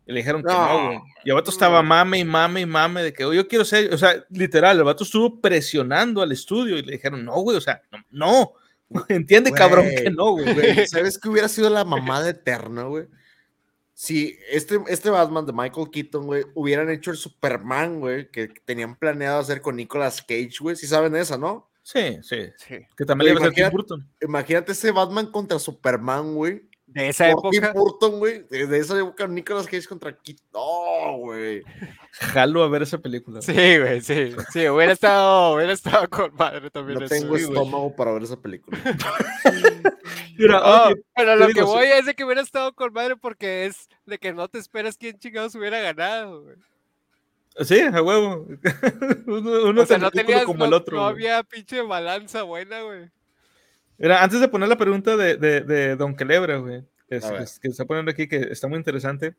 Y 0.06 0.12
le 0.12 0.20
dijeron 0.20 0.42
que 0.42 0.52
no, 0.52 0.68
No. 0.68 0.86
güey. 0.86 0.98
Y 1.24 1.30
el 1.30 1.34
vato 1.34 1.50
estaba 1.50 1.82
No. 1.82 1.88
mame 1.88 2.18
y 2.20 2.24
mame 2.24 2.60
y 2.60 2.66
mame 2.66 3.02
de 3.02 3.12
que 3.12 3.24
"Oye, 3.24 3.38
yo 3.38 3.48
quiero 3.48 3.64
ser, 3.64 3.92
o 3.92 3.98
sea, 3.98 4.24
literal, 4.30 4.78
el 4.78 4.84
vato 4.84 5.02
estuvo 5.04 5.40
presionando 5.40 6.22
al 6.22 6.30
estudio 6.32 6.78
y 6.78 6.82
le 6.82 6.92
dijeron, 6.92 7.24
no, 7.24 7.34
güey, 7.40 7.56
o 7.56 7.60
sea, 7.60 7.82
no, 7.90 8.04
no. 8.10 8.52
Entiende, 9.08 9.50
cabrón, 9.52 9.86
que 9.88 10.10
no, 10.10 10.30
güey. 10.32 10.44
¿Sabes 10.86 11.18
qué 11.18 11.28
hubiera 11.28 11.48
sido 11.48 11.68
la 11.70 11.84
mamada 11.84 12.28
eterna, 12.30 12.84
güey? 12.84 13.06
Si 13.94 14.36
este, 14.50 14.78
este 14.88 15.08
Batman 15.10 15.46
de 15.46 15.52
Michael 15.54 15.88
Keaton, 15.90 16.26
güey, 16.26 16.44
hubieran 16.54 16.90
hecho 16.90 17.10
el 17.10 17.16
Superman, 17.16 17.98
güey, 17.98 18.30
que 18.30 18.48
tenían 18.66 18.94
planeado 18.94 19.40
hacer 19.40 19.62
con 19.62 19.74
Nicolas 19.76 20.20
Cage, 20.20 20.52
güey. 20.60 20.76
Si 20.76 20.86
saben 20.86 21.16
esa, 21.16 21.38
¿no? 21.38 21.70
Sí, 21.82 22.18
sí. 22.22 22.50
Sí. 22.58 22.76
Que 22.96 23.04
también 23.06 23.26
le 23.26 23.30
iba 23.32 23.40
a 23.40 23.44
ser 23.44 23.54
Tim 23.54 23.64
Imagínate- 23.64 23.72
Burton. 23.76 24.08
Imagínate 24.20 24.72
ese 24.72 24.90
Batman 24.90 25.26
contra 25.32 25.58
Superman, 25.58 26.34
güey. 26.34 26.62
De 26.96 27.10
esa 27.10 27.30
Por 27.32 27.50
Tim 27.50 27.62
época, 27.62 27.78
Burton, 27.78 28.18
güey. 28.18 28.42
De 28.48 28.78
esa 28.78 28.98
época, 28.98 29.26
Nicolas 29.26 29.66
Cage 29.66 29.86
contra 29.86 30.16
Keaton. 30.16 30.46
No, 30.54 31.18
güey. 31.18 31.62
Jalo 32.12 32.62
a 32.62 32.68
ver 32.70 32.84
esa 32.84 32.96
película. 32.96 33.42
sí, 33.42 33.52
güey, 33.52 34.00
sí, 34.00 34.34
sí, 34.50 34.66
hubiera 34.66 34.94
estado, 34.94 35.54
hubiera 35.56 35.74
estado 35.74 36.08
con 36.08 36.34
madre 36.34 36.70
también. 36.70 36.98
No 36.98 37.06
tengo 37.06 37.36
estómago 37.36 37.94
para 37.94 38.12
ver 38.12 38.22
esa 38.22 38.40
película. 38.40 38.78
Mira, 40.38 40.86
oye, 40.86 41.02
pero 41.14 41.36
lo 41.36 41.48
que 41.48 41.52
sí. 41.52 41.60
voy 41.60 41.86
es 41.86 42.06
de 42.06 42.14
que 42.14 42.24
hubiera 42.24 42.40
estado 42.40 42.72
con 42.72 42.90
madre 42.94 43.14
porque 43.14 43.66
es 43.66 43.90
de 44.06 44.16
que 44.16 44.32
no 44.32 44.48
te 44.48 44.58
esperas 44.58 44.96
quién 44.96 45.18
chingados 45.18 45.54
hubiera 45.54 45.78
ganado, 45.80 46.44
güey. 46.44 46.56
sí, 47.60 47.78
a 47.78 48.00
huevo. 48.00 48.46
uno 49.26 49.68
uno 49.68 49.82
O 49.82 49.86
sea, 49.86 49.98
tan 49.98 50.00
no 50.00 50.08
ridículo 50.08 50.26
tenías, 50.26 50.44
como 50.46 50.60
no, 50.60 50.64
el 50.64 50.72
otro. 50.72 50.96
no 50.96 51.04
había 51.04 51.42
pinche 51.42 51.82
balanza 51.82 52.42
buena, 52.42 52.80
güey. 52.80 53.10
Antes 53.98 54.40
de 54.40 54.48
poner 54.48 54.68
la 54.68 54.76
pregunta 54.78 55.16
de, 55.16 55.36
de, 55.36 55.60
de 55.62 55.96
Don 55.96 56.14
Quelebra, 56.16 56.56
güey, 56.58 56.84
que, 57.08 57.16
es- 57.16 57.60
está 57.62 57.84
poniendo 57.84 58.10
aquí, 58.10 58.28
que 58.28 58.36
está 58.50 58.68
muy 58.68 58.78
interesante. 58.78 59.34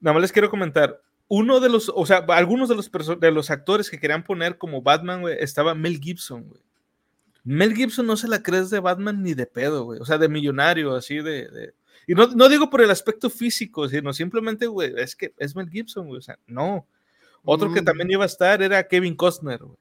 Nada 0.00 0.14
más 0.14 0.22
les 0.22 0.32
quiero 0.32 0.50
comentar. 0.50 1.00
Uno 1.28 1.58
de 1.60 1.70
los, 1.70 1.90
o 1.94 2.04
sea, 2.04 2.18
algunos 2.28 2.68
de 2.68 2.74
los, 2.76 2.90
de 3.18 3.30
los 3.30 3.50
actores 3.50 3.88
que 3.88 3.98
querían 3.98 4.24
poner 4.24 4.58
como 4.58 4.82
Batman, 4.82 5.22
güey, 5.22 5.36
estaba 5.40 5.74
Mel 5.74 5.98
Gibson, 6.00 6.44
güey. 6.48 6.60
Mel 7.44 7.74
Gibson 7.74 8.06
no 8.06 8.16
se 8.16 8.28
la 8.28 8.42
crees 8.42 8.70
de 8.70 8.80
Batman 8.80 9.22
ni 9.22 9.34
de 9.34 9.46
pedo, 9.46 9.84
güey. 9.84 10.00
O 10.00 10.04
sea, 10.04 10.18
de 10.18 10.28
millonario, 10.28 10.94
así 10.94 11.16
de. 11.16 11.48
de- 11.48 11.74
Y 12.06 12.14
no, 12.14 12.26
no 12.28 12.48
digo 12.48 12.68
por 12.70 12.82
el 12.82 12.90
aspecto 12.90 13.30
físico, 13.30 13.88
sino 13.88 14.12
simplemente, 14.12 14.66
güey, 14.66 14.92
es 14.98 15.16
que 15.16 15.32
es 15.38 15.56
Mel 15.56 15.68
Gibson, 15.70 16.06
güey. 16.06 16.18
O 16.18 16.22
sea, 16.22 16.38
no. 16.46 16.86
Otro 17.42 17.72
que 17.72 17.80
Mm. 17.82 17.84
también 17.84 18.10
iba 18.10 18.22
a 18.24 18.26
estar 18.26 18.62
era 18.62 18.86
Kevin 18.86 19.14
Costner, 19.16 19.60
güey. 19.62 19.78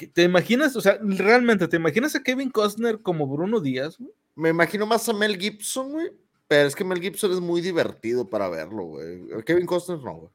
¿Qué- 0.00 0.06
¿Te 0.06 0.22
imaginas? 0.22 0.74
O 0.76 0.80
sea, 0.80 0.98
realmente, 1.02 1.68
¿te 1.68 1.76
imaginas 1.76 2.16
a 2.16 2.22
Kevin 2.22 2.48
Costner 2.50 3.02
como 3.02 3.26
Bruno 3.26 3.60
Díaz, 3.60 3.98
güey? 3.98 4.10
Me 4.34 4.48
imagino 4.48 4.86
más 4.86 5.06
a 5.10 5.12
Mel 5.12 5.36
Gibson, 5.38 5.92
güey. 5.92 6.10
Pero 6.48 6.66
es 6.66 6.74
que 6.74 6.84
Mel 6.84 7.00
Gibson 7.02 7.30
es 7.32 7.40
muy 7.40 7.60
divertido 7.60 8.28
para 8.30 8.48
verlo, 8.48 8.84
güey. 8.84 9.20
Kevin 9.44 9.66
Costner 9.66 9.98
no, 9.98 10.14
güey. 10.14 10.30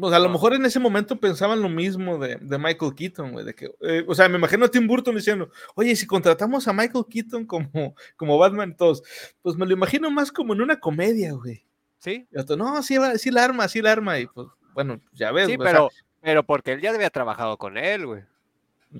Pues 0.00 0.12
a 0.12 0.18
lo 0.18 0.28
mejor 0.28 0.52
en 0.54 0.66
ese 0.66 0.80
momento 0.80 1.20
pensaban 1.20 1.62
lo 1.62 1.68
mismo 1.68 2.18
de, 2.18 2.36
de 2.40 2.58
Michael 2.58 2.94
Keaton, 2.96 3.30
güey. 3.30 3.44
De 3.44 3.54
que, 3.54 3.70
eh, 3.82 4.04
o 4.08 4.16
sea, 4.16 4.28
me 4.28 4.36
imagino 4.38 4.64
a 4.64 4.68
Tim 4.68 4.84
Burton 4.88 5.14
diciendo, 5.14 5.48
oye, 5.76 5.94
si 5.94 6.08
contratamos 6.08 6.66
a 6.66 6.72
Michael 6.72 7.04
Keaton 7.08 7.46
como, 7.46 7.94
como 8.16 8.36
Batman, 8.36 8.76
todos, 8.76 9.04
pues 9.42 9.54
me 9.56 9.64
lo 9.64 9.72
imagino 9.74 10.10
más 10.10 10.32
como 10.32 10.54
en 10.54 10.62
una 10.62 10.80
comedia, 10.80 11.32
güey. 11.34 11.64
Sí, 11.98 12.26
Y 12.32 12.38
otro, 12.38 12.56
no, 12.56 12.82
sí, 12.82 12.96
sí 13.16 13.30
la 13.30 13.44
arma, 13.44 13.68
sí 13.68 13.80
la 13.80 13.92
arma. 13.92 14.18
Y 14.18 14.26
pues, 14.26 14.48
bueno, 14.74 15.00
ya 15.12 15.30
ves. 15.30 15.46
sí, 15.46 15.54
güey, 15.54 15.68
o 15.68 15.70
sea, 15.70 15.78
pero, 15.78 15.90
pero 16.20 16.42
porque 16.44 16.72
él 16.72 16.80
ya 16.80 16.90
había 16.90 17.10
trabajado 17.10 17.56
con 17.56 17.78
él, 17.78 18.06
güey. 18.06 18.22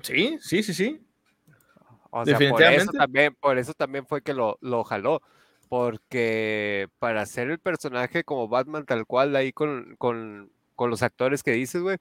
Sí, 0.02 0.38
sí, 0.40 0.62
sí, 0.62 0.74
sí. 0.74 1.00
O 2.10 2.24
sea, 2.24 2.38
por 2.38 2.38
eso 2.38 2.38
Definitivamente. 2.38 2.98
también, 2.98 3.34
por 3.40 3.58
eso 3.58 3.74
también 3.74 4.06
fue 4.06 4.22
que 4.22 4.32
lo, 4.34 4.58
lo 4.60 4.84
jaló. 4.84 5.22
Porque 5.68 6.88
para 7.00 7.22
hacer 7.22 7.50
el 7.50 7.58
personaje 7.58 8.22
como 8.24 8.46
Batman 8.48 8.86
tal 8.86 9.04
cual 9.04 9.34
ahí 9.34 9.52
con, 9.52 9.96
con, 9.98 10.50
con 10.76 10.90
los 10.90 11.02
actores 11.02 11.42
que 11.42 11.50
dices, 11.52 11.82
güey, 11.82 11.98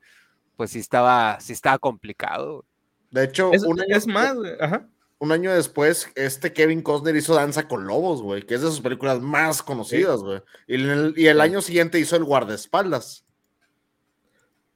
pues 0.55 0.71
sí 0.71 0.79
estaba, 0.79 1.39
sí 1.39 1.53
estaba 1.53 1.79
complicado. 1.79 2.63
De 3.09 3.23
hecho, 3.23 3.51
Es, 3.53 3.63
un, 3.63 3.79
año, 3.81 3.95
es 3.95 4.05
más, 4.05 4.35
güey, 4.35 4.53
ajá. 4.59 4.87
un 5.17 5.31
año 5.31 5.51
después, 5.51 6.11
este 6.15 6.53
Kevin 6.53 6.83
Costner 6.83 7.15
hizo 7.15 7.33
Danza 7.33 7.67
con 7.67 7.87
Lobos, 7.87 8.21
güey, 8.21 8.43
que 8.43 8.53
es 8.55 8.61
de 8.61 8.67
sus 8.67 8.81
películas 8.81 9.19
más 9.19 9.63
conocidas, 9.63 10.19
güey. 10.21 10.41
Y, 10.67 10.75
el, 10.75 11.13
y 11.17 11.25
el 11.27 11.37
Sí. 11.37 11.41
año 11.41 11.61
siguiente 11.61 11.99
hizo 11.99 12.15
El 12.15 12.23
Guardaespaldas. 12.23 13.25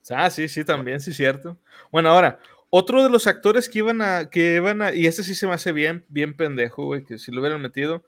Ah, 0.09 0.29
sí, 0.31 0.47
sí, 0.49 0.63
también, 0.65 0.99
sí, 0.99 1.13
cierto. 1.13 1.59
Bueno, 1.91 2.09
ahora, 2.09 2.39
otro 2.69 3.03
de 3.03 3.09
los 3.09 3.27
actores 3.27 3.67
que 3.69 3.79
iban 3.79 4.01
a, 4.01 4.29
que 4.29 4.55
iban 4.55 4.81
a, 4.81 4.93
y 4.93 5.07
este 5.07 5.23
sí 5.23 5.35
se 5.35 5.47
me 5.47 5.53
hace 5.53 5.71
bien, 5.71 6.05
bien 6.09 6.35
pendejo, 6.35 6.85
güey, 6.85 7.03
que 7.03 7.17
si 7.17 7.31
lo 7.31 7.41
hubieran 7.41 7.61
metido, 7.61 8.03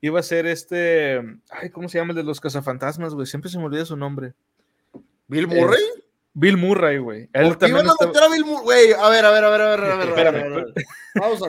iba 0.00 0.20
a 0.20 0.22
ser 0.22 0.46
este, 0.46 1.20
ay, 1.50 1.70
¿cómo 1.70 1.88
se 1.88 1.98
llama 1.98 2.12
el 2.12 2.16
de 2.16 2.22
los 2.24 2.40
cazafantasmas, 2.40 3.14
güey? 3.14 3.26
Siempre 3.26 3.50
se 3.50 3.58
me 3.58 3.64
olvida 3.64 3.84
su 3.84 3.96
nombre. 3.96 4.32
Bill 5.26 5.46
Murray. 5.46 5.82
Bill 6.34 6.56
Murray, 6.56 6.98
güey. 6.98 7.28
Él 7.32 7.48
¿Por 7.48 7.58
qué 7.58 7.66
también 7.66 7.76
iban 7.84 7.88
a 7.88 7.92
estaba- 7.92 8.12
meter 8.12 8.22
a 8.22 8.28
Bill 8.28 8.44
Murray? 8.44 8.64
Güey, 8.64 8.92
a 8.92 9.08
ver, 9.08 9.24
a 9.24 9.30
ver, 9.30 9.44
a 9.44 9.50
ver, 9.50 9.60
a 9.60 9.70
ver, 9.76 9.80
a 9.80 9.84
ver, 9.84 9.90
a 9.90 9.96
ver, 9.96 9.96
a 9.96 9.96
ver, 9.96 10.08
Espérame, 10.08 10.36
a 10.36 10.42
ver, 10.44 10.52
a 10.52 10.64
ver. 10.64 10.74
Pausa. 11.14 11.46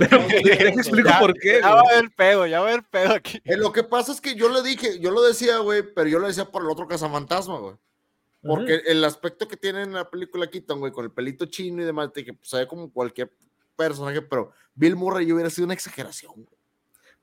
explico 0.79 1.09
Ya- 1.09 1.19
por 1.19 1.33
qué, 1.35 1.59
Ya 1.61 1.75
va 1.75 1.81
a 1.81 1.93
haber 1.97 2.11
pedo, 2.15 2.47
ya 2.47 2.59
va 2.59 2.65
a 2.65 2.69
haber 2.69 2.83
pedo 2.89 3.13
aquí. 3.13 3.39
Eh, 3.45 3.55
lo 3.55 3.71
que 3.71 3.83
pasa 3.83 4.11
es 4.11 4.19
que 4.19 4.33
yo 4.35 4.49
le 4.49 4.63
dije, 4.63 4.99
yo 4.99 5.11
lo 5.11 5.21
decía, 5.21 5.59
güey, 5.59 5.83
pero 5.95 6.09
yo 6.09 6.17
lo 6.19 6.27
decía 6.27 6.45
por 6.45 6.63
el 6.63 6.69
otro 6.69 6.87
cazafantasma, 6.87 7.59
güey. 7.59 7.75
Porque 8.41 8.81
el 8.87 9.03
aspecto 9.03 9.47
que 9.47 9.57
tiene 9.57 9.83
en 9.83 9.93
la 9.93 10.09
película 10.09 10.49
Keaton, 10.49 10.79
güey, 10.79 10.91
con 10.91 11.05
el 11.05 11.11
pelito 11.11 11.45
chino 11.45 11.81
y 11.81 11.85
demás, 11.85 12.13
de 12.13 12.23
que 12.23 12.33
pues, 12.33 12.49
se 12.49 12.57
ve 12.57 12.67
como 12.67 12.91
cualquier 12.91 13.31
personaje, 13.75 14.21
pero 14.21 14.51
Bill 14.75 14.95
Murray 14.95 15.25
yo 15.25 15.35
hubiera 15.35 15.49
sido 15.49 15.65
una 15.65 15.73
exageración. 15.73 16.33
güey. 16.35 16.59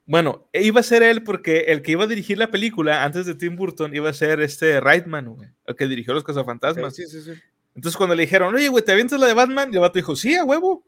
Bueno, 0.07 0.49
e 0.53 0.62
iba 0.62 0.81
a 0.81 0.85
ser 0.85 1.03
él 1.03 1.25
porque 1.25 1.64
el 1.69 1.83
que 1.83 1.93
iba 1.93 2.05
a 2.05 2.07
dirigir 2.07 2.39
la 2.39 2.51
película 2.51 3.03
antes 3.03 3.27
de 3.27 3.35
Tim 3.35 3.57
Burton 3.57 3.95
iba 3.95 4.09
a 4.09 4.14
ser 4.14 4.41
este 4.41 4.81
Reitman, 4.81 5.35
güey, 5.35 5.49
el 5.67 5.75
que 5.75 5.89
dirigió 5.89 6.14
Los 6.14 6.23
Cazafantasmas. 6.23 6.95
Sí, 6.95 7.07
sí, 7.07 7.23
sí. 7.23 7.33
Entonces 7.75 7.97
cuando 7.97 8.14
le 8.14 8.23
dijeron, 8.23 8.55
oye, 8.55 8.69
güey, 8.69 8.85
¿te 8.85 8.93
avientas 8.93 9.19
la 9.19 9.27
de 9.27 9.35
Batman? 9.35 9.71
Y 9.73 9.77
el 9.77 9.81
vato 9.81 9.99
dijo, 9.99 10.14
sí, 10.14 10.37
a 10.37 10.45
huevo. 10.45 10.87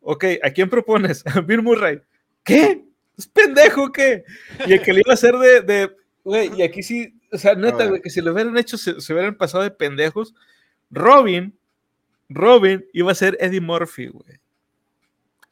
Ok, 0.00 0.24
¿a 0.42 0.50
quién 0.50 0.70
propones? 0.70 1.24
A 1.26 1.40
Bill 1.40 1.62
Murray. 1.62 2.00
¿Qué? 2.44 2.84
¿Es 3.16 3.26
pendejo 3.26 3.92
qué? 3.92 4.24
Y 4.66 4.72
el 4.72 4.82
que 4.82 4.92
le 4.92 5.00
iba 5.00 5.12
a 5.12 5.14
hacer 5.14 5.36
de, 5.36 5.60
de, 5.60 5.96
güey, 6.24 6.50
y 6.56 6.62
aquí 6.62 6.82
sí, 6.82 7.14
o 7.32 7.38
sea, 7.38 7.54
neta, 7.54 7.86
güey, 7.86 8.00
que 8.02 8.10
si 8.10 8.20
lo 8.20 8.32
hubieran 8.32 8.56
hecho, 8.58 8.76
se, 8.78 9.00
se 9.00 9.12
hubieran 9.12 9.36
pasado 9.36 9.64
de 9.64 9.70
pendejos. 9.70 10.34
Robin, 10.90 11.56
Robin 12.28 12.84
iba 12.92 13.10
a 13.12 13.14
ser 13.14 13.36
Eddie 13.40 13.60
Murphy, 13.60 14.08
güey. 14.08 14.40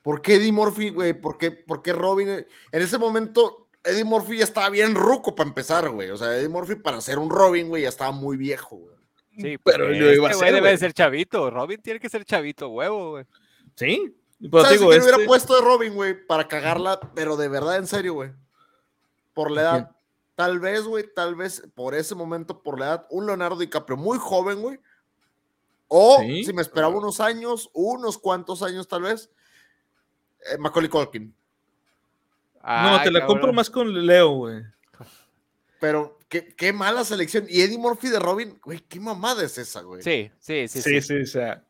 ¿Por 0.02 0.22
qué 0.22 0.34
Eddie 0.36 0.52
Murphy, 0.52 0.90
güey? 0.90 1.12
¿Por 1.12 1.38
qué, 1.38 1.50
por 1.50 1.82
qué 1.82 1.92
Robin? 1.92 2.28
En 2.28 2.46
ese 2.72 2.98
momento, 2.98 3.68
Eddie 3.84 4.04
Murphy 4.04 4.38
ya 4.38 4.44
estaba 4.44 4.70
bien 4.70 4.94
ruco 4.94 5.34
para 5.34 5.48
empezar, 5.48 5.88
güey. 5.90 6.10
O 6.10 6.16
sea, 6.16 6.36
Eddie 6.36 6.48
Murphy 6.48 6.76
para 6.76 7.00
ser 7.00 7.18
un 7.18 7.30
Robin, 7.30 7.68
güey, 7.68 7.82
ya 7.82 7.88
estaba 7.90 8.10
muy 8.10 8.36
viejo, 8.36 8.76
güey. 8.76 8.96
Sí, 9.36 9.58
pero 9.62 9.84
porque 9.86 10.00
lo 10.00 10.12
iba 10.12 10.12
a 10.12 10.12
este 10.12 10.18
güey 10.18 10.30
hacer, 10.32 10.46
debe 10.48 10.60
güey. 10.60 10.72
de 10.72 10.78
ser 10.78 10.92
chavito. 10.92 11.50
Robin 11.50 11.80
tiene 11.80 12.00
que 12.00 12.08
ser 12.08 12.24
chavito, 12.24 12.68
huevo, 12.68 13.10
güey. 13.12 13.24
¿Sí? 13.76 14.14
Pues 14.50 14.64
¿Sabes 14.64 14.78
digo, 14.78 14.90
quién 14.90 15.02
hubiera 15.02 15.16
este- 15.18 15.26
puesto 15.28 15.54
de 15.54 15.60
Robin, 15.62 15.94
güey? 15.94 16.26
Para 16.26 16.48
cagarla, 16.48 16.98
pero 17.14 17.36
de 17.36 17.48
verdad, 17.48 17.76
en 17.76 17.86
serio, 17.86 18.14
güey. 18.14 18.30
Por 19.34 19.50
la 19.50 19.60
¿A 19.60 19.64
edad. 19.78 19.90
Tal 20.40 20.58
vez, 20.58 20.84
güey, 20.84 21.04
tal 21.14 21.34
vez 21.34 21.62
por 21.74 21.94
ese 21.94 22.14
momento, 22.14 22.62
por 22.62 22.80
la 22.80 22.86
edad, 22.86 23.06
un 23.10 23.26
Leonardo 23.26 23.56
DiCaprio 23.58 23.98
muy 23.98 24.16
joven, 24.18 24.62
güey. 24.62 24.80
O 25.88 26.18
Sí. 26.20 26.44
si 26.44 26.52
me 26.54 26.62
esperaba 26.62 26.96
unos 26.96 27.20
años, 27.20 27.68
unos 27.74 28.16
cuantos 28.16 28.62
años 28.62 28.88
tal 28.88 29.02
vez, 29.02 29.30
Eh, 30.50 30.56
Macaulay 30.56 30.88
Culkin. 30.88 31.34
no, 32.64 33.02
te 33.02 33.10
la 33.10 33.20
cabrón. 33.20 33.26
compro 33.26 33.52
más 33.52 33.68
con 33.68 34.06
Leo, 34.06 34.30
güey. 34.30 34.62
Pero 35.78 36.18
qué, 36.30 36.54
qué 36.56 36.72
mala 36.72 37.04
selección. 37.04 37.44
Y 37.48 37.60
Eddie 37.60 37.76
Murphy 37.76 38.08
de 38.08 38.18
Robin, 38.18 38.58
güey, 38.64 38.80
qué 38.80 38.98
mamada 39.00 39.44
es 39.44 39.58
esa, 39.58 39.82
güey. 39.82 40.02
Sí, 40.02 40.30
sí, 40.38 40.68
sí. 40.68 40.80
Sí, 40.80 41.00
sí. 41.00 41.02
sí, 41.02 41.20
o 41.22 41.26
sea. 41.26 41.62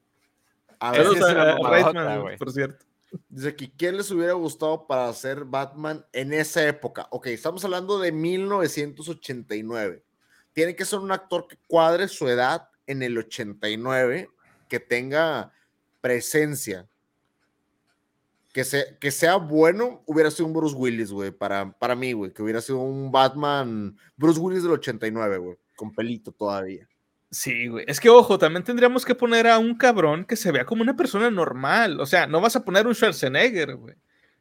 A 0.78 0.92
ver, 0.92 1.00
es 1.02 1.08
una 1.10 1.26
a- 1.26 1.30
a 1.30 1.34
mamadota, 1.58 1.70
Reitman, 1.70 2.20
güey. 2.22 2.36
por 2.38 2.52
cierto. 2.52 2.84
Dice 3.28 3.48
aquí, 3.48 3.72
¿quién 3.76 3.96
les 3.96 4.10
hubiera 4.10 4.32
gustado 4.34 4.86
para 4.86 5.12
ser 5.12 5.44
Batman 5.44 6.04
en 6.12 6.32
esa 6.32 6.66
época? 6.66 7.06
Ok, 7.10 7.26
estamos 7.28 7.64
hablando 7.64 7.98
de 7.98 8.12
1989. 8.12 10.02
Tiene 10.52 10.74
que 10.76 10.84
ser 10.84 10.98
un 10.98 11.12
actor 11.12 11.46
que 11.48 11.56
cuadre 11.68 12.08
su 12.08 12.28
edad 12.28 12.68
en 12.86 13.02
el 13.02 13.16
89, 13.18 14.28
que 14.68 14.80
tenga 14.80 15.52
presencia. 16.00 16.88
Que, 18.52 18.64
se- 18.64 18.96
que 18.98 19.12
sea 19.12 19.36
bueno, 19.36 20.02
hubiera 20.06 20.28
sido 20.30 20.46
un 20.48 20.52
Bruce 20.54 20.74
Willis, 20.74 21.12
güey, 21.12 21.30
para, 21.30 21.70
para 21.78 21.94
mí, 21.94 22.12
güey, 22.12 22.32
que 22.32 22.42
hubiera 22.42 22.60
sido 22.60 22.78
un 22.80 23.12
Batman, 23.12 23.96
Bruce 24.16 24.40
Willis 24.40 24.64
del 24.64 24.72
89, 24.72 25.38
güey, 25.38 25.56
con 25.76 25.94
pelito 25.94 26.32
todavía. 26.32 26.88
Sí, 27.30 27.68
güey. 27.68 27.84
Es 27.86 28.00
que, 28.00 28.08
ojo, 28.10 28.38
también 28.38 28.64
tendríamos 28.64 29.04
que 29.04 29.14
poner 29.14 29.46
a 29.46 29.58
un 29.58 29.76
cabrón 29.76 30.24
que 30.24 30.34
se 30.36 30.50
vea 30.50 30.64
como 30.66 30.82
una 30.82 30.96
persona 30.96 31.30
normal. 31.30 32.00
O 32.00 32.06
sea, 32.06 32.26
no 32.26 32.40
vas 32.40 32.56
a 32.56 32.64
poner 32.64 32.86
un 32.88 32.94
Schwarzenegger, 32.94 33.76
güey. 33.76 33.94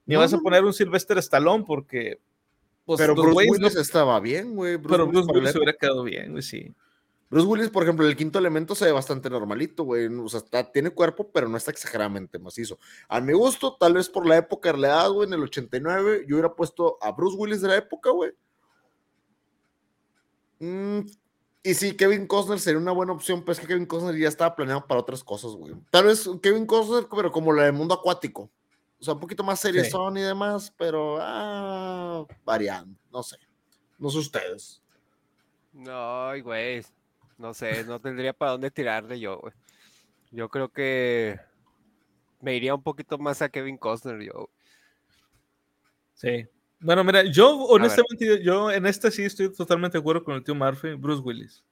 Ni 0.08 0.16
No, 0.16 0.22
vas 0.22 0.34
a 0.34 0.40
poner 0.40 0.66
un 0.66 0.74
Sylvester 0.74 1.18
Stallone 1.20 1.64
porque. 1.68 2.20
Pues, 2.86 3.00
Pero 3.00 3.14
Bruce 3.14 3.32
güeyes 3.34 3.60
no- 3.60 3.68
Willis 3.68 3.78
estaba 3.80 4.20
bien, 4.20 4.56
güey. 4.56 4.78
Bruce 4.78 4.90
pero 4.90 5.06
Willis 5.06 5.26
Bruce 5.28 5.40
Willis 5.40 5.56
hubiera 5.56 5.74
quedado 5.74 6.04
bien, 6.04 6.32
güey, 6.32 6.42
sí. 6.42 6.74
Bruce 7.30 7.46
Willis, 7.46 7.70
por 7.70 7.84
ejemplo, 7.84 8.08
el 8.08 8.16
quinto 8.16 8.40
elemento 8.40 8.74
se 8.74 8.86
ve 8.86 8.92
bastante 8.92 9.30
normalito, 9.30 9.84
güey. 9.84 10.08
O 10.08 10.28
sea, 10.28 10.40
está- 10.40 10.72
tiene 10.72 10.90
cuerpo, 10.90 11.30
pero 11.32 11.48
no 11.48 11.58
está 11.58 11.70
exageradamente 11.70 12.40
macizo. 12.40 12.80
A 13.08 13.22
mi 13.22 13.34
gusto, 13.34 13.78
tal 13.80 13.94
vez 13.94 14.10
por 14.10 14.26
la 14.26 14.38
época 14.38 14.72
de 14.74 14.80
la 14.80 14.88
edad, 14.88 15.12
güey, 15.12 15.28
en 15.28 15.34
el 15.36 15.44
89, 15.44 16.26
yo 16.28 16.38
hubiera 16.38 16.56
puesto 16.56 16.98
a 17.02 17.12
Bruce 17.12 17.38
Willis 17.38 17.62
de 17.62 17.68
la 17.68 17.76
época, 17.78 18.10
güey. 18.10 18.32
Mm, 20.60 21.02
y 21.70 21.74
sí, 21.76 21.96
Kevin 21.96 22.26
Costner 22.26 22.60
sería 22.60 22.80
una 22.80 22.92
buena 22.92 23.14
opción, 23.14 23.42
pero 23.42 23.52
es 23.52 23.60
que 23.60 23.68
Kevin 23.68 23.86
Costner 23.86 24.18
ya 24.18 24.28
estaba 24.28 24.56
planeado 24.56 24.88
para 24.88 25.02
otras 25.02 25.24
cosas, 25.24 25.52
güey. 25.52 25.76
Tal 25.92 26.06
vez 26.06 26.28
Kevin 26.42 26.66
Costner, 26.66 27.08
pero 27.16 27.32
como 27.32 27.54
la 27.54 27.66
de 27.66 27.72
mundo 27.72 27.94
acuático. 27.94 28.50
O 29.00 29.04
sea, 29.04 29.14
un 29.14 29.20
poquito 29.20 29.44
más 29.44 29.60
series 29.60 29.86
Sí. 29.86 29.92
son 29.92 30.18
y 30.18 30.22
demás, 30.22 30.74
pero 30.78 31.18
ah, 31.22 32.26
variando, 32.44 33.00
no 33.12 33.22
sé. 33.24 33.38
No 33.98 34.10
sé 34.10 34.18
ustedes. 34.18 34.82
No, 35.72 36.32
güey. 36.44 36.84
No 37.38 37.54
sé, 37.54 37.84
no 37.86 38.00
tendría 38.00 38.34
para 38.34 38.52
dónde 38.52 38.72
tirarle 38.72 39.20
yo, 39.20 39.38
güey. 39.40 39.54
Yo 40.32 40.50
creo 40.50 40.70
que 40.70 41.40
me 42.42 42.56
iría 42.56 42.76
un 42.76 42.84
poquito 42.84 43.18
más 43.18 43.42
a 43.42 43.50
Kevin 43.50 43.78
Costner, 43.78 44.22
yo. 44.22 44.50
Sí. 46.14 46.48
Bueno, 46.82 47.04
mira, 47.04 47.24
yo 47.24 47.58
honestamente, 47.66 48.42
yo 48.42 48.72
en 48.72 48.86
este 48.86 49.12
sí 49.12 49.24
estoy 49.24 49.52
totalmente 49.52 49.98
de 49.98 50.00
acuerdo 50.00 50.24
con 50.24 50.36
el 50.36 50.44
tío 50.44 50.56
Murphy, 50.56 50.94
Bruce 50.94 51.22
Willis. 51.22 51.64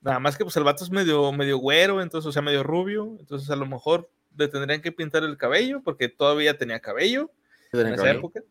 Nada 0.00 0.20
más 0.20 0.36
que 0.36 0.44
pues 0.44 0.56
el 0.56 0.64
vato 0.64 0.84
es 0.84 0.90
medio, 0.90 1.32
medio 1.32 1.58
güero, 1.58 2.02
entonces, 2.02 2.28
o 2.28 2.32
sea, 2.32 2.42
medio 2.42 2.62
rubio, 2.62 3.16
entonces 3.18 3.50
a 3.50 3.56
lo 3.56 3.66
mejor 3.66 4.10
le 4.36 4.46
tendrían 4.46 4.82
que 4.82 4.92
pintar 4.92 5.24
el 5.24 5.36
cabello, 5.36 5.80
porque 5.82 6.08
todavía 6.08 6.56
tenía 6.56 6.80
cabello 6.80 7.30
en 7.72 7.88
esa 7.88 8.10
época. 8.10 8.42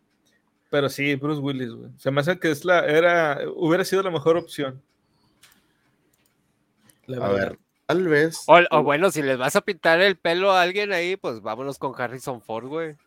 Pero 0.70 0.90
sí, 0.90 1.16
Bruce 1.16 1.40
Willis, 1.40 1.72
güey. 1.72 1.92
Se 1.98 2.12
me 2.12 2.20
hace 2.20 2.40
que 2.40 2.52
es 2.52 2.66
la, 2.66 2.86
era, 2.86 3.40
hubiera 3.56 3.86
sido 3.86 4.04
la 4.04 4.12
mejor 4.12 4.36
opción. 4.36 4.82
La 7.06 7.26
A 7.26 7.30
ver, 7.30 7.60
tal 7.86 8.08
vez. 8.08 8.44
O, 8.48 8.60
o 8.72 8.84
bueno, 8.84 9.12
si 9.12 9.22
les 9.22 9.38
vas 9.38 9.56
a 9.56 9.62
pintar 9.62 10.02
el 10.02 10.18
pelo 10.18 10.52
a 10.52 10.62
alguien 10.64 10.92
ahí, 10.92 11.16
pues 11.16 11.42
vámonos 11.42 11.80
con 11.80 11.94
Harrison 11.96 12.42
Ford, 12.42 12.68
güey. 12.68 12.98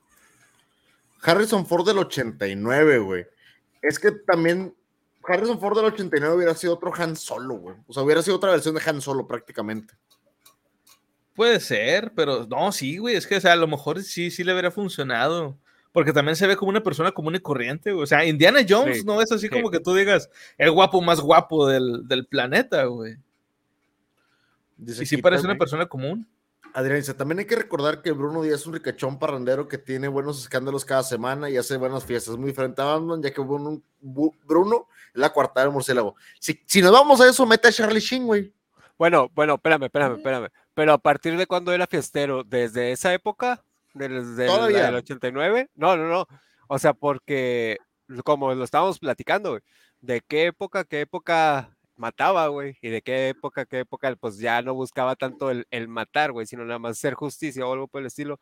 Harrison 1.23 1.67
Ford 1.67 1.87
del 1.87 1.99
89, 1.99 2.99
güey. 2.99 3.27
Es 3.83 3.99
que 3.99 4.13
también 4.13 4.75
Harrison 5.25 5.61
Ford 5.61 5.77
del 5.77 5.87
89 5.87 6.37
hubiera 6.37 6.55
sido 6.55 6.75
otro 6.75 6.93
Han 6.95 7.17
Solo, 7.17 7.57
güey. 7.57 7.77
O 7.87 7.93
sea, 7.93 8.03
hubiera 8.03 8.23
sido 8.23 8.37
otra 8.37 8.51
versión 8.51 8.75
de 8.75 8.83
Han 8.85 9.01
Solo 9.01 9.27
prácticamente. 9.27 9.95
Puede 11.35 11.61
ser, 11.61 12.13
pero 12.15 12.47
no, 12.47 12.73
sí, 12.73 12.99
güey, 12.99 13.17
es 13.17 13.27
que, 13.27 13.37
o 13.37 13.41
sea, 13.41 13.53
a 13.53 13.57
lo 13.57 13.67
mejor 13.67 14.03
sí, 14.03 14.31
sí 14.31 14.45
le 14.45 14.53
hubiera 14.53 14.71
funcionado. 14.71 15.57
Porque 15.93 16.13
también 16.13 16.37
se 16.37 16.47
ve 16.47 16.57
como 16.57 16.69
una 16.71 16.83
persona 16.83 17.11
común 17.11 17.35
y 17.35 17.41
corriente, 17.41 17.91
güey. 17.91 18.05
O 18.05 18.07
sea, 18.07 18.25
Indiana 18.25 18.61
Jones 18.69 18.99
Sí, 18.99 19.05
no 19.05 19.21
es 19.21 19.33
así 19.33 19.47
sí. 19.47 19.49
como 19.49 19.71
que 19.71 19.81
tú 19.81 19.93
digas 19.93 20.31
el 20.57 20.71
guapo 20.71 21.01
más 21.01 21.21
guapo 21.21 21.67
del, 21.67 22.07
del 22.07 22.27
planeta, 22.27 22.85
güey. 22.85 23.17
Dice 24.77 25.03
Y 25.03 25.07
sí 25.07 25.17
parece 25.17 25.45
una 25.45 25.59
persona 25.59 25.87
común. 25.87 26.29
Adrián 26.73 26.99
dice, 26.99 27.15
también 27.15 27.41
hay 27.41 27.47
que 27.47 27.57
recordar 27.57 28.01
que 28.03 28.13
Bruno 28.13 28.43
Díaz 28.43 28.61
es 28.61 28.67
un 28.67 28.75
ricachón 28.75 29.19
parrandero 29.19 29.67
que 29.67 29.79
tiene 29.79 30.09
buenos 30.09 30.41
escándalos 30.41 30.85
cada 30.85 31.03
semana 31.03 31.51
y 31.51 31.57
hace 31.57 31.77
buenas 31.77 32.05
fiestas. 32.05 32.37
Muy 32.37 32.51
diferente 32.51 32.81
a 32.81 32.85
Batman, 32.85 33.23
ya 33.23 33.33
que 33.33 33.41
Bruno, 33.41 33.83
Bruno 34.01 34.87
es 35.13 35.21
la 35.21 35.31
cuarta 35.31 35.63
del 35.63 35.71
murciélago. 35.71 36.15
Si, 36.39 36.61
si 36.67 36.81
nos 36.81 36.93
vamos 36.93 37.21
a 37.21 37.29
eso, 37.29 37.45
mete 37.45 37.69
a 37.69 37.73
Charlie 37.73 38.01
Sheen, 38.01 38.27
güey. 38.27 38.53
Bueno, 38.97 39.31
bueno, 39.35 39.55
espérame, 39.55 39.85
espérame, 39.85 40.17
espérame. 40.17 40.49
Pero 40.75 40.93
a 40.93 40.99
partir 40.99 41.37
de 41.37 41.47
cuando 41.47 41.73
era 41.73 41.87
fiestero, 41.87 42.45
desde 42.45 42.93
esa 42.93 43.13
época, 43.13 43.65
desde 43.95 44.45
el, 44.45 44.51
Todavía. 44.51 44.87
del 44.87 44.97
89, 44.97 45.71
no, 45.75 45.97
no, 45.97 46.09
no. 46.09 46.27
O 46.69 46.79
sea, 46.79 46.93
porque 46.93 47.79
como 48.25 48.55
lo 48.55 48.63
estábamos 48.63 48.99
platicando, 48.99 49.51
güey, 49.51 49.63
de 50.01 50.21
qué 50.21 50.47
época, 50.47 50.85
qué 50.85 51.01
época 51.01 51.77
mataba, 52.01 52.49
güey, 52.49 52.77
y 52.83 52.89
de 52.89 53.03
qué 53.03 53.29
época, 53.29 53.67
qué 53.67 53.81
época, 53.81 54.15
pues 54.19 54.39
ya 54.39 54.61
no 54.63 54.75
buscaba 54.75 55.15
tanto 55.15 55.51
el, 55.51 55.67
el 55.71 55.87
matar, 55.87 56.33
güey, 56.33 56.47
sino 56.47 56.65
nada 56.65 56.79
más 56.81 56.97
hacer 56.99 57.15
justicia 57.15 57.65
o 57.67 57.73
algo 57.73 57.87
por 57.87 58.01
el 58.01 58.07
estilo. 58.09 58.41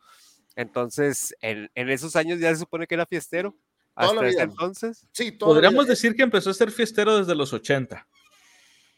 Entonces, 0.55 1.35
en, 1.41 1.69
en 1.75 1.89
esos 1.89 2.15
años 2.15 2.39
ya 2.39 2.49
se 2.49 2.59
supone 2.61 2.87
que 2.87 2.95
era 2.95 3.05
fiestero. 3.05 3.55
Hasta 3.95 4.25
ese 4.27 4.41
entonces. 4.41 5.05
Sí, 5.11 5.31
Podríamos 5.31 5.85
vida. 5.85 5.93
decir 5.93 6.15
que 6.15 6.23
empezó 6.23 6.49
a 6.49 6.53
ser 6.53 6.71
fiestero 6.71 7.17
desde 7.17 7.35
los 7.35 7.51
80. 7.53 8.07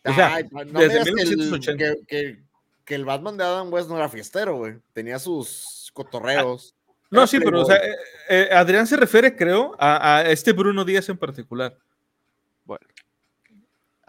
O 0.05 0.13
sea, 0.13 0.35
Ay, 0.35 0.43
no 0.51 0.79
desde 0.79 0.99
digas 0.99 1.05
que 1.05 1.09
el, 1.11 1.37
1980. 1.37 1.83
que, 1.83 2.05
que- 2.07 2.51
que 2.85 2.95
el 2.95 3.05
Batman 3.05 3.37
de 3.37 3.43
Adam 3.43 3.71
West 3.71 3.89
no 3.89 3.95
era 3.97 4.09
fiestero, 4.09 4.57
güey. 4.57 4.75
Tenía 4.93 5.17
sus 5.19 5.91
cotorreos. 5.93 6.75
No, 7.11 7.25
sí, 7.27 7.39
pero 7.39 7.61
o 7.61 7.65
sea, 7.65 7.77
eh, 7.77 7.95
eh, 8.29 8.49
Adrián 8.51 8.87
se 8.87 8.97
refiere, 8.97 9.35
creo, 9.35 9.75
a, 9.79 10.17
a 10.17 10.29
este 10.31 10.51
Bruno 10.51 10.83
Díaz 10.83 11.07
en 11.09 11.17
particular. 11.17 11.77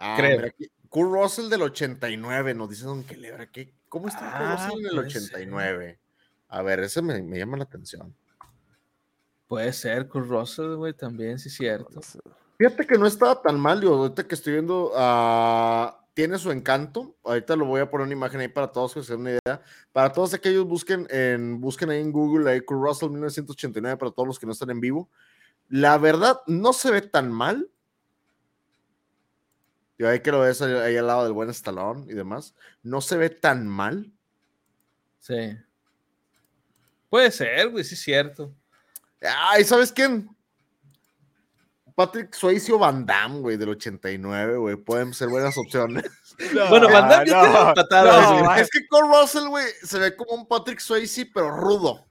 Ah, 0.03 0.15
creo. 0.17 0.37
mira 0.41 0.53
Kurt 0.89 1.11
Russell 1.11 1.49
del 1.49 1.63
89, 1.63 2.53
nos 2.53 2.69
dice 2.69 2.85
Don 2.85 3.03
Quelebra. 3.03 3.47
¿qué, 3.51 3.73
¿Cómo 3.89 4.07
está 4.07 4.19
Kurt 4.19 4.33
Ah, 4.35 4.55
Russell 4.67 4.79
en 4.79 4.85
el 4.85 4.95
puede 4.95 5.09
ser. 5.09 5.21
89? 5.23 5.99
A 6.49 6.61
ver, 6.61 6.79
ese 6.81 7.01
me, 7.01 7.21
me 7.23 7.39
llama 7.39 7.57
la 7.57 7.63
atención. 7.63 8.13
Puede 9.47 9.73
ser, 9.73 10.07
Kurt 10.07 10.27
Russell, 10.27 10.75
güey, 10.75 10.93
también, 10.93 11.39
sí, 11.39 11.49
cierto. 11.49 12.01
Fíjate 12.57 12.85
que 12.85 12.97
no 12.97 13.07
estaba 13.07 13.41
tan 13.41 13.59
mal, 13.59 13.81
digo, 13.81 13.95
ahorita 13.95 14.27
que 14.27 14.35
estoy 14.35 14.53
viendo, 14.53 14.91
ah, 14.95 15.99
tiene 16.13 16.37
su 16.37 16.51
encanto. 16.51 17.15
Ahorita 17.23 17.55
lo 17.55 17.65
voy 17.65 17.81
a 17.81 17.89
poner 17.89 18.05
una 18.05 18.13
imagen 18.13 18.39
ahí 18.41 18.47
para 18.47 18.71
todos 18.71 18.93
que 18.93 19.03
se 19.03 19.13
den 19.13 19.21
una 19.21 19.31
idea. 19.31 19.61
Para 19.91 20.11
todos 20.13 20.33
aquellos, 20.33 20.65
busquen, 20.65 21.07
en, 21.09 21.59
busquen 21.59 21.89
ahí 21.89 22.01
en 22.01 22.11
Google, 22.11 22.49
ahí 22.51 22.61
Kurt 22.61 22.81
Russell 22.81 23.09
1989, 23.09 23.97
para 23.97 24.11
todos 24.11 24.27
los 24.27 24.39
que 24.39 24.45
no 24.45 24.51
están 24.51 24.69
en 24.69 24.79
vivo. 24.79 25.09
La 25.69 25.97
verdad, 25.97 26.41
no 26.45 26.73
se 26.73 26.91
ve 26.91 27.01
tan 27.01 27.31
mal. 27.31 27.69
Yo 29.97 30.09
ahí 30.09 30.21
que 30.21 30.31
lo 30.31 30.39
ves 30.41 30.61
ahí, 30.61 30.73
ahí 30.73 30.97
al 30.97 31.07
lado 31.07 31.23
del 31.23 31.33
buen 31.33 31.49
estalón 31.49 32.05
y 32.09 32.13
demás. 32.13 32.55
No 32.81 33.01
se 33.01 33.17
ve 33.17 33.29
tan 33.29 33.67
mal. 33.67 34.11
Sí. 35.19 35.57
Puede 37.09 37.31
ser, 37.31 37.69
güey, 37.69 37.83
sí, 37.83 37.95
cierto. 37.95 38.53
Ay, 39.21 39.63
¿sabes 39.63 39.91
quién? 39.91 40.29
Patrick 41.95 42.33
Swayze 42.33 42.73
o 42.73 42.79
Van 42.79 43.05
Damme, 43.05 43.39
güey, 43.39 43.57
del 43.57 43.69
89, 43.69 44.57
güey. 44.57 44.75
Pueden 44.77 45.13
ser 45.13 45.29
buenas 45.29 45.57
opciones. 45.57 46.03
bueno, 46.69 46.89
Van 46.89 47.07
Damme 47.07 47.29
ya 47.29 47.35
no, 47.35 47.43
tiene 47.43 47.59
las 47.59 47.73
patadas, 47.75 48.31
no. 48.31 48.55
Es 48.55 48.69
que 48.69 48.87
Cole 48.87 49.07
Russell, 49.07 49.47
güey, 49.47 49.65
se 49.83 49.99
ve 49.99 50.15
como 50.15 50.33
un 50.33 50.47
Patrick 50.47 50.79
Swayze, 50.79 51.29
pero 51.31 51.51
rudo. 51.51 52.05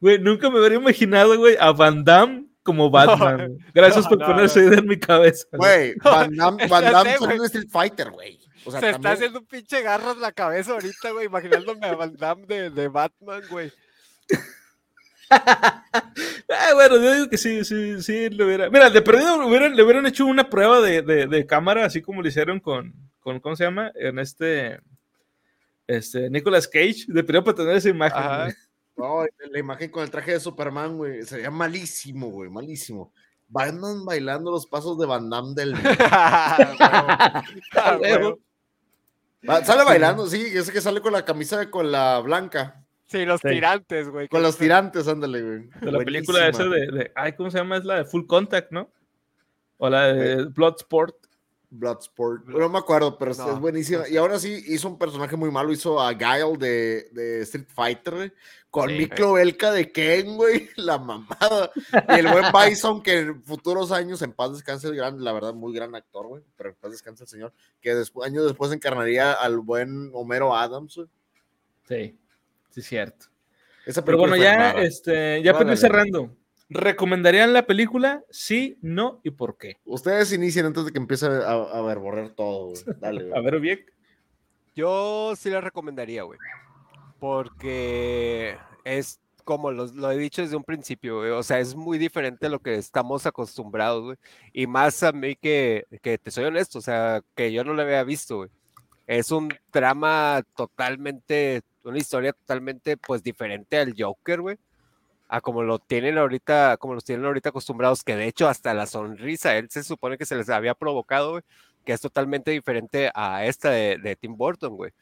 Güey, 0.00 0.18
nunca 0.18 0.50
me 0.50 0.58
habría 0.58 0.78
imaginado, 0.78 1.38
güey, 1.38 1.56
a 1.58 1.70
Van 1.72 2.04
Damme 2.04 2.46
como 2.66 2.90
Batman. 2.90 3.36
güey. 3.36 3.58
Gracias 3.72 4.04
no, 4.04 4.10
por 4.10 4.18
no, 4.18 4.26
poner 4.26 4.44
esa 4.44 4.60
idea 4.60 4.78
en 4.80 4.86
mi 4.86 4.98
cabeza. 4.98 5.46
güey. 5.52 5.94
Van 6.04 6.36
Damme, 6.36 6.66
Van 6.66 7.40
un 7.40 7.46
Street 7.46 7.68
Fighter, 7.70 8.10
güey. 8.10 8.38
O 8.66 8.70
sea, 8.70 8.80
Se 8.80 8.90
está 8.90 9.12
haciendo 9.12 9.38
un 9.38 9.46
pinche 9.46 9.80
garras 9.80 10.18
la 10.18 10.32
cabeza 10.32 10.72
ahorita, 10.72 11.12
güey, 11.12 11.26
imaginándome 11.26 11.86
a 11.86 11.94
Van 11.94 12.16
Damme 12.16 12.46
de, 12.46 12.70
de 12.70 12.88
Batman, 12.88 13.42
güey. 13.48 13.72
Ah, 16.48 16.72
bueno, 16.74 16.96
yo 16.98 17.14
digo 17.14 17.28
que 17.28 17.36
sí, 17.36 17.64
sí, 17.64 18.00
sí, 18.00 18.30
le 18.30 18.44
hubiera. 18.44 18.70
Mira, 18.70 18.88
de 18.90 19.02
perdido 19.02 19.40
le 19.40 19.48
hubieran, 19.48 19.74
le 19.74 19.82
hubieran 19.82 20.06
hecho 20.06 20.24
una 20.24 20.48
prueba 20.48 20.80
de, 20.80 21.02
de, 21.02 21.26
de 21.26 21.46
cámara, 21.46 21.84
así 21.84 22.00
como 22.00 22.22
lo 22.22 22.28
hicieron 22.28 22.60
con, 22.60 22.94
con, 23.18 23.40
¿cómo 23.40 23.56
se 23.56 23.64
llama? 23.64 23.90
En 23.96 24.20
este, 24.20 24.78
este, 25.88 26.30
Nicolas 26.30 26.68
Cage, 26.68 27.06
de 27.08 27.24
perdido 27.24 27.42
para 27.42 27.56
tener 27.56 27.76
esa 27.76 27.88
imagen. 27.88 28.54
No, 28.96 29.24
la 29.50 29.58
imagen 29.58 29.90
con 29.90 30.02
el 30.02 30.10
traje 30.10 30.32
de 30.32 30.40
Superman, 30.40 30.96
güey, 30.96 31.22
sería 31.24 31.50
malísimo, 31.50 32.28
güey, 32.30 32.48
malísimo. 32.50 33.12
Van 33.48 33.80
bailando 34.04 34.50
los 34.50 34.66
pasos 34.66 34.98
de 34.98 35.06
Van 35.06 35.28
Damme 35.30 35.54
del... 35.54 35.74
Ah, 39.48 39.62
sale 39.64 39.84
bailando, 39.84 40.26
sí, 40.26 40.40
ese 40.54 40.72
que 40.72 40.80
sale 40.80 41.00
con 41.00 41.12
la 41.12 41.24
camisa 41.24 41.70
con 41.70 41.92
la 41.92 42.18
blanca. 42.20 42.82
Sí, 43.06 43.24
los 43.24 43.40
Sí. 43.40 43.48
tirantes, 43.50 44.08
güey. 44.08 44.28
Con 44.28 44.42
los 44.42 44.56
tirantes, 44.58 45.06
ándale, 45.06 45.40
güey. 45.42 45.68
De 45.80 45.92
la 45.92 45.98
película 46.00 46.48
esa 46.48 46.66
Buenísima. 46.66 46.96
de, 46.98 47.04
de- 47.04 47.12
ay, 47.14 47.32
¿cómo 47.34 47.50
se 47.50 47.58
llama? 47.58 47.76
Es 47.76 47.84
la 47.84 47.96
de 47.96 48.04
Full 48.06 48.26
Contact, 48.26 48.72
¿no? 48.72 48.90
O 49.78 49.88
la 49.88 50.12
de 50.12 50.44
Bloodsport. 50.46 51.14
Bloodsport. 51.70 52.46
No 52.46 52.68
me 52.68 52.78
acuerdo, 52.78 53.18
pero 53.18 53.32
es- 53.32 53.38
No, 53.38 53.52
es 53.54 53.58
buenísima. 53.60 53.98
no 54.00 54.04
sé. 54.06 54.12
Y 54.12 54.16
ahora 54.16 54.38
sí 54.38 54.62
hizo 54.68 54.88
un 54.88 54.98
personaje 54.98 55.36
muy 55.36 55.50
malo. 55.50 55.72
Hizo 55.72 56.00
a 56.00 56.12
Guile 56.12 56.56
de, 56.58 57.08
de 57.12 57.42
Street 57.42 57.66
Fighter, 57.68 58.14
güey, 58.14 58.32
Con 58.70 58.88
Sí. 58.90 58.96
Miklo 58.98 59.32
Belka 59.34 59.72
de 59.72 59.90
Ken, 59.90 60.36
güey. 60.36 60.68
La 60.76 60.98
mamada. 60.98 61.70
Y 62.10 62.18
el 62.20 62.28
buen 62.28 62.44
Bison, 62.52 63.02
que 63.02 63.18
en 63.20 63.42
futuros 63.44 63.90
años, 63.92 64.20
en 64.22 64.32
paz 64.32 64.52
descanse 64.52 64.88
el 64.88 64.96
gran, 64.96 65.22
la 65.24 65.32
verdad, 65.32 65.54
muy 65.54 65.72
gran 65.74 65.94
actor, 65.94 66.26
güey. 66.26 66.42
Pero 66.56 66.70
en 66.70 66.76
paz 66.76 66.90
descanse 66.92 67.24
el 67.24 67.28
señor. 67.28 67.52
Que 67.80 67.94
después, 67.94 68.28
años 68.28 68.44
después 68.44 68.70
encarnaría 68.72 69.32
al 69.32 69.58
buen 69.60 70.10
Homero 70.14 70.54
Adams, 70.54 70.96
güey. 70.96 71.08
Sí, 71.88 72.18
sí, 72.70 72.82
cierto. 72.82 73.26
Esa 73.86 74.04
Pero 74.04 74.18
bueno, 74.18 74.36
ya, 74.36 74.56
rara. 74.72 74.82
este, 74.82 75.40
ya 75.42 75.52
para 75.52 75.70
ir 75.72 75.78
cerrando. 75.78 76.36
¿Recomendarían 76.68 77.52
la 77.52 77.66
película? 77.66 78.22
Sí, 78.30 78.76
no 78.82 79.20
y 79.22 79.30
por 79.30 79.56
qué. 79.56 79.76
Ustedes 79.84 80.32
inician 80.32 80.66
antes 80.66 80.84
de 80.84 80.92
que 80.92 80.98
empiece 80.98 81.26
a, 81.26 81.52
a 81.52 81.82
verborrer 81.82 82.30
todo, 82.30 82.70
güey. 82.70 82.82
Dale, 83.00 83.24
güey. 83.24 83.38
A 83.38 83.40
ver, 83.42 83.60
bien. 83.60 83.80
Yo 84.74 85.34
sí 85.36 85.48
la 85.50 85.60
recomendaría, 85.60 86.22
güey. 86.24 86.38
Porque 87.20 88.56
es 88.84 89.20
como 89.44 89.70
los- 89.70 89.94
lo 89.94 90.10
he 90.10 90.18
dicho 90.18 90.42
desde 90.42 90.56
un 90.56 90.64
principio, 90.64 91.18
güey. 91.18 91.30
O 91.30 91.42
sea, 91.42 91.60
es 91.60 91.74
muy 91.76 91.98
diferente 91.98 92.46
a 92.46 92.50
lo 92.50 92.58
que 92.60 92.74
estamos 92.74 93.26
acostumbrados, 93.26 94.02
güey. 94.04 94.16
Y 94.52 94.66
más 94.66 95.02
a 95.02 95.12
mí 95.12 95.36
que, 95.36 95.86
que 96.02 96.18
te 96.18 96.30
soy 96.30 96.44
honesto, 96.44 96.78
o 96.78 96.82
sea, 96.82 97.22
que 97.34 97.52
yo 97.52 97.62
no 97.64 97.74
lo 97.74 97.82
había 97.82 98.02
visto, 98.04 98.38
güey. 98.38 98.50
Es 99.06 99.30
un 99.30 99.48
drama 99.72 100.42
totalmente, 100.56 101.62
una 101.84 101.98
historia 101.98 102.32
totalmente, 102.32 102.96
pues, 102.96 103.22
diferente 103.22 103.78
al 103.78 103.94
Joker, 103.96 104.40
güey. 104.40 104.56
A 105.28 105.40
como 105.40 105.62
lo 105.64 105.78
tienen 105.80 106.18
ahorita, 106.18 106.76
como 106.78 106.94
los 106.94 107.04
tienen 107.04 107.26
ahorita 107.26 107.48
acostumbrados, 107.50 108.04
que 108.04 108.14
de 108.16 108.26
hecho 108.28 108.48
hasta 108.48 108.74
la 108.74 108.86
sonrisa, 108.86 109.56
él 109.56 109.68
se 109.70 109.82
supone 109.82 110.18
que 110.18 110.26
se 110.26 110.36
les 110.36 110.48
había 110.50 110.74
provocado, 110.74 111.32
güey, 111.32 111.42
que 111.84 111.92
es 111.92 112.00
totalmente 112.00 112.52
diferente 112.52 113.10
a 113.14 113.44
esta 113.44 113.70
de, 113.70 113.98
de 113.98 114.16
Tim 114.16 114.36
Burton, 114.36 114.76
güey, 114.76 114.92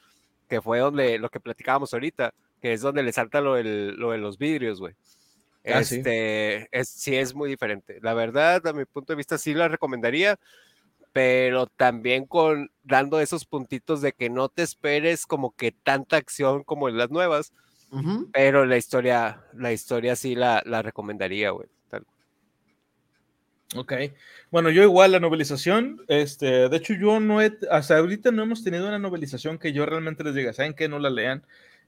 que 0.49 0.63
fue 0.63 0.79
donde 0.81 1.19
lo 1.19 1.31
que 1.31 1.41
platicábamos 1.41 1.95
ahorita, 1.95 2.35
que 2.63 2.73
es 2.73 2.81
donde 2.83 3.03
le 3.03 3.13
salta 3.13 3.41
lo, 3.43 3.55
del- 3.55 3.97
lo 3.97 4.13
de 4.13 4.19
los 4.19 4.39
vidrios, 4.39 4.81
güey. 4.81 4.95
Ah, 5.67 5.83
sí. 5.83 5.97
Este, 5.97 6.69
es, 6.79 6.89
sí 6.89 7.17
es 7.17 7.35
muy 7.35 7.49
diferente. 7.51 7.99
La 8.03 8.15
verdad, 8.15 8.67
a 8.67 8.73
mi 8.75 8.85
punto 8.85 9.13
de 9.13 9.17
vista, 9.17 9.39
sí 9.39 9.55
la 9.55 9.69
recomendaría, 9.69 10.39
pero 11.13 11.67
también 11.67 12.27
con 12.27 12.71
dando 12.83 13.21
esos 13.21 13.45
puntitos 13.47 14.01
de 14.03 14.13
que 14.13 14.31
no 14.31 14.49
te 14.49 14.63
esperes 14.63 15.27
como 15.27 15.53
que 15.53 15.73
tanta 15.73 16.17
acción 16.17 16.65
como 16.65 16.89
en 16.89 16.99
las 16.99 17.11
nuevas, 17.11 17.53
Ujú. 17.90 18.28
pero 18.32 18.66
la 18.66 18.77
historia, 18.77 19.44
la 19.55 19.73
historia 19.73 20.16
sí 20.16 20.35
la, 20.35 20.62
la 20.66 20.82
recomendaría, 20.82 21.51
güey. 21.51 21.69
Ok. 23.77 23.93
Bueno, 24.51 24.70
yo 24.70 24.82
igual 24.82 25.12
la 25.12 25.20
novelización, 25.20 26.05
este, 26.06 26.69
de 26.69 26.77
hecho 26.77 26.94
yo 26.94 27.19
no 27.19 27.43
he, 27.43 27.56
hasta 27.70 27.98
ahorita 27.98 28.31
no 28.31 28.43
hemos 28.43 28.62
tenido 28.62 28.86
una 28.86 28.98
novelización 28.98 29.59
que 29.59 29.73
yo 29.73 29.85
realmente 29.85 30.23
les 30.23 30.35
diga, 30.35 30.52
¿saben 30.52 30.74
qué? 30.74 30.89
No 30.89 30.98
la 30.98 31.11
lean. 31.11 31.44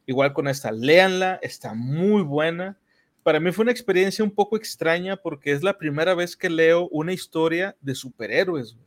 Igual 0.07 0.33
con 0.33 0.49
esta, 0.49 0.73
léanla, 0.73 1.39
está 1.43 1.75
muy 1.75 2.23
buena. 2.23 2.77
Para 3.23 3.41
mí 3.41 3.53
fue 3.53 3.65
una 3.65 3.73
experiencia 3.73 4.25
un 4.25 4.31
poco 4.33 4.57
extraña 4.57 5.17
porque 5.17 5.53
es 5.53 5.63
la 5.63 5.79
primera 5.79 6.15
vez 6.15 6.37
que 6.37 6.51
leo 6.51 6.89
una 6.89 7.13
historia 7.13 7.77
de 7.81 7.95
superhéroes. 7.95 8.75
güey. 8.75 8.87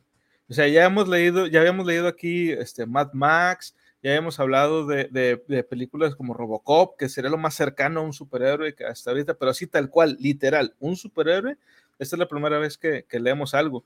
O 0.49 0.53
sea, 0.53 0.67
ya 0.67 0.85
hemos 0.85 1.07
leído, 1.07 1.47
ya 1.47 1.59
habíamos 1.59 1.85
leído 1.85 2.07
aquí 2.07 2.51
este, 2.51 2.85
Mad 2.85 3.13
Max, 3.13 3.75
ya 4.01 4.11
habíamos 4.11 4.39
hablado 4.39 4.85
de, 4.85 5.05
de- 5.11 5.43
de 5.47 5.63
películas 5.63 6.15
como 6.15 6.33
Robocop, 6.33 6.97
que 6.97 7.09
sería 7.09 7.29
lo 7.29 7.37
más 7.37 7.55
cercano 7.55 7.99
a 7.99 8.03
un 8.03 8.13
superhéroe 8.13 8.73
que 8.75 8.85
hasta 8.85 9.11
ahorita, 9.11 9.33
pero 9.35 9.51
así 9.51 9.67
tal 9.67 9.89
cual, 9.89 10.17
literal, 10.19 10.73
un 10.79 10.95
superhéroe. 10.95 11.57
Esta 11.99 12.15
es 12.15 12.19
la 12.19 12.27
primera 12.29 12.59
vez 12.59 12.77
que, 12.77 13.03
que 13.09 13.19
leemos 13.19 13.53
algo. 13.53 13.83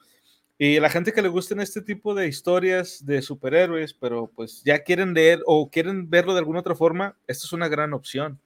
Y 0.59 0.79
la 0.79 0.89
gente 0.91 1.13
que 1.13 1.21
le 1.23 1.29
gusten 1.29 1.59
este 1.59 1.81
tipo 1.81 2.13
de 2.13 2.27
historias 2.27 3.03
de 3.05 3.23
superhéroes, 3.23 3.95
pero 3.95 4.27
pues 4.35 4.61
ya 4.63 4.83
quieren 4.83 5.15
leer 5.15 5.41
o 5.47 5.67
quieren 5.69 6.09
verlo 6.11 6.33
de 6.33 6.39
alguna 6.39 6.59
otra 6.59 6.75
forma, 6.75 7.17
esta 7.27 7.45
es 7.45 7.53
una 7.53 7.67
gran 7.67 7.91
opción. 7.93 8.39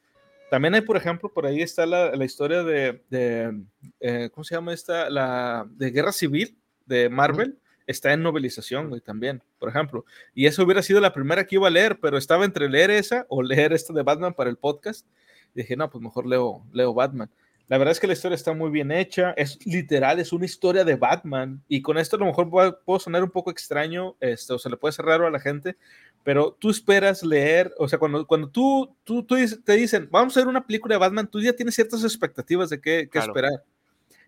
También 0.50 0.74
hay, 0.74 0.82
por 0.82 0.96
ejemplo, 0.96 1.30
por 1.34 1.46
ahí 1.46 1.62
está 1.62 1.86
la, 1.86 2.16
la 2.16 2.24
historia 2.24 2.64
de, 2.64 3.04
de, 3.10 3.62
eh, 4.00 4.30
¿cómo 4.34 4.46
se 4.46 4.56
llama 4.56 4.74
esta? 4.74 5.10
La 5.10 5.68
de 5.70 5.92
Guerra 5.92 6.14
Civil 6.14 6.58
de 6.86 7.10
Marvel. 7.10 7.58
Está 7.88 8.14
en 8.14 8.22
novelización, 8.22 8.90
güey, 8.90 9.02
también, 9.02 9.42
por 9.60 9.70
ejemplo. 9.70 10.06
Y 10.36 10.46
esa 10.46 10.64
hubiera 10.64 10.84
sido 10.84 11.00
la 11.00 11.14
primera 11.14 11.46
que 11.46 11.56
iba 11.56 11.68
a 11.68 11.72
leer, 11.72 12.00
pero 12.00 12.18
estaba 12.18 12.46
entre 12.46 12.70
leer 12.70 12.92
esa 12.92 13.26
o 13.30 13.42
leer 13.44 13.74
esta 13.74 13.94
de 13.94 14.04
Batman 14.04 14.34
para 14.34 14.50
el 14.50 14.58
podcast. 14.58 15.08
Y 15.56 15.62
dije, 15.62 15.76
no, 15.76 15.90
pues 15.90 16.04
mejor 16.04 16.28
leo, 16.28 16.64
leo 16.72 16.94
Batman. 16.94 17.32
La 17.70 17.78
verdad 17.78 17.92
es 17.92 18.00
que 18.00 18.08
la 18.08 18.14
historia 18.14 18.36
está 18.36 18.54
muy 18.54 18.70
bien 18.72 18.92
hecha, 18.92 19.32
es 19.36 19.66
literal, 19.66 20.20
es 20.20 20.32
una 20.32 20.46
historia 20.46 20.86
de 20.86 20.96
Batman. 20.96 21.62
Y 21.68 21.82
con 21.82 21.98
esto 21.98 22.16
a 22.16 22.20
lo 22.20 22.26
mejor 22.26 22.50
puedo, 22.50 22.80
puedo 22.86 23.00
sonar 23.00 23.24
un 23.24 23.30
poco 23.30 23.52
extraño, 23.52 24.16
este, 24.22 24.54
o 24.54 24.60
se 24.60 24.70
le 24.70 24.78
puede 24.78 24.94
ser 24.94 25.06
raro 25.06 25.28
a 25.28 25.32
la 25.32 25.40
gente, 25.40 25.76
pero 26.24 26.56
tú 26.58 26.70
esperas 26.70 27.24
leer, 27.24 27.74
o 27.78 27.88
sea, 27.90 28.00
cuando, 28.00 28.26
cuando 28.26 28.50
tú, 28.50 28.96
tú, 29.04 29.26
te 29.26 29.74
dicen, 29.74 30.08
vamos 30.12 30.36
a 30.36 30.40
ver 30.40 30.48
una 30.48 30.66
película 30.66 30.96
de 30.96 31.00
Batman, 31.00 31.30
tú 31.30 31.42
ya 31.42 31.54
tienes 31.54 31.76
ciertas 31.76 32.04
expectativas 32.06 32.70
de 32.70 32.80
qué, 32.80 33.02
qué 33.04 33.10
Claro. 33.10 33.34
esperar. 33.34 33.64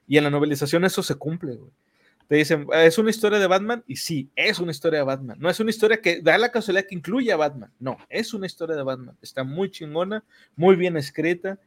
Y 0.06 0.18
en 0.18 0.26
la 0.26 0.30
novelización 0.30 0.84
eso 0.84 1.02
se 1.02 1.15
cumple, 1.15 1.56
güey. 1.56 1.72
Te 2.30 2.35
dicen, 2.35 2.68
es 2.72 2.99
una 2.99 3.10
historia 3.10 3.39
de 3.39 3.47
Batman, 3.47 3.84
y 3.88 3.95
sí, 3.95 4.30
es 4.35 4.60
una 4.60 4.69
historia 4.69 4.99
de 4.99 5.06
Batman. 5.06 5.35
No 5.39 5.49
es 5.49 5.60
una 5.60 5.72
historia 5.72 5.99
que 5.99 6.22
da 6.22 6.38
la 6.38 6.51
casualidad 6.51 6.85
que 6.88 6.93
incluye 6.93 7.31
a 7.31 7.38
Batman. 7.38 7.73
No, 7.80 7.97
es 8.07 8.35
una 8.35 8.45
historia 8.45 8.76
de 8.76 8.84
Batman. 8.84 9.18
Está 9.19 9.43
muy 9.43 9.72
chingona, 9.72 10.23
muy 10.56 10.76
bien 10.76 10.95
escrita. 10.95 11.57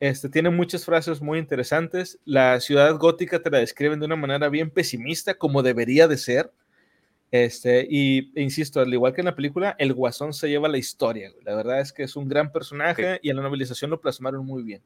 Este, 0.00 0.30
tiene 0.30 0.48
muchas 0.48 0.86
frases 0.86 1.20
muy 1.20 1.38
interesantes. 1.38 2.18
La 2.24 2.58
ciudad 2.60 2.96
gótica 2.96 3.42
te 3.42 3.50
la 3.50 3.58
describen 3.58 4.00
de 4.00 4.06
una 4.06 4.16
manera 4.16 4.48
bien 4.48 4.70
pesimista, 4.70 5.34
como 5.34 5.62
debería 5.62 6.08
de 6.08 6.16
ser. 6.16 6.50
Este, 7.30 7.86
y 7.86 8.32
e 8.34 8.40
insisto, 8.40 8.80
al 8.80 8.94
igual 8.94 9.12
que 9.12 9.20
en 9.20 9.26
la 9.26 9.34
película, 9.34 9.76
el 9.78 9.92
guasón 9.92 10.32
se 10.32 10.48
lleva 10.48 10.66
la 10.66 10.78
historia. 10.78 11.30
güey. 11.30 11.44
La 11.44 11.54
verdad 11.54 11.80
es 11.80 11.92
que 11.92 12.04
es 12.04 12.16
un 12.16 12.26
gran 12.26 12.52
personaje 12.52 13.20
y 13.20 13.28
en 13.28 13.36
la 13.36 13.42
novelización 13.42 13.90
lo 13.90 14.00
plasmaron 14.00 14.46
muy 14.46 14.62
bien. 14.62 14.80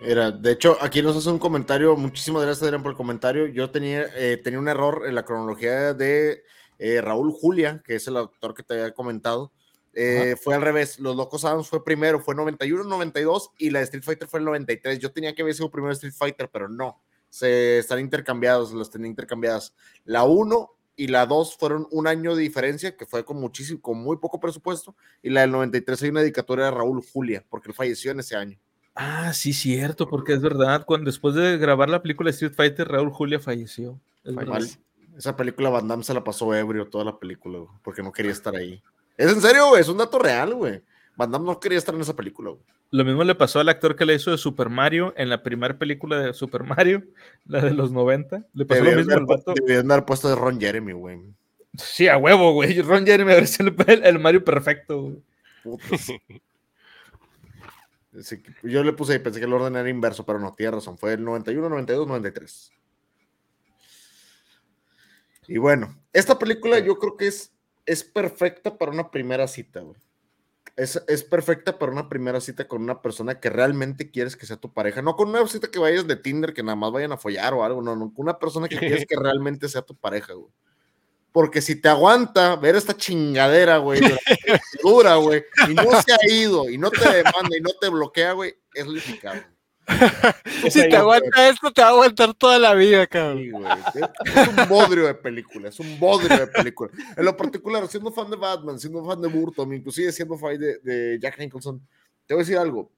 Mira, 0.00 0.30
de 0.30 0.52
hecho, 0.52 0.78
aquí 0.80 1.02
nos 1.02 1.14
hace 1.14 1.28
un 1.28 1.38
comentario. 1.38 1.94
Muchísimas 1.94 2.42
gracias, 2.42 2.62
Adrián, 2.62 2.82
por 2.82 2.92
el 2.92 2.96
comentario. 2.96 3.46
Yo 3.46 3.70
tenía, 3.70 4.06
eh, 4.16 4.38
tenía 4.42 4.58
un 4.58 4.68
error 4.68 5.04
en 5.06 5.14
la 5.14 5.24
cronología 5.26 5.92
de 5.92 6.42
eh, 6.78 7.02
Raúl 7.02 7.32
Julia, 7.32 7.82
que 7.84 7.96
es 7.96 8.08
el 8.08 8.16
autor 8.16 8.54
que 8.54 8.62
te 8.62 8.74
había 8.74 8.94
comentado. 8.94 9.52
Eh, 9.92 10.36
fue 10.42 10.54
al 10.54 10.62
revés. 10.62 10.98
Los 10.98 11.16
Locos 11.16 11.44
Adams 11.44 11.68
fue 11.68 11.84
primero, 11.84 12.18
fue 12.18 12.34
91, 12.34 12.84
92 12.84 13.50
y 13.58 13.68
la 13.68 13.80
de 13.80 13.84
Street 13.84 14.02
Fighter 14.02 14.26
fue 14.26 14.40
el 14.40 14.46
93. 14.46 14.98
Yo 14.98 15.12
tenía 15.12 15.34
que 15.34 15.42
haber 15.42 15.54
sido 15.54 15.70
primero 15.70 15.92
Street 15.92 16.14
Fighter, 16.16 16.48
pero 16.50 16.68
no. 16.68 17.02
Se 17.28 17.78
están 17.78 18.00
intercambiados, 18.00 18.72
las 18.72 18.90
tenía 18.90 19.08
intercambiadas. 19.08 19.74
La 20.04 20.24
1 20.24 20.70
y 20.96 21.08
la 21.08 21.26
2 21.26 21.56
fueron 21.58 21.86
un 21.90 22.06
año 22.06 22.34
de 22.34 22.42
diferencia, 22.42 22.96
que 22.96 23.04
fue 23.04 23.22
con 23.24 23.38
muchísimo, 23.38 23.82
con 23.82 23.98
muy 23.98 24.16
poco 24.16 24.40
presupuesto. 24.40 24.96
Y 25.22 25.28
la 25.28 25.42
del 25.42 25.50
93 25.50 26.02
hay 26.02 26.08
una 26.08 26.20
dedicatoria 26.20 26.66
de 26.66 26.70
Raúl 26.70 27.02
Julia, 27.12 27.44
porque 27.50 27.68
él 27.68 27.74
falleció 27.74 28.12
en 28.12 28.20
ese 28.20 28.36
año. 28.36 28.58
Ah, 28.94 29.32
sí, 29.32 29.52
cierto, 29.52 30.08
porque 30.08 30.34
es 30.34 30.42
verdad. 30.42 30.84
Cuando, 30.84 31.06
después 31.06 31.34
de 31.34 31.56
grabar 31.58 31.88
la 31.88 32.02
película 32.02 32.30
Street 32.30 32.52
Fighter, 32.54 32.88
Raúl 32.88 33.10
Julia 33.10 33.38
falleció. 33.38 33.98
Es 34.24 34.34
verdad. 34.34 34.52
Mal. 34.52 34.68
Esa 35.16 35.36
película 35.36 35.68
Van 35.68 35.86
Damme 35.86 36.02
se 36.02 36.14
la 36.14 36.24
pasó 36.24 36.54
ebrio 36.54 36.86
toda 36.86 37.04
la 37.04 37.18
película, 37.18 37.58
güey, 37.58 37.70
porque 37.82 38.02
no 38.02 38.12
quería 38.12 38.32
estar 38.32 38.54
ahí. 38.56 38.82
Es 39.16 39.30
en 39.30 39.40
serio, 39.40 39.68
güey, 39.68 39.82
es 39.82 39.88
un 39.88 39.98
dato 39.98 40.18
real, 40.18 40.54
güey. 40.54 40.82
Van 41.16 41.30
Damme 41.30 41.46
no 41.46 41.60
quería 41.60 41.76
estar 41.76 41.94
en 41.94 42.00
esa 42.00 42.16
película, 42.16 42.50
güey. 42.50 42.62
Lo 42.92 43.04
mismo 43.04 43.22
le 43.22 43.34
pasó 43.34 43.60
al 43.60 43.68
actor 43.68 43.94
que 43.94 44.04
le 44.04 44.14
hizo 44.14 44.30
de 44.30 44.38
Super 44.38 44.68
Mario 44.68 45.14
en 45.16 45.28
la 45.28 45.42
primera 45.42 45.78
película 45.78 46.18
de 46.18 46.32
Super 46.32 46.64
Mario, 46.64 47.04
la 47.46 47.60
de 47.60 47.72
los 47.72 47.92
90. 47.92 48.46
Le 48.52 48.64
pasó 48.64 48.82
lo 48.82 48.96
mismo 48.96 49.12
al 49.12 49.26
vato. 49.26 49.54
debían 49.54 49.90
haber 49.92 50.04
puesto 50.04 50.28
de 50.28 50.34
Ron 50.34 50.58
Jeremy, 50.58 50.92
güey. 50.92 51.20
Sí, 51.76 52.08
a 52.08 52.16
huevo, 52.16 52.52
güey. 52.52 52.80
Ron 52.82 53.06
Jeremy 53.06 53.32
el, 53.32 54.04
el 54.04 54.18
Mario 54.18 54.42
perfecto, 54.42 55.02
güey. 55.02 55.16
Putas. 55.62 56.06
Yo 58.62 58.84
le 58.84 58.92
puse 58.92 59.14
ahí, 59.14 59.18
pensé 59.18 59.40
que 59.40 59.46
el 59.46 59.52
orden 59.52 59.76
era 59.76 59.88
inverso, 59.88 60.24
pero 60.24 60.38
no, 60.38 60.54
tiene 60.54 60.72
razón. 60.72 60.98
Fue 60.98 61.14
el 61.14 61.24
91, 61.24 61.68
92, 61.68 62.06
93. 62.06 62.72
Y 65.48 65.58
bueno, 65.58 65.98
esta 66.12 66.38
película 66.38 66.78
yo 66.78 66.98
creo 66.98 67.16
que 67.16 67.26
es, 67.26 67.52
es 67.86 68.04
perfecta 68.04 68.78
para 68.78 68.92
una 68.92 69.10
primera 69.10 69.48
cita, 69.48 69.80
güey. 69.80 70.00
Es, 70.76 71.02
es 71.08 71.24
perfecta 71.24 71.78
para 71.78 71.92
una 71.92 72.08
primera 72.08 72.40
cita 72.40 72.68
con 72.68 72.82
una 72.82 73.02
persona 73.02 73.40
que 73.40 73.50
realmente 73.50 74.10
quieres 74.10 74.36
que 74.36 74.46
sea 74.46 74.56
tu 74.56 74.72
pareja. 74.72 75.02
No 75.02 75.16
con 75.16 75.28
una 75.28 75.46
cita 75.46 75.68
que 75.68 75.78
vayas 75.78 76.06
de 76.06 76.16
Tinder 76.16 76.54
que 76.54 76.62
nada 76.62 76.76
más 76.76 76.92
vayan 76.92 77.12
a 77.12 77.16
follar 77.16 77.52
o 77.54 77.64
algo, 77.64 77.82
no, 77.82 77.96
no. 77.96 78.14
Con 78.14 78.24
una 78.26 78.38
persona 78.38 78.68
que 78.68 78.78
quieres 78.78 79.04
que 79.08 79.16
realmente 79.16 79.68
sea 79.68 79.82
tu 79.82 79.96
pareja, 79.96 80.34
güey. 80.34 80.52
Porque 81.32 81.62
si 81.62 81.80
te 81.80 81.88
aguanta 81.88 82.56
ver 82.56 82.76
esta 82.76 82.96
chingadera, 82.96 83.78
güey, 83.78 84.00
dura, 84.82 85.16
güey, 85.16 85.44
y 85.68 85.74
no 85.74 86.02
se 86.02 86.12
ha 86.12 86.18
ido, 86.28 86.68
y 86.68 86.76
no 86.76 86.90
te 86.90 87.08
demanda, 87.08 87.56
y 87.56 87.60
no 87.60 87.70
te 87.80 87.88
bloquea, 87.88 88.32
güey, 88.32 88.54
es 88.74 88.86
litigado. 88.86 89.40
O 89.88 89.90
Si 90.70 90.88
te 90.88 90.96
aguanta 90.96 91.48
esto, 91.48 91.70
te 91.72 91.82
va 91.82 91.88
a 91.88 91.90
aguantar 91.90 92.34
toda 92.34 92.58
la 92.58 92.74
vida, 92.74 93.06
cabrón. 93.06 93.38
Sí, 93.92 94.00
es 94.24 94.48
un 94.48 94.68
bodrio 94.68 95.06
de 95.06 95.14
película, 95.14 95.68
es 95.68 95.80
un 95.80 95.98
bodrio 95.98 96.36
de 96.36 96.46
película. 96.48 96.90
En 97.16 97.24
lo 97.24 97.36
particular, 97.36 97.86
siendo 97.88 98.12
fan 98.12 98.30
de 98.30 98.36
Batman, 98.36 98.78
siendo 98.78 99.04
fan 99.04 99.20
de 99.20 99.28
Burton, 99.28 99.72
inclusive 99.72 100.12
siendo 100.12 100.36
fan 100.36 100.58
de, 100.58 100.78
de 100.78 101.18
Jack 101.20 101.38
Nicholson, 101.38 101.80
te 102.26 102.34
voy 102.34 102.42
a 102.42 102.44
decir 102.44 102.58
algo. 102.58 102.90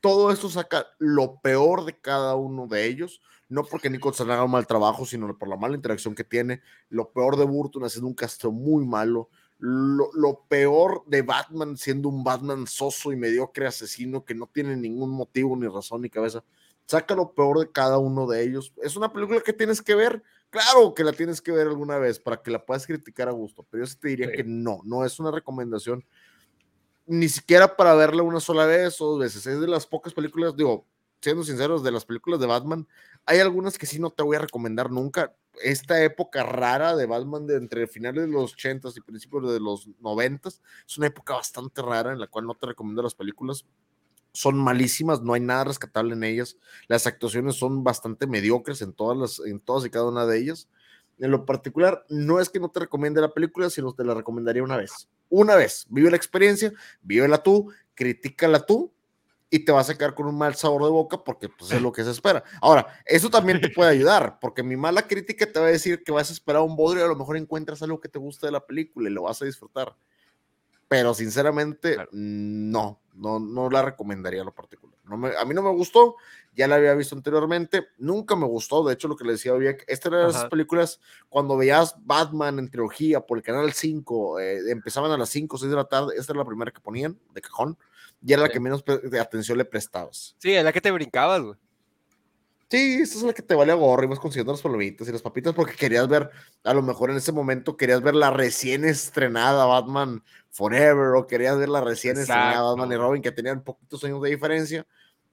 Todo 0.00 0.30
esto 0.32 0.48
saca 0.48 0.86
lo 0.98 1.40
peor 1.40 1.84
de 1.84 1.98
cada 1.98 2.34
uno 2.34 2.66
de 2.66 2.86
ellos, 2.86 3.20
no 3.50 3.64
porque 3.64 3.90
Nicholson 3.90 4.30
haga 4.30 4.44
un 4.44 4.50
mal 4.50 4.66
trabajo, 4.66 5.04
sino 5.04 5.36
por 5.36 5.48
la 5.48 5.56
mala 5.56 5.76
interacción 5.76 6.14
que 6.14 6.24
tiene. 6.24 6.62
Lo 6.88 7.10
peor 7.10 7.36
de 7.36 7.44
Burton 7.44 7.84
haciendo 7.84 8.08
un 8.08 8.14
castro 8.14 8.50
muy 8.50 8.86
malo. 8.86 9.28
Lo, 9.58 10.10
lo, 10.14 10.46
peor 10.48 11.02
de 11.06 11.20
Batman 11.20 11.76
siendo 11.76 12.08
un 12.08 12.24
Batman 12.24 12.66
soso 12.66 13.12
y 13.12 13.16
mediocre 13.16 13.66
asesino 13.66 14.24
que 14.24 14.34
no 14.34 14.46
tiene 14.46 14.74
ningún 14.74 15.10
motivo, 15.10 15.54
ni 15.54 15.68
razón, 15.68 16.00
ni 16.00 16.08
cabeza. 16.08 16.42
Saca 16.86 17.14
lo 17.14 17.34
peor 17.34 17.58
de 17.58 17.70
cada 17.70 17.98
uno 17.98 18.26
de 18.26 18.42
ellos. 18.42 18.72
Es 18.82 18.96
una 18.96 19.12
película 19.12 19.42
que 19.42 19.52
tienes 19.52 19.82
que 19.82 19.94
ver. 19.94 20.22
Claro 20.48 20.94
que 20.94 21.04
la 21.04 21.12
tienes 21.12 21.42
que 21.42 21.52
ver 21.52 21.66
alguna 21.66 21.98
vez 21.98 22.18
para 22.18 22.40
que 22.40 22.50
la 22.50 22.64
puedas 22.64 22.86
criticar 22.86 23.28
a 23.28 23.32
gusto, 23.32 23.66
pero 23.70 23.84
yo 23.84 23.86
sí 23.86 23.96
te 24.00 24.08
diría 24.08 24.28
sí. 24.30 24.36
que 24.36 24.44
no, 24.44 24.80
no 24.84 25.04
es 25.04 25.20
una 25.20 25.30
recomendación 25.30 26.04
ni 27.10 27.28
siquiera 27.28 27.76
para 27.76 27.94
verla 27.94 28.22
una 28.22 28.38
sola 28.38 28.66
vez 28.66 29.00
o 29.00 29.06
dos 29.06 29.18
veces. 29.18 29.44
Es 29.44 29.60
de 29.60 29.66
las 29.66 29.84
pocas 29.84 30.14
películas, 30.14 30.56
digo, 30.56 30.86
siendo 31.20 31.42
sinceros, 31.42 31.82
de 31.82 31.90
las 31.90 32.04
películas 32.04 32.38
de 32.38 32.46
Batman, 32.46 32.86
hay 33.26 33.38
algunas 33.38 33.78
que 33.78 33.86
sí 33.86 33.98
no 33.98 34.10
te 34.10 34.22
voy 34.22 34.36
a 34.36 34.40
recomendar 34.40 34.90
nunca. 34.90 35.34
Esta 35.62 36.02
época 36.02 36.42
rara 36.42 36.96
de 36.96 37.06
Batman 37.06 37.46
de 37.46 37.56
entre 37.56 37.86
finales 37.86 38.24
de 38.24 38.30
los 38.30 38.56
80s 38.56 38.96
y 38.96 39.00
principios 39.00 39.52
de 39.52 39.60
los 39.60 39.88
90s 40.00 40.60
es 40.86 40.98
una 40.98 41.08
época 41.08 41.34
bastante 41.34 41.82
rara 41.82 42.12
en 42.12 42.20
la 42.20 42.26
cual 42.26 42.46
no 42.46 42.54
te 42.54 42.66
recomiendo 42.66 43.02
las 43.02 43.14
películas. 43.14 43.66
Son 44.32 44.56
malísimas, 44.56 45.22
no 45.22 45.34
hay 45.34 45.40
nada 45.40 45.64
rescatable 45.64 46.14
en 46.14 46.24
ellas. 46.24 46.56
Las 46.86 47.06
actuaciones 47.06 47.56
son 47.56 47.82
bastante 47.82 48.26
mediocres 48.26 48.80
en 48.80 48.92
todas, 48.92 49.16
las, 49.16 49.46
en 49.46 49.60
todas 49.60 49.84
y 49.84 49.90
cada 49.90 50.08
una 50.08 50.24
de 50.24 50.38
ellas. 50.38 50.68
En 51.18 51.30
lo 51.30 51.44
particular, 51.44 52.06
no 52.08 52.40
es 52.40 52.48
que 52.48 52.60
no 52.60 52.70
te 52.70 52.80
recomiende 52.80 53.20
la 53.20 53.34
película, 53.34 53.68
sino 53.68 53.92
te 53.92 54.04
la 54.04 54.14
recomendaría 54.14 54.62
una 54.62 54.76
vez. 54.76 55.08
Una 55.28 55.56
vez. 55.56 55.86
Vive 55.90 56.10
la 56.10 56.16
experiencia, 56.16 56.72
vívela 57.02 57.42
tú, 57.42 57.70
critícala 57.94 58.64
tú, 58.64 58.92
y 59.50 59.58
te 59.64 59.72
vas 59.72 59.90
a 59.90 59.98
quedar 59.98 60.14
con 60.14 60.26
un 60.26 60.38
mal 60.38 60.54
sabor 60.54 60.84
de 60.84 60.90
boca 60.90 61.22
porque 61.24 61.48
pues, 61.48 61.72
es 61.72 61.82
lo 61.82 61.90
que 61.90 62.04
se 62.04 62.12
espera. 62.12 62.44
Ahora, 62.60 62.86
eso 63.04 63.28
también 63.28 63.60
te 63.60 63.68
puede 63.74 63.90
ayudar, 63.90 64.38
porque 64.40 64.62
mi 64.62 64.76
mala 64.76 65.06
crítica 65.06 65.50
te 65.50 65.58
va 65.58 65.66
a 65.66 65.70
decir 65.70 66.04
que 66.04 66.12
vas 66.12 66.30
a 66.30 66.32
esperar 66.32 66.62
un 66.62 66.76
bodrio 66.76 67.02
y 67.02 67.06
a 67.06 67.08
lo 67.08 67.16
mejor 67.16 67.36
encuentras 67.36 67.82
algo 67.82 68.00
que 68.00 68.08
te 68.08 68.20
guste 68.20 68.46
de 68.46 68.52
la 68.52 68.64
película 68.64 69.10
y 69.10 69.12
lo 69.12 69.22
vas 69.22 69.42
a 69.42 69.44
disfrutar. 69.44 69.94
Pero 70.86 71.14
sinceramente, 71.14 71.94
claro. 71.94 72.10
no, 72.12 73.00
no, 73.14 73.38
no 73.40 73.70
la 73.70 73.82
recomendaría 73.82 74.44
lo 74.44 74.52
particular. 74.52 74.96
No 75.04 75.16
me, 75.16 75.36
a 75.36 75.44
mí 75.44 75.54
no 75.54 75.62
me 75.62 75.70
gustó, 75.70 76.16
ya 76.54 76.68
la 76.68 76.76
había 76.76 76.94
visto 76.94 77.16
anteriormente, 77.16 77.88
nunca 77.98 78.36
me 78.36 78.46
gustó, 78.46 78.86
de 78.86 78.94
hecho 78.94 79.08
lo 79.08 79.16
que 79.16 79.24
le 79.24 79.32
decía 79.32 79.52
había 79.52 79.76
esta 79.88 80.08
era 80.08 80.18
de 80.18 80.30
esas 80.30 80.44
películas, 80.46 81.00
cuando 81.28 81.56
veías 81.56 81.96
Batman 82.04 82.60
en 82.60 82.70
trilogía 82.70 83.20
por 83.20 83.38
el 83.38 83.42
canal 83.42 83.72
5, 83.72 84.38
eh, 84.38 84.70
empezaban 84.70 85.10
a 85.10 85.18
las 85.18 85.28
5 85.30 85.56
o 85.56 85.58
6 85.58 85.70
de 85.70 85.76
la 85.76 85.86
tarde, 85.86 86.14
esta 86.16 86.32
era 86.32 86.42
la 86.42 86.46
primera 86.46 86.70
que 86.70 86.80
ponían, 86.80 87.18
de 87.34 87.40
cajón, 87.40 87.76
y 88.22 88.32
era 88.32 88.42
la 88.42 88.48
que 88.48 88.60
menos 88.60 88.84
atención 89.20 89.58
le 89.58 89.64
prestabas. 89.64 90.36
Sí, 90.38 90.52
es 90.52 90.64
la 90.64 90.72
que 90.72 90.80
te 90.80 90.90
brincabas, 90.90 91.42
güey. 91.42 91.56
Sí, 92.70 93.00
esta 93.02 93.16
es 93.16 93.22
la 93.24 93.32
que 93.32 93.42
te 93.42 93.56
vale 93.56 93.72
a 93.72 93.74
gorro, 93.74 94.04
ibas 94.04 94.20
consiguiendo 94.20 94.52
las 94.52 94.62
palomitas 94.62 95.08
y 95.08 95.12
las 95.12 95.22
papitas 95.22 95.52
porque 95.54 95.74
querías 95.74 96.06
ver, 96.06 96.30
a 96.62 96.72
lo 96.72 96.82
mejor 96.82 97.10
en 97.10 97.16
ese 97.16 97.32
momento 97.32 97.76
querías 97.76 98.00
ver 98.00 98.14
la 98.14 98.30
recién 98.30 98.84
estrenada 98.84 99.64
Batman 99.64 100.22
Forever 100.50 101.16
o 101.16 101.26
querías 101.26 101.58
ver 101.58 101.68
la 101.68 101.80
recién 101.80 102.16
Exacto. 102.16 102.32
estrenada 102.32 102.68
Batman 102.68 102.92
y 102.92 102.96
Robin 102.96 103.22
que 103.22 103.32
tenían 103.32 103.64
poquitos 103.64 104.04
años 104.04 104.22
de 104.22 104.30
diferencia, 104.30 104.86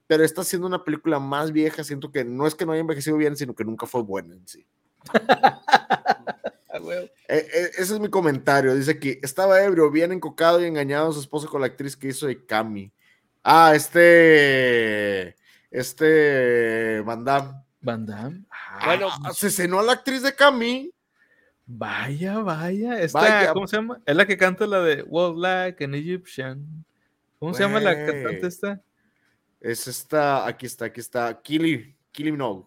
pero 0.08 0.24
está 0.24 0.42
siendo 0.42 0.66
una 0.66 0.82
película 0.82 1.20
más 1.20 1.52
vieja, 1.52 1.84
siento 1.84 2.10
que 2.10 2.24
no 2.24 2.44
es 2.44 2.56
que 2.56 2.66
no 2.66 2.72
haya 2.72 2.80
envejecido 2.80 3.16
bien, 3.16 3.36
sino 3.36 3.54
que 3.54 3.64
nunca 3.64 3.86
fue 3.86 4.02
buena 4.02 4.34
en 4.34 4.48
sí. 4.48 4.66
eh, 7.28 7.46
eh, 7.52 7.70
ese 7.76 7.94
es 7.94 8.00
mi 8.00 8.08
comentario, 8.08 8.74
dice 8.74 8.92
aquí, 8.92 9.18
estaba 9.22 9.62
ebrio, 9.62 9.90
bien 9.90 10.12
encocado 10.12 10.62
y 10.62 10.66
engañado 10.66 11.10
a 11.10 11.12
su 11.12 11.20
esposa 11.20 11.46
con 11.46 11.60
la 11.60 11.66
actriz 11.66 11.94
que 11.94 12.08
hizo 12.08 12.26
de 12.26 12.44
Cami. 12.46 12.90
Ah, 13.44 13.72
este 13.74 15.36
este 15.70 17.02
Van 17.02 17.24
Damme. 17.24 17.52
Van 17.82 18.06
Damme. 18.06 18.44
Ah, 18.50 18.86
bueno, 18.86 19.10
se 19.34 19.50
cenó 19.50 19.78
a 19.78 19.82
la 19.82 19.92
actriz 19.92 20.22
de 20.22 20.34
Cami. 20.34 20.90
Vaya, 21.66 22.38
vaya. 22.38 22.98
Esta, 22.98 23.20
vaya. 23.20 23.52
¿Cómo 23.52 23.66
se 23.66 23.76
llama? 23.76 24.00
Es 24.06 24.16
la 24.16 24.26
que 24.26 24.38
canta 24.38 24.66
la 24.66 24.80
de 24.80 25.02
World 25.02 25.38
Like 25.38 25.84
an 25.84 25.94
Egyptian. 25.94 26.84
¿Cómo 27.38 27.52
Wey. 27.52 27.58
se 27.58 27.62
llama 27.62 27.80
la 27.80 27.94
cantante 27.94 28.46
esta? 28.46 28.80
Es 29.60 29.86
esta, 29.86 30.46
aquí 30.46 30.64
está, 30.64 30.86
aquí 30.86 31.00
está. 31.00 31.38
Kylie, 31.42 31.94
Kylie 32.10 32.32
Minogue. 32.32 32.64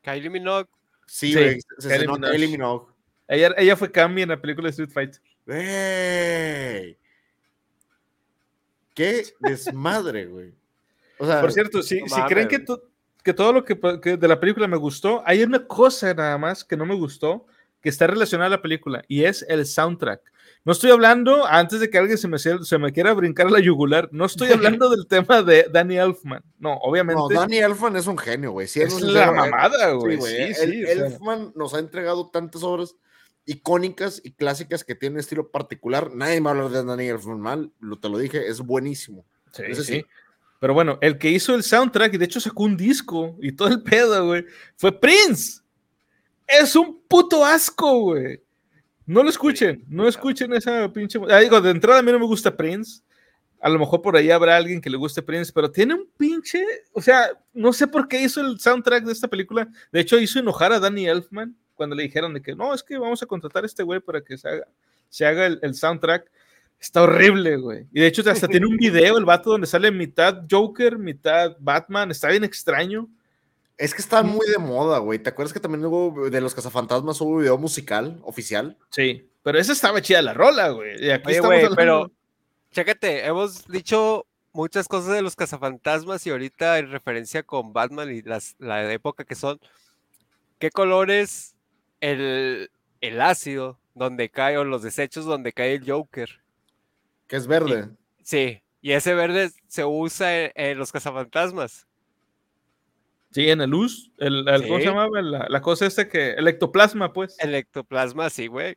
Kylie 0.00 0.30
Minogue. 0.30 0.68
Sí, 1.06 1.34
sí 1.34 1.60
se 1.78 1.88
Kylie 1.88 2.10
a 2.10 2.30
Kylie 2.30 2.48
Minogue. 2.48 2.89
Ella, 3.30 3.54
ella 3.56 3.76
fue 3.76 3.92
Cami 3.92 4.22
en 4.22 4.30
la 4.30 4.40
película 4.40 4.66
de 4.66 4.70
Street 4.70 4.90
Fight. 4.90 5.16
Wey. 5.46 6.96
Qué 8.92 9.24
desmadre, 9.40 10.26
güey. 10.26 10.52
O 11.16 11.26
sea, 11.26 11.40
Por 11.40 11.52
cierto, 11.52 11.80
si, 11.82 12.00
no 12.00 12.08
si 12.08 12.20
creen 12.22 12.48
que, 12.48 12.58
to, 12.58 12.82
que 13.22 13.32
todo 13.32 13.52
lo 13.52 13.64
que, 13.64 13.78
que, 14.02 14.16
de 14.16 14.28
la 14.28 14.40
película 14.40 14.66
me 14.66 14.76
gustó, 14.76 15.22
hay 15.24 15.44
una 15.44 15.64
cosa 15.64 16.12
nada 16.12 16.38
más 16.38 16.64
que 16.64 16.76
no 16.76 16.84
me 16.84 16.94
gustó, 16.96 17.46
que 17.80 17.88
está 17.88 18.08
relacionada 18.08 18.48
a 18.48 18.56
la 18.56 18.62
película, 18.62 19.04
y 19.06 19.22
es 19.22 19.46
el 19.48 19.64
soundtrack. 19.64 20.22
No 20.64 20.72
estoy 20.72 20.90
hablando, 20.90 21.46
antes 21.46 21.78
de 21.78 21.88
que 21.88 21.98
alguien 21.98 22.18
se 22.18 22.26
me, 22.26 22.38
se 22.38 22.78
me 22.78 22.92
quiera 22.92 23.14
brincar 23.14 23.50
la 23.50 23.60
yugular, 23.60 24.08
no 24.10 24.24
estoy 24.24 24.48
hablando 24.52 24.90
del 24.90 25.06
tema 25.06 25.42
de 25.42 25.68
Danny 25.70 25.98
Elfman. 25.98 26.42
No, 26.58 26.74
obviamente. 26.78 27.20
No, 27.20 27.28
Danny 27.28 27.58
Elfman 27.58 27.94
es 27.96 28.08
un 28.08 28.18
genio, 28.18 28.50
güey. 28.50 28.66
Sí, 28.66 28.80
es, 28.80 28.92
es 28.92 29.02
la 29.02 29.30
mamada, 29.30 29.92
güey. 29.92 30.20
Sí, 30.20 30.54
sí, 30.54 30.54
sí, 30.54 30.82
el, 30.82 31.00
Elfman 31.02 31.38
sea. 31.38 31.52
nos 31.54 31.74
ha 31.74 31.78
entregado 31.78 32.28
tantas 32.30 32.64
obras 32.64 32.96
icónicas 33.50 34.20
y 34.24 34.30
clásicas 34.30 34.84
que 34.84 34.94
tienen 34.94 35.14
un 35.14 35.20
estilo 35.20 35.50
particular. 35.50 36.14
Nadie 36.14 36.40
me 36.40 36.50
habla 36.50 36.68
de 36.68 36.84
Danny 36.84 37.08
Elfman 37.08 37.40
mal, 37.40 37.72
lo, 37.80 37.98
te 37.98 38.08
lo 38.08 38.18
dije, 38.18 38.46
es 38.46 38.60
buenísimo. 38.60 39.24
Sí, 39.52 39.62
Ese 39.66 39.82
sí. 39.82 40.06
Pero 40.60 40.72
bueno, 40.72 40.98
el 41.00 41.18
que 41.18 41.30
hizo 41.30 41.54
el 41.54 41.64
soundtrack 41.64 42.14
y 42.14 42.18
de 42.18 42.26
hecho 42.26 42.38
sacó 42.38 42.62
un 42.62 42.76
disco 42.76 43.36
y 43.40 43.50
todo 43.50 43.68
el 43.68 43.82
pedo, 43.82 44.24
güey, 44.26 44.44
fue 44.76 44.92
Prince. 44.92 45.62
Es 46.46 46.76
un 46.76 47.00
puto 47.08 47.44
asco, 47.44 48.00
güey. 48.00 48.40
No 49.04 49.24
lo 49.24 49.30
escuchen, 49.30 49.84
no 49.88 50.06
escuchen 50.06 50.52
esa 50.52 50.92
pinche. 50.92 51.18
Ah, 51.28 51.38
digo, 51.38 51.60
de 51.60 51.70
entrada 51.70 51.98
a 51.98 52.02
mí 52.02 52.12
no 52.12 52.20
me 52.20 52.26
gusta 52.26 52.56
Prince. 52.56 53.02
A 53.60 53.68
lo 53.68 53.80
mejor 53.80 54.00
por 54.00 54.16
ahí 54.16 54.30
habrá 54.30 54.56
alguien 54.56 54.80
que 54.80 54.90
le 54.90 54.96
guste 54.96 55.22
Prince, 55.22 55.50
pero 55.52 55.72
tiene 55.72 55.94
un 55.94 56.08
pinche. 56.16 56.64
O 56.92 57.02
sea, 57.02 57.30
no 57.52 57.72
sé 57.72 57.88
por 57.88 58.06
qué 58.06 58.22
hizo 58.22 58.40
el 58.40 58.60
soundtrack 58.60 59.04
de 59.04 59.12
esta 59.12 59.28
película. 59.28 59.68
De 59.90 60.00
hecho, 60.00 60.20
hizo 60.20 60.38
enojar 60.38 60.72
a 60.72 60.78
Danny 60.78 61.08
Elfman 61.08 61.56
cuando 61.80 61.96
le 61.96 62.02
dijeron 62.02 62.34
de 62.34 62.42
que 62.42 62.54
no, 62.54 62.74
es 62.74 62.82
que 62.82 62.98
vamos 62.98 63.22
a 63.22 63.26
contratar 63.26 63.62
a 63.62 63.66
este 63.66 63.82
güey 63.82 64.00
para 64.00 64.20
que 64.20 64.36
se 64.36 64.46
haga, 64.46 64.66
se 65.08 65.24
haga 65.24 65.46
el, 65.46 65.58
el 65.62 65.74
soundtrack. 65.74 66.30
Está 66.78 67.04
horrible, 67.04 67.56
güey. 67.56 67.86
Y 67.90 68.00
de 68.00 68.06
hecho, 68.06 68.22
hasta 68.30 68.46
tiene 68.46 68.66
un 68.66 68.76
video 68.76 69.16
el 69.16 69.24
vato 69.24 69.48
donde 69.48 69.66
sale 69.66 69.90
mitad 69.90 70.42
Joker, 70.50 70.98
mitad 70.98 71.56
Batman. 71.58 72.10
Está 72.10 72.28
bien 72.28 72.44
extraño. 72.44 73.08
Es 73.78 73.94
que 73.94 74.02
está 74.02 74.22
muy 74.22 74.46
de 74.46 74.58
moda, 74.58 74.98
güey. 74.98 75.18
¿Te 75.18 75.30
acuerdas 75.30 75.54
que 75.54 75.60
también 75.60 75.82
hubo 75.86 76.28
de 76.28 76.40
los 76.42 76.54
cazafantasmas 76.54 77.18
hubo 77.22 77.38
video 77.38 77.56
musical 77.56 78.20
oficial? 78.24 78.76
Sí, 78.90 79.26
pero 79.42 79.58
esa 79.58 79.72
estaba 79.72 80.02
chida 80.02 80.20
la 80.20 80.34
rola, 80.34 80.68
güey. 80.68 81.02
Y 81.02 81.08
aquí 81.08 81.30
Oye, 81.30 81.40
güey, 81.40 81.66
pero 81.74 82.10
chécate, 82.72 83.24
hemos 83.24 83.66
dicho 83.68 84.26
muchas 84.52 84.86
cosas 84.86 85.14
de 85.14 85.22
los 85.22 85.34
cazafantasmas 85.34 86.26
y 86.26 86.30
ahorita 86.30 86.76
en 86.76 86.90
referencia 86.90 87.42
con 87.42 87.72
Batman 87.72 88.14
y 88.14 88.20
las, 88.20 88.54
la 88.58 88.92
época 88.92 89.24
que 89.24 89.34
son. 89.34 89.58
¿Qué 90.58 90.70
colores 90.70 91.56
el, 92.00 92.70
el 93.00 93.20
ácido 93.20 93.78
donde 93.94 94.28
cae 94.28 94.58
o 94.58 94.64
los 94.64 94.82
desechos 94.82 95.24
donde 95.24 95.52
cae 95.52 95.74
el 95.74 95.90
Joker? 95.90 96.40
que 97.30 97.36
es 97.36 97.46
verde. 97.46 97.88
Y, 98.18 98.24
sí, 98.24 98.62
y 98.82 98.90
ese 98.90 99.14
verde 99.14 99.52
se 99.68 99.84
usa 99.84 100.36
en, 100.36 100.52
en, 100.56 100.78
los 100.78 100.90
cazafantasmas. 100.90 101.86
Sí, 103.30 103.48
en 103.48 103.60
el 103.60 103.70
luz, 103.70 104.10
el, 104.18 104.48
el 104.48 104.62
sí. 104.62 104.68
¿cómo 104.68 104.80
se 104.80 104.86
llamaba? 104.86 105.22
La, 105.22 105.46
la, 105.48 105.60
cosa 105.62 105.86
esta 105.86 106.08
que, 106.08 106.32
el 106.32 106.48
ectoplasma, 106.48 107.12
pues. 107.12 107.36
El 107.38 107.54
ectoplasma, 107.54 108.28
sí, 108.30 108.48
güey. 108.48 108.76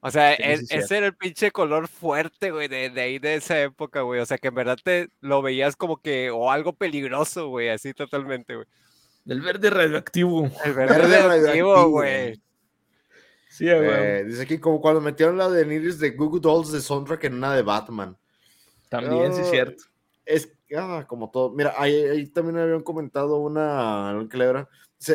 O 0.00 0.10
sea, 0.10 0.34
sí, 0.34 0.42
es, 0.44 0.66
sí, 0.66 0.74
ese 0.74 0.98
era 0.98 1.06
el 1.06 1.16
pinche 1.16 1.52
color 1.52 1.86
fuerte, 1.86 2.50
güey, 2.50 2.66
de, 2.66 2.90
de, 2.90 3.00
ahí 3.00 3.20
de 3.20 3.36
esa 3.36 3.62
época, 3.62 4.00
güey. 4.00 4.20
O 4.20 4.26
sea, 4.26 4.38
que 4.38 4.48
en 4.48 4.56
verdad 4.56 4.78
te 4.82 5.08
lo 5.20 5.40
veías 5.40 5.76
como 5.76 5.98
que, 5.98 6.30
o 6.30 6.50
algo 6.50 6.72
peligroso, 6.72 7.48
güey, 7.48 7.68
así 7.68 7.94
totalmente, 7.94 8.56
güey. 8.56 8.66
El 9.28 9.42
verde 9.42 9.70
radioactivo. 9.70 10.50
El 10.64 10.72
verde, 10.74 10.98
verde 10.98 11.22
radioactivo, 11.22 11.88
güey. 11.90 12.42
Sí, 13.50 13.66
eh, 13.68 14.24
dice 14.26 14.42
aquí 14.42 14.58
como 14.58 14.80
cuando 14.80 15.00
metieron 15.00 15.36
la 15.36 15.50
de 15.50 15.66
Niris 15.66 15.98
de 15.98 16.10
Google 16.10 16.40
Dolls 16.40 16.72
de 16.72 16.80
soundtrack 16.80 17.24
en 17.24 17.34
una 17.34 17.54
de 17.54 17.62
Batman. 17.62 18.16
También, 18.88 19.32
uh, 19.32 19.34
sí, 19.34 19.42
es 19.42 19.50
cierto. 19.50 19.84
Es 20.24 20.52
ah, 20.76 21.04
como 21.06 21.30
todo. 21.30 21.50
Mira, 21.50 21.74
ahí, 21.76 21.94
ahí, 21.94 22.26
también 22.26 22.58
habían 22.58 22.82
comentado 22.82 23.38
una 23.38 24.26
que 24.30 24.36
le 24.36 24.44
era. 24.44 24.68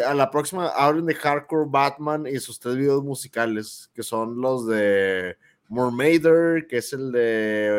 A 0.08 0.14
la 0.14 0.30
próxima 0.30 0.68
hablen 0.68 1.06
de 1.06 1.16
Hardcore 1.16 1.70
Batman 1.70 2.28
y 2.28 2.40
sus 2.40 2.60
tres 2.60 2.76
videos 2.76 3.04
musicales, 3.04 3.90
que 3.94 4.04
son 4.04 4.40
los 4.40 4.68
de 4.68 5.38
Mermaider, 5.70 6.68
que 6.68 6.78
es 6.78 6.94
el 6.94 7.12
de. 7.12 7.70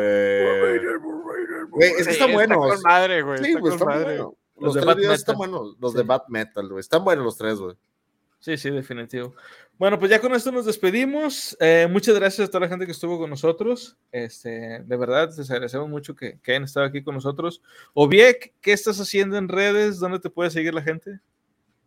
Mermaider, 0.43 0.99
Mermaider, 0.99 1.49
Mermaider. 1.69 1.99
es 1.99 2.07
que 2.07 2.13
están 2.13 2.33
buenos. 2.33 2.57
Está 2.57 2.75
con 2.75 2.91
madre, 2.91 3.21
güey. 3.21 3.37
Sí, 3.39 3.49
está 3.49 3.59
pues, 3.59 3.73
están 3.73 4.03
buenos. 4.03 4.33
Los, 4.55 4.63
los, 4.63 4.75
de 4.75 4.81
tres 4.81 4.95
videos 4.95 5.15
están 5.15 5.37
buenos. 5.37 5.75
Los 5.79 5.91
sí. 5.91 5.97
de 5.97 6.03
Bat 6.03 6.29
Metal, 6.29 6.67
güey. 6.67 6.79
Están 6.79 7.03
buenos 7.03 7.25
los 7.25 7.37
tres, 7.37 7.59
güey. 7.59 7.75
Sí, 8.39 8.57
sí, 8.57 8.69
definitivo. 8.69 9.33
Bueno, 9.77 9.97
pues 9.97 10.11
ya 10.11 10.21
con 10.21 10.33
esto 10.33 10.51
nos 10.51 10.65
despedimos. 10.65 11.57
Eh, 11.59 11.87
muchas 11.89 12.15
gracias 12.15 12.47
a 12.47 12.51
toda 12.51 12.61
la 12.61 12.69
gente 12.69 12.85
que 12.85 12.91
estuvo 12.91 13.17
con 13.17 13.29
nosotros. 13.29 13.97
Este, 14.11 14.83
de 14.83 14.97
verdad, 14.97 15.33
les 15.35 15.49
agradecemos 15.49 15.89
mucho 15.89 16.15
que, 16.15 16.39
que 16.41 16.51
hayan 16.51 16.63
estado 16.63 16.85
aquí 16.85 17.03
con 17.03 17.15
nosotros. 17.15 17.61
Oviek, 17.93 18.53
¿qué 18.61 18.71
estás 18.71 18.99
haciendo 18.99 19.37
en 19.37 19.49
redes? 19.49 19.99
¿Dónde 19.99 20.19
te 20.19 20.29
puede 20.29 20.51
seguir 20.51 20.73
la 20.73 20.83
gente? 20.83 21.19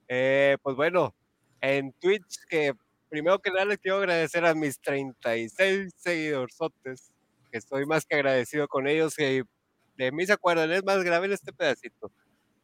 Eh, 0.09 0.57
pues 0.63 0.75
bueno, 0.75 1.15
en 1.61 1.93
Twitch, 1.93 2.45
que 2.49 2.75
primero 3.09 3.39
que 3.39 3.51
nada 3.51 3.67
les 3.67 3.79
quiero 3.79 3.99
agradecer 3.99 4.45
a 4.45 4.55
mis 4.55 4.81
36 4.81 5.95
seguidorzotes, 5.97 7.13
que 7.51 7.59
estoy 7.59 7.87
más 7.87 8.05
que 8.05 8.17
agradecido 8.17 8.69
con 8.69 8.89
ellos, 8.89 9.15
que 9.15 9.45
de 9.97 10.13
mí 10.13 10.27
se 10.27 10.33
acuerdan, 10.33 10.73
es 10.73 10.85
más, 10.85 11.05
graben 11.05 11.33
este 11.33 11.53
pedacito. 11.53 12.11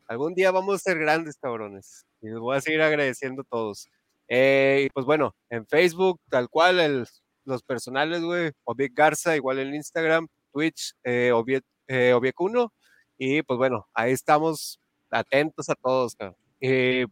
Algún 0.07 0.35
día 0.35 0.51
vamos 0.51 0.77
a 0.77 0.79
ser 0.79 0.99
grandes, 0.99 1.39
cabrones. 1.39 2.05
Y 2.21 2.29
les 2.29 2.39
voy 2.39 2.57
a 2.57 2.61
seguir 2.61 2.83
agradeciendo 2.83 3.43
a 3.43 3.45
todos. 3.45 3.89
Eh, 4.29 4.85
y 4.87 4.91
pues 4.91 5.07
bueno, 5.07 5.35
en 5.49 5.67
Facebook, 5.67 6.21
tal 6.29 6.49
cual, 6.49 7.07
los 7.45 7.63
personales, 7.63 8.23
güey, 8.23 8.53
Obiek 8.65 8.93
Garza, 8.95 9.37
igual 9.37 9.59
en 9.61 9.75
Instagram, 9.75 10.29
Twitch, 10.53 10.95
eh, 11.05 11.33
Obiek, 11.33 11.65
eh, 11.89 12.15
1. 12.39 12.73
Y 13.17 13.43
pues 13.43 13.57
bueno, 13.57 13.87
ahí 13.95 14.13
estamos 14.13 14.79
atentos 15.11 15.71
a 15.71 15.75
todos, 15.75 16.17
cabrón. 16.17 16.37
Y 16.61 17.05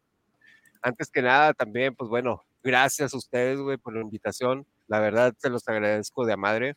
antes 0.82 1.10
que 1.10 1.22
nada, 1.22 1.54
también, 1.54 1.94
pues 1.94 2.10
bueno, 2.10 2.42
gracias 2.62 3.14
a 3.14 3.16
ustedes, 3.16 3.58
güey, 3.58 3.78
por 3.78 3.94
la 3.94 4.02
invitación. 4.02 4.66
La 4.86 5.00
verdad, 5.00 5.34
se 5.38 5.48
los 5.48 5.66
agradezco 5.68 6.26
de 6.26 6.36
madre. 6.36 6.74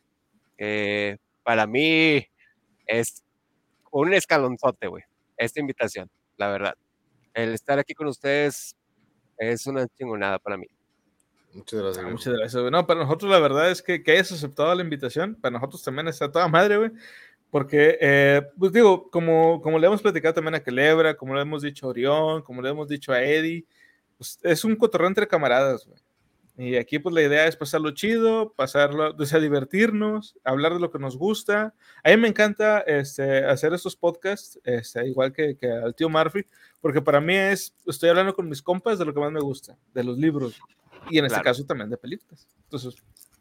Eh, 0.58 1.18
para 1.44 1.68
mí 1.68 2.26
es 2.88 3.24
un 3.92 4.14
escalonzote, 4.14 4.88
güey 4.88 5.04
esta 5.38 5.60
invitación, 5.60 6.10
la 6.38 6.50
verdad. 6.50 6.76
El 7.34 7.54
estar 7.54 7.80
aquí 7.80 7.94
con 7.94 8.08
ustedes 8.08 8.76
es 9.38 9.68
una 9.68 9.88
chingonada 9.88 10.40
para 10.40 10.58
mí. 10.58 10.68
Muchas 11.54 11.82
gracias. 11.82 12.06
Ah, 12.06 12.10
muchas 12.10 12.34
gracias. 12.34 12.72
No, 12.72 12.86
para 12.86 13.02
nosotros 13.02 13.32
la 13.32 13.40
verdad 13.40 13.72
es 13.72 13.82
que, 13.82 14.04
que 14.04 14.12
hayas 14.12 14.32
aceptado 14.32 14.76
la 14.76 14.84
invitación, 14.84 15.36
para 15.36 15.54
nosotros 15.54 15.82
también 15.84 16.08
está 16.08 16.32
toda 16.32 16.48
madre, 16.48 16.78
güey. 16.78 16.92
Porque, 17.50 17.98
eh, 18.02 18.42
pues 18.60 18.74
digo, 18.74 19.10
como, 19.10 19.62
como 19.62 19.80
le 19.80 19.88
hemos 19.88 20.02
platicado 20.02 20.34
también 20.34 20.56
a 20.56 20.60
Kelebra, 20.64 21.16
como 21.16 21.34
le 21.34 21.42
hemos 21.42 21.62
dicho 21.62 21.86
a 21.86 21.90
Orión, 21.90 22.42
como 22.42 22.62
le 22.62 22.70
hemos 22.70 22.90
dicho 22.90 23.14
a 23.14 23.24
Eddie, 23.24 23.66
pues 24.18 24.38
es 24.44 24.66
un 24.66 24.76
cotorreo 24.76 25.08
entre 25.08 25.28
camaradas, 25.28 25.86
güey. 25.86 26.00
Y 26.58 26.78
aquí 26.78 27.00
pues 27.00 27.14
la 27.14 27.22
idea 27.22 27.48
es 27.48 27.58
pasarlo 27.58 27.92
chido, 27.92 28.54
pasarlo, 28.54 29.14
o 29.18 29.26
sea, 29.26 29.40
divertirnos, 29.40 30.38
hablar 30.44 30.74
de 30.74 30.80
lo 30.80 30.90
que 30.90 31.00
nos 31.00 31.18
gusta. 31.18 31.74
A 32.02 32.10
mí 32.10 32.18
me 32.18 32.30
encanta 32.30 32.80
este, 32.80 33.44
hacer 33.46 33.74
estos 33.74 33.96
podcasts, 33.98 34.60
este, 34.64 35.06
igual 35.06 35.34
que, 35.34 35.58
que, 35.58 35.70
al 35.70 35.94
tío 35.94 36.10
Murphy, 36.10 36.46
porque 36.80 37.02
para 37.02 37.20
mí 37.20 37.36
es, 37.36 37.76
estoy 37.86 38.10
hablando 38.10 38.34
con 38.34 38.48
mis 38.48 38.62
compas 38.62 38.98
de 38.98 39.06
lo 39.06 39.14
que 39.14 39.20
más 39.20 39.34
me 39.34 39.42
gusta, 39.42 39.78
de 39.94 40.04
los 40.06 40.18
libros, 40.18 40.58
y 41.10 41.18
en 41.18 41.26
este 41.26 41.36
claro. 41.36 41.44
caso 41.44 41.66
también 41.66 41.90
de 41.90 41.98
películas. 41.98 42.48
Entonces, 42.64 42.96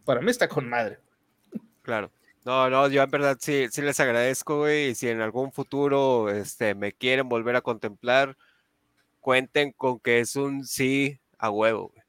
para 0.05 0.21
mí 0.21 0.31
está 0.31 0.49
con 0.49 0.69
madre. 0.69 0.99
Claro. 1.83 2.11
No, 2.45 2.69
no, 2.69 2.89
yo 2.89 3.03
en 3.03 3.11
verdad 3.11 3.39
sí, 3.41 3.69
sí 3.71 3.81
les 3.81 4.01
agradezco, 4.01 4.59
güey, 4.59 4.89
y 4.89 4.95
si 4.95 5.09
en 5.09 5.21
algún 5.21 5.53
futuro 5.53 6.29
este, 6.29 6.75
me 6.75 6.93
quieren 6.93 7.29
volver 7.29 7.57
a 7.57 7.63
contemplar, 7.63 8.37
cuenten 9.21 9.73
con 9.73 10.01
que 10.01 10.19
es 10.19 10.37
un 10.37 10.65
sí 10.67 11.21
a 11.39 11.51
huevo, 11.51 11.89
güey. 11.95 12.04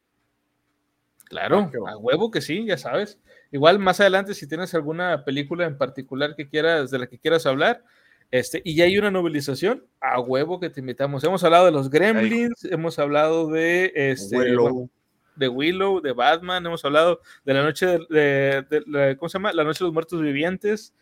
Claro, 1.26 1.72
a 1.88 1.98
huevo 1.98 2.32
que 2.32 2.42
sí, 2.42 2.66
ya 2.66 2.78
sabes. 2.78 3.20
Igual 3.52 3.80
más 3.80 4.00
adelante, 4.00 4.34
si 4.34 4.48
tienes 4.48 4.74
alguna 4.74 5.26
película 5.26 5.66
en 5.66 5.78
particular 5.78 6.36
que 6.36 6.48
quieras, 6.48 6.92
de 6.92 7.00
la 7.00 7.08
que 7.08 7.20
quieras 7.20 7.46
hablar, 7.46 7.84
este, 8.32 8.62
y 8.64 8.76
ya 8.76 8.86
hay 8.86 8.98
una 8.98 9.12
novelización, 9.12 9.86
a 10.02 10.20
huevo 10.20 10.60
que 10.60 10.70
te 10.70 10.80
invitamos. 10.82 11.24
Hemos 11.24 11.44
hablado 11.44 11.66
de 11.66 11.72
los 11.72 11.90
Gremlins, 11.90 12.64
Ay. 12.64 12.72
hemos 12.74 13.00
hablado 13.00 13.48
de 13.50 13.92
este, 13.96 14.38
Willow. 14.38 14.90
de 15.36 15.48
Willow, 15.48 16.02
de 16.02 16.12
Batman, 16.12 16.66
hemos 16.66 16.84
hablado 16.86 17.22
de 17.44 17.54
la 17.54 17.64
noche 17.64 17.86
de, 17.86 18.06
de, 18.10 18.62
de, 18.70 18.84
de 18.86 19.18
¿cómo 19.18 19.30
se 19.30 19.38
llama? 19.38 19.54
La 19.54 19.64
noche 19.64 19.80
de 19.80 19.86
los 19.86 19.94
muertos 19.94 20.22
vivientes. 20.22 20.94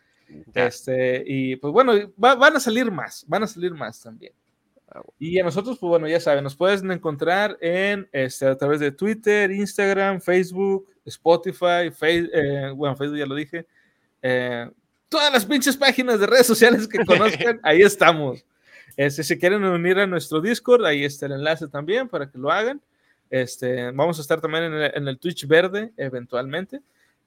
Ya. 0.53 0.67
Este, 0.67 1.23
y 1.25 1.55
pues 1.57 1.73
bueno, 1.73 1.93
va, 2.21 2.35
van 2.35 2.55
a 2.55 2.59
salir 2.59 2.89
más, 2.91 3.25
van 3.27 3.43
a 3.43 3.47
salir 3.47 3.73
más 3.73 4.01
también. 4.01 4.33
Y 5.19 5.39
a 5.39 5.43
nosotros, 5.43 5.77
pues 5.79 5.89
bueno, 5.89 6.07
ya 6.07 6.19
saben, 6.19 6.43
nos 6.43 6.55
pueden 6.55 6.91
encontrar 6.91 7.57
en, 7.61 8.07
este, 8.11 8.45
a 8.45 8.55
través 8.55 8.79
de 8.79 8.91
Twitter, 8.91 9.51
Instagram, 9.51 10.21
Facebook, 10.21 10.87
Spotify, 11.05 11.91
face, 11.91 12.29
eh, 12.33 12.71
bueno, 12.75 12.95
Facebook 12.95 13.17
ya 13.17 13.25
lo 13.25 13.35
dije, 13.35 13.65
eh, 14.21 14.69
todas 15.09 15.31
las 15.31 15.45
pinches 15.45 15.77
páginas 15.77 16.19
de 16.19 16.27
redes 16.27 16.47
sociales 16.47 16.87
que 16.87 16.99
conozcan, 17.05 17.59
ahí 17.63 17.81
estamos. 17.81 18.45
Este, 18.95 19.23
si 19.23 19.39
quieren 19.39 19.63
unir 19.63 19.99
a 19.99 20.07
nuestro 20.07 20.41
Discord, 20.41 20.85
ahí 20.85 21.03
está 21.03 21.25
el 21.25 21.33
enlace 21.33 21.67
también 21.67 22.07
para 22.07 22.29
que 22.29 22.37
lo 22.37 22.51
hagan. 22.51 22.81
Este, 23.29 23.91
vamos 23.91 24.19
a 24.19 24.21
estar 24.21 24.39
también 24.39 24.65
en 24.65 24.73
el, 24.73 24.91
en 24.93 25.07
el 25.07 25.17
Twitch 25.17 25.47
verde 25.47 25.91
eventualmente. 25.97 26.81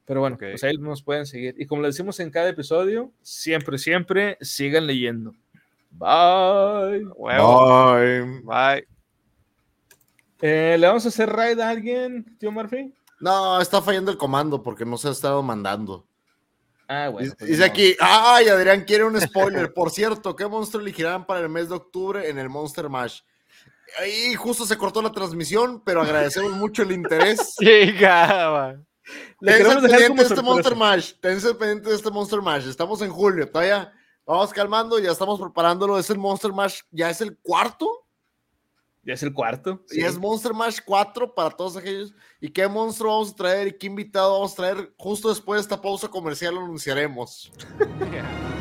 Pero 0.05 0.20
bueno, 0.20 0.36
okay. 0.36 0.52
pues 0.52 0.62
ahí 0.62 0.76
nos 0.78 1.02
pueden 1.02 1.26
seguir. 1.26 1.56
Y 1.59 1.66
como 1.66 1.82
le 1.82 1.88
decimos 1.88 2.20
en 2.20 2.30
cada 2.30 2.48
episodio, 2.48 3.12
siempre, 3.22 3.76
siempre 3.76 4.38
sigan 4.40 4.86
leyendo. 4.86 5.34
Bye. 5.98 7.06
Bye. 7.18 8.40
Bye. 8.43 8.89
Eh, 10.43 10.77
¿Le 10.78 10.86
vamos 10.86 11.06
a 11.06 11.09
hacer 11.09 11.31
raid 11.31 11.59
a 11.60 11.70
alguien, 11.70 12.36
tío 12.39 12.52
Murphy? 12.52 12.93
No, 13.20 13.60
está 13.60 13.81
fallando 13.81 14.10
el 14.10 14.18
comando 14.18 14.62
porque 14.62 14.85
no 14.85 14.98
se 14.98 15.09
ha 15.09 15.12
estado 15.12 15.43
mandando. 15.43 16.06
Ah, 16.86 17.09
bueno. 17.09 17.32
Pues 17.39 17.48
Dice 17.48 17.60
no. 17.60 17.66
aquí, 17.66 17.97
ay, 17.98 18.48
Adrián 18.48 18.85
quiere 18.85 19.05
un 19.05 19.18
spoiler. 19.20 19.73
Por 19.73 19.90
cierto, 19.90 20.36
¿qué 20.36 20.47
monstruo 20.47 20.82
elegirán 20.82 21.27
para 21.27 21.40
el 21.40 21.48
mes 21.48 21.70
de 21.70 21.77
octubre 21.77 22.28
en 22.28 22.39
el 22.39 22.51
Monster 22.51 22.90
Mash? 22.90 23.20
Ahí 23.98 24.35
justo 24.35 24.66
se 24.66 24.77
cortó 24.77 25.01
la 25.01 25.12
transmisión, 25.12 25.82
pero 25.82 26.02
agradecemos 26.02 26.52
mucho 26.52 26.82
el 26.82 26.93
interés. 26.93 27.56
Llegaba. 27.60 28.77
Dejar 29.40 29.77
como 29.77 29.89
de 29.89 30.23
este 30.23 30.43
Monster 30.43 30.77
Mash. 30.77 31.14
Tense 31.20 31.55
pendiente 31.55 31.89
de 31.89 31.97
este 31.97 32.10
Monster 32.10 32.43
Mash. 32.43 32.68
Estamos 32.68 33.01
en 33.01 33.10
julio, 33.10 33.48
todavía 33.48 33.95
Vamos 34.26 34.52
calmando, 34.52 34.98
ya 34.98 35.12
estamos 35.12 35.40
preparándolo. 35.40 35.98
Es 35.98 36.10
el 36.10 36.18
Monster 36.18 36.52
Mash, 36.52 36.80
ya 36.90 37.08
es 37.08 37.20
el 37.20 37.38
cuarto. 37.38 37.88
Ya 39.04 39.14
es 39.14 39.22
el 39.22 39.32
cuarto. 39.32 39.84
Sí. 39.86 40.00
Y 40.00 40.04
es 40.04 40.18
Monster 40.18 40.52
Mash 40.52 40.80
4 40.84 41.32
para 41.32 41.50
todos 41.50 41.76
aquellos. 41.76 42.12
¿Y 42.40 42.50
qué 42.50 42.66
monstruo 42.66 43.12
vamos 43.12 43.30
a 43.30 43.36
traer? 43.36 43.68
¿Y 43.68 43.78
qué 43.78 43.86
invitado 43.86 44.32
vamos 44.32 44.52
a 44.54 44.56
traer? 44.56 44.94
Justo 44.98 45.28
después 45.28 45.58
de 45.58 45.62
esta 45.62 45.80
pausa 45.80 46.08
comercial 46.08 46.56
lo 46.56 46.62
anunciaremos. 46.62 47.52